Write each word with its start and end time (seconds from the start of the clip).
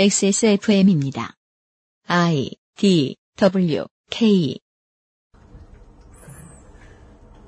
XSFM입니다. 0.00 1.34
I 2.06 2.52
D 2.74 3.16
W 3.36 3.84
K 4.08 4.58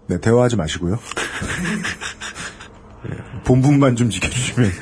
네, 0.06 0.20
대화하지 0.20 0.56
마시고요. 0.56 0.98
네, 3.08 3.16
본분만 3.44 3.96
좀 3.96 4.10
지켜주시면. 4.10 4.68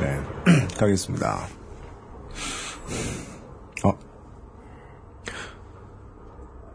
네, 0.00 0.20
가겠습니다. 0.76 1.46
어. 3.84 3.98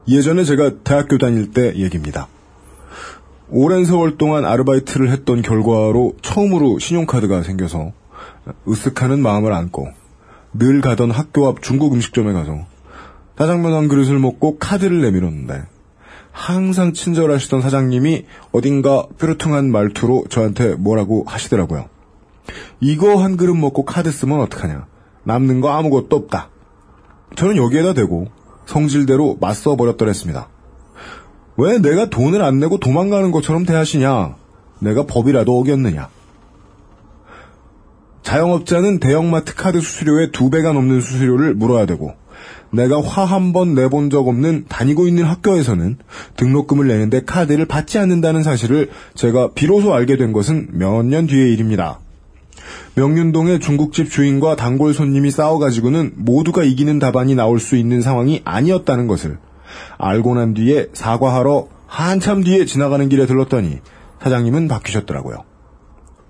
예전에 0.08 0.46
제가 0.46 0.84
대학교 0.86 1.18
다닐 1.18 1.52
때 1.52 1.76
얘기입니다. 1.76 2.30
오랜 3.50 3.84
세월 3.84 4.18
동안 4.18 4.46
아르바이트를 4.46 5.12
했던 5.12 5.42
결과로 5.42 6.16
처음으로 6.22 6.80
신용카드가 6.80 7.44
생겨서 7.44 7.92
으쓱하는 8.68 9.20
마음을 9.20 9.54
안고 9.54 9.90
늘 10.54 10.82
가던 10.82 11.12
학교 11.12 11.48
앞 11.48 11.62
중국 11.62 11.94
음식점에 11.94 12.34
가서 12.34 12.66
짜장면 13.38 13.74
한 13.74 13.88
그릇을 13.88 14.20
먹고 14.20 14.58
카드를 14.58 15.02
내밀었는데 15.02 15.64
항상 16.32 16.94
친절하시던 16.94 17.62
사장님이 17.62 18.26
어딘가 18.52 19.06
뾰루퉁한 19.18 19.72
말투로 19.72 20.26
저한테 20.30 20.76
뭐라고 20.76 21.24
하시더라고요. 21.28 21.90
이거 22.80 23.18
한 23.18 23.38
그릇 23.38 23.56
먹고 23.56 23.86
카드 23.86 24.12
쓰면 24.12 24.40
어떡하냐. 24.42 24.88
남는 25.24 25.62
거 25.62 25.72
아무것도 25.72 26.16
없다. 26.16 26.50
저는 27.36 27.58
여기에다 27.58 27.94
대고 27.94 28.28
성질대로 28.66 29.38
맞서 29.40 29.76
버렸더랬습니다. 29.76 30.48
왜 31.58 31.80
내가 31.80 32.10
돈을 32.10 32.42
안 32.42 32.60
내고 32.60 32.78
도망가는 32.78 33.32
것처럼 33.32 33.66
대하시냐? 33.66 34.36
내가 34.80 35.06
법이라도 35.06 35.60
어겼느냐? 35.60 36.10
자영업자는 38.24 39.00
대형마트 39.00 39.56
카드 39.56 39.82
수수료의 39.82 40.32
두 40.32 40.50
배가 40.50 40.74
넘는 40.74 41.02
수수료를 41.02 41.54
물어야 41.56 41.86
되고 41.86 42.14
내가 42.72 43.02
화 43.02 43.26
한 43.26 43.52
번 43.52 43.76
내본 43.76 44.10
적 44.10 44.28
없는 44.28 44.66
다니고 44.70 45.08
있는 45.08 45.26
학교에서는 45.26 45.98
등록금을 46.38 46.88
내는데 46.88 47.22
카드를 47.26 47.66
받지 47.66 48.00
않는다는 48.00 48.44
사실을 48.44 48.90
제가 49.16 49.52
비로소 49.54 49.94
알게 49.94 50.18
된 50.18 50.32
것은 50.32 50.70
몇 50.72 51.04
년 51.04 51.28
뒤의 51.28 51.52
일입니다. 51.54 52.00
명륜동의 52.96 53.60
중국집 53.60 54.10
주인과 54.10 54.56
단골 54.56 54.94
손님이 54.94 55.32
싸워가지고는 55.32 56.14
모두가 56.16 56.64
이기는 56.64 57.00
답안이 57.00 57.36
나올 57.36 57.60
수 57.60 57.76
있는 57.76 58.02
상황이 58.02 58.42
아니었다는 58.46 59.08
것을 59.08 59.38
알고 59.98 60.36
난 60.36 60.54
뒤에 60.54 60.88
사과하러 60.94 61.68
한참 61.88 62.44
뒤에 62.44 62.66
지나가는 62.66 63.08
길에 63.10 63.26
들렀더니 63.26 63.80
사장님은 64.22 64.68
바뀌셨더라고요. 64.70 65.51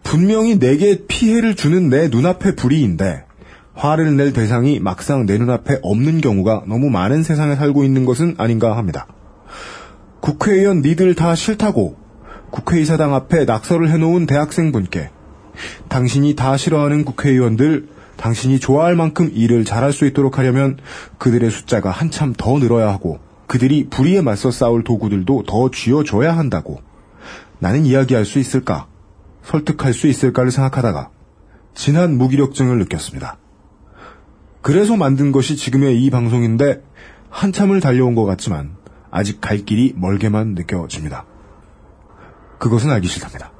분명히 0.03 0.59
내게 0.59 1.05
피해를 1.07 1.55
주는 1.55 1.89
내 1.89 2.07
눈앞의 2.07 2.55
불이인데 2.55 3.25
화를 3.73 4.15
낼 4.17 4.33
대상이 4.33 4.79
막상 4.79 5.25
내 5.25 5.37
눈앞에 5.37 5.79
없는 5.81 6.21
경우가 6.21 6.63
너무 6.67 6.89
많은 6.89 7.23
세상에 7.23 7.55
살고 7.55 7.83
있는 7.83 8.05
것은 8.05 8.35
아닌가 8.37 8.77
합니다. 8.77 9.07
국회의원 10.19 10.81
니들 10.81 11.15
다 11.15 11.35
싫다고 11.35 11.95
국회의사당 12.51 13.15
앞에 13.15 13.45
낙서를 13.45 13.89
해놓은 13.89 14.25
대학생분께 14.25 15.09
당신이 15.87 16.35
다 16.35 16.57
싫어하는 16.57 17.05
국회의원들 17.05 17.87
당신이 18.17 18.59
좋아할 18.59 18.95
만큼 18.95 19.31
일을 19.33 19.65
잘할 19.65 19.93
수 19.93 20.05
있도록 20.05 20.37
하려면 20.37 20.77
그들의 21.17 21.49
숫자가 21.49 21.89
한참 21.89 22.33
더 22.37 22.59
늘어야 22.59 22.89
하고 22.89 23.19
그들이 23.47 23.87
불의에 23.89 24.21
맞서 24.21 24.51
싸울 24.51 24.83
도구들도 24.83 25.43
더 25.47 25.71
쥐어줘야 25.71 26.37
한다고 26.37 26.81
나는 27.59 27.85
이야기할 27.85 28.25
수 28.25 28.37
있을까 28.37 28.87
설득할 29.43 29.93
수 29.93 30.07
있을까를 30.07 30.51
생각하다가 30.51 31.09
진한 31.73 32.17
무기력증을 32.17 32.77
느꼈습니다. 32.79 33.37
그래서 34.61 34.95
만든 34.95 35.31
것이 35.31 35.55
지금의 35.55 36.03
이 36.03 36.09
방송인데 36.09 36.83
한참을 37.29 37.79
달려온 37.79 38.13
것 38.15 38.25
같지만 38.25 38.75
아직 39.09 39.41
갈 39.41 39.57
길이 39.59 39.93
멀게만 39.95 40.53
느껴집니다. 40.53 41.25
그것은 42.59 42.91
알기 42.91 43.07
싫답니다. 43.07 43.51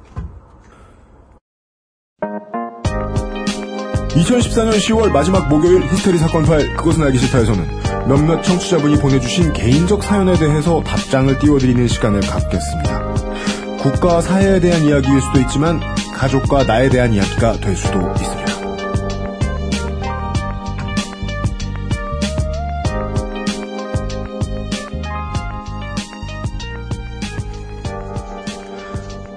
2014년 4.10 4.72
10월 4.76 5.10
마지막 5.10 5.48
목요일 5.48 5.82
히스테리 5.84 6.18
사건 6.18 6.44
파일 6.44 6.76
그것은 6.76 7.02
알기 7.02 7.18
싫다에서는 7.18 8.08
몇몇 8.08 8.42
청취자분이 8.42 8.98
보내주신 8.98 9.52
개인적 9.52 10.02
사연에 10.02 10.34
대해서 10.34 10.82
답장을 10.82 11.38
띄워드리는 11.38 11.88
시간을 11.88 12.20
갖겠습니다. 12.20 13.11
국가와 13.82 14.20
사회에 14.20 14.60
대한 14.60 14.82
이야기일 14.84 15.20
수도 15.20 15.40
있지만 15.40 15.80
가족과 16.14 16.62
나에 16.64 16.88
대한 16.88 17.12
이야기가 17.12 17.54
될 17.54 17.76
수도 17.76 17.98
있습니다. 17.98 18.42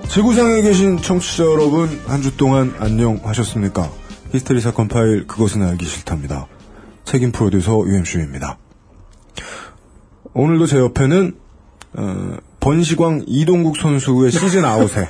지구상에 0.09 0.61
계신 0.61 0.97
청취자 0.97 1.43
여러분 1.43 1.89
한 2.07 2.21
주 2.21 2.37
동안 2.37 2.73
안녕하셨습니까? 2.79 3.89
히스테리 4.31 4.61
사건 4.61 4.87
파일 4.87 5.27
그것은 5.27 5.61
알기 5.63 5.85
싫다입니다. 5.85 6.47
책임 7.03 7.31
프로듀서 7.31 7.79
UMC입니다. 7.85 8.57
오늘도 10.33 10.67
제 10.67 10.77
옆에는 10.79 11.35
어, 11.97 12.37
번식왕 12.65 13.25
이동국 13.27 13.77
선수의 13.77 14.31
시즌 14.31 14.65
아웃에 14.65 15.07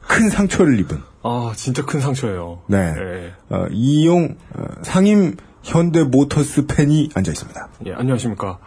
큰 0.00 0.28
상처를 0.28 0.80
입은 0.80 1.00
아, 1.22 1.52
진짜 1.54 1.84
큰 1.84 2.00
상처예요. 2.00 2.62
네. 2.66 2.92
예. 2.98 3.32
어, 3.50 3.66
이용 3.70 4.36
어, 4.52 4.64
상임 4.82 5.36
현대 5.62 6.02
모터스 6.02 6.66
팬이 6.66 7.10
앉아 7.14 7.30
있습니다. 7.30 7.68
예, 7.86 7.92
안녕하십니까. 7.94 8.58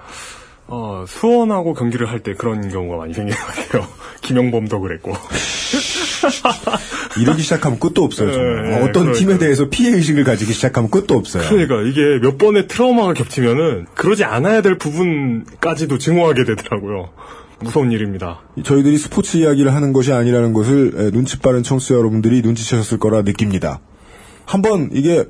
어, 0.68 1.04
수원하고 1.08 1.74
경기를 1.74 2.10
할 2.10 2.22
때 2.22 2.34
그런 2.36 2.70
경우가 2.70 2.96
많이 2.98 3.14
생기는 3.14 3.38
것 3.38 3.46
같아요. 3.48 3.86
김영범도 4.22 4.80
그랬고. 4.80 5.12
이러기 7.20 7.42
시작하면 7.44 7.80
끝도 7.80 8.06
없어요. 8.06 8.32
정말. 8.32 8.64
네, 8.70 8.76
어떤 8.78 8.92
그러니까. 8.94 9.20
팀에 9.20 9.38
대해서 9.40 9.68
피해 9.70 9.92
의식을 9.94 10.24
가지기 10.24 10.54
시작하면 10.54 10.90
끝도 10.90 11.16
없어요. 11.16 11.44
그러니까 11.50 11.82
이게 11.82 12.20
몇 12.22 12.38
번의 12.38 12.70
트라우마가 12.70 13.14
겹치면은 13.14 13.88
그러지 13.94 14.24
않아야 14.24 14.62
될 14.62 14.78
부분까지도 14.78 15.98
증오하게 15.98 16.46
되더라고요. 16.46 17.10
무서운 17.60 17.92
일입니다. 17.92 18.40
저희들이 18.64 18.98
스포츠 18.98 19.38
이야기를 19.38 19.74
하는 19.74 19.94
것이 19.94 20.14
아니라는 20.14 20.54
것을 20.54 20.94
에, 20.96 21.12
눈치 21.12 21.40
빠른 21.40 21.64
청취자 21.64 21.96
여러분들이 21.96 22.42
눈치채셨을 22.42 23.00
거라 23.00 23.24
느낍니다. 23.24 23.80
한번 24.46 24.90
이게 24.94 25.26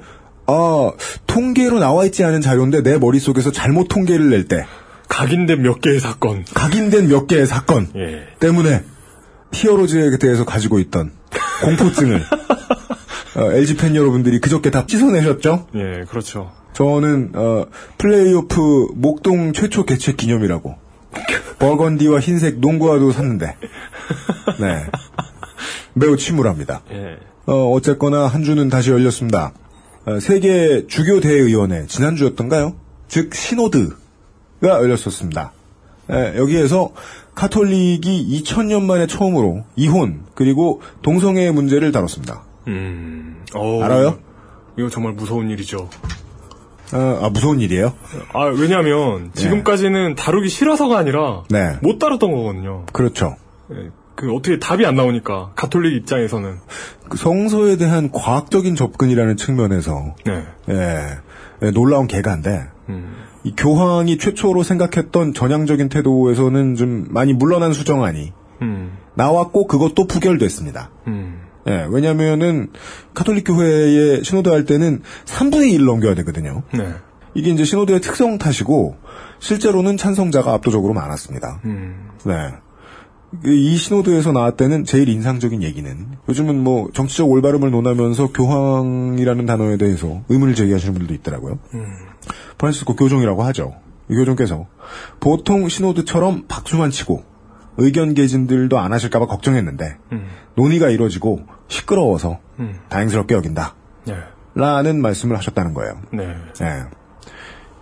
아 0.45 0.91
통계로 1.25 1.79
나와 1.79 2.05
있지 2.05 2.23
않은 2.23 2.41
자료인데 2.41 2.83
내 2.83 2.97
머릿속에서 2.97 3.51
잘못 3.51 3.87
통계를 3.87 4.29
낼 4.29 4.47
때 4.47 4.65
각인된 5.09 5.61
몇 5.61 5.79
개의 5.81 5.99
사건. 5.99 6.43
각인된 6.53 7.07
몇 7.07 7.27
개의 7.27 7.47
사건 7.47 7.87
예. 7.95 8.27
때문에 8.39 8.83
히어로즈에 9.53 10.17
대해서 10.17 10.43
가지고 10.45 10.79
있던 10.79 11.11
공포증을 11.63 12.21
어, 13.37 13.51
LG 13.53 13.77
팬 13.77 13.95
여러분들이 13.95 14.39
그저께 14.41 14.69
다 14.69 14.85
씻어내셨죠? 14.87 15.67
예, 15.75 16.03
그렇죠. 16.09 16.51
저는 16.73 17.31
어, 17.35 17.65
플레이오프 17.97 18.87
목동 18.95 19.53
최초 19.53 19.85
개최 19.85 20.11
기념이라고 20.13 20.75
버건디와 21.59 22.19
흰색 22.19 22.59
농구화도 22.59 23.11
샀는데 23.11 23.55
네 24.59 24.85
매우 25.93 26.15
침울합니다. 26.15 26.81
예. 26.91 27.17
어, 27.45 27.71
어쨌거나 27.71 28.27
한 28.27 28.43
주는 28.43 28.69
다시 28.69 28.91
열렸습니다. 28.91 29.53
어, 30.05 30.19
세계 30.19 30.85
주교 30.87 31.19
대의원회 31.19 31.87
지난주였던가요? 31.87 32.75
즉 33.07 33.33
시노드가 33.33 33.89
열렸었습니다. 34.61 35.53
예, 36.11 36.33
여기에서 36.37 36.91
카톨릭이 37.35 38.41
2000년 38.41 38.83
만에 38.83 39.07
처음으로 39.07 39.63
이혼 39.75 40.21
그리고 40.33 40.81
동성애 41.01 41.51
문제를 41.51 41.91
다뤘습니다. 41.91 42.43
음. 42.67 43.43
어우, 43.53 43.81
알아요? 43.83 44.19
이거 44.77 44.89
정말 44.89 45.13
무서운 45.13 45.49
일이죠. 45.49 45.89
어, 46.93 47.19
아 47.21 47.29
무서운 47.29 47.59
일이에요? 47.59 47.93
아, 48.33 48.45
왜냐면 48.45 49.31
지금까지는 49.33 50.15
다루기 50.15 50.49
싫어서가 50.49 50.97
아니라 50.97 51.43
네, 51.49 51.77
못 51.81 51.99
다뤘던 51.99 52.31
거거든요. 52.31 52.85
그렇죠. 52.93 53.35
예, 53.71 53.89
그 54.15 54.33
어떻게 54.33 54.57
답이 54.57 54.85
안 54.85 54.95
나오니까 54.95 55.51
가톨릭 55.55 55.95
입장에서는 55.95 56.57
그 57.09 57.17
성서에 57.17 57.77
대한 57.77 58.11
과학적인 58.11 58.75
접근이라는 58.75 59.37
측면에서 59.37 60.15
네. 60.25 60.43
예, 60.69 61.17
예, 61.63 61.71
놀라운 61.71 62.07
개가인데 62.07 62.67
음. 62.89 63.15
이 63.43 63.53
교황이 63.55 64.17
최초로 64.17 64.63
생각했던 64.63 65.33
전향적인 65.33 65.89
태도에서는 65.89 66.75
좀 66.75 67.05
많이 67.09 67.33
물러난 67.33 67.73
수정안이 67.73 68.33
음. 68.61 68.97
나왔고 69.13 69.67
그것도 69.67 70.07
부결됐습니다. 70.07 70.89
음. 71.07 71.46
예, 71.67 71.85
왜냐면은 71.89 72.69
카톨릭 73.13 73.45
교회에 73.45 74.23
신호도 74.23 74.53
할 74.53 74.65
때는 74.65 75.01
3분의 75.25 75.71
1 75.71 75.85
넘겨야 75.85 76.15
되거든요. 76.15 76.63
네. 76.73 76.93
이게 77.33 77.51
이제 77.51 77.63
신호도의 77.63 78.01
특성 78.01 78.37
탓이고 78.37 78.95
실제로는 79.39 79.97
찬성자가 79.97 80.53
압도적으로 80.53 80.93
많았습니다. 80.93 81.61
음. 81.65 82.09
네. 82.25 82.33
이 83.45 83.75
신호도에서 83.75 84.31
나왔다는 84.31 84.85
제일 84.85 85.09
인상적인 85.09 85.61
얘기는 85.61 86.07
요즘은 86.29 86.63
뭐 86.63 86.89
정치적 86.93 87.29
올바름을 87.29 87.71
논하면서 87.71 88.31
교황이라는 88.31 89.45
단어에 89.45 89.77
대해서 89.77 90.21
의문을 90.29 90.55
제기하시는 90.55 90.93
분들도 90.93 91.13
있더라고요. 91.15 91.59
프란시스코 92.57 92.95
교종이라고 92.95 93.43
하죠. 93.43 93.75
이 94.09 94.15
교종께서 94.15 94.67
보통 95.19 95.67
신호드처럼 95.67 96.45
박수만 96.47 96.89
치고 96.89 97.23
의견 97.77 98.13
개진들도 98.13 98.79
안 98.79 98.93
하실까봐 98.93 99.27
걱정했는데 99.27 99.97
논의가 100.55 100.89
이루어지고 100.89 101.41
시끄러워서 101.67 102.39
음. 102.59 102.79
다행스럽게 102.89 103.35
여긴다. 103.35 103.75
네. 104.05 104.15
라는 104.55 105.01
말씀을 105.01 105.37
하셨다는 105.37 105.73
거예요. 105.73 106.01
네. 106.11 106.35
예. 106.61 106.83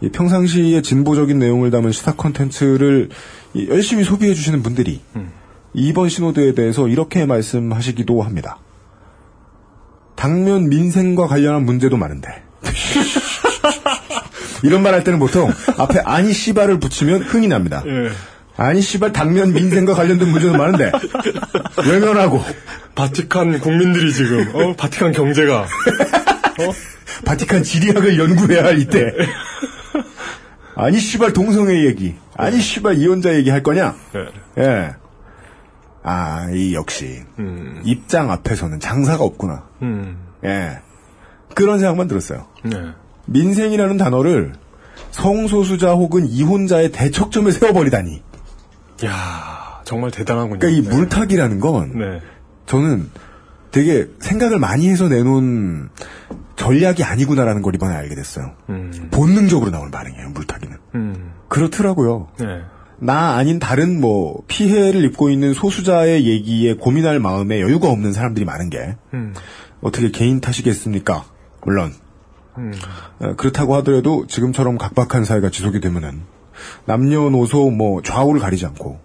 이 0.01 0.09
평상시에 0.09 0.81
진보적인 0.81 1.39
내용을 1.39 1.71
담은 1.71 1.91
시사 1.91 2.13
콘텐츠를 2.15 3.09
이 3.53 3.67
열심히 3.69 4.03
소비해 4.03 4.33
주시는 4.33 4.61
분들이 4.63 5.01
음. 5.15 5.31
이번 5.73 6.09
신호드에 6.09 6.53
대해서 6.53 6.87
이렇게 6.87 7.25
말씀하시기도 7.25 8.21
합니다. 8.21 8.57
당면 10.15 10.69
민생과 10.69 11.27
관련한 11.27 11.65
문제도 11.65 11.95
많은데. 11.97 12.43
이런 14.63 14.81
말 14.81 14.93
할 14.93 15.03
때는 15.03 15.19
보통 15.19 15.51
앞에 15.77 15.99
아니 15.99 16.33
씨발을 16.33 16.79
붙이면 16.79 17.23
흥이 17.23 17.47
납니다. 17.47 17.83
예. 17.85 18.09
아니 18.57 18.81
씨발 18.81 19.11
당면 19.11 19.53
민생과 19.53 19.93
관련된 19.93 20.29
문제도 20.29 20.55
많은데 20.57 20.91
외면하고 21.87 22.41
바티칸 22.95 23.59
국민들이 23.59 24.13
지금 24.13 24.49
어 24.53 24.75
바티칸 24.75 25.11
경제가 25.11 25.67
바티칸 27.25 27.63
지리학을 27.63 28.17
연구해야 28.17 28.63
할 28.63 28.79
이때. 28.79 29.13
아니 30.75 30.99
씨발 30.99 31.33
동성애 31.33 31.85
얘기. 31.85 32.15
아니 32.35 32.59
씨발 32.59 32.97
이혼자 32.97 33.33
얘기 33.35 33.49
할 33.49 33.63
거냐? 33.63 33.95
예. 34.15 34.63
예. 34.63 34.95
아, 36.03 36.47
이 36.53 36.75
역시 36.75 37.23
음. 37.39 37.81
입장 37.83 38.29
앞에서는 38.29 38.79
장사가 38.79 39.23
없구나. 39.23 39.63
음. 39.81 40.17
예. 40.43 40.79
그런 41.55 41.79
생각만 41.79 42.07
들었어요. 42.07 42.45
네. 42.63 42.77
민생이라는 43.25 43.97
단어를 43.97 44.53
성소수자 45.11 45.93
혹은 45.93 46.27
이혼자의 46.27 46.91
대척점에 46.91 47.51
세워버리다니. 47.51 48.21
야 49.03 49.81
정말 49.83 50.11
대단하군요. 50.11 50.59
그러니까 50.59 50.81
이 50.81 50.87
네. 50.87 50.95
물타기라는 50.95 51.59
건 51.59 51.97
네. 51.97 52.21
저는 52.65 53.09
되게 53.71 54.07
생각을 54.19 54.57
많이 54.57 54.89
해서 54.89 55.09
내놓은 55.09 55.89
전략이 56.55 57.03
아니구나라는 57.03 57.61
걸 57.61 57.75
이번에 57.75 57.93
알게 57.93 58.15
됐어요. 58.15 58.53
음. 58.69 59.09
본능적으로 59.11 59.69
나오는 59.71 59.91
반응이에요, 59.91 60.29
물타기는. 60.29 60.77
음. 60.95 61.31
그렇더라고요. 61.49 62.29
네. 62.39 62.61
나 62.97 63.35
아닌 63.35 63.59
다른 63.59 63.99
뭐 63.99 64.41
피해를 64.47 65.03
입고 65.03 65.29
있는 65.29 65.53
소수자의 65.53 66.25
얘기에 66.25 66.75
고민할 66.75 67.19
마음에 67.19 67.59
여유가 67.59 67.89
없는 67.89 68.13
사람들이 68.13 68.45
많은 68.45 68.69
게 68.69 68.95
음. 69.13 69.33
어떻게 69.81 70.09
개인 70.11 70.39
탓이겠습니까? 70.39 71.25
물론 71.65 71.93
음. 72.57 72.71
어, 73.19 73.35
그렇다고 73.35 73.75
하더라도 73.75 74.25
지금처럼 74.27 74.77
각박한 74.77 75.25
사회가 75.25 75.49
지속이 75.49 75.81
되면은 75.81 76.21
남녀노소 76.85 77.71
뭐 77.71 78.01
좌우를 78.01 78.41
가리지 78.41 78.65
않고 78.65 78.99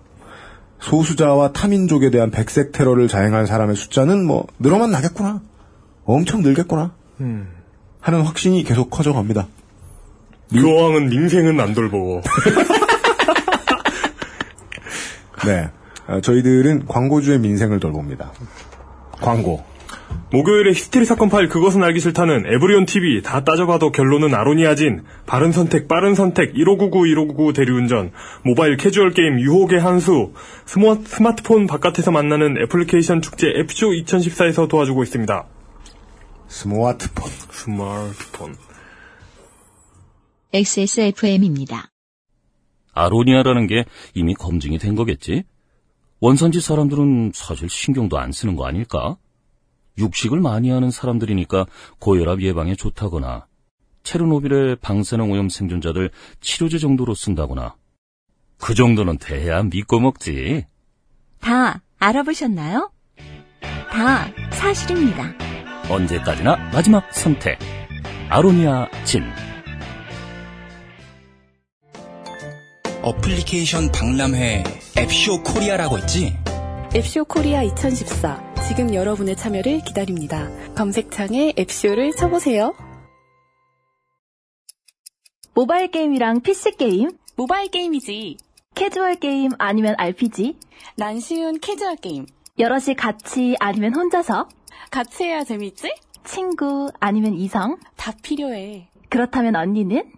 소수자와 0.81 1.53
타민족에 1.53 2.11
대한 2.11 2.31
백색 2.31 2.73
테러를 2.73 3.09
자행한 3.09 3.47
사람의 3.47 3.77
숫자는 3.77 4.27
뭐 4.27 4.47
늘어만 4.59 4.91
나겠구나. 4.91 5.41
엄청 6.05 6.43
늘겠구나. 6.43 6.93
음. 7.21 7.49
하는 8.01 8.23
확신이 8.23 8.65
계속 8.65 8.91
커져갑니다. 8.91 9.47
교황은 10.53 11.11
민생은 11.11 11.61
안 11.61 11.75
돌보고. 11.75 12.23
네. 15.47 15.71
어, 16.09 16.21
저희들은 16.21 16.87
광고주의 16.87 17.39
민생을 17.39 17.79
돌봅니다. 17.79 18.33
광고. 19.21 19.63
목요일에 20.33 20.71
히스테리 20.71 21.05
사건 21.05 21.29
파일 21.29 21.49
그것은 21.49 21.83
알기 21.83 21.99
싫다는 21.99 22.47
에브리온 22.47 22.87
TV 22.87 23.21
다 23.23 23.43
따져봐도 23.43 23.91
결론은 23.91 24.33
아로니아진 24.33 25.03
바른 25.27 25.51
선택 25.51 25.89
빠른 25.89 26.15
선택 26.15 26.55
1599 26.55 27.09
1599 27.09 27.53
대리운전 27.53 28.13
모바일 28.45 28.77
캐주얼 28.77 29.11
게임 29.11 29.41
유혹의 29.41 29.81
한수 29.81 30.33
스마, 30.67 30.95
스마트폰 31.05 31.67
바깥에서 31.67 32.13
만나는 32.13 32.57
애플리케이션 32.63 33.23
축제 33.23 33.49
앱쇼 33.49 33.89
2014에서 33.89 34.69
도와주고 34.69 35.03
있습니다. 35.03 35.47
스마트폰. 36.47 37.29
스마트폰 37.51 38.55
XSFM입니다. 40.53 41.91
아로니아라는 42.93 43.67
게 43.67 43.85
이미 44.15 44.35
검증이 44.35 44.79
된 44.79 44.95
거겠지? 44.95 45.45
원산지 46.21 46.61
사람들은 46.61 47.33
사실 47.35 47.69
신경도 47.69 48.19
안 48.19 48.33
쓰는 48.33 48.57
거 48.57 48.67
아닐까? 48.67 49.17
육식을 50.01 50.41
많이 50.41 50.71
하는 50.71 50.91
사람들이니까 50.91 51.67
고혈압 51.99 52.41
예방에 52.43 52.75
좋다거나 52.75 53.47
체르노빌의 54.03 54.77
방사능 54.77 55.31
오염 55.31 55.49
생존자들 55.49 56.11
치료제 56.41 56.79
정도로 56.79 57.15
쓴다거나 57.15 57.75
그 58.59 58.75
정도는 58.75 59.19
돼야 59.19 59.63
믿고 59.63 60.01
먹지. 60.01 60.67
다 61.41 61.81
알아보셨나요? 61.99 62.91
다 63.91 64.29
사실입니다. 64.53 65.33
언제까지나 65.89 66.57
마지막 66.73 67.13
선택. 67.13 67.59
아로니아 68.29 68.89
진. 69.05 69.25
어플리케이션 73.03 73.91
박람회 73.93 74.63
앱쇼 74.99 75.43
코리아라고 75.43 75.99
있지? 75.99 76.37
앱쇼 76.95 77.25
코리아 77.25 77.63
2014. 77.63 78.50
지금 78.71 78.95
여러분의 78.95 79.35
참여를 79.35 79.81
기다립니다. 79.81 80.49
검색창에 80.77 81.55
앱쇼를 81.59 82.13
쳐보세요. 82.13 82.73
모바일 85.55 85.91
게임이랑 85.91 86.43
PC 86.43 86.77
게임, 86.77 87.11
모바일 87.35 87.69
게임이지. 87.69 88.37
캐주얼 88.77 89.17
게임 89.17 89.51
아니면 89.59 89.97
RPG, 89.99 90.57
난 90.97 91.19
쉬운 91.19 91.59
캐주얼 91.59 91.97
게임. 91.97 92.27
여럿이 92.61 92.95
같이 92.95 93.57
아니면 93.59 93.93
혼자서, 93.93 94.49
같이 94.93 95.25
해야 95.25 95.43
재밌지? 95.43 95.93
친구 96.23 96.93
아니면 97.01 97.35
이성, 97.35 97.77
다 97.97 98.13
필요해. 98.23 98.89
그렇다면 99.09 99.57
언니는? 99.57 100.13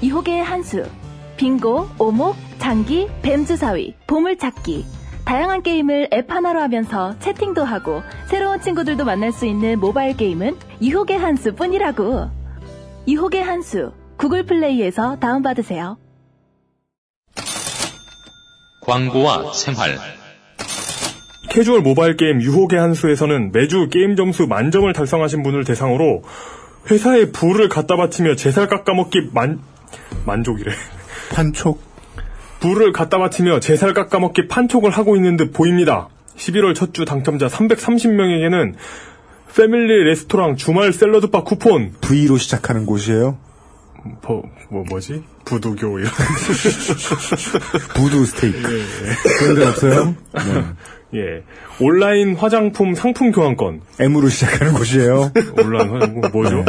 유혹의 0.00 0.42
한수, 0.42 0.88
빙고, 1.36 1.86
오목, 1.98 2.34
장기, 2.58 3.08
뱀주사위, 3.20 3.94
보물찾기. 4.06 4.99
다양한 5.30 5.62
게임을 5.62 6.08
앱 6.12 6.28
하나로 6.28 6.60
하면서 6.60 7.16
채팅도 7.20 7.62
하고 7.62 8.02
새로운 8.26 8.60
친구들도 8.60 9.04
만날 9.04 9.30
수 9.30 9.46
있는 9.46 9.78
모바일 9.78 10.16
게임은 10.16 10.56
유혹의 10.80 11.14
한수 11.14 11.54
뿐이라고. 11.54 12.28
유혹의 13.06 13.40
한수, 13.40 13.92
구글 14.16 14.44
플레이에서 14.44 15.20
다운받으세요. 15.20 15.98
광고와 18.82 19.52
생활. 19.52 19.98
캐주얼 21.50 21.82
모바일 21.82 22.16
게임 22.16 22.42
유혹의 22.42 22.80
한수에서는 22.80 23.52
매주 23.52 23.88
게임 23.88 24.16
점수 24.16 24.48
만점을 24.48 24.92
달성하신 24.92 25.44
분을 25.44 25.62
대상으로 25.62 26.24
회사에 26.90 27.30
부를 27.30 27.68
갖다 27.68 27.94
바치며 27.94 28.34
제살 28.34 28.66
깎아먹기 28.66 29.30
만 29.32 29.60
만족이래. 30.26 30.72
판촉. 31.32 31.89
부를 32.60 32.92
갖다 32.92 33.18
바치며 33.18 33.60
제살 33.60 33.94
깎아먹기 33.94 34.48
판촉을 34.48 34.90
하고 34.90 35.16
있는 35.16 35.36
듯 35.36 35.52
보입니다. 35.52 36.08
11월 36.36 36.74
첫 36.74 36.92
주 36.92 37.04
당첨자 37.04 37.46
330명에게는 37.48 38.74
패밀리 39.54 40.04
레스토랑 40.04 40.56
주말 40.56 40.92
샐러드바 40.92 41.42
쿠폰 41.42 41.92
V로 42.00 42.36
시작하는 42.38 42.86
곳이에요. 42.86 43.36
뭐, 44.22 44.42
뭐 44.70 44.84
뭐지? 44.88 45.22
부두교 45.44 45.98
이런 45.98 46.10
부두 47.94 48.24
스테이크. 48.24 48.84
그런 49.38 49.54
데 49.56 49.66
없어요? 49.66 50.14
네. 50.32 50.64
예 51.14 51.42
온라인 51.80 52.36
화장품 52.36 52.94
상품 52.94 53.32
교환권 53.32 53.80
M으로 53.98 54.28
시작하는 54.28 54.72
곳이에요. 54.74 55.32
온라인 55.58 55.90
화장품 55.90 56.30
뭐죠? 56.32 56.64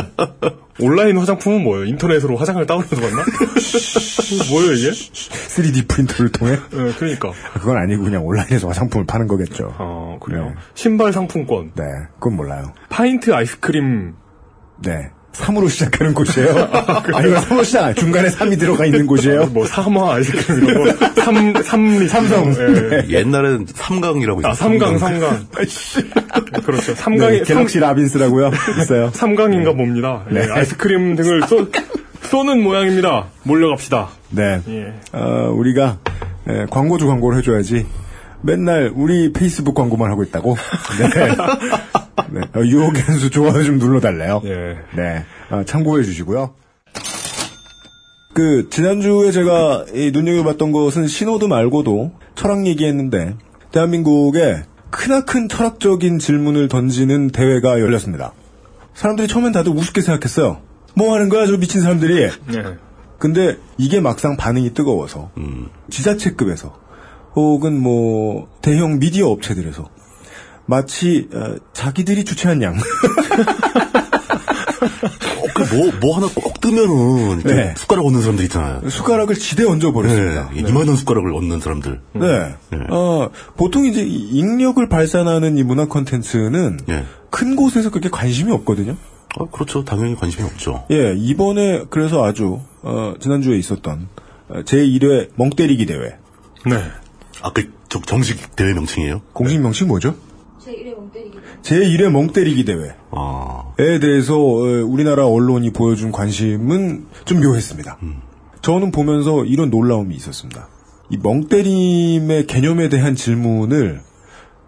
온라인 0.80 1.18
화장품은 1.18 1.64
뭐예요? 1.64 1.86
인터넷으로 1.86 2.36
화장을 2.38 2.66
다운로드 2.66 2.96
받나? 2.96 3.24
뭐예요 4.50 4.72
이게? 4.74 4.90
3D 4.92 5.88
프린터를 5.88 6.32
통해? 6.32 6.54
예, 6.54 6.94
그러니까 6.98 7.32
그건 7.54 7.78
아니고 7.78 8.04
그냥 8.04 8.26
온라인에서 8.26 8.68
화장품을 8.68 9.06
파는 9.06 9.28
거겠죠. 9.28 9.76
어 9.78 10.18
그래요. 10.22 10.46
네. 10.46 10.56
신발 10.74 11.14
상품권 11.14 11.72
네, 11.76 11.84
그건 12.16 12.36
몰라요. 12.38 12.74
파인트 12.90 13.34
아이스크림 13.34 14.14
네. 14.84 15.12
3으로 15.34 15.70
시작하는 15.70 16.14
곳이에요? 16.14 16.50
아니면 17.14 17.42
3으로 17.44 17.64
시작, 17.64 17.86
안- 17.86 17.96
중간에 17.96 18.30
3이 18.30 18.60
들어가 18.60 18.86
있는 18.86 19.08
곳이에요? 19.08 19.46
뭐 19.48 19.66
아이스크림 20.12 20.64
이런 20.68 20.98
거 20.98 21.22
삼, 21.22 21.54
삼리 21.64 22.08
삼성. 22.08 22.54
예. 22.54 23.06
옛날에는 23.10 23.66
삼강이라고 23.74 24.42
아 24.46 24.52
있었어요. 24.52 24.80
삼강 24.80 24.98
삼강 24.98 25.48
그렇죠 26.66 26.94
네, 26.94 26.96
삼강이 26.96 27.44
갤럭시 27.44 27.80
라빈스라고요? 27.80 28.52
있어요. 28.82 29.10
삼강인가 29.16 29.74
봅니다 29.74 30.24
예, 30.32 30.34
네. 30.34 30.48
아이스크림 30.52 31.16
등을 31.16 31.42
쏘, 31.48 31.68
쏘는 32.24 32.62
모양입니다 32.62 33.28
몰려갑시다 33.44 34.10
네. 34.32 34.62
예. 34.68 34.94
어, 35.14 35.52
우리가 35.56 35.98
에, 36.48 36.66
광고주 36.70 37.08
광고를 37.08 37.38
해줘야지 37.40 37.86
맨날 38.44 38.92
우리 38.96 39.32
페이스북 39.32 39.76
광고만 39.76 40.10
하고 40.10 40.24
있다고. 40.24 40.58
네. 41.14 41.30
네. 42.30 42.42
어, 42.56 42.64
유혹의 42.64 43.02
한수 43.02 43.30
좋아요 43.30 43.64
좀 43.64 43.78
눌러달래요. 43.78 44.42
예. 44.46 44.78
네. 44.96 45.26
아, 45.50 45.64
참고해 45.64 46.04
주시고요. 46.04 46.54
그, 48.34 48.70
지난주에 48.70 49.32
제가 49.32 49.86
이 49.94 50.12
눈여겨봤던 50.12 50.72
것은 50.72 51.08
신호도 51.08 51.48
말고도 51.48 52.14
철학 52.36 52.66
얘기했는데, 52.66 53.36
대한민국에 53.72 54.64
크나큰 54.90 55.50
철학적인 55.50 56.20
질문을 56.20 56.68
던지는 56.68 57.30
대회가 57.30 57.80
열렸습니다. 57.80 58.34
사람들이 58.94 59.28
처음엔 59.28 59.52
다들 59.52 59.74
우습게 59.74 60.02
생각했어요. 60.02 60.62
뭐 60.96 61.14
하는 61.14 61.30
거야, 61.30 61.46
저 61.46 61.58
미친 61.58 61.82
사람들이. 61.82 62.24
예. 62.24 62.32
근데 63.18 63.58
이게 63.78 64.00
막상 64.00 64.38
반응이 64.38 64.74
뜨거워서, 64.74 65.32
지자체급에서, 65.90 66.74
혹은 67.36 67.80
뭐, 67.80 68.50
대형 68.62 69.00
미디어 69.00 69.28
업체들에서, 69.28 69.90
마치, 70.72 71.28
어, 71.34 71.56
자기들이 71.74 72.24
주최한 72.24 72.62
양. 72.62 72.78
뭐, 75.70 75.92
뭐 76.02 76.16
하나 76.16 76.28
꼭 76.34 76.62
뜨면은, 76.62 77.40
네. 77.44 77.74
숟가락 77.76 78.06
얻는 78.06 78.22
사람들 78.22 78.46
있잖아요. 78.46 78.90
숟가락을 78.90 79.36
지대 79.36 79.66
얹어버렸습니다. 79.66 80.50
네, 80.54 80.60
이만한 80.62 80.96
숟가락을 80.96 81.34
얻는 81.34 81.60
사람들. 81.60 82.00
네. 82.14 82.56
어, 82.90 83.30
보통 83.58 83.86
이제 83.86 84.02
이 84.02 84.30
인력을 84.30 84.88
발산하는 84.88 85.58
이 85.58 85.64
문화 85.64 85.88
콘텐츠는 85.88 86.80
예. 86.88 87.04
큰 87.30 87.58
곳에서 87.58 87.90
그렇게 87.90 88.10
관심이 88.10 88.52
없거든요. 88.54 88.96
아, 89.38 89.46
그렇죠. 89.52 89.84
당연히 89.84 90.16
관심이 90.16 90.46
없죠. 90.46 90.86
예, 90.92 91.14
이번에 91.18 91.84
그래서 91.90 92.24
아주 92.24 92.62
어, 92.82 93.14
지난주에 93.20 93.58
있었던 93.58 94.08
어, 94.48 94.62
제1회 94.64 95.32
멍때리기 95.36 95.86
대회. 95.86 96.16
네. 96.66 96.76
아, 97.42 97.52
그, 97.52 97.74
저, 97.90 98.00
정식 98.02 98.56
대회 98.56 98.74
명칭이에요? 98.74 99.22
공식 99.34 99.60
명칭 99.60 99.90
뭐죠? 99.90 100.16
제1회 100.66 100.96
멍때리기. 100.96 101.38
제1회 101.64 102.10
멍때리기 102.10 102.66
대회에 102.66 102.92
아, 103.12 103.74
대해서 103.78 104.38
어, 104.38 104.84
우리나라 104.86 105.26
언론이 105.28 105.72
보여준 105.72 106.12
관심은 106.12 107.08
좀 107.26 107.42
묘했습니다. 107.42 107.98
저는 108.62 108.92
보면서 108.92 109.44
이런 109.46 109.70
놀라움이 109.70 110.16
있었습니다. 110.16 110.68
이 111.10 111.18
멍때림의 111.18 112.48
개념에 112.48 112.90
대한 112.90 113.16
질문을 113.16 114.02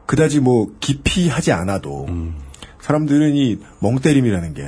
그다지 0.05 0.39
뭐 0.39 0.67
깊이 0.79 1.29
하지 1.29 1.51
않아도 1.51 2.07
사람들은 2.81 3.35
이 3.35 3.59
멍때림이라는 3.79 4.53
게 4.53 4.67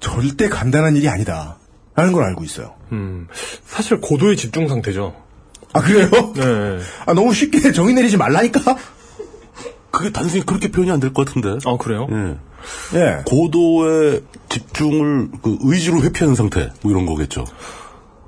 절대 0.00 0.48
간단한 0.48 0.96
일이 0.96 1.08
아니다. 1.08 1.58
라는 1.96 2.12
걸 2.12 2.24
알고 2.24 2.42
있어요. 2.44 2.74
음, 2.92 3.28
사실 3.64 4.00
고도의 4.00 4.36
집중 4.36 4.66
상태죠. 4.66 5.14
아, 5.72 5.80
그래요? 5.80 6.08
네. 6.34 6.78
아, 7.06 7.14
너무 7.14 7.32
쉽게 7.34 7.72
정의 7.72 7.94
내리지 7.94 8.16
말라니까? 8.16 8.76
그게 9.94 10.10
단순히 10.10 10.44
그렇게 10.44 10.70
표현이 10.70 10.90
안 10.90 11.00
될 11.00 11.12
것 11.12 11.26
같은데. 11.26 11.58
아, 11.68 11.76
그래요? 11.76 12.06
예. 12.10 12.98
예. 12.98 13.22
고도의 13.26 14.22
집중을 14.48 15.28
그 15.42 15.58
의지로 15.62 16.02
회피하는 16.02 16.34
상태, 16.34 16.72
뭐 16.82 16.92
이런 16.92 17.06
거겠죠. 17.06 17.44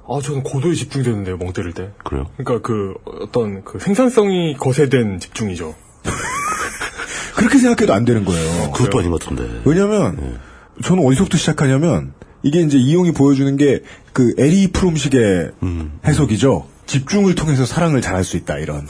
아, 0.08 0.20
저는 0.22 0.42
고도에 0.42 0.74
집중되는데요, 0.74 1.36
멍 1.38 1.52
때릴 1.52 1.72
때. 1.72 1.90
그래요. 2.04 2.26
그러니까 2.36 2.66
그 2.66 2.94
어떤 3.22 3.64
그 3.64 3.78
생산성이 3.78 4.54
거세된 4.56 5.18
집중이죠. 5.20 5.74
그렇게 7.34 7.58
생각해도 7.58 7.92
안 7.92 8.04
되는 8.04 8.24
거예요. 8.24 8.70
그것도 8.72 8.98
아닌 8.98 9.10
것 9.10 9.20
같은데. 9.20 9.62
왜냐면, 9.64 10.38
저는 10.82 11.04
어디서부터 11.06 11.36
시작하냐면, 11.38 12.12
이게 12.42 12.60
이제 12.60 12.78
이용이 12.78 13.12
보여주는 13.12 13.56
게, 13.56 13.82
그, 14.12 14.34
에리 14.38 14.68
프롬식의 14.72 15.50
해석이죠. 16.06 16.66
집중을 16.86 17.34
통해서 17.34 17.66
사랑을 17.66 18.00
잘할 18.00 18.22
수 18.24 18.36
있다, 18.36 18.58
이런. 18.58 18.86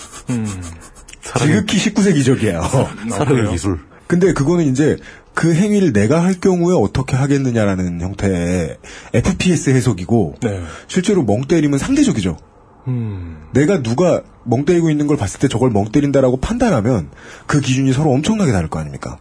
지극히 1.39 1.79
19세기적이에요. 1.79 3.11
사랑의 3.11 3.51
기술. 3.51 3.79
근데 4.07 4.33
그거는 4.33 4.67
이제, 4.67 4.97
그 5.35 5.53
행위를 5.53 5.93
내가 5.93 6.23
할 6.23 6.35
경우에 6.35 6.75
어떻게 6.79 7.17
하겠느냐라는 7.17 8.01
형태의 8.01 8.79
FPS 9.13 9.71
해석이고, 9.71 10.37
네. 10.43 10.63
실제로 10.87 11.25
멍 11.25 11.43
때리면 11.43 11.79
상대적이죠. 11.79 12.37
음. 12.89 13.49
내가 13.53 13.83
누가 13.83 14.23
멍 14.45 14.65
때리고 14.65 14.91
있는 14.91 15.07
걸 15.07 15.17
봤을 15.17 15.41
때 15.41 15.49
저걸 15.49 15.71
멍 15.71 15.91
때린다라고 15.91 16.39
판단하면 16.39 17.11
그 17.47 17.61
기준이 17.61 17.93
서로 17.93 18.13
엄청나게 18.13 18.53
다를 18.53 18.69
거 18.69 18.79
아닙니까? 18.79 19.19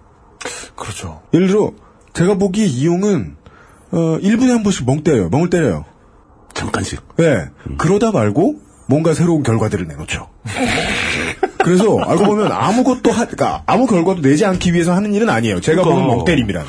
그렇죠. 0.75 1.23
예를 1.33 1.47
들어 1.47 1.73
제가 2.13 2.35
보기에 2.35 2.65
이용은 2.65 3.35
어 3.91 4.19
1분에 4.21 4.49
한 4.49 4.63
번씩 4.63 4.85
멍 4.85 5.03
때려요. 5.03 5.29
멍을 5.29 5.49
때려요. 5.49 5.85
잠깐씩. 6.53 7.01
예. 7.19 7.49
그러다 7.77 8.11
말고 8.11 8.59
뭔가 8.87 9.13
새로운 9.13 9.43
결과들을 9.43 9.87
내놓죠. 9.87 10.29
그래서 11.65 11.97
알고 11.99 12.25
보면 12.25 12.51
아무것도 12.51 13.11
하, 13.11 13.25
그러니까 13.25 13.63
아무 13.65 13.87
결과도 13.87 14.21
내지 14.21 14.45
않기 14.45 14.73
위해서 14.73 14.93
하는 14.93 15.13
일은 15.13 15.29
아니에요. 15.29 15.59
제가 15.61 15.81
그러니까. 15.81 16.03
보는 16.05 16.15
멍 16.17 16.25
때림이란. 16.25 16.63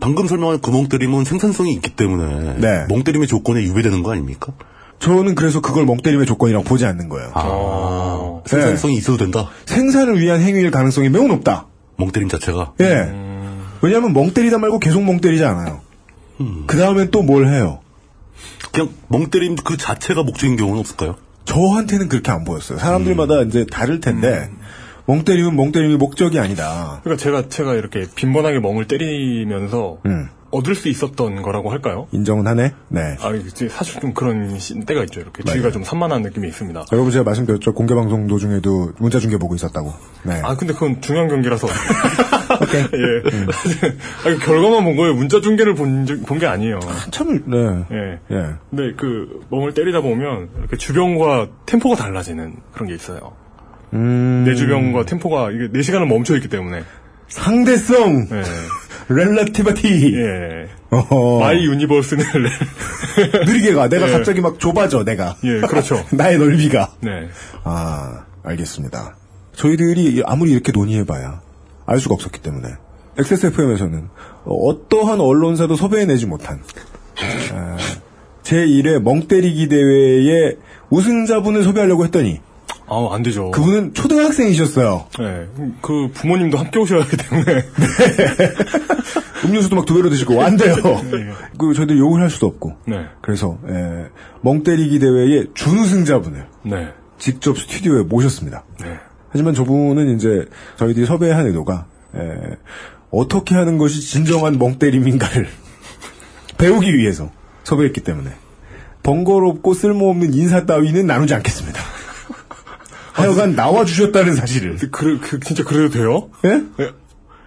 방금 0.00 0.26
설명한 0.26 0.60
그 0.60 0.70
멍때림은 0.70 1.24
생산성이 1.24 1.72
있기 1.74 1.90
때문에 1.96 2.54
네. 2.58 2.86
멍때림의 2.88 3.28
조건에 3.28 3.62
유배되는 3.62 4.02
거 4.02 4.12
아닙니까? 4.12 4.52
저는 5.00 5.34
그래서 5.34 5.60
그걸 5.60 5.84
멍 5.84 5.98
때림의 5.98 6.24
조건이라고 6.26 6.64
보지 6.64 6.86
않는 6.86 7.08
거예요. 7.08 7.30
아, 7.34 8.40
생산성이 8.46 8.94
있어도 8.96 9.18
된다. 9.18 9.48
생산을 9.66 10.20
위한 10.20 10.40
행위일 10.40 10.70
가능성이 10.70 11.08
매우 11.08 11.28
높다. 11.28 11.66
멍때림 11.96 12.28
자체가. 12.28 12.72
예. 12.80 13.12
왜냐하면 13.82 14.12
멍 14.12 14.30
때리다 14.32 14.58
말고 14.58 14.78
계속 14.78 15.02
멍 15.04 15.20
때리지 15.20 15.44
않아요. 15.44 15.80
그 16.66 16.76
다음엔 16.78 17.10
또 17.10 17.22
뭘 17.22 17.48
해요? 17.48 17.80
그냥 18.72 18.90
멍때림 19.08 19.56
그 19.56 19.76
자체가 19.76 20.22
목적인 20.22 20.56
경우는 20.56 20.80
없을까요? 20.80 21.16
저한테는 21.48 22.08
그렇게 22.08 22.30
안 22.30 22.44
보였어요. 22.44 22.78
사람들마다 22.78 23.42
이제 23.42 23.64
다를 23.64 24.00
텐데 24.00 24.50
멍 25.06 25.24
때리면 25.24 25.56
멍 25.56 25.72
때림이 25.72 25.96
목적이 25.96 26.38
아니다. 26.38 27.00
그러니까 27.02 27.22
제가 27.22 27.48
제가 27.48 27.74
이렇게 27.74 28.06
빈번하게 28.14 28.60
멍을 28.60 28.86
때리면서 28.86 29.98
음. 30.04 30.28
얻을 30.50 30.74
수 30.74 30.88
있었던 30.88 31.42
거라고 31.42 31.70
할까요? 31.70 32.06
인정은 32.12 32.46
하네. 32.46 32.72
네. 32.88 33.16
아, 33.20 33.30
사실 33.70 34.00
좀 34.00 34.14
그런 34.14 34.58
시- 34.58 34.78
때가 34.80 35.02
있죠. 35.04 35.20
이렇게 35.20 35.42
주위가 35.42 35.70
좀 35.70 35.84
산만한 35.84 36.22
느낌이 36.22 36.48
있습니다. 36.48 36.86
여러분 36.92 37.10
제가 37.12 37.24
말씀드렸죠. 37.24 37.74
공개 37.74 37.94
방송 37.94 38.26
도중에도 38.26 38.92
문자 38.98 39.18
중계 39.18 39.36
보고 39.36 39.54
있었다고. 39.54 39.92
네. 40.24 40.40
아, 40.42 40.56
근데 40.56 40.72
그건 40.72 41.00
중요한 41.02 41.28
경기라서. 41.28 41.68
예. 42.94 43.22
아니, 44.28 44.38
결과만 44.38 44.84
본 44.84 44.96
거예요. 44.96 45.14
문자 45.14 45.40
중계를 45.40 45.74
본게 45.74 46.46
아니에요. 46.46 46.80
참을 47.10 47.42
네. 47.46 47.56
예. 47.92 48.18
예. 48.34 48.46
근데 48.70 48.94
그 48.96 49.40
멍을 49.50 49.74
때리다 49.74 50.00
보면 50.00 50.48
이렇게 50.58 50.76
주변과 50.76 51.48
템포가 51.66 51.96
달라지는 51.96 52.54
그런 52.72 52.88
게 52.88 52.94
있어요. 52.94 53.32
음. 53.92 54.44
내 54.46 54.54
주변과 54.54 55.04
템포가 55.04 55.50
이게 55.50 55.68
내 55.70 55.82
시간을 55.82 56.06
멈춰 56.06 56.34
있기 56.36 56.48
때문에. 56.48 56.82
상대성, 57.28 58.28
예. 58.32 58.42
Relativity. 59.08 60.14
예. 60.16 60.68
어허. 60.90 61.40
My 61.40 61.64
universe는 61.64 62.24
느리게 63.46 63.74
가. 63.74 63.88
내가 63.88 64.08
예. 64.08 64.12
갑자기 64.12 64.40
막 64.40 64.58
좁아져. 64.58 65.04
내가. 65.04 65.36
예, 65.44 65.60
그렇죠. 65.60 66.04
나의 66.12 66.38
넓이가. 66.38 66.94
네. 67.00 67.28
아, 67.64 68.24
알겠습니다. 68.42 69.16
저희들이 69.54 70.22
아무리 70.24 70.52
이렇게 70.52 70.72
논의해봐야 70.72 71.40
알 71.86 71.98
수가 72.00 72.14
없었기 72.14 72.40
때문에 72.40 72.68
XSFM에서는 73.18 74.08
어떠한 74.44 75.20
언론사도 75.20 75.74
섭외해내지 75.74 76.26
못한 76.26 76.62
아, 77.52 77.76
제1회 78.44 79.00
멍때리기 79.02 79.68
대회의 79.68 80.56
우승자분을 80.90 81.64
섭외하려고 81.64 82.04
했더니 82.04 82.40
아, 82.90 83.08
안 83.14 83.22
되죠. 83.22 83.50
그분은 83.50 83.94
초등학생이셨어요. 83.94 85.06
네. 85.18 85.46
그 85.82 86.10
부모님도 86.14 86.58
함께 86.58 86.78
오셔야 86.78 87.02
하기 87.02 87.16
때문에. 87.16 87.62
음료수도 89.44 89.76
막 89.76 89.84
두 89.86 89.94
배로 89.94 90.10
드시고 90.10 90.42
안 90.42 90.56
돼요. 90.56 90.74
네. 90.76 91.30
그 91.58 91.72
저희들 91.74 91.98
욕을 91.98 92.20
할 92.20 92.30
수도 92.30 92.46
없고. 92.46 92.76
네. 92.86 93.06
그래서 93.22 93.58
에, 93.68 94.06
멍때리기 94.42 94.98
대회의 94.98 95.46
준우승자분을 95.54 96.46
네. 96.64 96.88
직접 97.18 97.56
스튜디오에 97.58 98.02
모셨습니다. 98.02 98.64
네. 98.80 98.98
하지만 99.30 99.54
저분은 99.54 100.16
이제 100.16 100.46
저희들이 100.76 101.06
섭외한 101.06 101.46
의도가 101.46 101.86
에, 102.16 102.56
어떻게 103.10 103.54
하는 103.54 103.78
것이 103.78 104.00
진정한 104.00 104.58
멍때림인가를 104.58 105.46
배우기 106.58 106.96
위해서 106.96 107.30
섭외했기 107.64 108.00
때문에 108.02 108.30
번거롭고 109.02 109.74
쓸모없는 109.74 110.34
인사 110.34 110.66
따위는 110.66 111.06
나누지 111.06 111.34
않겠습니다. 111.34 111.80
하여간 113.18 113.54
나와주셨다는 113.54 114.34
사실을. 114.34 114.76
그, 114.90 115.18
그, 115.20 115.40
진짜 115.40 115.64
그래도 115.64 115.90
돼요? 115.90 116.30
예? 116.44 116.62
예. 116.80 116.90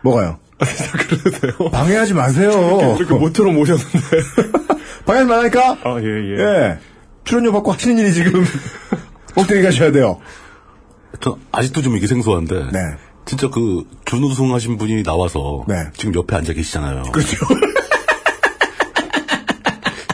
뭐가요? 0.02 0.40
그래도 0.60 1.32
돼요? 1.40 1.70
방해하지 1.72 2.14
마세요. 2.14 2.96
이렇게 3.00 3.14
모처럼 3.14 3.58
오셨는데. 3.58 4.00
방해하지 5.06 5.30
말라니까? 5.30 5.78
아, 5.84 6.00
예, 6.02 6.06
예. 6.06 6.44
예. 6.44 6.80
출연료 7.24 7.52
받고 7.52 7.72
하시는 7.72 7.98
일이 7.98 8.14
지금 8.14 8.46
멍때리 9.36 9.64
가셔야 9.64 9.92
돼요. 9.92 10.20
저 11.22 11.38
아직도 11.52 11.82
좀 11.82 11.96
이게 11.96 12.08
생소한데. 12.08 12.56
네. 12.72 12.80
진짜 13.26 13.50
그 13.50 13.84
준우승 14.06 14.54
하신 14.54 14.78
분이 14.78 15.04
나와서 15.04 15.64
네. 15.68 15.76
지금 15.96 16.14
옆에 16.16 16.36
앉아 16.36 16.54
계시잖아요. 16.54 17.04
그렇죠. 17.12 17.38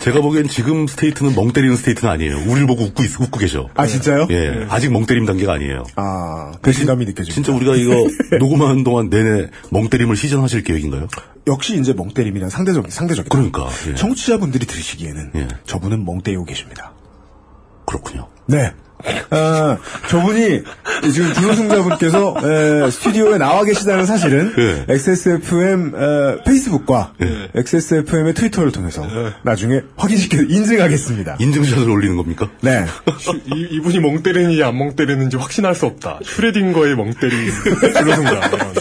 제가 0.08 0.22
보기엔 0.22 0.48
지금 0.48 0.88
state는 0.88 1.36
멍 1.36 1.52
때리는 1.52 1.76
state는 1.76 2.10
아니에요. 2.12 2.38
우리를 2.50 2.66
보고 2.66 2.84
웃고, 2.86 3.04
있- 3.04 3.20
웃고 3.20 3.40
계셔. 3.40 3.68
아, 3.76 3.86
진짜요? 3.86 4.28
예. 4.30 4.66
아직 4.70 4.90
멍 4.92 5.06
때림 5.06 5.26
단계가 5.26 5.54
아니에요. 5.54 5.84
아, 5.98 6.54
배신감이 6.62 7.04
느껴집니다. 7.06 7.34
진짜 7.34 7.52
우리가 7.54 7.76
이거 7.76 7.94
녹음하는 8.40 8.86
동안 8.86 9.10
내내 9.10 9.50
멍 9.70 9.90
때림을 9.90 10.16
시전하실 10.16 10.64
계획인가요? 10.64 11.08
역시 11.48 11.78
이제 11.78 11.92
멍 11.94 12.10
때림이란 12.14 12.50
상대적, 12.50 12.90
상대적이다. 12.90 13.36
그러니까. 13.36 13.68
예. 13.90 13.96
청취자분들이 13.96 14.66
들으시기에는 14.66 15.32
예. 15.36 15.48
저분은 15.66 16.06
멍 16.06 16.22
때리고 16.22 16.46
계십니다. 16.46 16.94
그렇군요. 17.86 18.30
네. 18.48 18.72
아, 19.30 19.78
저분이 20.10 20.64
지금 21.14 21.34
준우승자분께서 21.34 22.36
에, 22.44 22.92
스튜디오에 22.92 23.38
나와 23.38 23.64
계시다는 23.64 24.06
사실은 24.06 24.54
예. 24.58 24.86
XSFM 24.94 25.94
에, 25.96 26.44
페이스북과 26.44 27.14
XSFM의 27.56 28.34
트위터를 28.34 28.72
통해서 28.72 29.06
나중에 29.44 29.82
확인시켜 29.96 30.38
인증하겠습니다. 30.42 31.38
인증샷을 31.40 31.90
올리는 31.90 32.16
겁니까? 32.18 32.50
네. 32.62 32.86
이, 33.54 33.68
이분이 33.72 34.00
멍 34.00 34.24
때리는지 34.24 34.64
안 34.64 34.78
멍 34.78 34.96
때리는지 34.96 35.38
확신할 35.38 35.76
수 35.76 35.86
없다. 35.86 36.20
슈레딩거의 36.24 36.96
멍 36.96 37.14
때리는. 37.14 37.46
이런. 38.02 38.74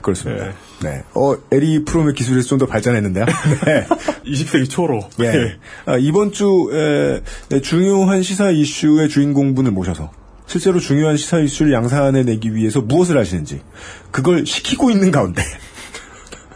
그렇습니다. 0.00 0.52
네. 0.82 1.02
어, 1.14 1.36
에리 1.50 1.84
프롬의 1.84 2.14
기술에서 2.14 2.48
좀더 2.48 2.66
발전했는데요. 2.66 3.24
네. 3.64 3.86
20세기 4.24 4.68
초로. 4.68 5.00
예. 5.20 5.56
아, 5.86 5.96
이번 5.96 6.32
주 6.32 6.70
에, 6.72 7.22
네, 7.48 7.60
중요한 7.60 8.22
시사 8.22 8.50
이슈의 8.50 9.08
주인공분을 9.08 9.70
모셔서 9.70 10.10
실제로 10.46 10.80
중요한 10.80 11.16
시사 11.16 11.38
이슈를 11.38 11.72
양산해 11.72 12.24
내기 12.24 12.54
위해서 12.54 12.80
무엇을 12.80 13.16
하시는지 13.16 13.60
그걸 14.10 14.44
시키고 14.44 14.90
있는 14.90 15.10
가운데 15.10 15.42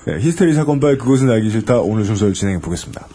네, 0.06 0.18
히스테리 0.20 0.54
사건발 0.54 0.98
그것은 0.98 1.30
알기 1.30 1.50
싫다 1.50 1.80
오늘 1.80 2.04
순서를 2.04 2.34
진행해 2.34 2.60
보겠습니다. 2.60 3.06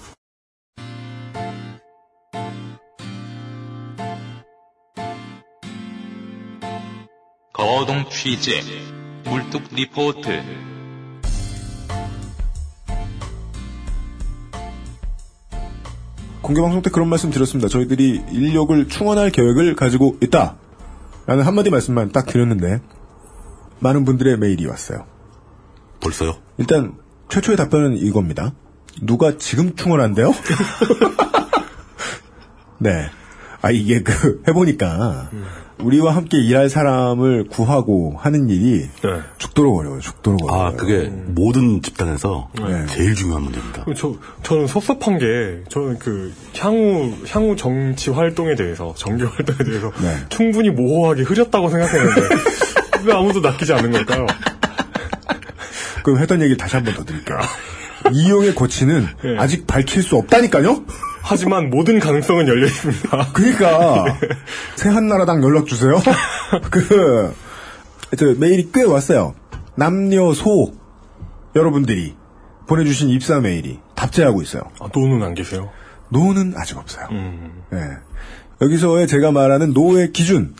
거동 7.53 8.09
취재 8.09 8.61
물뚝 9.25 9.63
리포트 9.73 10.70
공개 16.51 16.61
방송 16.61 16.81
때 16.81 16.89
그런 16.89 17.07
말씀 17.07 17.29
드렸습니다. 17.29 17.69
저희들이 17.69 18.23
인력을 18.29 18.89
충원할 18.89 19.31
계획을 19.31 19.73
가지고 19.77 20.17
있다. 20.21 20.57
라는 21.25 21.45
한마디 21.45 21.69
말씀만 21.69 22.11
딱 22.11 22.25
드렸는데 22.25 22.81
많은 23.79 24.03
분들의 24.03 24.37
메일이 24.37 24.65
왔어요. 24.65 25.05
벌써요? 26.01 26.35
일단 26.57 26.97
최초의 27.29 27.55
답변은 27.55 27.95
이겁니다. 27.95 28.53
누가 29.01 29.37
지금 29.37 29.77
충원한대요? 29.77 30.33
네. 32.79 33.09
아 33.61 33.71
이게 33.71 34.03
그 34.03 34.43
해보니까 34.45 35.29
우리와 35.83 36.15
함께 36.15 36.37
일할 36.37 36.69
사람을 36.69 37.45
구하고 37.49 38.15
하는 38.17 38.49
일이 38.49 38.87
네. 39.03 39.09
죽도록 39.37 39.77
어려워요. 39.79 39.99
죽도록 39.99 40.43
어려워요. 40.43 40.67
아, 40.67 40.71
그게 40.73 41.09
모든 41.09 41.81
집단에서 41.81 42.49
네. 42.59 42.85
제일 42.87 43.15
중요한 43.15 43.43
문제입니다. 43.43 43.85
저, 43.97 44.13
저는 44.43 44.67
섭섭한 44.67 45.17
게, 45.17 45.63
저는 45.69 45.97
그, 45.99 46.33
향후, 46.59 47.13
향후 47.29 47.55
정치 47.55 48.11
활동에 48.11 48.55
대해서, 48.55 48.93
정규 48.95 49.25
활동에 49.25 49.57
대해서, 49.69 49.91
네. 50.01 50.15
충분히 50.29 50.69
모호하게 50.69 51.23
흐렸다고 51.23 51.69
생각했는데, 51.69 52.21
왜 53.05 53.13
아무도 53.13 53.39
낚이지 53.39 53.73
않는 53.73 53.91
걸까요? 53.91 54.25
그럼 56.03 56.19
했던 56.19 56.41
얘기 56.41 56.57
다시 56.57 56.75
한 56.75 56.83
번 56.85 56.93
더 56.95 57.03
드릴게요. 57.03 57.37
이용의 58.11 58.55
거치는 58.55 59.07
네. 59.23 59.37
아직 59.37 59.67
밝힐 59.67 60.03
수 60.03 60.15
없다니까요? 60.17 60.83
하지만 61.21 61.69
모든 61.69 61.99
가능성은 61.99 62.47
열려 62.47 62.65
있습니다. 62.65 63.27
그러니까 63.33 64.05
새한나라당 64.75 65.43
연락 65.43 65.67
주세요. 65.67 66.01
그 66.71 67.33
저, 68.17 68.25
메일이 68.37 68.69
꽤 68.73 68.83
왔어요. 68.83 69.35
남녀 69.75 70.33
소 70.33 70.73
여러분들이 71.55 72.15
보내주신 72.67 73.09
입사 73.09 73.39
메일이 73.39 73.79
답제하고 73.95 74.41
있어요. 74.41 74.63
아, 74.79 74.87
노는 74.93 75.23
안 75.23 75.33
계세요? 75.33 75.69
노는 76.09 76.53
아직 76.57 76.77
없어요. 76.77 77.07
음. 77.11 77.63
네. 77.71 77.79
여기서의 78.61 79.07
제가 79.07 79.31
말하는 79.31 79.73
노의 79.73 80.11
기준 80.11 80.55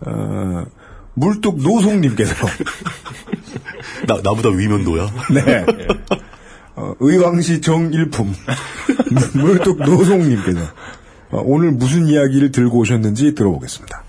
어, 0.00 0.64
물뚝 1.14 1.62
노송님께서 1.62 2.34
나, 4.06 4.16
나보다 4.22 4.50
위면도야? 4.50 5.10
네. 5.32 5.64
어, 6.76 6.94
의왕시 7.00 7.60
정일품 7.60 8.32
물뚝 9.34 9.78
노송님께서 9.82 10.60
어, 11.30 11.42
오늘 11.44 11.70
무슨 11.72 12.06
이야기를 12.06 12.50
들고 12.52 12.78
오셨는지 12.78 13.34
들어보겠습니다. 13.34 14.02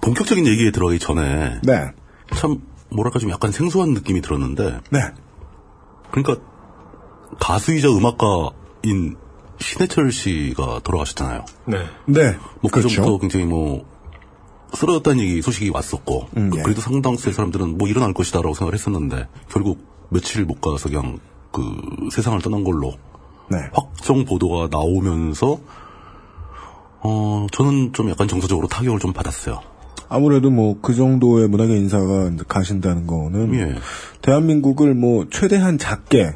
본격적인 0.00 0.46
얘기에 0.46 0.70
들어가기 0.70 0.98
전에 0.98 1.60
네. 1.62 1.90
참 2.34 2.58
뭐랄까 2.90 3.18
좀 3.18 3.30
약간 3.30 3.52
생소한 3.52 3.90
느낌이 3.94 4.20
들었는데 4.20 4.80
네. 4.90 5.00
그러니까 6.10 6.36
가수이자 7.40 7.88
음악가인 7.88 9.16
신해철 9.60 10.12
씨가 10.12 10.80
돌아가셨잖아요. 10.84 11.44
네. 11.66 11.78
네. 12.06 12.36
뭐 12.60 12.70
그렇죠. 12.70 12.88
그전부터 12.88 13.18
굉장히 13.18 13.46
뭐 13.46 13.84
쓰러졌다는 14.74 15.20
얘기 15.24 15.40
소식이 15.40 15.70
왔었고 15.70 16.28
음, 16.36 16.50
그- 16.50 16.58
예. 16.58 16.62
그래도 16.62 16.80
상당수의 16.80 17.32
사람들은 17.32 17.78
뭐 17.78 17.88
일어날 17.88 18.12
것이다라고 18.12 18.54
생각을 18.54 18.74
했었는데 18.74 19.28
결국 19.50 19.93
며칠 20.14 20.44
못 20.44 20.60
가서 20.60 20.88
그냥 20.88 21.18
그 21.52 21.62
세상을 22.10 22.40
떠난 22.40 22.64
걸로 22.64 22.94
네. 23.50 23.58
확정 23.72 24.24
보도가 24.24 24.68
나오면서 24.70 25.58
어 27.00 27.46
저는 27.52 27.92
좀 27.92 28.08
약간 28.10 28.26
정서적으로 28.28 28.66
타격을 28.68 28.98
좀 28.98 29.12
받았어요. 29.12 29.60
아무래도 30.08 30.50
뭐 30.50 30.76
그 30.80 30.94
정도의 30.94 31.48
문학의 31.48 31.76
인사가 31.78 32.30
가신다는 32.48 33.06
거는 33.06 33.54
예. 33.54 33.74
대한민국을 34.22 34.94
뭐 34.94 35.26
최대한 35.30 35.78
작게 35.78 36.32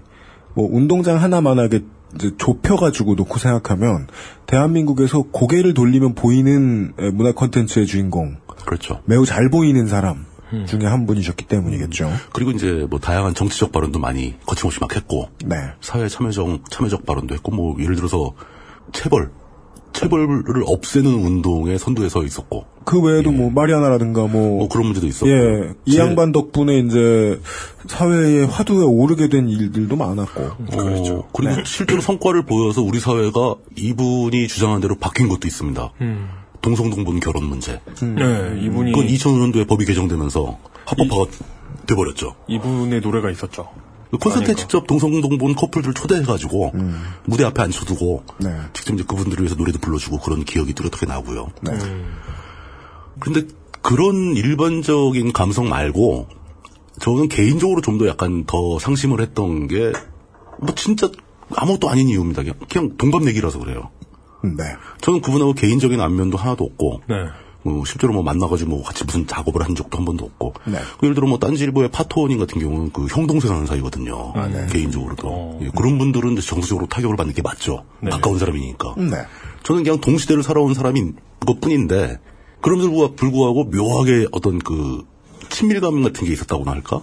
뭐 0.55 0.69
운동장 0.71 1.23
하나만하게 1.23 1.85
이제 2.15 2.31
좁혀가지고 2.39 3.15
놓고 3.15 3.39
생각하면 3.39 4.09
대한민국에서 4.47 5.23
고개를 5.31 5.75
돌리면 5.75 6.15
보이는 6.15 6.93
에, 6.99 7.11
문화 7.11 7.33
콘텐츠의 7.33 7.87
주인공 7.87 8.37
그렇죠. 8.65 9.01
매우 9.05 9.25
잘 9.25 9.51
보이는 9.51 9.87
사람 9.87 10.25
중에 10.67 10.87
한 10.87 11.07
분이셨기 11.07 11.47
때문이겠죠. 11.47 12.11
그리고 12.33 12.51
이제 12.53 12.87
뭐 12.89 12.99
다양한 12.99 13.35
정치적 13.35 13.73
발언도 13.73 13.99
많이 13.99 14.35
거침없이 14.47 14.79
막 14.81 14.95
했고 14.97 15.29
네. 15.45 15.57
사회 15.81 16.09
참여적 16.09 16.71
참여적 16.71 17.05
발언도 17.07 17.35
했고 17.35 17.53
뭐 17.53 17.77
예를 17.81 17.97
들어서 17.97 18.33
체벌 18.93 19.31
체벌을 19.93 20.63
없애는 20.67 21.11
운동에 21.11 21.77
선두에 21.79 22.09
서 22.09 22.23
있었고 22.23 22.67
그 22.85 23.01
외에도 23.03 23.33
뭐 23.33 23.51
마리아나라든가 23.51 24.23
뭐, 24.23 24.59
뭐 24.59 24.69
그런 24.69 24.87
문제도 24.87 25.07
있었고 25.07 25.31
예, 25.31 25.73
이 25.85 25.93
제- 25.93 25.99
양반 25.99 26.33
덕분에 26.33 26.79
이제 26.79 27.39
사회의 27.87 28.47
화두에 28.47 28.85
오르게 28.85 29.29
된 29.29 29.49
일들도 29.49 29.95
많았고. 29.97 30.43
어, 30.43 31.29
그리고 31.33 31.55
네. 31.57 31.63
실제로 31.67 32.01
성과를 32.01 32.43
보여서 32.47 32.81
우리 32.81 32.99
사회가 33.01 33.57
이분이 33.77 34.49
주장한 34.49 34.81
대로 34.81 34.95
바뀐 34.97 35.29
것도 35.29 35.47
있습니다. 35.47 35.93
음. 36.01 36.29
동성동본 36.63 37.21
결혼 37.21 37.45
문제. 37.45 37.81
네, 38.01 38.61
이분이, 38.63 38.93
그건 38.93 39.07
2005년도에 39.07 39.67
법이 39.69 39.85
개정되면서 39.85 40.59
합법화가 40.85 41.31
돼버렸죠. 41.87 42.35
이분의 42.49 43.01
노래가 43.01 43.31
있었죠. 43.31 43.69
콘서트에 44.11 44.45
아닌가. 44.45 44.61
직접 44.61 44.87
동성동본 44.87 45.55
커플들 45.55 45.95
초대해가지고 45.95 46.73
무대 47.27 47.45
앞에 47.45 47.63
앉혀두고 47.63 48.25
네. 48.39 48.57
직접 48.73 48.95
이제 48.95 49.05
그분들을 49.05 49.43
위해서 49.43 49.55
노래도 49.55 49.79
불러주고 49.79 50.19
그런 50.21 50.45
기억이 50.45 50.73
뚜렷하게 50.73 51.07
나고요. 51.07 51.49
네. 51.63 51.73
근데 53.21 53.47
그런 53.83 54.35
일반적인 54.37 55.33
감성 55.33 55.69
말고 55.69 56.29
저는 57.01 57.29
개인적으로 57.29 57.81
좀 57.81 57.99
더 57.99 58.09
약간 58.09 58.45
더 58.47 58.79
상심을 58.79 59.21
했던 59.21 59.69
게 59.69 59.93
뭐 60.61 60.75
진짜 60.75 61.09
아무것도 61.55 61.89
아닌 61.89 62.09
이유입니다. 62.09 62.43
그냥, 62.43 62.57
그냥 62.69 62.97
동갑내기라서 62.97 63.59
그래요. 63.61 63.91
네. 64.43 64.65
저는 65.01 65.21
그분하고 65.21 65.53
개인적인 65.55 66.01
안면도 66.01 66.37
하나도 66.39 66.65
없고 66.65 67.03
네. 67.09 67.15
뭐 67.65 67.85
실제로 67.85 68.13
뭐 68.13 68.23
만나가지고 68.23 68.71
뭐 68.71 68.83
같이 68.83 69.05
무슨 69.05 69.27
작업을 69.27 69.63
한 69.63 69.75
적도 69.75 69.99
한 69.99 70.05
번도 70.05 70.25
없고 70.25 70.55
네. 70.67 70.79
그 71.01 71.07
예를 71.07 71.15
들어 71.15 71.27
뭐 71.27 71.39
딴지일보의 71.39 71.91
파토님 71.91 72.39
같은 72.39 72.61
경우는 72.61 72.93
그 72.93 73.07
형 73.09 73.27
동생 73.27 73.53
하는 73.53 73.67
사이거든요. 73.67 74.33
개인적으로도 74.71 75.59
예, 75.63 75.71
그런 75.77 75.99
분들은 75.99 76.33
이제 76.35 76.41
정서적으로 76.43 76.87
타격을 76.87 77.17
받는 77.17 77.35
게 77.35 77.43
맞죠. 77.43 77.85
네. 78.01 78.11
가까운 78.11 78.39
사람이니까. 78.39 78.95
네. 78.99 79.17
저는 79.65 79.83
그냥 79.83 80.01
동시대를 80.01 80.43
살아온 80.43 80.73
사람인 80.73 81.17
것 81.41 81.61
뿐인데 81.61 82.19
그럼에도 82.61 83.15
불구하고 83.15 83.65
묘하게 83.65 84.29
어떤 84.33 84.59
그 84.61 85.05
친밀감 85.51 86.03
같은 86.03 86.27
게 86.27 86.33
있었다고나 86.33 86.71
할까? 86.73 87.01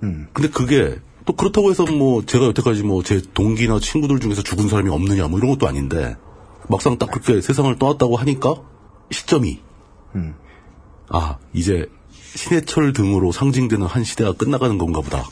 근데 0.00 0.48
그게 0.50 0.98
또 1.24 1.32
그렇다고 1.32 1.70
해서 1.70 1.84
뭐 1.86 2.24
제가 2.24 2.44
여태까지 2.46 2.82
뭐 2.82 3.02
제 3.02 3.20
동기나 3.34 3.80
친구들 3.80 4.20
중에서 4.20 4.42
죽은 4.42 4.68
사람이 4.68 4.90
없느냐 4.90 5.26
뭐 5.28 5.38
이런 5.38 5.50
것도 5.50 5.66
아닌데 5.66 6.16
막상 6.68 6.98
딱 6.98 7.10
그렇게 7.10 7.40
세상을 7.40 7.76
떠났다고 7.78 8.16
하니까 8.16 8.54
시점이 9.10 9.60
아 11.08 11.38
이제 11.52 11.86
신해철 12.34 12.92
등으로 12.92 13.32
상징되는 13.32 13.86
한 13.86 14.04
시대가 14.04 14.32
끝나가는 14.32 14.76
건가 14.78 15.00
보다 15.00 15.24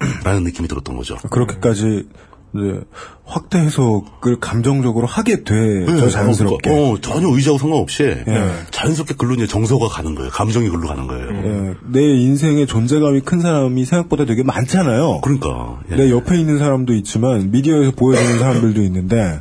라는 0.24 0.44
느낌이 0.44 0.68
들었던 0.68 0.96
거죠. 0.96 1.16
그렇게까지 1.30 2.08
이제 2.54 2.80
확대 3.24 3.58
해석을 3.58 4.40
감정적으로 4.40 5.06
하게 5.06 5.44
되죠 5.44 5.54
네, 5.54 6.08
자연스럽게. 6.08 6.70
어, 6.70 6.92
어, 6.92 7.00
전혀 7.00 7.28
의지하고 7.28 7.58
상관없이 7.58 8.02
예. 8.02 8.24
자연스럽게 8.72 9.14
글로 9.14 9.34
이제 9.34 9.46
정서가 9.46 9.88
가는 9.88 10.14
거예요. 10.16 10.30
감정이 10.30 10.68
글로 10.68 10.88
가는 10.88 11.06
거예요. 11.06 11.28
예, 11.28 11.74
내 11.92 12.02
인생에 12.02 12.66
존재감이 12.66 13.20
큰 13.20 13.40
사람이 13.40 13.84
생각보다 13.84 14.24
되게 14.24 14.42
많잖아요. 14.42 15.20
그러니까 15.20 15.80
예. 15.92 15.96
내 15.96 16.10
옆에 16.10 16.40
있는 16.40 16.58
사람도 16.58 16.94
있지만 16.94 17.52
미디어에서 17.52 17.92
보여주는 17.92 18.38
사람들도 18.40 18.82
있는데 18.82 19.40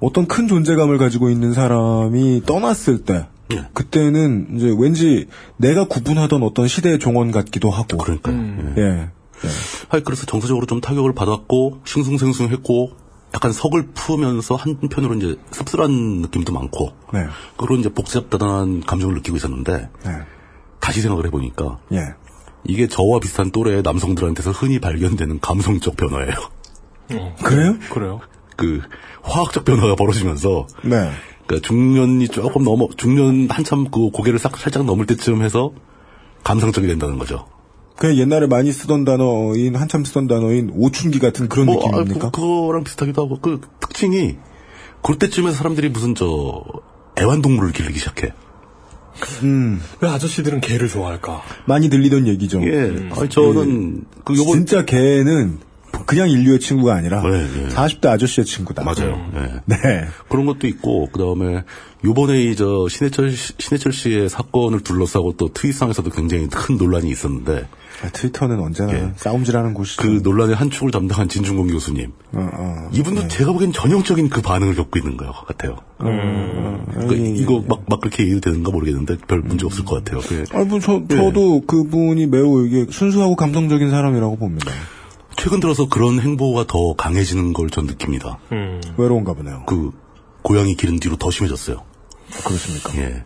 어떤 0.00 0.26
큰 0.26 0.48
존재감을 0.48 0.98
가지고 0.98 1.30
있는 1.30 1.52
사람이 1.52 2.42
떠났을 2.46 3.04
때 3.04 3.26
예. 3.52 3.66
그때는 3.72 4.56
이제 4.56 4.74
왠지 4.76 5.28
내가 5.56 5.86
구분하던 5.86 6.42
어떤 6.42 6.66
시대의 6.68 6.98
종언 6.98 7.30
같기도 7.30 7.70
하고 7.70 7.96
그러니까요. 7.98 8.36
예. 8.76 8.82
예. 8.82 9.08
하여 9.88 10.02
그래서 10.02 10.26
정서적으로 10.26 10.66
좀 10.66 10.80
타격을 10.80 11.14
받았고 11.14 11.80
싱숭생숭했고 11.84 12.92
약간 13.34 13.52
서글프면서 13.52 14.54
한편으로 14.54 15.14
이제 15.14 15.36
씁쓸한 15.50 15.90
느낌도 16.22 16.52
많고 16.52 16.92
네. 17.12 17.26
그런 17.56 17.80
이제 17.80 17.88
복잡다단한 17.88 18.82
감정을 18.82 19.16
느끼고 19.16 19.36
있었는데 19.36 19.88
네. 20.04 20.10
다시 20.80 21.00
생각을 21.00 21.26
해보니까 21.26 21.78
예. 21.92 22.14
이게 22.64 22.86
저와 22.86 23.20
비슷한 23.20 23.50
또래의 23.50 23.82
남성들한테서 23.82 24.52
흔히 24.52 24.78
발견되는 24.78 25.40
감성적 25.40 25.96
변화예요. 25.96 26.34
그래요? 27.42 27.76
그래요. 27.90 28.20
그 28.56 28.80
화학적 29.24 29.64
변화가 29.64 29.96
벌어지면서 29.96 30.66
네. 30.84 31.10
그러니까 31.46 31.66
중년이 31.66 32.28
조금 32.28 32.64
넘어 32.64 32.88
중년 32.96 33.48
한참 33.50 33.90
그 33.90 34.10
고개를 34.10 34.38
싹 34.38 34.56
살짝 34.56 34.84
넘을 34.84 35.06
때쯤 35.06 35.42
해서 35.42 35.72
감성적이 36.44 36.86
된다는 36.86 37.18
거죠. 37.18 37.46
그냥 37.96 38.16
옛날에 38.16 38.46
많이 38.46 38.72
쓰던 38.72 39.04
단어인 39.04 39.76
한참 39.76 40.04
쓰던 40.04 40.26
단어인 40.26 40.70
오춘기 40.74 41.18
같은 41.18 41.48
그런 41.48 41.66
뭐, 41.66 41.82
아, 41.86 41.98
느낌입니까? 41.98 42.30
그, 42.30 42.40
그거랑 42.40 42.84
비슷하기도 42.84 43.24
하고 43.24 43.38
그 43.40 43.60
특징이 43.80 44.36
그때쯤에서 45.02 45.56
사람들이 45.56 45.90
무슨 45.90 46.14
저 46.14 46.64
애완동물을 47.18 47.72
기르기 47.72 47.98
시작해. 47.98 48.32
음, 49.42 49.80
왜 50.00 50.08
아저씨들은 50.08 50.60
개를 50.60 50.88
좋아할까? 50.88 51.42
많이 51.66 51.88
들리던 51.88 52.26
얘기죠. 52.26 52.60
예, 52.62 53.10
아니, 53.12 53.28
저는 53.28 54.04
그 54.24 54.36
요번 54.36 54.54
진짜 54.54 54.84
개는 54.84 55.60
그냥 56.06 56.28
인류의 56.30 56.60
친구가 56.60 56.94
아니라 56.94 57.22
네, 57.22 57.30
네. 57.46 57.68
40대 57.68 58.06
아저씨의 58.08 58.44
친구다. 58.44 58.84
맞아요. 58.84 59.18
예. 59.36 59.60
네. 59.66 59.76
그런 60.28 60.46
것도 60.46 60.66
있고 60.66 61.08
그다음에 61.10 61.62
요번에 62.04 62.42
이 62.42 62.54
저 62.54 62.86
신해철 62.88 63.32
씨- 63.32 63.54
신해철 63.58 63.92
씨의 63.92 64.28
사건을 64.28 64.80
둘러싸고 64.80 65.34
또 65.36 65.48
트윗상에서도 65.52 66.10
굉장히 66.10 66.48
큰 66.48 66.76
논란이 66.76 67.10
있었는데 67.10 67.66
아, 68.04 68.08
트위터는 68.12 68.60
언제나 68.60 68.92
예. 68.92 69.12
싸움질하는 69.16 69.72
곳이죠. 69.72 70.02
그 70.02 70.20
논란의 70.22 70.54
한 70.56 70.68
축을 70.70 70.90
담당한 70.90 71.28
진중권 71.28 71.68
교수님 71.68 72.12
어, 72.32 72.48
어. 72.52 72.88
이분도 72.92 73.28
제가 73.28 73.52
보기엔 73.52 73.72
전형적인 73.72 74.28
그 74.28 74.42
반응을 74.42 74.74
겪고 74.74 74.98
있는 74.98 75.16
것 75.16 75.30
같아요. 75.46 75.76
그러니까 75.98 77.16
예, 77.16 77.30
이거 77.36 77.62
막, 77.66 77.82
막 77.88 78.00
그렇게 78.00 78.24
얘기도 78.24 78.40
되는가 78.40 78.70
모르겠는데 78.70 79.16
별 79.26 79.40
문제 79.40 79.64
없을 79.64 79.84
것 79.84 80.02
같아요. 80.04 80.20
그 80.28 80.44
아니, 80.52 80.66
뭐, 80.66 80.80
저, 80.80 81.00
예. 81.10 81.16
저도 81.16 81.62
그분이 81.66 82.26
매우 82.26 82.66
이게 82.66 82.86
순수하고 82.90 83.36
감성적인 83.36 83.90
사람이라고 83.90 84.36
봅니다. 84.36 84.70
최근 85.44 85.60
들어서 85.60 85.86
그런 85.90 86.20
행보가 86.20 86.64
더 86.66 86.94
강해지는 86.94 87.52
걸 87.52 87.68
전 87.68 87.84
느낍니다. 87.84 88.38
음. 88.52 88.80
외로운가 88.96 89.34
보네요. 89.34 89.64
그 89.66 89.90
고양이 90.40 90.74
기른 90.74 90.98
뒤로 90.98 91.16
더 91.16 91.30
심해졌어요. 91.30 91.82
그렇습니까? 92.46 92.96
예. 92.96 93.24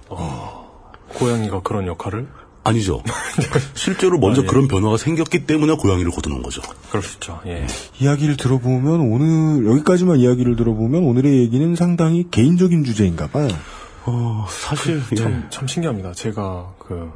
고양이가 1.14 1.60
그런 1.60 1.86
역할을? 1.86 2.26
아니죠. 2.64 3.04
실제로 3.74 4.18
먼저 4.18 4.40
아, 4.40 4.44
예. 4.44 4.48
그런 4.48 4.66
변화가 4.66 4.96
생겼기 4.96 5.46
때문에 5.46 5.74
고양이를 5.74 6.10
거두는 6.10 6.42
거죠. 6.42 6.60
그럴 6.88 7.04
수 7.04 7.14
있죠. 7.18 7.38
예. 7.46 7.68
이야기를 8.00 8.36
들어보면 8.36 9.00
오늘, 9.00 9.66
여기까지만 9.70 10.18
이야기를 10.18 10.56
들어보면 10.56 11.04
오늘의 11.04 11.38
얘기는 11.38 11.76
상당히 11.76 12.26
개인적인 12.32 12.82
주제인가 12.82 13.28
봐요. 13.28 13.48
어, 14.06 14.44
사실 14.48 15.00
예. 15.12 15.14
참, 15.14 15.46
참 15.50 15.68
신기합니다. 15.68 16.14
제가 16.14 16.72
그 16.80 17.12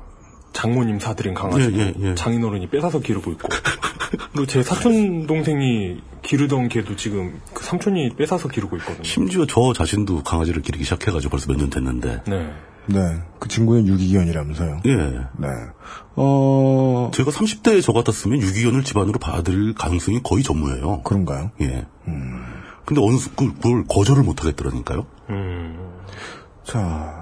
장모님 0.52 0.98
사드린 1.00 1.34
강아지 1.34 1.70
예, 1.72 1.78
예, 1.78 1.94
예. 2.10 2.14
장인어른이 2.14 2.68
뺏어서 2.68 3.00
기르고 3.00 3.30
있고 3.32 3.48
그리고 4.32 4.46
제 4.46 4.62
사촌 4.62 5.26
동생이 5.26 6.00
기르던 6.22 6.68
개도 6.68 6.96
지금 6.96 7.40
그 7.54 7.64
삼촌이 7.64 8.10
뺏어서 8.16 8.48
기르고 8.48 8.76
있거든요. 8.78 9.02
심지어 9.04 9.46
저 9.46 9.72
자신도 9.72 10.22
강아지를 10.22 10.62
기르기 10.62 10.84
시작해가지고 10.84 11.30
벌써 11.30 11.48
몇 11.50 11.56
년 11.58 11.70
됐는데. 11.70 12.22
네. 12.26 12.52
네. 12.86 12.98
그 13.38 13.48
친구는 13.48 13.86
유기견이라면서요. 13.86 14.80
예. 14.86 14.94
네. 14.96 15.48
어, 16.16 17.10
제가 17.14 17.30
30대에 17.30 17.82
저 17.82 17.92
같았으면 17.92 18.40
유기견을 18.42 18.82
집안으로 18.84 19.18
받아들일 19.18 19.74
가능성이 19.74 20.20
거의 20.22 20.42
전무해요. 20.42 21.02
그런가요? 21.02 21.50
예. 21.60 21.86
근데 22.84 23.00
어느 23.00 23.16
수, 23.16 23.30
그- 23.34 23.54
그걸 23.54 23.84
거절을 23.88 24.22
못 24.24 24.40
하겠더라니까요. 24.42 25.06
음. 25.30 25.90
자, 26.64 27.21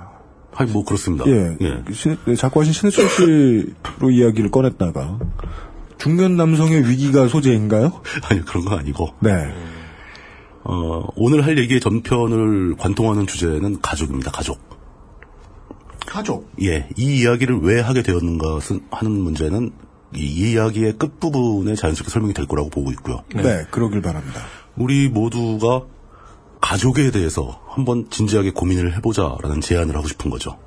아니, 0.60 0.72
뭐, 0.72 0.84
그렇습니다. 0.84 1.24
예. 1.26 1.56
신, 1.90 2.18
네, 2.26 2.34
작가하신 2.34 2.74
신해철 2.74 3.08
씨로 3.08 4.10
이야기를 4.10 4.50
꺼냈다가 4.50 5.18
중년 5.96 6.36
남성의 6.36 6.86
위기가 6.86 7.28
소재인가요? 7.28 8.02
아니, 8.28 8.44
그런 8.44 8.66
건 8.66 8.78
아니고. 8.78 9.08
네. 9.20 9.30
어, 10.64 11.06
오늘 11.16 11.46
할 11.46 11.56
얘기의 11.56 11.80
전편을 11.80 12.76
관통하는 12.76 13.26
주제는 13.26 13.80
가족입니다, 13.80 14.30
가족. 14.32 14.60
가족. 16.06 16.52
예, 16.60 16.90
이 16.94 17.22
이야기를 17.22 17.60
왜 17.62 17.80
하게 17.80 18.02
되었는가 18.02 18.58
하는 18.90 19.12
문제는 19.12 19.70
이, 20.14 20.20
이 20.20 20.52
이야기의 20.52 20.98
끝부분에 20.98 21.74
자연스럽게 21.74 22.10
설명이 22.10 22.34
될 22.34 22.46
거라고 22.46 22.68
보고 22.68 22.90
있고요. 22.90 23.24
네. 23.34 23.64
그러길 23.70 24.02
바랍니다. 24.02 24.42
우리 24.76 25.08
모두가 25.08 25.84
가족에 26.60 27.10
대해서 27.10 27.60
한번 27.68 28.08
진지하게 28.10 28.50
고민을 28.50 28.96
해보자라는 28.96 29.60
제안을 29.60 29.96
하고 29.96 30.08
싶은 30.08 30.30
거죠. 30.30 30.58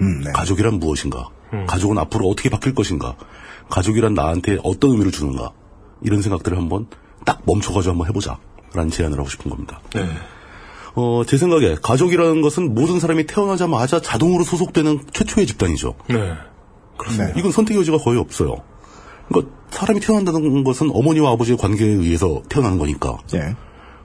음, 0.00 0.22
네. 0.22 0.32
가족이란 0.32 0.78
무엇인가? 0.78 1.28
가족은 1.66 1.96
앞으로 1.98 2.28
어떻게 2.28 2.50
바뀔 2.50 2.74
것인가? 2.74 3.16
가족이란 3.70 4.14
나한테 4.14 4.58
어떤 4.62 4.90
의미를 4.90 5.12
주는가? 5.12 5.52
이런 6.02 6.22
생각들을 6.22 6.58
한번 6.58 6.86
딱 7.24 7.42
멈춰가지고 7.46 7.92
한번 7.92 8.08
해보자라는 8.08 8.90
제안을 8.90 9.18
하고 9.18 9.28
싶은 9.28 9.50
겁니다. 9.50 9.80
네. 9.94 10.06
어, 10.94 11.22
제 11.26 11.36
생각에 11.36 11.76
가족이라는 11.82 12.40
것은 12.40 12.74
모든 12.74 13.00
사람이 13.00 13.26
태어나자마자 13.26 14.00
자동으로 14.00 14.44
소속되는 14.44 15.00
최초의 15.12 15.46
집단이죠. 15.46 15.94
네. 16.08 16.34
네. 17.18 17.32
이건 17.36 17.52
선택 17.52 17.76
여지가 17.76 17.98
거의 17.98 18.18
없어요. 18.18 18.56
그러니까 19.28 19.52
사람이 19.70 20.00
태어난다는 20.00 20.64
것은 20.64 20.90
어머니와 20.92 21.32
아버지의 21.32 21.58
관계에 21.58 21.88
의해서 21.88 22.42
태어나는 22.48 22.78
거니까. 22.78 23.18
예. 23.34 23.54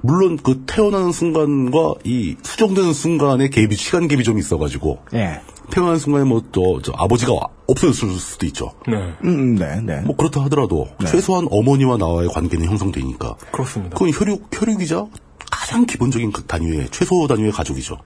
물론 0.02 0.38
그 0.38 0.64
태어나는 0.66 1.12
순간과 1.12 1.96
이 2.04 2.36
수정되는 2.42 2.94
순간에 2.94 3.50
갭이 3.50 3.76
시간 3.76 4.08
갭이 4.08 4.24
좀 4.24 4.38
있어가지고 4.40 5.00
예. 5.14 5.42
태어나는 5.72 6.00
순간에 6.00 6.26
뭐저 6.26 6.92
아버지가 6.94 7.34
없어졌을 7.68 8.10
수도 8.20 8.46
있죠. 8.48 8.72
네. 8.88 8.96
음, 8.96 9.16
음, 9.24 9.56
네, 9.56 9.80
네. 9.82 10.02
뭐 10.02 10.16
그렇다 10.16 10.42
하더라도 10.46 10.88
최소한 11.08 11.48
어머니와 11.50 11.98
나와의 11.98 12.30
관계는 12.30 12.66
형성되니까 12.66 13.36
그렇습니다. 13.52 13.96
그건 13.96 14.12
혈육 14.14 14.50
혈육이자 14.52 15.06
가장 15.50 15.86
기본적인 15.86 16.32
그 16.32 16.44
단위의 16.44 16.90
최소 16.92 17.28
단위의 17.28 17.52
가족이죠. 17.52 17.98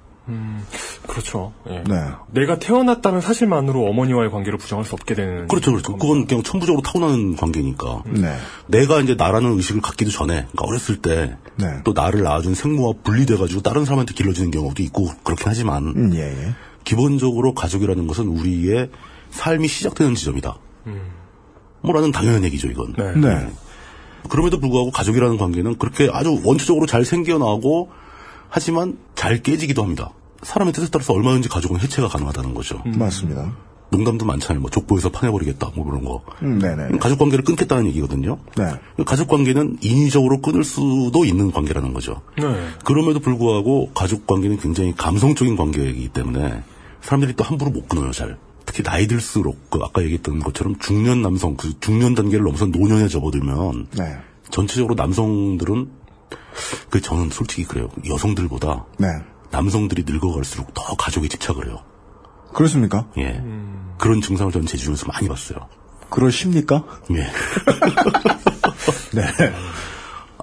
그렇죠. 1.07 1.53
예. 1.69 1.83
네. 1.87 1.95
내가 2.31 2.57
태어났다는 2.57 3.21
사실만으로 3.21 3.85
어머니와의 3.85 4.31
관계를 4.31 4.57
부정할 4.57 4.85
수 4.85 4.93
없게 4.93 5.13
되는. 5.15 5.47
그렇죠, 5.47 5.71
그렇죠. 5.71 5.95
그건 5.95 6.25
그냥 6.25 6.43
천부적으로 6.43 6.81
타고나는 6.81 7.35
관계니까. 7.35 8.03
네. 8.07 8.35
내가 8.67 8.99
이제 9.01 9.15
나라는 9.15 9.55
의식을 9.57 9.81
갖기도 9.81 10.11
전에, 10.11 10.33
그러니까 10.33 10.65
어렸을 10.65 10.97
때, 10.97 11.37
네. 11.57 11.81
또 11.83 11.93
나를 11.93 12.23
낳아준 12.23 12.55
생모와 12.55 12.93
분리돼가지고 13.03 13.61
다른 13.61 13.85
사람한테 13.85 14.13
길러지는 14.13 14.51
경우도 14.51 14.81
있고, 14.83 15.07
그렇긴 15.23 15.47
하지만, 15.47 15.83
음, 15.95 16.11
예, 16.15 16.21
예. 16.21 16.55
기본적으로 16.83 17.53
가족이라는 17.53 18.07
것은 18.07 18.27
우리의 18.27 18.89
삶이 19.29 19.67
시작되는 19.67 20.15
지점이다. 20.15 20.57
뭐라는 21.81 22.11
당연한 22.11 22.43
얘기죠, 22.45 22.67
이건. 22.67 22.93
네. 22.97 23.13
네. 23.15 23.47
그럼에도 24.29 24.59
불구하고 24.59 24.89
가족이라는 24.91 25.37
관계는 25.37 25.77
그렇게 25.77 26.09
아주 26.11 26.41
원초적으로 26.43 26.87
잘 26.87 27.05
생겨나고, 27.05 27.89
하지만 28.55 28.97
잘 29.15 29.43
깨지기도 29.43 29.83
합니다. 29.83 30.11
사람의 30.41 30.71
뜻에 30.71 30.87
따라서 30.89 31.11
얼마든지 31.11 31.49
가족은 31.49 31.81
해체가 31.81 32.07
가능하다는 32.07 32.53
거죠. 32.53 32.81
맞습니다. 32.85 33.53
농담도 33.89 34.25
많잖아요. 34.25 34.61
뭐 34.61 34.71
족보에서 34.71 35.09
파내버리겠다, 35.11 35.71
뭐 35.75 35.83
그런 35.83 36.05
거. 36.05 36.23
음, 36.41 36.59
네네. 36.59 36.97
가족 36.99 37.19
관계를 37.19 37.43
끊겠다는 37.43 37.87
얘기거든요. 37.87 38.39
네. 38.57 39.03
가족 39.05 39.27
관계는 39.27 39.79
인위적으로 39.81 40.39
끊을 40.39 40.63
수도 40.63 41.25
있는 41.25 41.51
관계라는 41.51 41.91
거죠. 41.91 42.21
네. 42.37 42.45
그럼에도 42.85 43.19
불구하고 43.19 43.91
가족 43.93 44.25
관계는 44.25 44.57
굉장히 44.59 44.95
감성적인 44.95 45.57
관계이기 45.57 46.07
때문에 46.13 46.63
사람들이 47.01 47.35
또 47.35 47.43
함부로 47.43 47.71
못 47.71 47.89
끊어요, 47.89 48.11
잘. 48.11 48.37
특히 48.65 48.83
나이 48.83 49.05
들수록 49.07 49.69
그 49.69 49.79
아까 49.83 50.01
얘기했던 50.01 50.39
것처럼 50.39 50.77
중년 50.79 51.21
남성, 51.21 51.57
그 51.57 51.77
중년 51.81 52.15
단계를 52.15 52.45
넘어서 52.45 52.67
노년에 52.67 53.09
접어들면 53.09 53.87
네. 53.97 54.15
전체적으로 54.49 54.95
남성들은 54.95 56.04
그 56.89 57.01
저는 57.01 57.29
솔직히 57.29 57.63
그래요. 57.65 57.89
여성들보다 58.07 58.85
네. 58.97 59.07
남성들이 59.51 60.03
늙어갈수록 60.05 60.73
더 60.73 60.95
가족에 60.95 61.27
집착을 61.27 61.67
해요. 61.67 61.81
그렇습니까? 62.53 63.07
예. 63.17 63.41
그런 63.97 64.21
증상을 64.21 64.51
저는 64.51 64.67
제 64.67 64.77
주변에서 64.77 65.07
많이 65.07 65.27
봤어요. 65.27 65.67
그러십니까? 66.09 66.83
예. 67.11 67.27
네. 69.13 69.23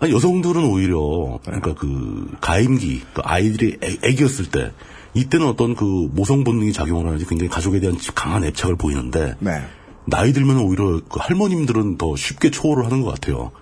아니, 0.01 0.13
여성들은 0.13 0.65
오히려 0.65 1.39
그러니까 1.45 1.75
그 1.75 2.37
가임기 2.41 3.03
그 3.15 3.23
아이들이 3.25 3.79
애, 3.83 3.97
애기였을 4.03 4.51
때 4.51 4.73
이때는 5.15 5.47
어떤 5.47 5.75
그 5.75 5.85
모성 5.85 6.45
본능이 6.45 6.73
작용을 6.73 7.07
하는지 7.07 7.27
굉장히 7.27 7.51
가족에 7.51 7.81
대한 7.81 7.97
강한 8.15 8.45
애착을 8.45 8.77
보이는데 8.77 9.37
네. 9.39 9.63
나이 10.05 10.33
들면 10.33 10.59
오히려 10.59 11.01
그 11.09 11.19
할머님들은 11.21 11.97
더 11.97 12.17
쉽게 12.17 12.51
초월을 12.51 12.85
하는 12.87 13.03
것 13.03 13.15
같아요. 13.15 13.53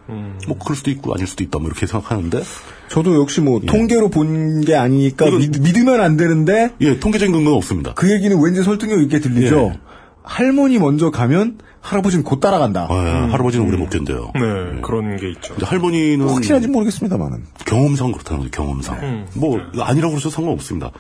뭐 0.47 0.57
그럴 0.59 0.75
수도 0.77 0.91
있고 0.91 1.13
아닐 1.15 1.27
수도 1.27 1.45
있다 1.45 1.59
뭐 1.59 1.69
이렇게 1.69 1.87
생각하는데 1.87 2.43
저도 2.89 3.21
역시 3.21 3.41
뭐 3.41 3.61
통계로 3.61 4.09
본 4.09 4.63
게 4.65 4.75
아니니까 4.75 5.27
믿, 5.31 5.61
믿으면 5.61 6.01
안 6.01 6.17
되는데 6.17 6.71
예 6.81 6.99
통계적인 6.99 7.33
근거는 7.33 7.57
없습니다. 7.57 7.93
그 7.95 8.11
얘기는 8.11 8.37
왠지 8.43 8.63
설득력 8.63 9.01
있게 9.03 9.21
들리죠. 9.21 9.73
예. 9.75 9.81
할머니 10.23 10.79
먼저 10.79 11.11
가면 11.11 11.59
할아버지는 11.81 12.25
곧 12.25 12.41
따라간다. 12.41 12.87
아, 12.91 12.95
예, 13.27 13.31
할아버지는 13.33 13.67
오래 13.67 13.77
못 13.79 13.89
견뎌요. 13.89 14.33
네, 14.35 14.81
그런 14.83 15.17
게 15.17 15.31
있죠. 15.31 15.55
근데 15.55 15.65
할머니는 15.67 16.29
확실한지 16.29 16.69
모르겠습니다만은. 16.69 17.45
경험상 17.65 18.13
그렇다는 18.13 18.41
거죠. 18.45 18.51
경험상. 18.51 18.99
음. 19.03 19.27
뭐 19.35 19.59
이거 19.73 19.83
아니라고 19.83 20.13
그래서 20.15 20.29
상관없습니다. 20.31 20.91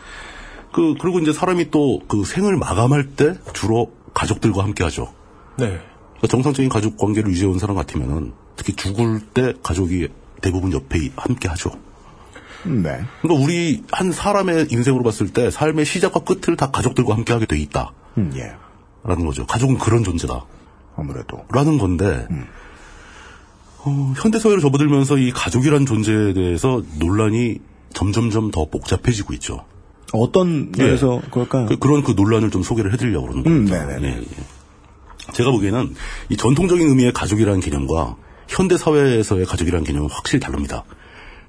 그 0.72 0.94
그리고 1.00 1.18
이제 1.20 1.32
사람이 1.32 1.70
또 1.70 1.98
그 2.08 2.24
생을 2.24 2.56
마감할 2.56 3.08
때 3.10 3.34
주로 3.52 3.92
가족들과 4.14 4.64
함께 4.64 4.84
하죠. 4.84 5.12
네. 5.60 5.66
그러니까 5.66 6.28
정상적인 6.28 6.68
가족 6.68 6.96
관계를 6.96 7.30
유지해온 7.30 7.58
사람 7.58 7.76
같으면은 7.76 8.32
특히 8.56 8.74
죽을 8.74 9.20
때 9.20 9.54
가족이 9.62 10.08
대부분 10.42 10.72
옆에 10.72 11.10
함께 11.16 11.48
하죠. 11.48 11.70
네. 12.64 13.00
그러니까 13.22 13.44
우리 13.44 13.82
한 13.90 14.12
사람의 14.12 14.66
인생으로 14.70 15.02
봤을 15.02 15.28
때 15.32 15.50
삶의 15.50 15.84
시작과 15.86 16.20
끝을 16.20 16.56
다 16.56 16.70
가족들과 16.70 17.14
함께 17.14 17.32
하게 17.32 17.46
돼 17.46 17.58
있다. 17.58 17.92
음, 18.18 18.32
예. 18.36 18.52
라는 19.02 19.24
거죠. 19.24 19.46
가족은 19.46 19.78
그런 19.78 20.04
존재다. 20.04 20.44
아무래도. 20.96 21.44
라는 21.50 21.78
건데, 21.78 22.26
어, 23.78 24.12
현대사회로 24.16 24.60
접어들면서 24.60 25.16
이 25.16 25.30
가족이란 25.30 25.86
존재에 25.86 26.34
대해서 26.34 26.82
논란이 26.98 27.60
점점점 27.94 28.50
더 28.50 28.66
복잡해지고 28.66 29.32
있죠. 29.34 29.64
어떤 30.12 30.72
예. 30.78 30.82
면에서 30.82 31.22
그럴까요? 31.30 31.66
그, 31.66 31.86
런그 31.86 32.12
논란을 32.12 32.50
좀 32.50 32.62
소개를 32.62 32.92
해드리려고 32.92 33.28
그러는 33.28 33.46
음, 33.46 33.66
겁니다. 33.66 33.86
네네네. 33.86 34.08
예, 34.08 34.20
예. 34.20 34.59
제가 35.32 35.50
보기에는 35.50 35.94
이 36.28 36.36
전통적인 36.36 36.88
의미의 36.88 37.12
가족이라는 37.12 37.60
개념과 37.60 38.16
현대 38.48 38.76
사회에서의 38.76 39.46
가족이라는 39.46 39.84
개념은 39.84 40.08
확실히 40.10 40.40
다릅니다. 40.40 40.84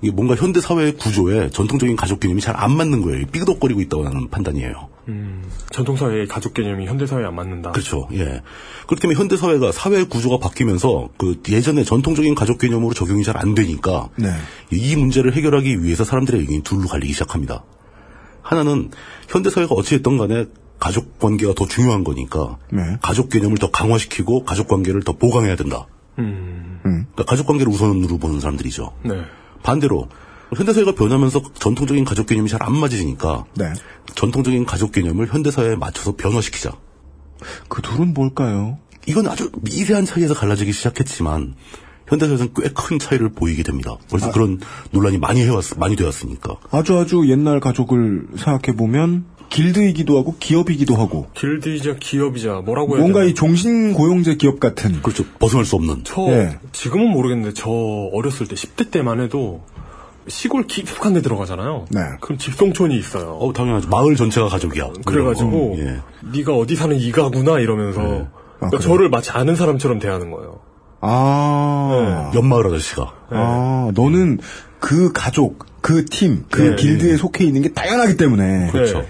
이게 0.02 0.12
뭔가 0.12 0.36
현대 0.36 0.62
사회의 0.62 0.96
구조에 0.96 1.52
전통적인 1.52 1.96
가족 1.96 2.20
개념이 2.20 2.42
잘 2.42 2.56
안 2.58 2.76
맞는 2.76 3.02
거예요. 3.04 3.26
삐그덕거리고 3.28 3.82
있다고 3.82 4.06
하는 4.06 4.30
판단이에요. 4.30 4.90
전통 5.72 5.96
사회의 5.96 6.28
가족 6.28 6.54
개념이 6.54 6.86
현대 6.88 7.06
사회에 7.06 7.26
안 7.26 7.36
맞는다. 7.36 7.72
그렇죠. 7.72 8.08
예. 8.14 8.42
그렇기 8.88 9.02
때문에 9.02 9.20
현대 9.20 9.38
사회가 9.38 9.72
사회 9.72 10.04
구조가 10.04 10.38
바뀌면서 10.40 11.10
그 11.18 11.40
예전에 11.50 11.84
전통적인 11.84 12.34
가족 12.34 12.60
개념으로 12.60 12.94
적용이 12.94 13.24
잘 13.24 13.38
안 13.38 13.54
되니까 13.56 14.10
네. 14.16 14.32
이 14.72 14.96
문제를 14.96 15.34
해결하기 15.34 15.84
위해서 15.84 16.04
사람들의 16.04 16.40
의견이 16.42 16.62
둘로 16.64 16.88
갈리기 16.88 17.14
시작합니다. 17.14 17.64
하나는 18.42 18.90
현대 19.28 19.50
사회가 19.50 19.76
어찌됐든 19.76 20.18
간에 20.18 20.46
가족 20.82 21.20
관계가 21.20 21.54
더 21.56 21.68
중요한 21.68 22.04
거니까 22.04 22.58
네. 22.72 22.98
가족 23.02 23.30
개념을 23.30 23.60
더 23.60 23.70
강화시키고 23.70 24.44
가족 24.44 24.68
관계를 24.68 25.04
더 25.04 25.14
보강해야 25.14 25.56
된다. 25.56 25.86
음. 26.20 26.80
그러니까 26.82 27.24
가족 27.26 27.46
관계를 27.48 27.72
우선으로 27.72 28.18
보는 28.18 28.40
사람들이죠. 28.40 28.92
네. 29.06 29.22
반대로 29.64 30.10
현대사회가 30.56 30.96
변하면서 30.96 31.44
전통적인 31.54 32.04
가족 32.04 32.26
개념이 32.26 32.50
잘 32.50 32.62
안 32.64 32.76
맞으니까 32.76 33.46
네. 33.56 33.72
전통적인 34.16 34.66
가족 34.66 34.92
개념을 34.92 35.28
현대사회에 35.28 35.76
맞춰서 35.76 36.16
변화시키자. 36.16 36.72
그 37.70 37.82
둘은 37.84 38.14
뭘까요? 38.16 38.80
이건 39.08 39.28
아주 39.28 39.52
미세한 39.62 40.06
차이에서 40.06 40.34
갈라지기 40.34 40.72
시작했지만 40.74 41.56
현대사회에서는 42.08 42.54
꽤 42.56 42.70
큰 42.74 43.00
차이를 43.00 43.30
보이게 43.30 43.64
됩니다. 43.64 43.96
벌써 44.10 44.28
아. 44.28 44.32
그런 44.32 44.60
논란이 44.92 45.18
많이 45.20 45.42
해왔 45.42 45.64
많이 45.78 45.96
되었으니까. 45.96 46.58
아주 46.72 46.98
아주 46.98 47.30
옛날 47.30 47.60
가족을 47.60 48.28
생각해 48.36 48.76
보면 48.76 49.26
길드이기도 49.52 50.18
하고 50.18 50.36
기업이기도 50.40 50.96
하고 50.96 51.28
길드이자 51.34 51.98
기업이자 52.00 52.62
뭐라고 52.66 52.94
해야 52.96 53.02
뭔가 53.02 53.20
되나? 53.20 53.30
이 53.32 53.34
종신 53.36 53.94
고용제 53.94 54.36
기업 54.36 54.60
같은 54.60 55.02
그렇죠. 55.02 55.26
벗어날 55.40 55.66
수 55.66 55.76
없는. 55.76 56.02
저 56.04 56.26
예. 56.30 56.58
지금은 56.72 57.10
모르겠는데 57.10 57.54
저 57.54 57.70
어렸을 57.70 58.48
때 58.48 58.56
10대 58.56 58.90
때만 58.92 59.20
해도 59.20 59.62
시골 60.28 60.66
깊숙한 60.68 61.14
데 61.14 61.22
들어가잖아요. 61.22 61.86
네. 61.92 62.00
그럼 62.22 62.38
집성촌이 62.38 62.98
있어요. 62.98 63.38
어 63.40 63.52
당연하죠. 63.52 63.90
마을 63.90 64.16
전체가 64.16 64.48
가족이야. 64.48 64.90
그래가지고 65.06 65.74
어, 65.74 65.78
예. 65.80 66.00
네가 66.34 66.54
어디 66.54 66.76
사는 66.76 66.96
이가구나 66.96 67.60
이러면서 67.60 68.02
그러니까 68.02 68.30
아, 68.62 68.70
그래요? 68.70 68.80
저를 68.82 69.10
마치 69.10 69.32
아는 69.32 69.56
사람처럼 69.56 70.00
대하는 70.00 70.32
거예요. 70.32 70.60
아, 71.02 72.32
옆마을 72.34 72.68
아저씨가. 72.68 73.14
아, 73.32 73.92
너는 73.94 74.40
그 74.80 75.12
가족, 75.12 75.66
그 75.82 76.06
팀, 76.06 76.46
그 76.50 76.62
네. 76.62 76.76
길드에 76.76 77.18
속해 77.18 77.44
있는 77.44 77.62
게 77.62 77.74
당연하기 77.74 78.18
때문에. 78.18 78.70
그렇죠. 78.72 79.00
네. 79.00 79.08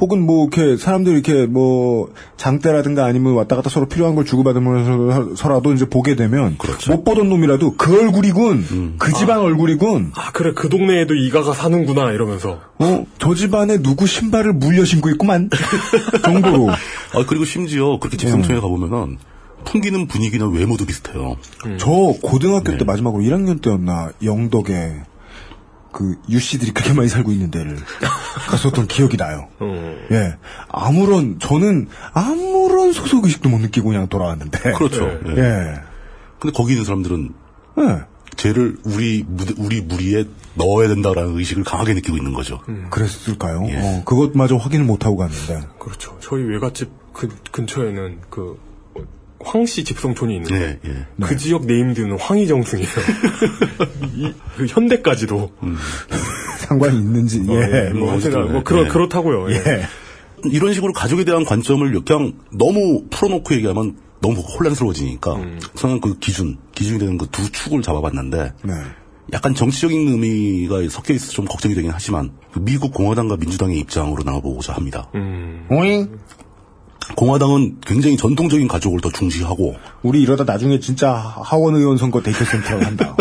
혹은 0.00 0.20
뭐 0.22 0.48
이렇게 0.48 0.76
사람들이 0.76 1.14
이렇게 1.14 1.46
뭐 1.46 2.12
장대라든가 2.36 3.04
아니면 3.04 3.34
왔다 3.34 3.54
갔다 3.54 3.70
서로 3.70 3.86
필요한 3.86 4.14
걸 4.16 4.24
주고받으면서라도 4.24 5.72
이제 5.74 5.84
보게 5.88 6.16
되면 6.16 6.56
그렇죠. 6.58 6.92
못 6.92 7.04
보던 7.04 7.28
놈이라도 7.28 7.76
그 7.76 8.00
얼굴이군, 8.00 8.96
그 8.98 9.12
집안 9.12 9.38
얼굴이군. 9.38 10.12
아 10.16 10.32
그래 10.32 10.52
그 10.56 10.68
동네에도 10.68 11.14
이가가 11.14 11.52
사는구나 11.52 12.10
이러면서 12.10 12.58
어, 12.78 13.06
저 13.18 13.34
집안에 13.34 13.80
누구 13.82 14.06
신발을 14.06 14.54
물려 14.54 14.84
신고 14.84 15.08
있구만. 15.10 15.50
정도로. 16.24 16.70
아 16.70 17.24
그리고 17.28 17.44
심지어 17.44 17.98
그렇게 18.00 18.16
집성촌에 18.16 18.58
가보면은 18.60 19.18
풍기는 19.64 20.06
분위기나 20.06 20.46
외모도 20.48 20.84
비슷해요. 20.86 21.36
저 21.78 21.90
고등학교 22.22 22.76
때 22.76 22.84
마지막으로 22.84 23.22
1학년 23.22 23.60
때였나 23.62 24.12
영덕에 24.22 25.02
그 25.92 26.16
유씨들이 26.28 26.70
그렇게 26.72 26.94
많이 26.94 27.08
살고 27.08 27.32
있는 27.32 27.50
데를 27.50 27.76
갔었던 28.48 28.86
기억이 28.88 29.16
나요. 29.18 29.48
음. 29.60 30.06
예. 30.10 30.36
아무런 30.68 31.38
저는 31.38 31.88
아무런 32.14 32.92
소속 32.92 33.24
의식도 33.24 33.48
못 33.50 33.58
느끼고 33.60 33.88
그냥 33.90 34.08
돌아왔는데. 34.08 34.72
그렇죠. 34.72 35.06
네. 35.24 35.34
예. 35.36 35.40
예. 35.42 35.74
근데 36.38 36.56
거기 36.56 36.72
있는 36.72 36.84
사람들은 36.86 37.30
예. 37.78 38.00
쟤를 38.36 38.78
우리 38.84 39.22
무- 39.28 39.44
우리 39.58 39.82
무리에 39.82 40.24
넣어야 40.54 40.88
된다라는 40.88 41.36
의식을 41.38 41.64
강하게 41.64 41.92
느끼고 41.94 42.16
있는 42.16 42.32
거죠. 42.32 42.60
그랬을까요? 42.90 43.62
예. 43.68 43.76
어, 43.78 44.02
그것마저 44.06 44.56
확인을 44.56 44.86
못 44.86 45.04
하고 45.04 45.18
갔는데. 45.18 45.60
그렇죠. 45.78 46.16
저희 46.20 46.42
외갓집 46.42 46.88
그 47.12 47.28
근처에는 47.52 48.20
그 48.30 48.58
황씨 49.44 49.84
집성촌이 49.84 50.36
있는데 50.36 50.78
예, 50.84 50.90
예. 50.90 51.06
그 51.26 51.36
지역 51.36 51.66
네임드는 51.66 52.18
황희정승이에요. 52.18 52.88
이- 54.14 54.32
그 54.56 54.66
현대까지도 54.66 55.50
상관이 56.58 56.98
있는지. 56.98 57.40
어, 57.48 57.54
예. 57.54 57.90
뭐, 57.90 58.06
뭐 58.06 58.14
어쨌든, 58.14 58.52
뭐 58.52 58.62
그렇 58.62 58.84
예. 58.84 58.88
그렇다고요. 58.88 59.50
예. 59.50 59.54
예. 59.56 59.82
이런 60.44 60.74
식으로 60.74 60.92
가족에 60.92 61.24
대한 61.24 61.44
관점을 61.44 62.04
그냥 62.04 62.32
너무 62.50 63.04
풀어놓고 63.10 63.54
얘기하면 63.54 63.96
너무 64.20 64.40
혼란스러워지니까 64.40 65.36
저는 65.74 66.00
그 66.00 66.18
기준, 66.18 66.58
기준이 66.74 66.98
되는 66.98 67.16
그 67.18 67.26
두 67.30 67.50
축을 67.50 67.82
잡아봤는데 67.82 68.52
네. 68.64 68.72
약간 69.32 69.54
정치적인 69.54 70.08
의미가 70.08 70.88
섞여 70.90 71.14
있어서 71.14 71.32
좀 71.32 71.44
걱정이 71.44 71.74
되긴 71.74 71.90
하지만 71.92 72.32
그 72.52 72.58
미국 72.60 72.92
공화당과 72.92 73.36
민주당의 73.36 73.78
입장으로 73.78 74.22
나눠보고자 74.24 74.72
합니다. 74.74 75.08
음. 75.14 75.66
오잉? 75.70 76.18
공화당은 77.16 77.80
굉장히 77.84 78.16
전통적인 78.16 78.68
가족을 78.68 79.00
더 79.00 79.10
중시하고 79.10 79.76
우리 80.02 80.22
이러다 80.22 80.44
나중에 80.44 80.80
진짜 80.80 81.14
하원 81.14 81.74
의원 81.74 81.96
선거 81.96 82.22
데이터 82.22 82.44
센터를 82.44 82.86
한다. 82.86 83.16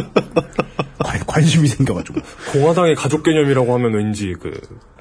관, 1.00 1.20
관심이 1.26 1.68
생겨가지고. 1.68 2.22
공화당의 2.54 2.96
가족 2.96 3.24
개념이라고 3.24 3.74
하면 3.74 3.94
왠지 3.94 4.36
그 4.40 4.52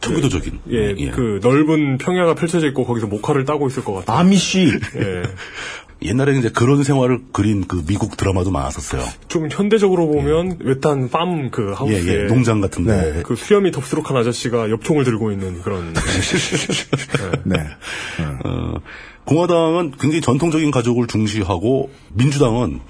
청교도적인 0.01 0.61
예, 0.71 0.95
예. 0.97 1.11
그 1.11 1.41
넓은 1.43 1.99
평야가 1.99 2.35
펼쳐져 2.35 2.69
있고 2.69 2.85
거기서 2.85 3.07
목화를 3.07 3.45
따고 3.45 3.67
있을 3.69 3.85
것 3.85 3.93
같아요. 3.95 4.17
아미쉬. 4.19 4.73
예. 4.97 5.23
옛날에 6.03 6.39
이제 6.39 6.49
그런 6.49 6.83
생활을 6.83 7.21
그린 7.33 7.67
그 7.67 7.85
미국 7.87 8.17
드라마도 8.17 8.51
많았었어요. 8.51 9.05
좀 9.29 9.49
현대적으로 9.51 10.07
보면 10.09 10.59
외딴 10.61 11.11
팜 11.11 11.51
그 11.51 11.73
하우스에 11.73 12.07
예, 12.07 12.25
예, 12.25 12.27
농장 12.27 12.61
같은데 12.61 13.13
네. 13.13 13.23
그 13.23 13.37
수염이 13.37 13.71
덥수룩한 13.73 14.17
아저씨가 14.17 14.71
엽총을 14.71 15.05
들고 15.05 15.33
있는 15.33 15.61
그런 15.63 15.95
네. 17.45 17.57
어, 18.45 18.75
공화당은 19.25 19.93
굉장히 19.99 20.21
전통적인 20.21 20.71
가족을 20.71 21.07
중시하고 21.07 21.91
민주당은 22.15 22.81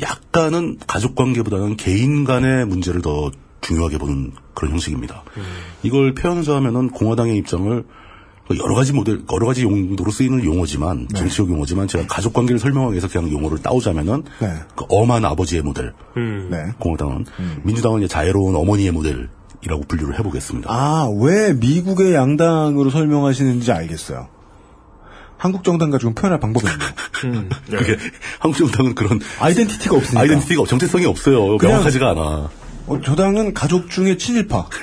약간은 0.00 0.78
가족 0.86 1.14
관계보다는 1.14 1.76
개인 1.76 2.24
간의 2.24 2.66
문제를 2.66 3.02
더 3.02 3.30
중요하게 3.62 3.98
보는 3.98 4.32
그런 4.54 4.72
형식입니다. 4.72 5.24
이걸 5.82 6.14
표현하자면은 6.14 6.90
공화당의 6.90 7.36
입장을 7.38 7.84
여러 8.62 8.74
가지 8.76 8.92
모델, 8.92 9.22
여러 9.32 9.46
가지 9.46 9.62
용도로 9.64 10.10
쓰이는 10.12 10.44
용어지만, 10.44 11.08
정치적 11.14 11.48
용어지만, 11.50 11.88
제가 11.88 12.04
가족 12.08 12.32
관계를 12.32 12.58
설명하기 12.60 12.92
위해서 12.92 13.08
그냥 13.08 13.30
용어를 13.32 13.58
따오자면은, 13.58 14.22
네. 14.40 14.52
그 14.76 14.84
엄한 14.88 15.24
아버지의 15.24 15.62
모델, 15.62 15.92
음. 16.16 16.48
네. 16.50 16.66
공화당은, 16.78 17.26
민주당은 17.64 17.98
이제 18.02 18.08
자애로운 18.08 18.54
어머니의 18.54 18.92
모델 18.92 19.28
이라고 19.62 19.82
분류를 19.88 20.16
해보겠습니다. 20.18 20.68
아, 20.72 21.08
왜 21.20 21.52
미국의 21.54 22.14
양당으로 22.14 22.90
설명하시는지 22.90 23.72
알겠어요. 23.72 24.28
한국 25.38 25.64
정당 25.64 25.90
가지고 25.90 26.14
표현할 26.14 26.38
방법이 26.38 26.66
없네요. 26.68 26.88
음, 27.24 27.50
예. 27.72 27.76
그게 27.76 27.96
한국 28.38 28.58
정당은 28.58 28.94
그런 28.94 29.20
아이덴티티가 29.40 29.96
없으니까. 29.96 30.20
아이덴티티가 30.20 30.62
없- 30.62 30.68
정체성이 30.68 31.04
없어요. 31.06 31.56
명확하지가 31.56 32.10
않아. 32.10 32.20
어, 32.86 33.00
저 33.04 33.16
당은 33.16 33.52
가족 33.52 33.90
중에 33.90 34.16
친일파. 34.16 34.68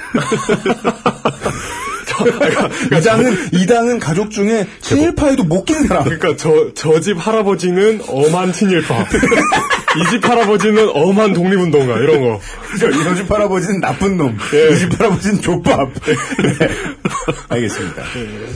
이 2.97 3.01
당은 3.03 3.37
이 3.53 3.65
당은 3.65 3.99
가족 3.99 4.31
중에 4.31 4.67
친일파에도 4.81 5.43
못 5.43 5.65
낀 5.65 5.87
사람. 5.87 6.03
그러니까 6.03 6.35
저 6.35 6.73
저 6.73 6.99
집 6.99 7.17
할아버지는 7.25 8.01
엄한 8.07 8.51
친일파. 8.53 9.05
이 9.95 10.09
집 10.09 10.27
할아버지는 10.27 10.89
엄한 10.93 11.33
독립운동가 11.33 11.97
이런 11.99 12.21
거. 12.21 12.39
이집 12.75 13.29
할아버지는 13.31 13.79
나쁜 13.79 14.17
놈. 14.17 14.37
이집 14.73 14.99
할아버지는 14.99 15.41
족밥. 15.41 15.89
네. 16.03 16.67
알겠습니다. 17.49 18.03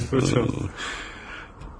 그렇죠. 0.09 0.47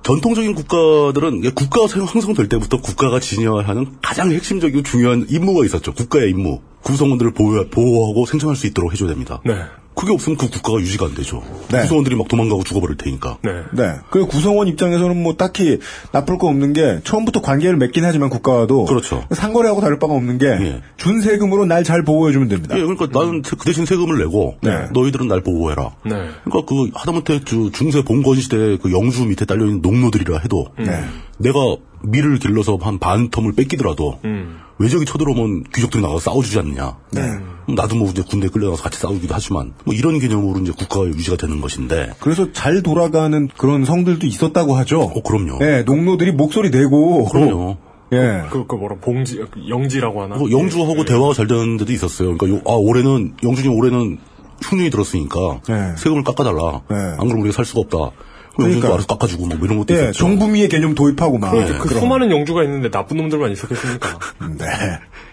전통적인 0.04 0.56
국가들은 0.56 1.42
생- 1.90 2.06
형성될 2.06 2.48
때부터 2.48 2.80
국가가 2.80 3.20
지녀야 3.20 3.68
하는 3.68 3.88
가장 4.02 4.32
핵심적이고 4.32 4.84
중요한 4.84 5.26
임무가 5.30 5.66
있었죠. 5.66 5.94
국가의 5.94 6.30
임무. 6.30 6.62
구성원들을 6.84 7.34
보호, 7.34 7.66
보호하고 7.70 8.26
생존할 8.26 8.56
수 8.56 8.68
있도록 8.68 8.94
해줘야 8.94 9.10
됩니다. 9.10 9.42
네. 9.46 9.56
그게 9.98 10.14
없으면 10.14 10.38
그 10.38 10.48
국가가 10.50 10.80
유지가 10.80 11.08
안 11.08 11.16
되죠. 11.16 11.42
네. 11.72 11.82
구성원들이 11.82 12.16
막 12.16 12.28
도망가고 12.28 12.64
죽어버릴 12.64 12.98
테니까. 12.98 13.40
네. 13.44 13.52
네. 13.74 13.96
그 14.12 14.28
구성원 14.28 14.68
입장에서는 14.68 15.22
뭐 15.24 15.34
딱히 15.36 15.80
나쁠 16.12 16.38
거 16.38 16.48
없는 16.48 16.74
게 16.74 17.00
처음부터 17.04 17.42
관계를 17.42 17.78
맺긴 17.78 18.06
하지만 18.06 18.30
국가와도 18.30 18.86
그렇죠. 18.86 19.26
상거래하고 19.32 19.82
다를 19.82 19.98
바가 19.98 20.14
없는 20.14 20.38
게 20.38 20.46
예. 20.46 20.82
준 20.98 21.20
세금으로 21.22 21.66
날 21.66 21.84
잘 21.84 22.04
보호해주면 22.04 22.48
됩니다. 22.50 22.76
예, 22.78 22.82
그러니까 22.82 23.08
나는 23.18 23.42
그 23.42 23.56
대신 23.66 23.86
세금을 23.86 24.18
내고 24.20 24.58
네. 24.62 24.88
너희들은 24.94 25.28
날 25.28 25.42
보호해라. 25.42 25.92
네. 26.06 26.12
그러니까 26.44 26.66
그 26.68 26.90
하다못해 26.94 27.44
주- 27.46 27.72
중세 27.74 28.04
봉건 28.04 28.40
시대 28.42 28.78
그 28.82 28.92
영주 28.92 29.26
밑에 29.26 29.46
딸려 29.46 29.66
있는 29.66 29.82
농노들이라 29.82 30.40
해도 30.40 30.68
네. 30.78 31.04
내가 31.40 31.60
밀을 32.04 32.38
길러서 32.40 32.78
한 32.82 33.00
반 33.00 33.30
텀을 33.32 33.56
뺏기더라도 33.56 34.20
음. 34.26 34.60
외적이 34.80 35.06
쳐들어오면 35.06 35.64
귀족들이 35.74 36.02
나가서 36.04 36.20
싸워주지 36.32 36.60
않느냐. 36.60 36.98
네. 37.12 37.22
그럼 37.22 37.76
나도 37.76 37.96
뭐 37.96 38.10
이제 38.10 38.22
군대 38.28 38.48
끌려가서 38.48 38.84
같이 38.84 39.00
싸우기도 39.00 39.34
하지만 39.34 39.74
뭐 39.86 39.94
이런 39.96 40.20
개념으로 40.20 40.60
이제 40.62 40.72
국가가 40.72 41.06
유지가 41.08 41.36
되는 41.36 41.62
것인데. 41.62 42.12
그래서 42.20 42.52
잘 42.54 42.84
돌아가는 42.84 43.48
그런 43.58 43.86
성들도 43.86 44.26
있었다고 44.28 44.76
하죠. 44.78 45.02
어, 45.02 45.22
그럼요. 45.24 45.60
예, 45.62 45.84
농노들이 45.86 46.32
목소리 46.32 46.70
내고. 46.70 47.26
그럼요. 47.26 47.78
예. 48.14 48.44
그, 48.52 48.66
그 48.68 48.76
뭐라 48.76 48.96
봉지 49.02 49.44
영지라고 49.68 50.22
하나? 50.24 50.38
그 50.38 50.50
영주하고 50.52 51.04
대화가 51.06 51.34
잘 51.34 51.48
되는 51.48 51.76
데도 51.78 51.92
있었어요. 51.92 52.38
그러니까 52.38 52.48
요- 52.58 52.62
아 52.72 52.76
올해는 52.78 53.34
영주님 53.44 53.74
올해는 53.78 54.18
흉년이 54.64 54.90
들었으니까 54.92 55.60
네. 55.68 55.94
세금을 55.98 56.24
깎아달라. 56.24 56.82
네. 56.90 56.96
안 56.96 57.18
그러면 57.18 57.40
우리가 57.42 57.54
살 57.56 57.66
수가 57.66 57.82
없다. 57.82 58.12
그러니까. 58.58 58.90
알아서 58.90 59.08
깎아주고 59.08 59.48
뭐 59.48 59.58
이런 59.64 59.78
것도 59.78 59.94
예, 59.94 60.04
있었죠. 60.04 60.20
정부미의 60.20 60.70
개념 60.70 60.96
도입하고 60.96 61.38
막. 61.38 61.52
그, 61.52 61.78
그 61.78 61.88
그런. 61.88 62.02
수많은 62.02 62.32
영주가 62.32 62.64
있는데 62.64 62.90
나쁜 62.90 63.18
놈들만 63.18 63.52
있었겠습니까? 63.52 64.20
네. 64.58 64.66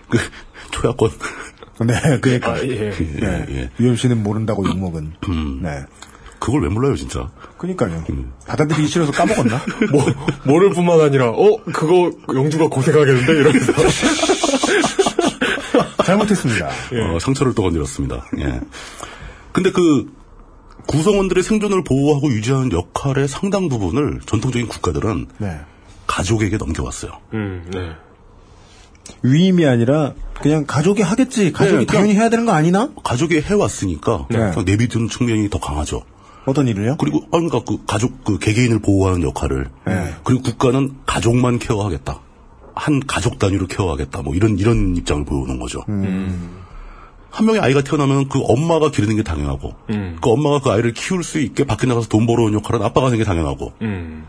그 0.09 0.19
초야권. 0.71 1.11
네, 1.87 2.19
그러니까. 2.21 2.53
아, 2.53 2.63
예. 2.63 2.91
네. 2.91 3.47
예. 3.49 3.71
유현 3.81 3.97
씨는 3.97 4.23
모른다고 4.23 4.69
욕먹은. 4.69 5.15
네. 5.63 5.85
그걸 6.39 6.63
왜 6.63 6.69
몰라요 6.69 6.95
진짜. 6.95 7.31
그니까요. 7.57 8.05
받아들이기 8.47 8.87
싫어서 8.87 9.13
까먹었나? 9.13 9.63
뭐, 9.91 10.05
모를 10.45 10.71
뿐만 10.71 11.01
아니라, 11.01 11.31
어, 11.31 11.57
그거 11.73 12.13
영주가 12.35 12.69
고생하겠는데? 12.69 13.33
이러면서. 13.33 13.73
잘못했습니다. 16.05 16.69
어, 16.69 17.19
상처를 17.19 17.55
또 17.55 17.63
건드렸습니다. 17.63 18.27
예. 18.41 18.61
근데 19.53 19.71
그 19.71 20.13
구성원들의 20.87 21.42
생존을 21.42 21.85
보호하고 21.85 22.29
유지하는 22.29 22.73
역할의 22.73 23.29
상당 23.29 23.68
부분을 23.68 24.20
전통적인 24.27 24.68
국가들은 24.68 25.27
네. 25.38 25.61
가족에게 26.07 26.57
넘겨왔어요. 26.57 27.12
음, 27.33 27.70
네. 27.73 27.92
위임이 29.23 29.66
아니라 29.66 30.14
그냥 30.40 30.64
가족이 30.66 31.03
하겠지. 31.03 31.53
가족이 31.53 31.87
네, 31.87 31.87
당연히 31.87 32.14
해야 32.14 32.29
되는 32.29 32.44
거 32.44 32.53
아니나? 32.53 32.90
가족이 33.03 33.40
해왔으니까 33.40 34.27
네. 34.31 34.53
내비두는 34.64 35.09
측면이 35.09 35.51
더 35.51 35.59
강하죠. 35.59 36.03
어떤 36.47 36.68
일을요? 36.68 36.97
그리고 36.99 37.23
아, 37.27 37.38
그러니까 37.38 37.61
그 37.66 37.85
가족 37.87 38.25
그 38.25 38.38
개개인을 38.38 38.81
보호하는 38.81 39.23
역할을 39.23 39.70
네. 39.87 40.14
그리고 40.25 40.42
국가는 40.42 40.94
가족만 41.07 41.59
케어하겠다. 41.59 42.20
한 42.75 43.01
가족 43.07 43.38
단위로 43.38 43.66
케어하겠다. 43.66 44.23
뭐 44.23 44.35
이런 44.35 44.59
이런 44.59 44.97
입장을 44.97 45.25
보여오는 45.25 45.59
거죠. 45.59 45.85
음. 45.88 46.64
한 47.35 47.47
명의 47.47 47.61
아이가 47.61 47.83
태어나면 47.83 48.29
그 48.29 48.38
엄마가 48.40 48.92
기르는 48.92 49.16
게 49.16 49.25
당연하고 49.25 49.75
음. 49.90 50.16
그 50.23 50.31
엄마가 50.31 50.61
그 50.61 50.70
아이를 50.70 50.92
키울 50.92 51.25
수 51.25 51.40
있게 51.40 51.64
밖에 51.64 51.88
나가서 51.88 52.07
돈 52.07 52.27
벌어오는 52.27 52.55
역할은 52.55 52.81
아빠가 52.81 53.09
하는 53.09 53.18
게 53.18 53.25
당연하고 53.25 53.73
음. 53.83 54.25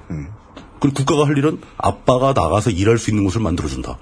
그리고 0.79 0.95
국가가 0.95 1.27
할 1.27 1.37
일은 1.37 1.59
아빠가 1.77 2.33
나가서 2.33 2.71
일할 2.71 2.97
수 2.97 3.11
있는 3.11 3.23
곳을 3.23 3.41
만들어준다. 3.41 3.99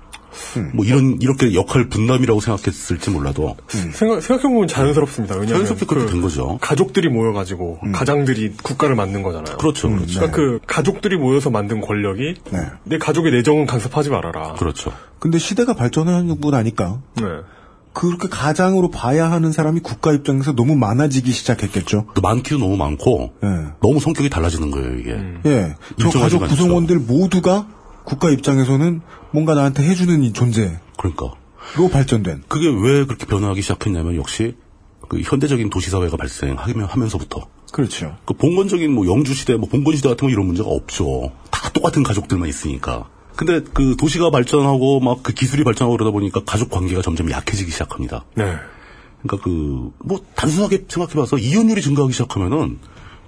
음. 0.57 0.71
뭐 0.73 0.85
이런 0.85 1.17
이렇게 1.21 1.53
역할 1.53 1.89
분담이라고 1.89 2.39
생각했을지 2.39 3.09
몰라도 3.09 3.57
생각, 3.67 4.21
생각해 4.21 4.43
보면 4.43 4.67
자연스럽습니다. 4.69 5.35
왜냐면 5.35 5.65
자연스럽게 5.65 5.85
그렇게 5.85 6.11
된 6.11 6.21
거죠. 6.21 6.57
가족들이 6.61 7.09
모여가지고, 7.09 7.79
음. 7.83 7.91
가장들이 7.91 8.53
국가를 8.63 8.95
만든 8.95 9.21
거잖아요. 9.21 9.57
그렇죠, 9.57 9.89
그렇죠. 9.89 10.19
그러니까 10.19 10.35
그 10.35 10.59
가족들이 10.65 11.17
모여서 11.17 11.49
만든 11.49 11.81
권력이 11.81 12.35
네. 12.51 12.59
내 12.85 12.97
가족의 12.97 13.31
내정은 13.31 13.65
간섭하지 13.65 14.09
말아라. 14.09 14.53
그렇죠. 14.53 14.91
근데 15.19 15.37
시대가 15.37 15.73
발전하고 15.73 16.49
나니까 16.49 16.99
네. 17.17 17.27
그렇게 17.93 18.27
가장으로 18.27 18.89
봐야 18.89 19.31
하는 19.31 19.51
사람이 19.51 19.81
국가 19.81 20.13
입장에서 20.13 20.53
너무 20.53 20.75
많아지기 20.75 21.31
시작했겠죠. 21.31 22.07
또 22.13 22.21
많기도 22.21 22.57
너무 22.57 22.75
많고 22.75 23.33
예. 23.43 23.47
너무 23.81 23.99
성격이 23.99 24.29
달라지는 24.29 24.71
거예요 24.71 24.97
이게. 24.97 25.17
예. 25.45 25.75
저 25.99 26.09
가족. 26.19 26.39
구성원들 26.47 26.99
모두가 26.99 27.67
국가 28.03 28.29
입장에서는 28.29 29.01
뭔가 29.31 29.53
나한테 29.53 29.83
해주는 29.83 30.23
이 30.23 30.33
존재로 30.33 30.71
그러니까 30.97 31.33
발전된. 31.91 32.43
그게 32.47 32.67
왜 32.67 33.05
그렇게 33.05 33.25
변화하기 33.25 33.61
시작했냐면 33.61 34.15
역시 34.15 34.55
그 35.07 35.21
현대적인 35.21 35.69
도시 35.69 35.89
사회가 35.89 36.17
발생하면서부터 36.17 37.47
그렇죠. 37.71 38.15
그 38.25 38.33
봉건적인 38.33 38.91
뭐 38.91 39.07
영주 39.07 39.33
시대, 39.33 39.55
뭐 39.55 39.67
봉건 39.67 39.95
시대 39.95 40.09
같은 40.09 40.27
거 40.27 40.31
이런 40.31 40.45
문제가 40.45 40.69
없죠. 40.69 41.31
다 41.49 41.69
똑같은 41.69 42.03
가족들만 42.03 42.47
있으니까. 42.47 43.09
근데 43.35 43.61
그 43.73 43.95
도시가 43.97 44.29
발전하고 44.29 44.99
막 44.99 45.23
그 45.23 45.33
기술이 45.33 45.63
발전하고 45.63 45.97
그러다 45.97 46.11
보니까 46.11 46.41
가족 46.45 46.69
관계가 46.69 47.01
점점 47.01 47.29
약해지기 47.31 47.71
시작합니다. 47.71 48.25
네. 48.35 48.55
그러니까 49.23 49.43
그 49.43 49.91
뭐 49.99 50.19
단순하게 50.35 50.85
생각해봐서 50.87 51.37
이혼율이 51.37 51.81
증가하기 51.81 52.13
시작하면은 52.13 52.79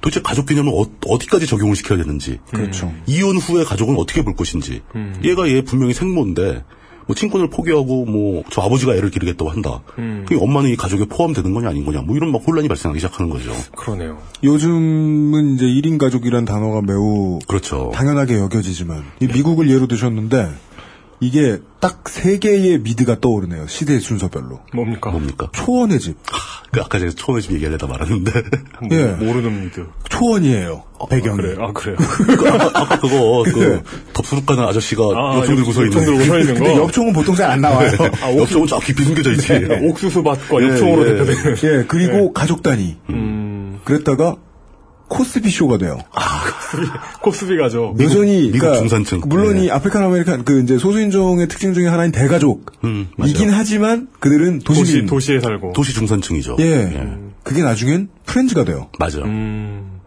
도대체 0.02 0.22
가족 0.22 0.46
개념을 0.46 0.72
어, 0.74 1.18
디까지 1.20 1.48
적용을 1.48 1.76
시켜야 1.76 1.98
되는지, 1.98 2.40
그렇죠. 2.52 2.94
이혼 3.08 3.38
후에 3.38 3.64
가족은 3.64 3.96
어떻게 3.98 4.24
볼 4.24 4.36
것인지, 4.36 4.82
얘가 5.24 5.48
얘 5.50 5.62
분명히 5.62 5.94
생모인데 5.94 6.64
뭐 7.08 7.16
친권을 7.16 7.50
포기하고 7.50 8.06
뭐 8.06 8.44
저 8.52 8.62
아버지가 8.62 8.96
애를 8.96 9.10
기르겠다고 9.10 9.50
한다. 9.50 9.82
그 10.26 10.38
엄마는 10.40 10.70
이 10.70 10.76
가족에 10.76 11.06
포함되는 11.06 11.54
거냐 11.54 11.70
아닌 11.70 11.86
거냐, 11.86 12.02
뭐 12.02 12.16
이런 12.16 12.32
막 12.32 12.42
혼란이 12.46 12.68
발생하기 12.68 13.00
시작하는 13.00 13.30
거죠. 13.30 13.52
그러네요. 13.76 14.18
요즘은 14.44 15.56
이제 15.56 15.66
1인 15.66 15.98
가족이란 15.98 16.46
단어가 16.46 16.82
매우 16.82 17.40
그렇죠. 17.48 17.92
당연하게 17.94 18.38
여겨지지만 18.38 19.04
이 19.20 19.28
미국을 19.28 19.70
예로 19.70 19.88
드셨는데 19.88 20.50
이게 21.20 21.60
딱 21.80 22.04
세 22.10 22.40
개의 22.40 22.80
미드가 22.80 23.20
떠오르네요. 23.20 23.68
시대 23.68 24.00
순서별로. 24.00 24.60
뭡니까? 24.74 25.12
뭡니까? 25.12 25.48
초원의 25.54 26.00
집. 26.00 26.18
그 26.72 26.82
아까 26.82 26.98
제가 27.00 27.12
처음에 27.16 27.42
집 27.42 27.52
얘기하려다 27.54 27.88
말았는데. 27.88 28.32
뭐, 28.82 28.90
예. 28.98 29.04
모르는 29.06 29.64
미드. 29.64 29.86
초원이에요. 30.10 30.84
배경이. 31.10 31.38
그래, 31.38 31.56
아, 31.60 31.72
그래요. 31.74 31.98
그 32.38 32.50
아까, 32.50 32.82
아까 32.82 33.00
그거 33.00 33.44
그 33.46 33.82
덥수룩 34.14 34.46
가는 34.46 34.64
아저씨가 34.64 35.04
아, 35.16 35.38
엽총 35.38 35.56
들고 35.56 35.72
서 35.72 35.84
있는. 35.86 35.98
엽총 35.98 36.06
들고 36.18 36.26
서 36.26 36.40
있는 36.40 36.54
근데 36.56 36.74
거. 36.74 36.82
엽총은 36.84 37.14
보통 37.14 37.36
잘 37.36 37.52
안 37.52 37.62
나와요. 37.62 37.92
아, 38.22 38.28
옥수, 38.30 38.42
엽총은 38.42 38.68
쫙 38.68 38.80
깊이 38.84 39.04
숨겨져 39.04 39.32
있지. 39.34 39.54
옥수수 39.82 40.24
밭과 40.24 40.62
예, 40.64 40.68
엽총으로 40.70 41.08
예. 41.08 41.12
대표되는. 41.18 41.58
예, 41.64 41.86
그리고 41.88 42.34
가족 42.34 42.64
단위. 42.64 42.96
음, 43.10 43.80
그랬다가 43.84 44.36
코스비 45.08 45.50
쇼가 45.50 45.78
돼요. 45.78 46.00
코스비 47.22 47.58
가죠. 47.58 47.96
여전히 48.00 48.48
미국 48.48 48.60
그러니까 48.60 48.80
중산층. 48.80 49.22
물론 49.28 49.58
이 49.58 49.62
네. 49.68 49.72
African 49.72 50.04
American 50.04 50.44
그 50.46 50.62
이제 50.62 50.78
소수인종의 50.78 51.48
특징 51.48 51.74
중에 51.74 51.88
하나인 51.88 52.12
대가족. 52.12 52.72
음. 52.84 53.08
이긴 53.26 53.50
하지만 53.50 54.08
그들은 54.20 54.60
도시. 54.60 55.06
도시에 55.06 55.40
살고. 55.40 55.74
도시 55.74 55.94
중산층이죠. 55.94 56.58
예. 56.60 57.18
그게 57.44 57.62
나중엔 57.62 58.10
프렌즈가 58.26 58.64
돼요. 58.64 58.90
맞아요. 59.00 59.24
음, 59.26 60.00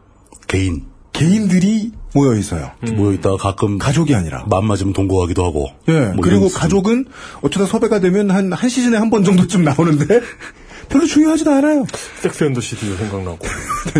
개인 0.48 0.82
개인들이 1.12 1.92
모여 2.14 2.34
있어요. 2.36 2.72
모여 2.94 3.12
있다가 3.12 3.36
가끔 3.36 3.78
가족이 3.78 4.14
아니라. 4.14 4.44
맘 4.48 4.66
맞으면 4.66 4.92
동거하기도 4.92 5.44
하고. 5.44 5.66
예. 5.88 6.06
뭐 6.06 6.16
그리고 6.22 6.48
가족은 6.48 7.06
어쩌다 7.42 7.66
섭외가 7.66 8.00
되면 8.00 8.30
한, 8.30 8.52
한 8.52 8.68
시즌에 8.68 8.96
한 8.96 9.10
번 9.10 9.24
정도쯤 9.24 9.62
나오는데 9.64 10.20
별로 10.88 11.06
중요하지도 11.06 11.50
않아요. 11.50 11.84
섹스 12.20 12.44
앤더 12.44 12.60
시티도 12.60 12.96
생각나고. 12.96 13.38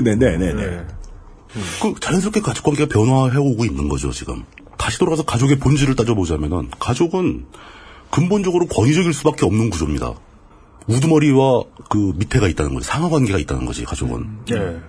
네네네. 0.02 0.52
네. 0.54 0.86
그 1.82 1.94
자연스럽게 2.00 2.40
가족 2.40 2.64
관계가 2.64 2.88
변화해오고 2.88 3.64
있는 3.64 3.88
거죠 3.88 4.10
지금. 4.10 4.44
다시 4.76 4.98
돌아가서 4.98 5.24
가족의 5.24 5.58
본질을 5.58 5.96
따져보자면은 5.96 6.70
가족은 6.78 7.46
근본적으로 8.10 8.66
권위적일 8.66 9.12
수밖에 9.12 9.44
없는 9.44 9.70
구조입니다. 9.70 10.14
우두머리와 10.86 11.64
그 11.90 12.12
밑에가 12.16 12.48
있다는 12.48 12.74
거지 12.74 12.86
상하 12.86 13.08
관계가 13.10 13.38
있다는 13.38 13.66
거지 13.66 13.84
가족은. 13.84 14.26
예. 14.52 14.80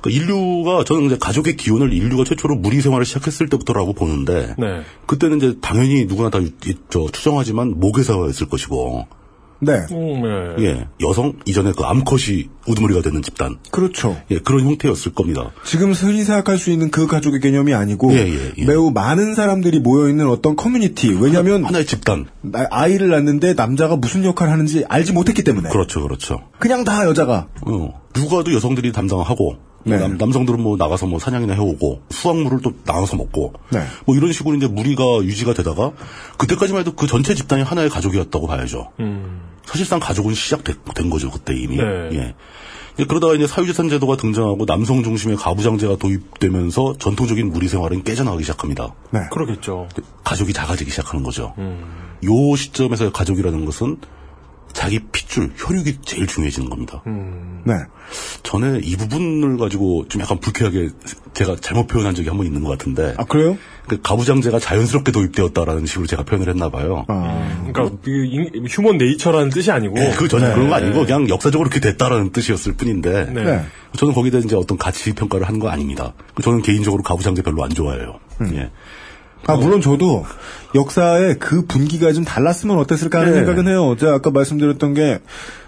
그그 0.00 0.10
인류가 0.10 0.82
저는 0.84 1.06
이제 1.06 1.18
가족의 1.18 1.56
기원을 1.56 1.92
인류가 1.92 2.24
최초로 2.24 2.56
무리 2.56 2.80
생활을 2.80 3.04
시작했을 3.06 3.48
때부터라고 3.48 3.92
보는데 3.92 4.54
네. 4.58 4.82
그때는 5.06 5.36
이제 5.38 5.58
당연히 5.60 6.06
누구나 6.06 6.30
다 6.30 6.40
저 6.90 7.06
추정하지만 7.12 7.78
모계사였을 7.78 8.48
것이고 8.48 9.06
네. 9.60 9.72
음, 9.90 10.22
네. 10.56 10.64
예 10.64 10.86
여성 11.00 11.32
이전에 11.44 11.72
그 11.76 11.82
암컷이 11.84 12.48
우두머리가 12.68 13.02
되는 13.02 13.22
집단 13.22 13.56
그렇죠. 13.70 14.16
예 14.30 14.38
그런 14.38 14.64
형태였을 14.66 15.12
겁니다. 15.14 15.50
지금 15.64 15.92
흔히 15.92 16.22
생각할 16.22 16.58
수 16.58 16.70
있는 16.70 16.90
그 16.90 17.06
가족의 17.06 17.40
개념이 17.40 17.74
아니고 17.74 18.12
예, 18.12 18.18
예, 18.28 18.52
예. 18.56 18.64
매우 18.64 18.90
많은 18.90 19.34
사람들이 19.34 19.80
모여 19.80 20.08
있는 20.08 20.28
어떤 20.28 20.54
커뮤니티. 20.54 21.10
왜냐하면 21.10 21.64
하나 21.64 21.78
의 21.78 21.86
집단 21.86 22.26
나- 22.40 22.66
아이를 22.70 23.08
낳는데 23.08 23.54
남자가 23.54 23.96
무슨 23.96 24.24
역할을 24.24 24.52
하는지 24.52 24.84
알지 24.88 25.12
못했기 25.12 25.42
때문에 25.42 25.70
그렇죠 25.70 26.02
그렇죠. 26.02 26.40
그냥 26.58 26.84
다 26.84 27.06
여자가 27.06 27.48
어, 27.66 28.00
육아도 28.16 28.52
여성들이 28.54 28.92
담당하고 28.92 29.56
네. 29.84 29.98
남, 29.98 30.16
남성들은 30.18 30.60
뭐 30.60 30.76
나가서 30.76 31.06
뭐 31.06 31.18
사냥이나 31.18 31.54
해오고 31.54 32.02
수확물을 32.10 32.60
또 32.62 32.72
나눠서 32.84 33.16
먹고 33.16 33.54
네. 33.70 33.84
뭐 34.04 34.16
이런 34.16 34.32
식으로 34.32 34.56
이제 34.56 34.66
무리가 34.66 35.22
유지가 35.22 35.54
되다가 35.54 35.92
그때까지만 36.36 36.80
해도 36.80 36.92
그 36.94 37.06
전체 37.06 37.34
집단이 37.34 37.62
하나의 37.62 37.88
가족이었다고 37.88 38.46
봐야죠. 38.46 38.90
사실상 39.64 40.00
가족은 40.00 40.34
시작된 40.34 41.10
거죠 41.10 41.30
그때 41.30 41.54
이미. 41.54 41.76
네. 41.76 41.84
예. 42.12 42.34
예, 43.00 43.04
그러다가 43.04 43.34
이제 43.34 43.46
사유재산 43.46 43.88
제도가 43.88 44.16
등장하고 44.16 44.66
남성 44.66 45.04
중심의 45.04 45.36
가부장제가 45.36 45.96
도입되면서 45.96 46.96
전통적인 46.98 47.52
무리 47.52 47.68
생활은 47.68 48.02
깨져나가기 48.02 48.42
시작합니다. 48.42 48.92
네. 49.12 49.20
그러겠죠. 49.30 49.88
가족이 50.24 50.52
작아지기 50.52 50.90
시작하는 50.90 51.22
거죠. 51.22 51.54
요 52.24 52.56
시점에서 52.56 53.12
가족이라는 53.12 53.64
것은 53.64 53.98
자기 54.72 55.00
핏줄, 55.12 55.52
혈육이 55.56 55.98
제일 56.04 56.26
중요해지는 56.26 56.70
겁니다. 56.70 57.02
네. 57.64 57.74
전에 58.42 58.80
이 58.82 58.96
부분을 58.96 59.58
가지고 59.58 60.06
좀 60.08 60.22
약간 60.22 60.38
불쾌하게 60.40 60.90
제가 61.34 61.56
잘못 61.60 61.86
표현한 61.88 62.14
적이 62.14 62.28
한 62.28 62.38
번 62.38 62.46
있는 62.46 62.62
것 62.64 62.70
같은데 62.70 63.14
아 63.18 63.24
그래요? 63.24 63.56
그 63.86 64.00
가부장제가 64.02 64.58
자연스럽게 64.58 65.12
도입되었다라는 65.12 65.86
식으로 65.86 66.06
제가 66.06 66.22
표현을 66.24 66.48
했나 66.50 66.68
봐요. 66.70 67.04
아, 67.08 67.62
그러니까 67.72 67.96
그 68.02 68.10
인- 68.26 68.66
휴먼 68.68 68.98
네이처라는 68.98 69.50
뜻이 69.50 69.70
아니고 69.70 69.94
네, 69.94 70.12
그 70.16 70.28
전혀 70.28 70.48
네. 70.48 70.54
그런 70.54 70.68
거 70.68 70.74
아니고 70.76 71.04
그냥 71.06 71.28
역사적으로 71.28 71.68
그렇게 71.70 71.80
됐다라는 71.90 72.32
뜻이었을 72.32 72.74
뿐인데 72.74 73.26
네. 73.32 73.44
네. 73.44 73.64
저는 73.96 74.14
거기에 74.14 74.30
대해 74.30 74.42
이제 74.44 74.54
어떤 74.56 74.78
가치 74.78 75.12
평가를 75.14 75.46
한 75.48 75.58
거 75.58 75.68
아닙니다. 75.68 76.12
저는 76.42 76.62
개인적으로 76.62 77.02
가부장제 77.02 77.42
별로 77.42 77.64
안 77.64 77.70
좋아해요. 77.70 78.20
예. 78.52 78.70
아, 79.46 79.56
물론 79.56 79.80
저도 79.80 80.24
역사의 80.74 81.38
그 81.38 81.64
분기가 81.66 82.12
좀 82.12 82.24
달랐으면 82.24 82.78
어땠을까 82.78 83.20
하는 83.20 83.32
네. 83.32 83.38
생각은 83.38 83.68
해요. 83.68 83.96
제가 83.98 84.14
아까 84.14 84.30
말씀드렸던 84.30 84.94
게 84.94 85.20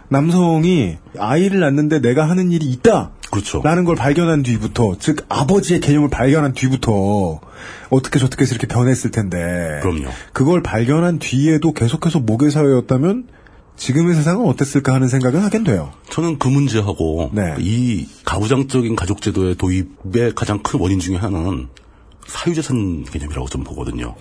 남성이 0.09 0.99
아이를 1.19 1.61
낳는데 1.61 2.01
내가 2.01 2.29
하는 2.29 2.51
일이 2.51 2.67
있다. 2.67 3.13
그렇죠. 3.31 3.63
라는 3.63 3.85
걸 3.85 3.95
발견한 3.95 4.43
뒤부터, 4.43 4.97
즉 4.99 5.25
아버지의 5.29 5.81
개념을 5.81 6.11
발견한 6.11 6.53
뒤부터 6.53 7.41
어떻게 7.89 8.19
저떻게 8.19 8.43
해서 8.43 8.57
이렇게 8.57 8.67
변했을 8.67 9.13
텐데. 9.13 9.79
그럼요. 9.83 10.09
그걸 10.33 10.63
발견한 10.63 11.21
뒤에도 11.21 11.73
계속해서 11.73 12.19
모계 12.19 12.51
사회였다면 12.51 13.29
지금의 13.77 14.15
세상은 14.15 14.47
어땠을까 14.47 14.93
하는 14.93 15.09
생각은 15.09 15.41
하긴 15.43 15.65
돼요. 15.65 15.93
저는 16.11 16.39
그 16.39 16.49
문제하고 16.49 17.31
네. 17.33 17.55
이 17.61 18.07
가부장적인 18.25 18.95
가족제도의 18.97 19.55
도입의 19.55 20.35
가장 20.35 20.59
큰 20.59 20.81
원인 20.81 20.99
중에 20.99 21.17
하나는 21.17 21.69
사유재산 22.31 23.05
개념이라고 23.05 23.49
좀 23.49 23.65
보거든요. 23.65 24.15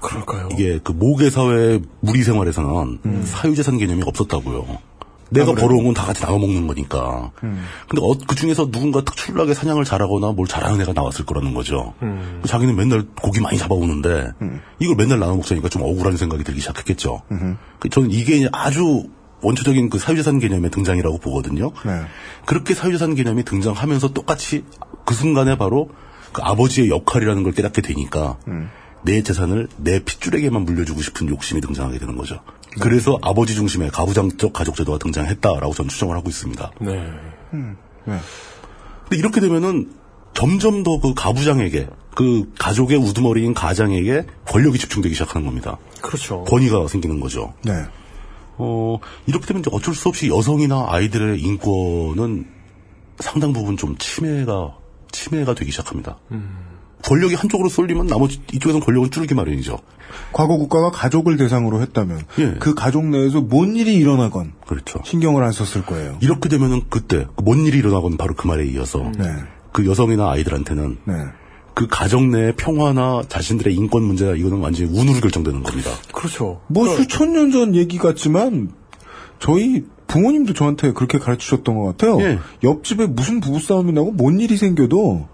그럴까요? 0.00 0.48
이게 0.52 0.78
그 0.82 0.92
모계 0.92 1.30
사회 1.30 1.80
무리 2.00 2.22
생활에서는 2.22 3.24
사유재산 3.24 3.78
개념이 3.78 4.02
없었다고요. 4.06 4.66
내가 5.30 5.52
벌어온 5.54 5.84
건 5.84 5.94
다 5.94 6.04
같이 6.04 6.22
나눠 6.22 6.38
먹는 6.38 6.66
거니까. 6.66 7.32
근데 7.40 8.02
어, 8.02 8.14
그 8.26 8.34
중에서 8.36 8.70
누군가 8.70 9.00
특출나게 9.02 9.54
사냥을 9.54 9.84
잘하거나 9.84 10.32
뭘 10.32 10.46
잘하는 10.46 10.80
애가 10.82 10.92
나왔을 10.92 11.24
거라는 11.24 11.54
거죠. 11.54 11.94
자기는 12.46 12.76
맨날 12.76 13.06
고기 13.20 13.40
많이 13.40 13.56
잡아오는데 13.58 14.30
이걸 14.78 14.94
맨날 14.96 15.18
나눠 15.18 15.34
먹자니까 15.36 15.68
좀 15.70 15.82
억울한 15.82 16.16
생각이 16.18 16.44
들기 16.44 16.60
시작했겠죠. 16.60 17.22
그 17.80 17.88
저는 17.88 18.10
이게 18.12 18.46
아주 18.52 19.04
원초적인 19.42 19.90
그 19.90 19.98
사유재산 19.98 20.38
개념의 20.38 20.70
등장이라고 20.70 21.18
보거든요. 21.18 21.72
네. 21.84 22.02
그렇게 22.46 22.72
사유재산 22.74 23.14
개념이 23.14 23.44
등장하면서 23.44 24.12
똑같이 24.12 24.64
그 25.04 25.14
순간에 25.14 25.56
바로 25.58 25.88
그 26.34 26.42
아버지의 26.42 26.90
역할이라는 26.90 27.42
걸 27.42 27.52
깨닫게 27.52 27.80
되니까 27.80 28.36
내 29.02 29.22
재산을 29.22 29.68
내 29.78 30.00
핏줄에게만 30.04 30.64
물려주고 30.64 31.00
싶은 31.00 31.28
욕심이 31.28 31.62
등장하게 31.62 31.98
되는 31.98 32.16
거죠. 32.16 32.40
그래서 32.80 33.18
아버지 33.22 33.54
중심의 33.54 33.90
가부장적 33.90 34.52
가족제도가 34.52 34.98
등장했다라고 34.98 35.72
저는 35.72 35.88
추정을 35.88 36.16
하고 36.16 36.28
있습니다. 36.28 36.72
네. 36.80 37.10
근데 37.50 39.16
이렇게 39.16 39.40
되면은 39.40 39.92
점점 40.34 40.82
더 40.82 40.98
그 40.98 41.14
가부장에게 41.14 41.86
그 42.16 42.52
가족의 42.58 42.98
우두머리인 42.98 43.54
가장에게 43.54 44.26
권력이 44.46 44.78
집중되기 44.78 45.14
시작하는 45.14 45.46
겁니다. 45.46 45.78
그렇죠. 46.00 46.42
권위가 46.44 46.88
생기는 46.88 47.20
거죠. 47.20 47.54
네. 47.62 47.84
어, 48.56 48.98
이렇게 49.26 49.46
되면 49.46 49.60
이제 49.60 49.70
어쩔 49.72 49.94
수 49.94 50.08
없이 50.08 50.28
여성이나 50.28 50.86
아이들의 50.88 51.40
인권은 51.40 52.46
상당 53.20 53.52
부분 53.52 53.76
좀 53.76 53.96
침해가, 53.98 54.76
침해가 55.14 55.54
되기 55.54 55.70
시작합니다. 55.70 56.18
권력이 57.02 57.34
한쪽으로 57.34 57.68
쏠리면 57.68 58.06
나머지 58.06 58.40
이쪽에서는 58.52 58.84
권력은 58.84 59.10
줄기 59.10 59.34
마련이죠. 59.34 59.78
과거 60.32 60.56
국가가 60.56 60.90
가족을 60.90 61.36
대상으로 61.36 61.80
했다면 61.82 62.22
예. 62.38 62.54
그 62.58 62.74
가족 62.74 63.06
내에서 63.06 63.40
뭔 63.40 63.76
일이 63.76 63.94
일어나건 63.94 64.52
그렇죠. 64.66 65.00
신경을 65.04 65.42
안 65.44 65.52
썼을 65.52 65.84
거예요. 65.84 66.18
이렇게 66.20 66.48
되면은 66.48 66.82
그때 66.88 67.26
그뭔 67.36 67.66
일이 67.66 67.78
일어나건 67.78 68.16
바로 68.16 68.34
그 68.34 68.46
말에 68.46 68.66
이어서 68.66 69.10
네. 69.18 69.26
그 69.72 69.86
여성이나 69.86 70.30
아이들한테는 70.30 70.98
네. 71.04 71.14
그 71.74 71.88
가정 71.88 72.30
내의 72.30 72.54
평화나 72.56 73.22
자신들의 73.28 73.74
인권 73.74 74.04
문제가 74.04 74.34
이거는 74.34 74.58
완전히 74.60 74.88
운으로 74.98 75.20
결정되는 75.20 75.62
겁니다. 75.62 75.90
그렇죠. 76.12 76.62
뭐 76.68 76.86
수천 76.86 77.32
년 77.32 77.50
전 77.50 77.74
얘기 77.74 77.98
같지만 77.98 78.70
저희 79.40 79.84
부모님도 80.06 80.52
저한테 80.54 80.92
그렇게 80.92 81.18
가르치셨던 81.18 81.74
것 81.76 81.84
같아요. 81.84 82.20
예. 82.20 82.38
옆집에 82.62 83.06
무슨 83.06 83.40
부부싸움이 83.40 83.92
나고 83.92 84.12
뭔 84.12 84.40
일이 84.40 84.56
생겨도 84.56 85.26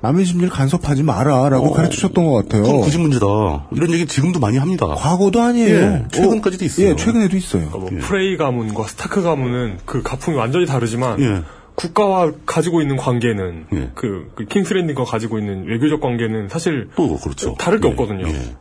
남의 0.00 0.26
집일 0.26 0.48
간섭하지 0.48 1.02
마라라고 1.02 1.66
어, 1.68 1.72
가르치셨던 1.72 2.24
것 2.24 2.32
같아요. 2.32 2.62
그건 2.62 2.80
그집 2.82 3.00
문제다. 3.00 3.26
이런 3.72 3.90
얘기 3.92 4.06
지금도 4.06 4.38
많이 4.38 4.56
합니다. 4.56 4.86
과거도 4.86 5.40
아니에요. 5.42 5.74
예, 5.76 6.04
최근까지도 6.12 6.64
있어요. 6.64 6.88
예, 6.90 6.96
최근에도 6.96 7.36
있어요. 7.36 7.68
그러니까 7.70 7.90
뭐 7.96 8.00
프레이 8.02 8.36
가문과 8.36 8.84
스타크 8.84 9.22
가문은 9.22 9.78
그 9.84 10.02
가풍이 10.02 10.36
완전히 10.36 10.66
다르지만 10.66 11.20
예. 11.20 11.42
국가와 11.78 12.32
가지고 12.44 12.82
있는 12.82 12.96
관계는 12.96 13.66
예. 13.72 13.90
그, 13.94 14.32
그 14.34 14.46
킹스랜딩과 14.46 15.04
가지고 15.04 15.38
있는 15.38 15.64
외교적 15.66 16.00
관계는 16.00 16.48
사실 16.48 16.88
또 16.96 17.16
그렇죠. 17.16 17.54
다를 17.54 17.78
게 17.78 17.86
예, 17.86 17.92
없거든요. 17.92 18.26
예. 18.26 18.56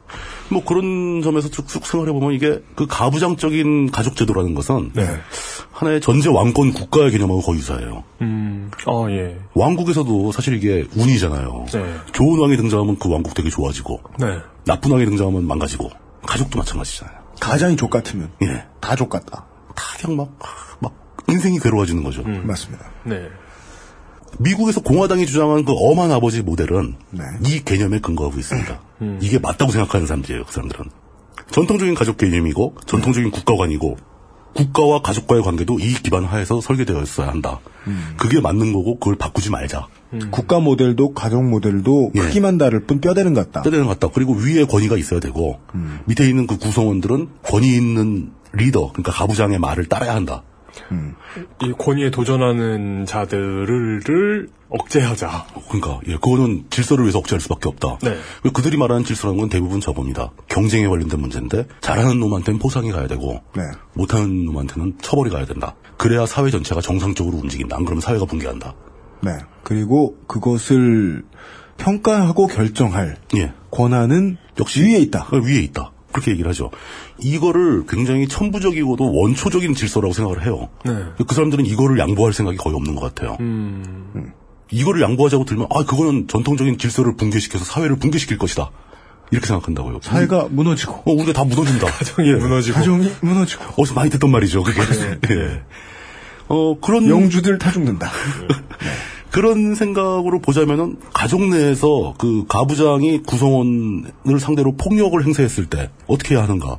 뭐 0.49 0.63
그런 0.63 1.23
점에서 1.23 1.49
쭉 1.49 1.67
생활해 1.67 2.13
보면 2.13 2.33
이게 2.33 2.61
그 2.75 2.85
가부장적인 2.85 3.89
가족 3.89 4.15
제도라는 4.15 4.53
것은 4.53 4.91
네. 4.93 5.07
하나의 5.71 5.99
전제 5.99 6.29
왕권 6.29 6.73
국가의 6.73 7.09
개념하고 7.09 7.41
거의 7.41 7.57
유사해요. 7.57 8.03
음, 8.21 8.69
아 8.85 9.09
예, 9.09 9.39
왕국에서도 9.55 10.31
사실 10.31 10.53
이게 10.53 10.85
운이잖아요. 10.95 11.65
네. 11.73 11.95
좋은 12.13 12.39
왕이 12.39 12.55
등장하면 12.55 12.99
그 12.99 13.11
왕국 13.11 13.33
되게 13.33 13.49
좋아지고 13.49 13.99
네, 14.19 14.27
나쁜 14.63 14.91
왕이 14.91 15.05
등장하면 15.05 15.47
망가지고 15.47 15.89
가족도 16.21 16.59
마찬가지잖아요. 16.59 17.17
가장이 17.39 17.77
족 17.77 17.89
같으면 17.89 18.29
예. 18.43 18.65
다족 18.79 19.09
같다. 19.09 19.47
다 19.75 19.83
그냥 19.99 20.17
막, 20.17 20.29
막 20.39 20.66
인생이 21.29 21.59
괴로워지는 21.59 22.03
거죠. 22.03 22.23
맞습니다. 22.23 22.85
네, 23.03 23.27
미국에서 24.39 24.81
공화당이 24.81 25.25
주장한 25.25 25.65
그 25.65 25.73
엄한 25.75 26.11
아버지 26.11 26.41
모델은 26.41 26.95
네. 27.11 27.23
이 27.45 27.63
개념에 27.63 27.99
근거하고 27.99 28.37
있습니다. 28.37 28.81
이게 29.21 29.39
맞다고 29.39 29.71
생각하는 29.71 30.07
사람들이에요, 30.07 30.45
그 30.45 30.53
사람들은. 30.53 30.85
전통적인 31.51 31.95
가족 31.95 32.17
개념이고, 32.17 32.75
전통적인 32.85 33.31
국가관이고, 33.31 33.97
국가와 34.53 35.01
가족과의 35.01 35.43
관계도 35.43 35.79
이 35.79 35.93
기반 35.93 36.25
하에서 36.25 36.59
설계되었어야 36.59 37.27
한다. 37.27 37.59
그게 38.17 38.41
맞는 38.41 38.73
거고, 38.73 38.99
그걸 38.99 39.15
바꾸지 39.15 39.49
말자. 39.49 39.87
국가 40.31 40.59
모델도 40.59 41.13
가족 41.13 41.43
모델도 41.43 42.11
예. 42.15 42.19
크기만 42.19 42.57
다를 42.57 42.85
뿐 42.85 42.99
뼈대는 42.99 43.33
같다. 43.33 43.61
것 43.61 43.87
같다. 43.87 44.09
그리고 44.13 44.33
위에 44.33 44.65
권위가 44.65 44.97
있어야 44.97 45.19
되고, 45.19 45.59
밑에 46.05 46.27
있는 46.27 46.47
그 46.47 46.57
구성원들은 46.57 47.29
권위 47.43 47.75
있는 47.75 48.31
리더, 48.53 48.91
그러니까 48.91 49.11
가부장의 49.11 49.59
말을 49.59 49.85
따라야 49.85 50.15
한다. 50.15 50.43
이 51.63 51.73
권위에 51.77 52.11
도전하는 52.11 53.05
자들을 53.05 54.49
억제하자. 54.69 55.45
그러니까 55.69 55.99
예, 56.07 56.13
그거는 56.13 56.65
질서를 56.69 57.05
위해서 57.05 57.19
억제할 57.19 57.39
수밖에 57.39 57.69
없다. 57.69 57.99
네. 58.01 58.17
그들이 58.51 58.77
말하는 58.77 59.03
질서라는 59.03 59.39
건 59.39 59.49
대부분 59.49 59.79
저겁니다. 59.79 60.31
경쟁에 60.49 60.87
관련된 60.87 61.19
문제인데 61.19 61.67
잘하는 61.81 62.19
놈한테는 62.19 62.59
포상이 62.59 62.91
가야 62.91 63.07
되고 63.07 63.41
네. 63.55 63.63
못하는 63.93 64.45
놈한테는 64.45 64.97
처벌이 65.01 65.29
가야 65.29 65.45
된다. 65.45 65.75
그래야 65.97 66.25
사회 66.25 66.49
전체가 66.49 66.81
정상적으로 66.81 67.37
움직인다. 67.37 67.77
안 67.77 67.85
그러면 67.85 68.01
사회가 68.01 68.25
붕괴한다. 68.25 68.73
네. 69.21 69.31
그리고 69.63 70.17
그것을 70.27 71.23
평가하고 71.77 72.47
결정할 72.47 73.17
예, 73.35 73.53
권한은 73.71 74.37
역시 74.59 74.83
위에 74.83 74.97
있다. 74.99 75.27
어, 75.31 75.37
위에 75.37 75.59
있다. 75.59 75.91
그렇게 76.11 76.31
얘기를 76.31 76.49
하죠. 76.49 76.71
이거를 77.19 77.85
굉장히 77.87 78.27
천부적이고도 78.27 79.13
원초적인 79.13 79.75
질서라고 79.75 80.13
생각을 80.13 80.45
해요. 80.45 80.69
네. 80.85 80.93
그 81.25 81.33
사람들은 81.33 81.65
이거를 81.65 81.99
양보할 81.99 82.33
생각이 82.33 82.57
거의 82.57 82.75
없는 82.75 82.95
것 82.95 83.01
같아요. 83.01 83.37
음, 83.39 84.31
이거를 84.71 85.01
양보하자고 85.01 85.45
들면 85.45 85.67
아 85.71 85.83
그거는 85.83 86.27
전통적인 86.27 86.77
질서를 86.77 87.15
붕괴시켜서 87.15 87.65
사회를 87.65 87.97
붕괴시킬 87.97 88.37
것이다. 88.37 88.69
이렇게 89.31 89.45
생각한다고요. 89.47 89.99
사회가 90.01 90.47
무너지고 90.49 90.93
어, 91.05 91.11
우리가 91.13 91.33
다 91.33 91.43
무너진다. 91.43 91.87
가정이 91.91 92.33
무너지고. 92.33 92.77
가정이 92.77 93.11
무너지고 93.21 93.63
어디서 93.77 93.93
많이 93.93 94.09
듣던 94.09 94.31
말이죠. 94.31 94.63
그게. 94.63 94.81
예. 95.31 95.61
어 96.47 96.79
그런 96.79 97.09
영주들 97.09 97.57
다 97.57 97.71
죽는다. 97.71 98.09
그런 99.31 99.75
생각으로 99.75 100.39
보자면은 100.39 100.97
가족 101.13 101.45
내에서 101.47 102.15
그 102.17 102.45
가부장이 102.47 103.23
구성원을 103.23 104.39
상대로 104.39 104.75
폭력을 104.75 105.21
행사했을 105.23 105.65
때 105.65 105.91
어떻게 106.07 106.35
해야 106.35 106.43
하는가? 106.43 106.77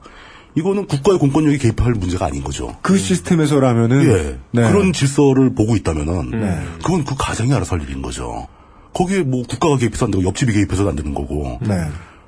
이거는 0.58 0.86
국가의 0.86 1.18
공권력이 1.20 1.58
개입할 1.58 1.92
문제가 1.92 2.26
아닌 2.26 2.42
거죠. 2.42 2.76
그 2.82 2.98
시스템에서라면은 2.98 4.02
예. 4.04 4.38
네. 4.50 4.68
그런 4.68 4.92
질서를 4.92 5.54
보고 5.54 5.76
있다면은 5.76 6.30
네. 6.30 6.60
그건 6.82 7.04
그 7.04 7.14
가정이 7.16 7.52
알아서 7.52 7.76
할 7.76 7.82
일인 7.82 8.02
거죠. 8.02 8.48
거기에 8.92 9.22
뭐 9.22 9.44
국가가 9.48 9.76
개입해서 9.76 10.06
안 10.06 10.10
되고 10.10 10.24
옆집이 10.24 10.52
개입해서도 10.52 10.88
안 10.88 10.96
되는 10.96 11.14
거고. 11.14 11.58
네. 11.62 11.76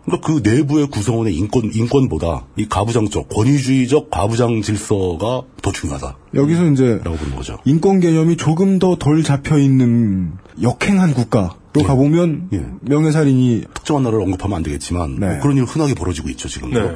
그러니까 0.05 0.27
그 0.27 0.41
내부의 0.43 0.87
구성원의 0.87 1.35
인권 1.35 1.71
인권보다 1.75 2.47
이 2.57 2.67
가부장적 2.69 3.29
권위주의적 3.29 4.11
가부장 4.11 4.63
질서가 4.63 5.43
더 5.61 5.73
중요하다. 5.73 6.17
여기서 6.35 6.67
이제 6.71 7.01
라고 7.03 7.17
보는 7.17 7.35
거죠. 7.37 7.59
인권 7.65 8.01
개념이 8.01 8.37
조금 8.37 8.79
더 8.79 8.97
덜 8.97 9.23
잡혀 9.25 9.59
있는 9.59 10.33
역행한 10.63 11.15
국가로 11.15 11.83
가보면 11.85 12.49
예. 12.53 12.65
명예살인이 12.83 13.65
특정한 13.75 14.05
나라를 14.05 14.25
언급하면 14.25 14.57
안 14.59 14.63
되겠지만 14.63 15.17
네. 15.19 15.27
뭐 15.27 15.39
그런 15.41 15.57
일 15.57 15.65
흔하게 15.65 15.95
벌어지고 15.95 16.29
있죠 16.31 16.49
지금도. 16.49 16.81
네. 16.81 16.95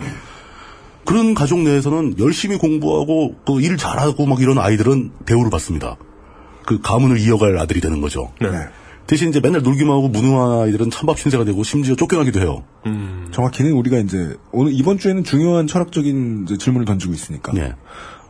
그런 1.04 1.34
가족 1.34 1.60
내에서는 1.60 2.18
열심히 2.18 2.56
공부하고 2.56 3.36
그 3.46 3.60
일 3.60 3.76
잘하고 3.76 4.26
막 4.26 4.40
이런 4.40 4.58
아이들은 4.58 5.10
대우를 5.26 5.50
받습니다. 5.50 5.96
그 6.66 6.80
가문을 6.80 7.18
이어갈 7.18 7.58
아들이 7.58 7.80
되는 7.80 8.00
거죠. 8.00 8.32
네. 8.40 8.48
대신 9.06 9.28
이제 9.28 9.38
맨날 9.38 9.60
놀기만 9.62 9.94
하고 9.94 10.08
무능한 10.08 10.60
아이들은 10.62 10.90
찬밥 10.90 11.18
신세가 11.18 11.44
되고 11.44 11.62
심지어 11.62 11.94
쫓겨나기도 11.94 12.40
해요. 12.40 12.64
정확히는 13.32 13.72
우리가 13.72 13.98
이제 13.98 14.34
오늘 14.50 14.72
이번 14.72 14.96
주에는 14.98 15.24
중요한 15.24 15.66
철학적인 15.66 16.44
이제 16.44 16.56
질문을 16.56 16.86
던지고 16.86 17.12
있으니까 17.12 17.52
예. 17.56 17.74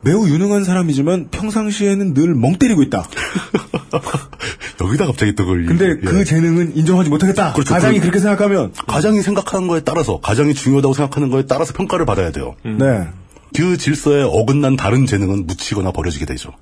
매우 0.05 0.29
유능한 0.29 0.65
사람이지만 0.65 1.29
평상시에는 1.31 2.15
늘 2.15 2.35
멍 2.35 2.57
때리고 2.57 2.83
있다. 2.83 3.05
여기다 4.81 5.07
갑자기 5.07 5.35
또 5.35 5.45
그걸 5.47 5.65
근데 5.67 5.91
예. 5.91 5.95
그 5.97 6.25
재능은 6.25 6.77
인정하지 6.77 7.09
못하겠다. 7.11 7.53
그렇죠. 7.55 7.73
가장이 7.75 7.97
그- 7.99 8.03
그렇게 8.03 8.19
생각하면 8.19 8.73
가장이 8.87 9.23
생각하는 9.23 9.67
거에 9.69 9.81
따라서 9.81 10.21
가장이 10.21 10.55
중요하다고 10.55 10.95
생각하는 10.95 11.31
거에 11.31 11.47
따라서 11.47 11.73
평가를 11.73 12.05
받아야 12.07 12.31
돼요. 12.33 12.55
네그 12.65 13.79
질서에 13.79 14.23
어긋난 14.23 14.77
다른 14.77 15.07
재능은 15.07 15.47
묻히거나 15.47 15.93
버려지게 15.93 16.27
되죠. 16.27 16.53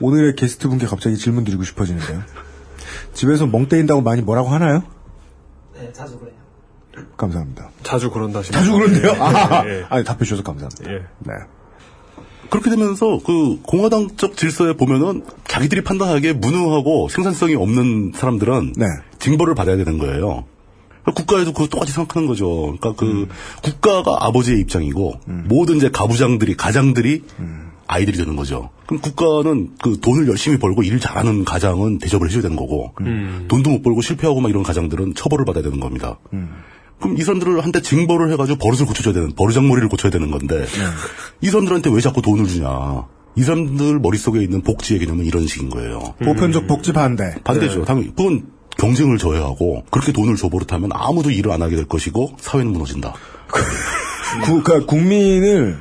오늘의 0.00 0.34
게스트 0.36 0.68
분께 0.68 0.86
갑자기 0.86 1.16
질문 1.16 1.44
드리고 1.44 1.62
싶어지는데요. 1.64 2.22
집에서 3.14 3.46
멍 3.46 3.66
때린다고 3.68 4.02
많이 4.02 4.20
뭐라고 4.22 4.48
하나요? 4.48 4.82
네, 5.74 5.90
자주 5.92 6.18
그래요. 6.18 6.34
감사합니다. 7.16 7.70
자주 7.82 8.10
그런다. 8.10 8.42
자주 8.42 8.72
그런데요? 8.72 9.12
아, 9.22 9.64
예. 9.66 9.84
아 9.88 9.98
니 9.98 10.04
답해 10.04 10.18
주셔서 10.20 10.42
감사합니다. 10.42 10.90
예. 10.90 10.98
네. 11.20 11.32
그렇게 12.54 12.70
되면서 12.70 13.18
그 13.26 13.58
공화당적 13.62 14.36
질서에 14.36 14.74
보면은 14.74 15.24
자기들이 15.48 15.82
판단하기에 15.82 16.34
무능하고 16.34 17.08
생산성이 17.08 17.56
없는 17.56 18.12
사람들은 18.14 18.74
네. 18.76 18.86
징벌을 19.18 19.56
받아야 19.56 19.76
되는 19.76 19.98
거예요. 19.98 20.44
국가에도 21.16 21.52
그거 21.52 21.66
똑같이 21.66 21.90
생각하는 21.92 22.28
거죠. 22.28 22.76
그러니까 22.78 22.92
그 22.92 23.26
국가가 23.60 24.24
아버지의 24.24 24.60
입장이고 24.60 25.14
모든 25.46 25.78
이제 25.78 25.90
가부장들이 25.90 26.56
가장들이 26.56 27.24
아이들이 27.88 28.16
되는 28.16 28.36
거죠. 28.36 28.70
그럼 28.86 29.02
국가는 29.02 29.70
그 29.82 29.98
돈을 30.00 30.28
열심히 30.28 30.56
벌고 30.56 30.84
일 30.84 31.00
잘하는 31.00 31.44
가장은 31.44 31.98
대접을 31.98 32.28
해줘야 32.28 32.42
되는 32.42 32.56
거고 32.56 32.92
돈도 33.48 33.68
못 33.68 33.82
벌고 33.82 34.00
실패하고 34.00 34.40
막 34.40 34.48
이런 34.48 34.62
가장들은 34.62 35.14
처벌을 35.16 35.44
받아야 35.44 35.64
되는 35.64 35.80
겁니다. 35.80 36.20
그럼 37.00 37.18
이 37.18 37.22
사람들을 37.22 37.62
한테 37.62 37.82
징벌을 37.82 38.32
해가지고 38.32 38.58
버릇을 38.58 38.86
고쳐줘야 38.86 39.12
되는 39.14 39.32
버르장머리를 39.34 39.88
고쳐야 39.88 40.10
되는 40.10 40.30
건데 40.30 40.66
이 41.40 41.48
사람들한테 41.48 41.90
왜 41.90 42.00
자꾸 42.00 42.22
돈을 42.22 42.46
주냐? 42.46 43.04
이 43.36 43.42
사람들 43.42 43.98
머릿속에 43.98 44.40
있는 44.42 44.62
복지의 44.62 45.00
개념은 45.00 45.24
이런 45.24 45.46
식인 45.46 45.68
거예요. 45.70 46.14
보편적 46.24 46.66
복지 46.66 46.92
반대. 46.92 47.34
반대죠. 47.42 47.84
당연히 47.84 48.14
그건 48.14 48.46
경쟁을 48.78 49.18
저해하고 49.18 49.84
그렇게 49.90 50.12
돈을 50.12 50.36
줘 50.36 50.48
버릇하면 50.48 50.90
아무도 50.92 51.30
일을 51.30 51.50
안 51.52 51.62
하게 51.62 51.76
될 51.76 51.84
것이고 51.86 52.36
사회는 52.38 52.72
무너진다. 52.72 53.14
구, 54.44 54.62
그러니까 54.62 54.86
국민을 54.86 55.78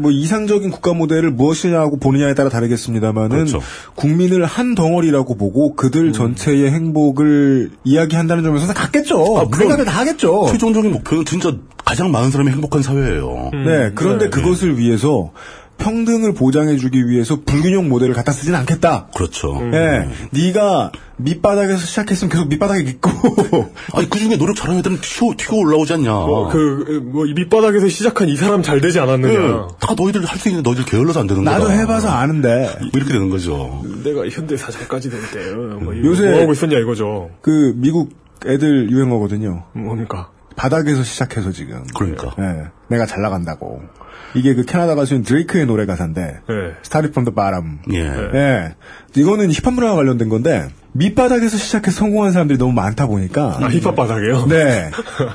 뭐 0.00 0.10
이상적인 0.10 0.70
국가 0.70 0.92
모델을 0.92 1.30
무엇이냐고 1.30 1.98
보느냐에 1.98 2.34
따라 2.34 2.48
다르겠습니다만은 2.48 3.28
그렇죠. 3.30 3.60
국민을 3.94 4.44
한 4.44 4.74
덩어리라고 4.74 5.36
보고 5.36 5.74
그들 5.74 6.12
전체의 6.12 6.70
행복을 6.70 7.70
이야기한다는 7.84 8.42
점에서 8.42 8.72
같겠죠. 8.72 9.38
아, 9.38 9.44
물론. 9.44 9.84
다 9.84 10.00
하겠죠. 10.00 10.46
최종적인 10.50 10.92
목표는 10.92 11.24
진짜 11.24 11.52
가장 11.84 12.10
많은 12.10 12.30
사람이 12.30 12.50
행복한 12.50 12.82
사회예요. 12.82 13.50
네, 13.52 13.90
그런데 13.94 14.26
네, 14.26 14.30
그것을 14.30 14.78
위해서 14.78 15.32
평등을 15.80 16.34
보장해주기 16.34 17.08
위해서 17.08 17.38
불균형 17.44 17.88
모델을 17.88 18.14
갖다 18.14 18.30
쓰진 18.32 18.54
않겠다. 18.54 19.08
그렇죠. 19.16 19.60
네, 19.72 20.08
네가 20.30 20.92
밑바닥에서 21.16 21.78
시작했으면 21.78 22.30
계속 22.30 22.48
밑바닥에 22.48 22.82
있고 22.82 23.10
아니 23.94 24.08
그 24.08 24.18
중에 24.18 24.36
노력 24.36 24.54
잘하는 24.56 24.78
애들은 24.80 24.98
튀어, 25.00 25.34
튀어 25.36 25.56
올라오지 25.58 25.94
않냐. 25.94 26.10
뭐, 26.12 26.48
그, 26.48 27.02
뭐, 27.12 27.26
이 27.26 27.34
밑바닥에서 27.34 27.88
시작한 27.88 28.28
이 28.28 28.36
사람 28.36 28.62
잘 28.62 28.80
되지 28.80 29.00
않았느냐. 29.00 29.38
네, 29.38 29.54
다 29.80 29.94
너희들 29.96 30.24
할 30.24 30.38
수 30.38 30.48
있는 30.48 30.62
너희들 30.62 30.84
게을러서 30.84 31.20
안 31.20 31.26
되는 31.26 31.44
거다. 31.44 31.58
나도 31.58 31.70
해봐서 31.72 32.08
아는데 32.08 32.70
뭐 32.80 32.90
이렇게 32.94 33.12
되는 33.12 33.28
거죠. 33.28 33.82
내가 34.04 34.26
현대 34.28 34.56
사장까지 34.56 35.10
될 35.10 35.20
때, 35.32 35.50
어, 35.52 35.78
뭐, 35.82 35.94
요새- 35.96 36.30
뭐 36.30 36.40
하고 36.42 36.52
있었냐 36.52 36.78
이거죠. 36.78 37.30
그 37.42 37.72
미국 37.76 38.10
애들 38.46 38.90
유행어거든요. 38.90 39.64
뭡니까? 39.74 40.30
바닥에서 40.56 41.02
시작해서 41.02 41.52
지금. 41.52 41.84
그러니까. 41.94 42.34
네, 42.38 42.64
내가 42.88 43.06
잘 43.06 43.22
나간다고. 43.22 43.82
이게 44.34 44.54
그 44.54 44.64
캐나다 44.64 44.94
가수인 44.94 45.22
드레이크의 45.22 45.66
노래 45.66 45.86
가사인데 45.86 46.22
네. 46.22 46.54
Started 46.84 47.10
from 47.10 47.24
the 47.24 47.34
bottom. 47.34 47.78
예. 47.92 48.38
예. 48.38 48.74
이거는 49.16 49.50
힙합 49.50 49.74
문화와 49.74 49.96
관련된 49.96 50.28
건데 50.28 50.68
밑바닥에서 50.92 51.56
시작해서 51.56 51.98
성공한 51.98 52.30
사람들이 52.32 52.56
너무 52.58 52.72
많다 52.72 53.06
보니까 53.06 53.58
아, 53.60 53.68
힙합 53.68 53.96
바닥이에요? 53.96 54.46
네. 54.46 54.90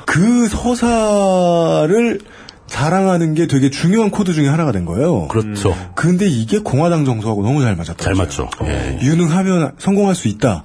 그 0.06 0.48
서사를 0.48 2.20
자랑하는 2.66 3.34
게 3.34 3.46
되게 3.46 3.68
중요한 3.70 4.10
코드 4.10 4.32
중에 4.32 4.48
하나가 4.48 4.72
된 4.72 4.86
거예요. 4.86 5.28
그렇죠. 5.28 5.74
근데 5.94 6.26
이게 6.26 6.58
공화당 6.58 7.04
정서하고 7.04 7.42
너무 7.42 7.62
잘 7.62 7.76
맞았다. 7.76 8.02
잘 8.02 8.14
맞죠. 8.14 8.48
예. 8.64 8.98
유능하면 9.02 9.72
성공할 9.78 10.14
수 10.14 10.28
있다. 10.28 10.64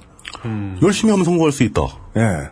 열심히 0.82 1.10
하면 1.10 1.24
성공할 1.24 1.52
수 1.52 1.62
있다. 1.64 1.82
예. 2.16 2.48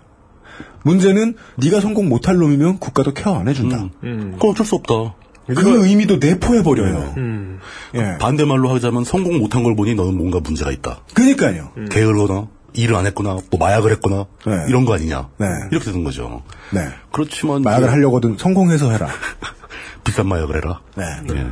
문제는 0.82 1.36
네가 1.56 1.80
성공 1.80 2.08
못할 2.08 2.36
놈이면 2.36 2.78
국가도 2.78 3.12
케어 3.14 3.34
안 3.34 3.48
해준다. 3.48 3.88
음. 4.04 4.32
그건 4.34 4.50
어쩔 4.50 4.66
수 4.66 4.74
없다. 4.76 5.14
그 5.46 5.86
의미도 5.86 6.16
내포해 6.16 6.62
버려요. 6.62 7.14
음. 7.16 7.58
예. 7.94 8.16
반대말로 8.18 8.72
하자면 8.74 9.04
성공 9.04 9.38
못한 9.38 9.62
걸 9.62 9.74
보니 9.74 9.94
너는 9.94 10.16
뭔가 10.16 10.40
문제가 10.40 10.70
있다. 10.70 11.00
그러니까요. 11.14 11.72
게을거나 11.90 12.48
일을 12.74 12.94
안 12.94 13.06
했거나 13.06 13.38
뭐 13.50 13.58
마약을 13.58 13.90
했거나 13.92 14.26
네. 14.46 14.64
이런 14.68 14.84
거 14.84 14.94
아니냐. 14.94 15.28
네. 15.38 15.46
이렇게 15.72 15.86
되는 15.86 16.04
거죠. 16.04 16.42
네. 16.70 16.88
그렇지만 17.12 17.62
마약을 17.62 17.86
이제 17.86 17.94
하려거든 17.94 18.36
성공해서 18.38 18.92
해라. 18.92 19.08
비싼 20.04 20.28
마약을 20.28 20.56
해라. 20.56 20.80
네. 20.96 21.04
예. 21.34 21.46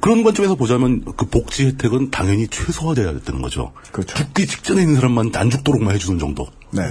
그런 0.00 0.22
관점에서 0.22 0.54
보자면 0.54 1.04
그 1.16 1.26
복지 1.26 1.66
혜택은 1.66 2.10
당연히 2.10 2.48
최소화돼야 2.48 3.20
되는 3.20 3.42
거죠. 3.42 3.72
그렇죠. 3.92 4.14
죽기 4.14 4.46
직전에 4.46 4.82
있는 4.82 4.94
사람만 4.96 5.32
안 5.34 5.50
죽도록만 5.50 5.94
해주는 5.94 6.18
정도. 6.18 6.46
네. 6.70 6.82